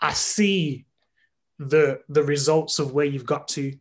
I 0.01 0.13
see 0.13 0.87
the 1.59 2.01
the 2.09 2.23
results 2.23 2.79
of 2.79 2.93
where 2.93 3.07
you've 3.07 3.27
got 3.27 3.49
to, 3.49 3.73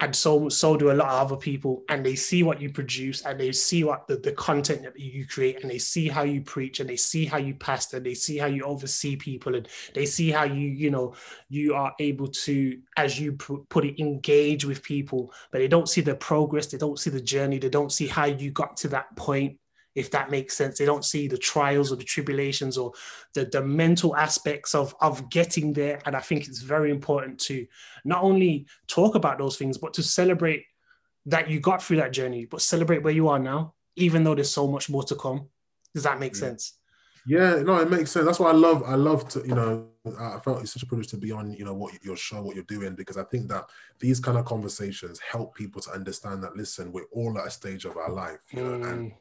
and 0.00 0.14
so 0.14 0.48
so 0.50 0.76
do 0.76 0.90
a 0.90 0.92
lot 0.92 1.08
of 1.08 1.32
other 1.32 1.36
people, 1.36 1.82
and 1.88 2.04
they 2.04 2.14
see 2.14 2.42
what 2.42 2.60
you 2.60 2.70
produce, 2.70 3.22
and 3.22 3.40
they 3.40 3.52
see 3.52 3.82
what 3.82 4.06
the, 4.06 4.16
the 4.16 4.32
content 4.32 4.82
that 4.82 4.98
you 4.98 5.26
create, 5.26 5.62
and 5.62 5.70
they 5.70 5.78
see 5.78 6.08
how 6.08 6.22
you 6.22 6.42
preach, 6.42 6.80
and 6.80 6.88
they 6.88 6.96
see 6.96 7.24
how 7.24 7.38
you 7.38 7.54
pastor, 7.54 7.98
they 7.98 8.14
see 8.14 8.36
how 8.36 8.46
you 8.46 8.62
oversee 8.64 9.16
people, 9.16 9.54
and 9.54 9.68
they 9.94 10.04
see 10.04 10.30
how 10.30 10.44
you 10.44 10.68
you 10.68 10.90
know 10.90 11.14
you 11.48 11.74
are 11.74 11.94
able 11.98 12.28
to, 12.28 12.78
as 12.96 13.18
you 13.18 13.32
pu- 13.32 13.66
put 13.70 13.84
it, 13.86 14.00
engage 14.00 14.64
with 14.64 14.82
people, 14.82 15.32
but 15.50 15.58
they 15.58 15.68
don't 15.68 15.88
see 15.88 16.02
the 16.02 16.14
progress, 16.14 16.66
they 16.66 16.78
don't 16.78 16.98
see 16.98 17.10
the 17.10 17.20
journey, 17.20 17.58
they 17.58 17.70
don't 17.70 17.92
see 17.92 18.06
how 18.06 18.26
you 18.26 18.50
got 18.50 18.76
to 18.76 18.88
that 18.88 19.14
point. 19.16 19.58
If 19.96 20.10
that 20.12 20.30
makes 20.30 20.56
sense, 20.56 20.78
they 20.78 20.84
don't 20.84 21.04
see 21.04 21.26
the 21.26 21.38
trials 21.38 21.90
or 21.90 21.96
the 21.96 22.04
tribulations 22.04 22.78
or 22.78 22.92
the, 23.34 23.46
the 23.46 23.62
mental 23.62 24.14
aspects 24.14 24.74
of, 24.74 24.94
of 25.00 25.28
getting 25.30 25.72
there. 25.72 26.00
And 26.06 26.14
I 26.14 26.20
think 26.20 26.46
it's 26.46 26.60
very 26.60 26.90
important 26.90 27.40
to 27.48 27.66
not 28.04 28.22
only 28.22 28.66
talk 28.86 29.14
about 29.16 29.38
those 29.38 29.56
things, 29.56 29.78
but 29.78 29.94
to 29.94 30.02
celebrate 30.02 30.64
that 31.24 31.50
you 31.50 31.58
got 31.58 31.82
through 31.82 31.96
that 31.96 32.12
journey, 32.12 32.44
but 32.44 32.60
celebrate 32.60 33.02
where 33.02 33.12
you 33.12 33.28
are 33.28 33.38
now, 33.40 33.74
even 33.96 34.22
though 34.22 34.34
there's 34.36 34.52
so 34.52 34.68
much 34.68 34.88
more 34.88 35.02
to 35.04 35.16
come. 35.16 35.48
Does 35.94 36.04
that 36.04 36.20
make 36.20 36.34
Yeah. 36.34 36.40
sense? 36.40 36.74
Yeah, 37.28 37.56
no, 37.62 37.80
it 37.80 37.90
makes 37.90 38.12
sense. 38.12 38.24
That's 38.24 38.38
why 38.38 38.50
I 38.50 38.54
love. 38.54 38.84
I 38.84 38.94
love 38.94 39.28
to, 39.30 39.40
you 39.40 39.56
know, 39.56 39.88
I 40.16 40.38
felt 40.38 40.62
it's 40.62 40.72
such 40.72 40.84
a 40.84 40.86
privilege 40.86 41.10
to 41.10 41.16
be 41.16 41.32
on, 41.32 41.52
you 41.54 41.64
know, 41.64 41.74
what 41.74 41.92
your 42.04 42.16
show, 42.16 42.40
what 42.40 42.54
you're 42.54 42.62
doing, 42.76 42.94
because 42.94 43.16
I 43.16 43.24
think 43.24 43.48
that 43.48 43.64
these 43.98 44.20
kind 44.20 44.38
of 44.38 44.44
conversations 44.44 45.18
help 45.18 45.56
people 45.56 45.80
to 45.82 45.90
understand 45.90 46.44
that. 46.44 46.54
Listen, 46.56 46.92
we're 46.92 47.10
all 47.10 47.36
at 47.40 47.48
a 47.48 47.50
stage 47.50 47.84
of 47.84 47.96
our 47.96 48.12
life, 48.12 48.42
you 48.52 48.62
know, 48.62 48.74
and 48.74 49.10
Mm, 49.10 49.14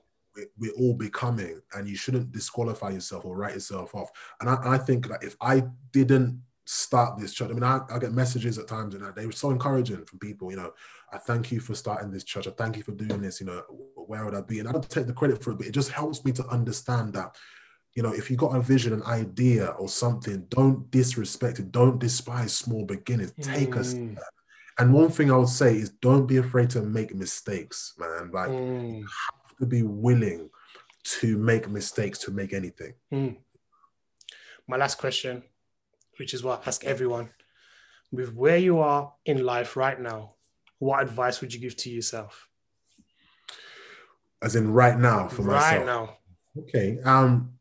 we're 0.57 0.73
all 0.73 0.93
becoming, 0.93 1.61
and 1.73 1.87
you 1.87 1.95
shouldn't 1.95 2.31
disqualify 2.31 2.89
yourself 2.89 3.25
or 3.25 3.35
write 3.35 3.53
yourself 3.53 3.93
off. 3.95 4.09
And 4.41 4.49
I, 4.49 4.57
I 4.63 4.77
think 4.77 5.07
that 5.09 5.23
if 5.23 5.35
I 5.41 5.63
didn't 5.91 6.41
start 6.65 7.19
this 7.19 7.33
church, 7.33 7.49
I 7.51 7.53
mean, 7.53 7.63
I, 7.63 7.81
I 7.89 7.99
get 7.99 8.11
messages 8.11 8.57
at 8.57 8.67
times, 8.67 8.95
and 8.95 9.15
they 9.15 9.25
were 9.25 9.31
so 9.31 9.51
encouraging 9.51 10.03
from 10.05 10.19
people. 10.19 10.51
You 10.51 10.57
know, 10.57 10.73
I 11.11 11.17
thank 11.17 11.51
you 11.51 11.59
for 11.59 11.75
starting 11.75 12.11
this 12.11 12.23
church. 12.23 12.47
I 12.47 12.51
thank 12.51 12.77
you 12.77 12.83
for 12.83 12.91
doing 12.93 13.21
this. 13.21 13.39
You 13.39 13.47
know, 13.47 13.61
where 13.95 14.25
would 14.25 14.35
I 14.35 14.41
be? 14.41 14.59
And 14.59 14.67
I 14.67 14.71
don't 14.71 14.89
take 14.89 15.07
the 15.07 15.13
credit 15.13 15.43
for 15.43 15.51
it, 15.51 15.57
but 15.57 15.67
it 15.67 15.71
just 15.71 15.91
helps 15.91 16.23
me 16.25 16.31
to 16.33 16.45
understand 16.47 17.13
that 17.13 17.35
you 17.95 18.03
know, 18.03 18.13
if 18.13 18.29
you 18.29 18.35
got 18.35 18.53
a 18.55 18.59
vision, 18.61 18.91
an 18.91 19.03
idea, 19.03 19.67
or 19.67 19.87
something, 19.87 20.45
don't 20.49 20.91
disrespect 20.91 21.59
it. 21.59 21.71
Don't 21.71 21.97
despise 21.97 22.53
small 22.53 22.83
beginnings. 22.85 23.31
Take 23.41 23.77
us. 23.77 23.93
mm, 23.93 24.17
And 24.77 24.93
one 24.93 25.09
thing 25.09 25.31
I 25.31 25.37
would 25.37 25.47
say 25.47 25.77
is, 25.77 25.91
don't 26.01 26.27
be 26.27 26.35
afraid 26.37 26.69
to 26.71 26.81
make 26.81 27.15
mistakes, 27.15 27.93
man. 27.97 28.31
Like, 28.33 28.49
mm, 28.49 29.05
to 29.59 29.65
be 29.65 29.83
willing 29.83 30.49
to 31.03 31.37
make 31.37 31.69
mistakes 31.69 32.19
to 32.19 32.31
make 32.31 32.53
anything. 32.53 32.93
mm. 33.11 33.37
My 34.67 34.77
last 34.77 34.97
question, 34.97 35.43
which 36.17 36.33
is 36.33 36.43
what 36.43 36.63
I 36.65 36.69
ask 36.69 36.83
everyone 36.83 37.29
with 38.11 38.33
where 38.33 38.57
you 38.57 38.79
are 38.79 39.13
in 39.25 39.45
life 39.45 39.77
right 39.77 39.99
now, 39.99 40.33
what 40.79 41.03
advice 41.03 41.39
would 41.41 41.53
you 41.53 41.59
give 41.59 41.75
to 41.77 41.89
yourself? 41.91 42.49
As 44.41 44.55
in, 44.55 44.71
right 44.73 44.97
now 44.97 45.27
for 45.27 45.43
myself. 45.43 45.71
Right 45.71 45.85
now. 45.85 46.17
Okay. 46.57 46.99
Um, 47.03 47.53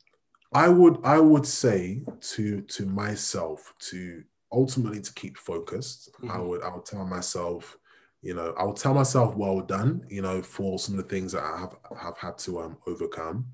I 0.53 0.69
would 0.69 0.99
I 1.05 1.19
would 1.21 1.47
say 1.47 2.05
to 2.21 2.63
to 2.63 2.87
myself 2.87 3.75
to 3.91 4.23
ultimately 4.53 5.01
to 5.01 5.13
keep 5.13 5.37
focused. 5.37 6.11
I 6.23 6.37
Mhm. 6.39 6.47
would 6.47 6.63
I 6.63 6.75
would 6.75 6.85
tell 6.87 7.05
myself, 7.05 7.77
you 8.25 8.35
know, 8.35 8.55
i'll 8.59 8.73
tell 8.75 8.95
myself 8.95 9.37
well 9.37 9.61
done, 9.61 10.05
you 10.11 10.23
know, 10.23 10.43
for 10.43 10.79
some 10.79 10.99
of 10.99 11.05
the 11.05 11.11
things 11.11 11.33
that 11.33 11.45
I 11.45 11.59
have 11.61 11.77
have 12.01 12.19
had 12.19 12.39
to 12.41 12.61
um 12.61 12.79
overcome. 12.87 13.47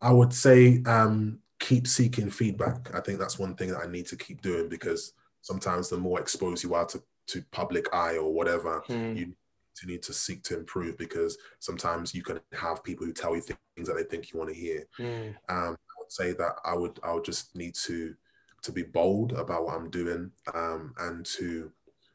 I 0.00 0.12
would 0.12 0.32
say 0.32 0.82
um 0.86 1.40
keep 1.60 1.86
seeking 1.86 2.30
feedback. 2.30 2.94
I 2.94 3.00
think 3.00 3.18
that's 3.18 3.38
one 3.38 3.54
thing 3.54 3.70
that 3.70 3.82
I 3.84 3.90
need 3.90 4.06
to 4.08 4.16
keep 4.16 4.42
doing 4.42 4.68
because 4.68 5.12
sometimes 5.42 5.88
the 5.88 5.98
more 5.98 6.20
exposed 6.20 6.62
you 6.64 6.74
are 6.74 6.86
to 6.86 7.02
to 7.28 7.42
public 7.52 7.86
eye 7.94 8.18
or 8.18 8.32
whatever, 8.34 8.82
Mm, 8.88 9.16
you 9.16 9.34
continue 9.76 10.00
to 10.00 10.12
seek 10.12 10.42
to 10.44 10.58
improve 10.58 10.98
because 10.98 11.38
sometimes 11.60 12.14
you 12.14 12.22
can 12.22 12.40
have 12.52 12.84
people 12.84 13.06
who 13.06 13.12
tell 13.12 13.34
you 13.34 13.42
things 13.42 13.88
that 13.88 13.94
they 13.96 14.04
think 14.04 14.32
you 14.32 14.38
want 14.38 14.50
to 14.50 14.56
hear. 14.56 14.84
mm, 14.98 15.34
Um, 15.48 15.74
I 15.74 15.94
would 16.00 16.12
say 16.12 16.32
that 16.32 16.56
I 16.64 16.74
would 16.76 16.98
I 17.02 17.12
would 17.14 17.24
just 17.24 17.54
need 17.56 17.74
to 17.86 18.14
to 18.62 18.72
be 18.72 18.82
bold 18.82 19.32
about 19.32 19.64
what 19.66 19.74
I'm 19.76 19.90
doing 19.90 20.30
um, 20.54 20.94
and 20.98 21.24
to 21.38 21.70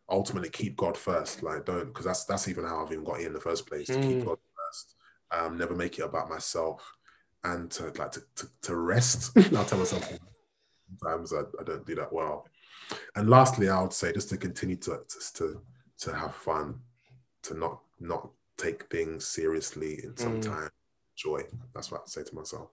ultimately 0.10 0.50
keep 0.50 0.76
God 0.76 0.98
first. 0.98 1.44
Like 1.44 1.66
don't 1.66 1.88
because 1.88 2.06
that's 2.06 2.26
that's 2.26 2.48
even 2.48 2.66
how 2.66 2.86
I've 2.86 2.92
even 2.92 3.04
got 3.04 3.18
here 3.20 3.28
in 3.28 3.34
the 3.34 3.40
first 3.40 3.68
place 3.68 3.88
to 3.88 4.00
keep 4.00 4.20
Mm. 4.20 4.26
God 4.26 4.38
first. 4.56 4.96
Um, 5.32 5.58
never 5.58 5.76
make 5.76 6.00
it 6.00 6.04
about 6.04 6.30
myself 6.30 6.82
and 7.44 7.70
to 7.72 7.92
like 7.98 8.12
to, 8.14 8.22
to, 8.36 8.48
to 8.64 8.76
rest. 8.76 9.32
I'll 9.56 9.66
tell 9.66 9.80
myself 9.80 10.12
sometimes 11.02 11.34
I, 11.34 11.42
I 11.60 11.64
don't 11.64 11.86
do 11.86 11.96
that 11.96 12.12
well. 12.12 12.48
And 13.16 13.30
lastly, 13.30 13.70
I 13.70 13.82
would 13.82 13.94
say 13.94 14.12
just 14.12 14.30
to 14.30 14.38
continue 14.38 14.76
to 14.78 15.02
to 15.36 15.62
to 16.00 16.14
have 16.16 16.34
fun, 16.36 16.80
to 17.44 17.54
not 17.54 17.82
not 18.00 18.30
take 18.58 18.86
things 18.90 19.26
seriously 19.26 20.04
in 20.04 20.18
some 20.18 20.40
Mm. 20.40 20.46
time. 20.46 20.70
Joy. 21.16 21.42
That's 21.74 21.92
what 21.92 22.02
I'd 22.02 22.10
say 22.10 22.24
to 22.24 22.36
myself. 22.36 22.70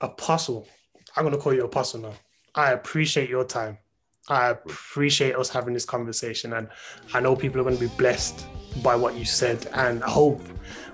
Apostle. 0.00 0.66
I'm 1.16 1.22
going 1.24 1.34
to 1.34 1.40
call 1.40 1.54
you 1.54 1.64
Apostle 1.64 2.00
now. 2.00 2.12
I 2.54 2.72
appreciate 2.72 3.30
your 3.30 3.44
time. 3.44 3.78
I 4.28 4.48
appreciate 4.48 5.36
us 5.36 5.48
having 5.48 5.72
this 5.72 5.84
conversation, 5.84 6.54
and 6.54 6.68
I 7.14 7.20
know 7.20 7.36
people 7.36 7.60
are 7.60 7.64
going 7.64 7.76
to 7.76 7.88
be 7.88 7.94
blessed 7.96 8.46
by 8.82 8.96
what 8.96 9.14
you 9.14 9.24
said. 9.24 9.68
And 9.72 10.02
I 10.02 10.10
hope 10.10 10.40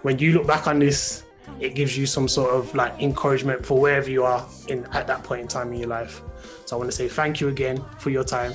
when 0.03 0.19
you 0.19 0.33
look 0.33 0.47
back 0.47 0.67
on 0.67 0.79
this, 0.79 1.25
it 1.59 1.75
gives 1.75 1.97
you 1.97 2.07
some 2.07 2.29
sort 2.29 2.55
of 2.55 2.75
like 2.75 3.01
encouragement 3.01 3.65
for 3.65 3.81
wherever 3.81 4.11
you 4.11 4.25
are 4.25 4.47
in 4.69 4.85
at 4.93 5.07
that 5.07 5.25
point 5.25 5.43
in 5.43 5.49
time 5.49 5.73
in 5.73 5.79
your 5.79 5.89
life. 5.89 6.23
So 6.67 6.77
I 6.77 6.79
want 6.79 6.91
to 6.91 6.97
say 6.97 7.09
thank 7.09 7.41
you 7.41 7.49
again 7.49 7.83
for 7.99 8.11
your 8.11 8.25
time. 8.25 8.53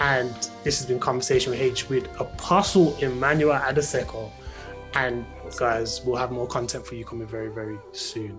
And 0.00 0.34
this 0.64 0.78
has 0.78 0.86
been 0.86 0.98
Conversation 0.98 1.52
with 1.52 1.60
H 1.60 1.88
with 1.88 2.08
Apostle 2.20 2.96
Emmanuel 2.98 3.58
Adeseko. 3.58 4.30
And 4.94 5.24
guys, 5.56 6.02
we'll 6.04 6.16
have 6.16 6.32
more 6.32 6.46
content 6.46 6.86
for 6.86 6.94
you 6.94 7.04
coming 7.04 7.26
very, 7.26 7.48
very 7.52 7.78
soon. 7.92 8.38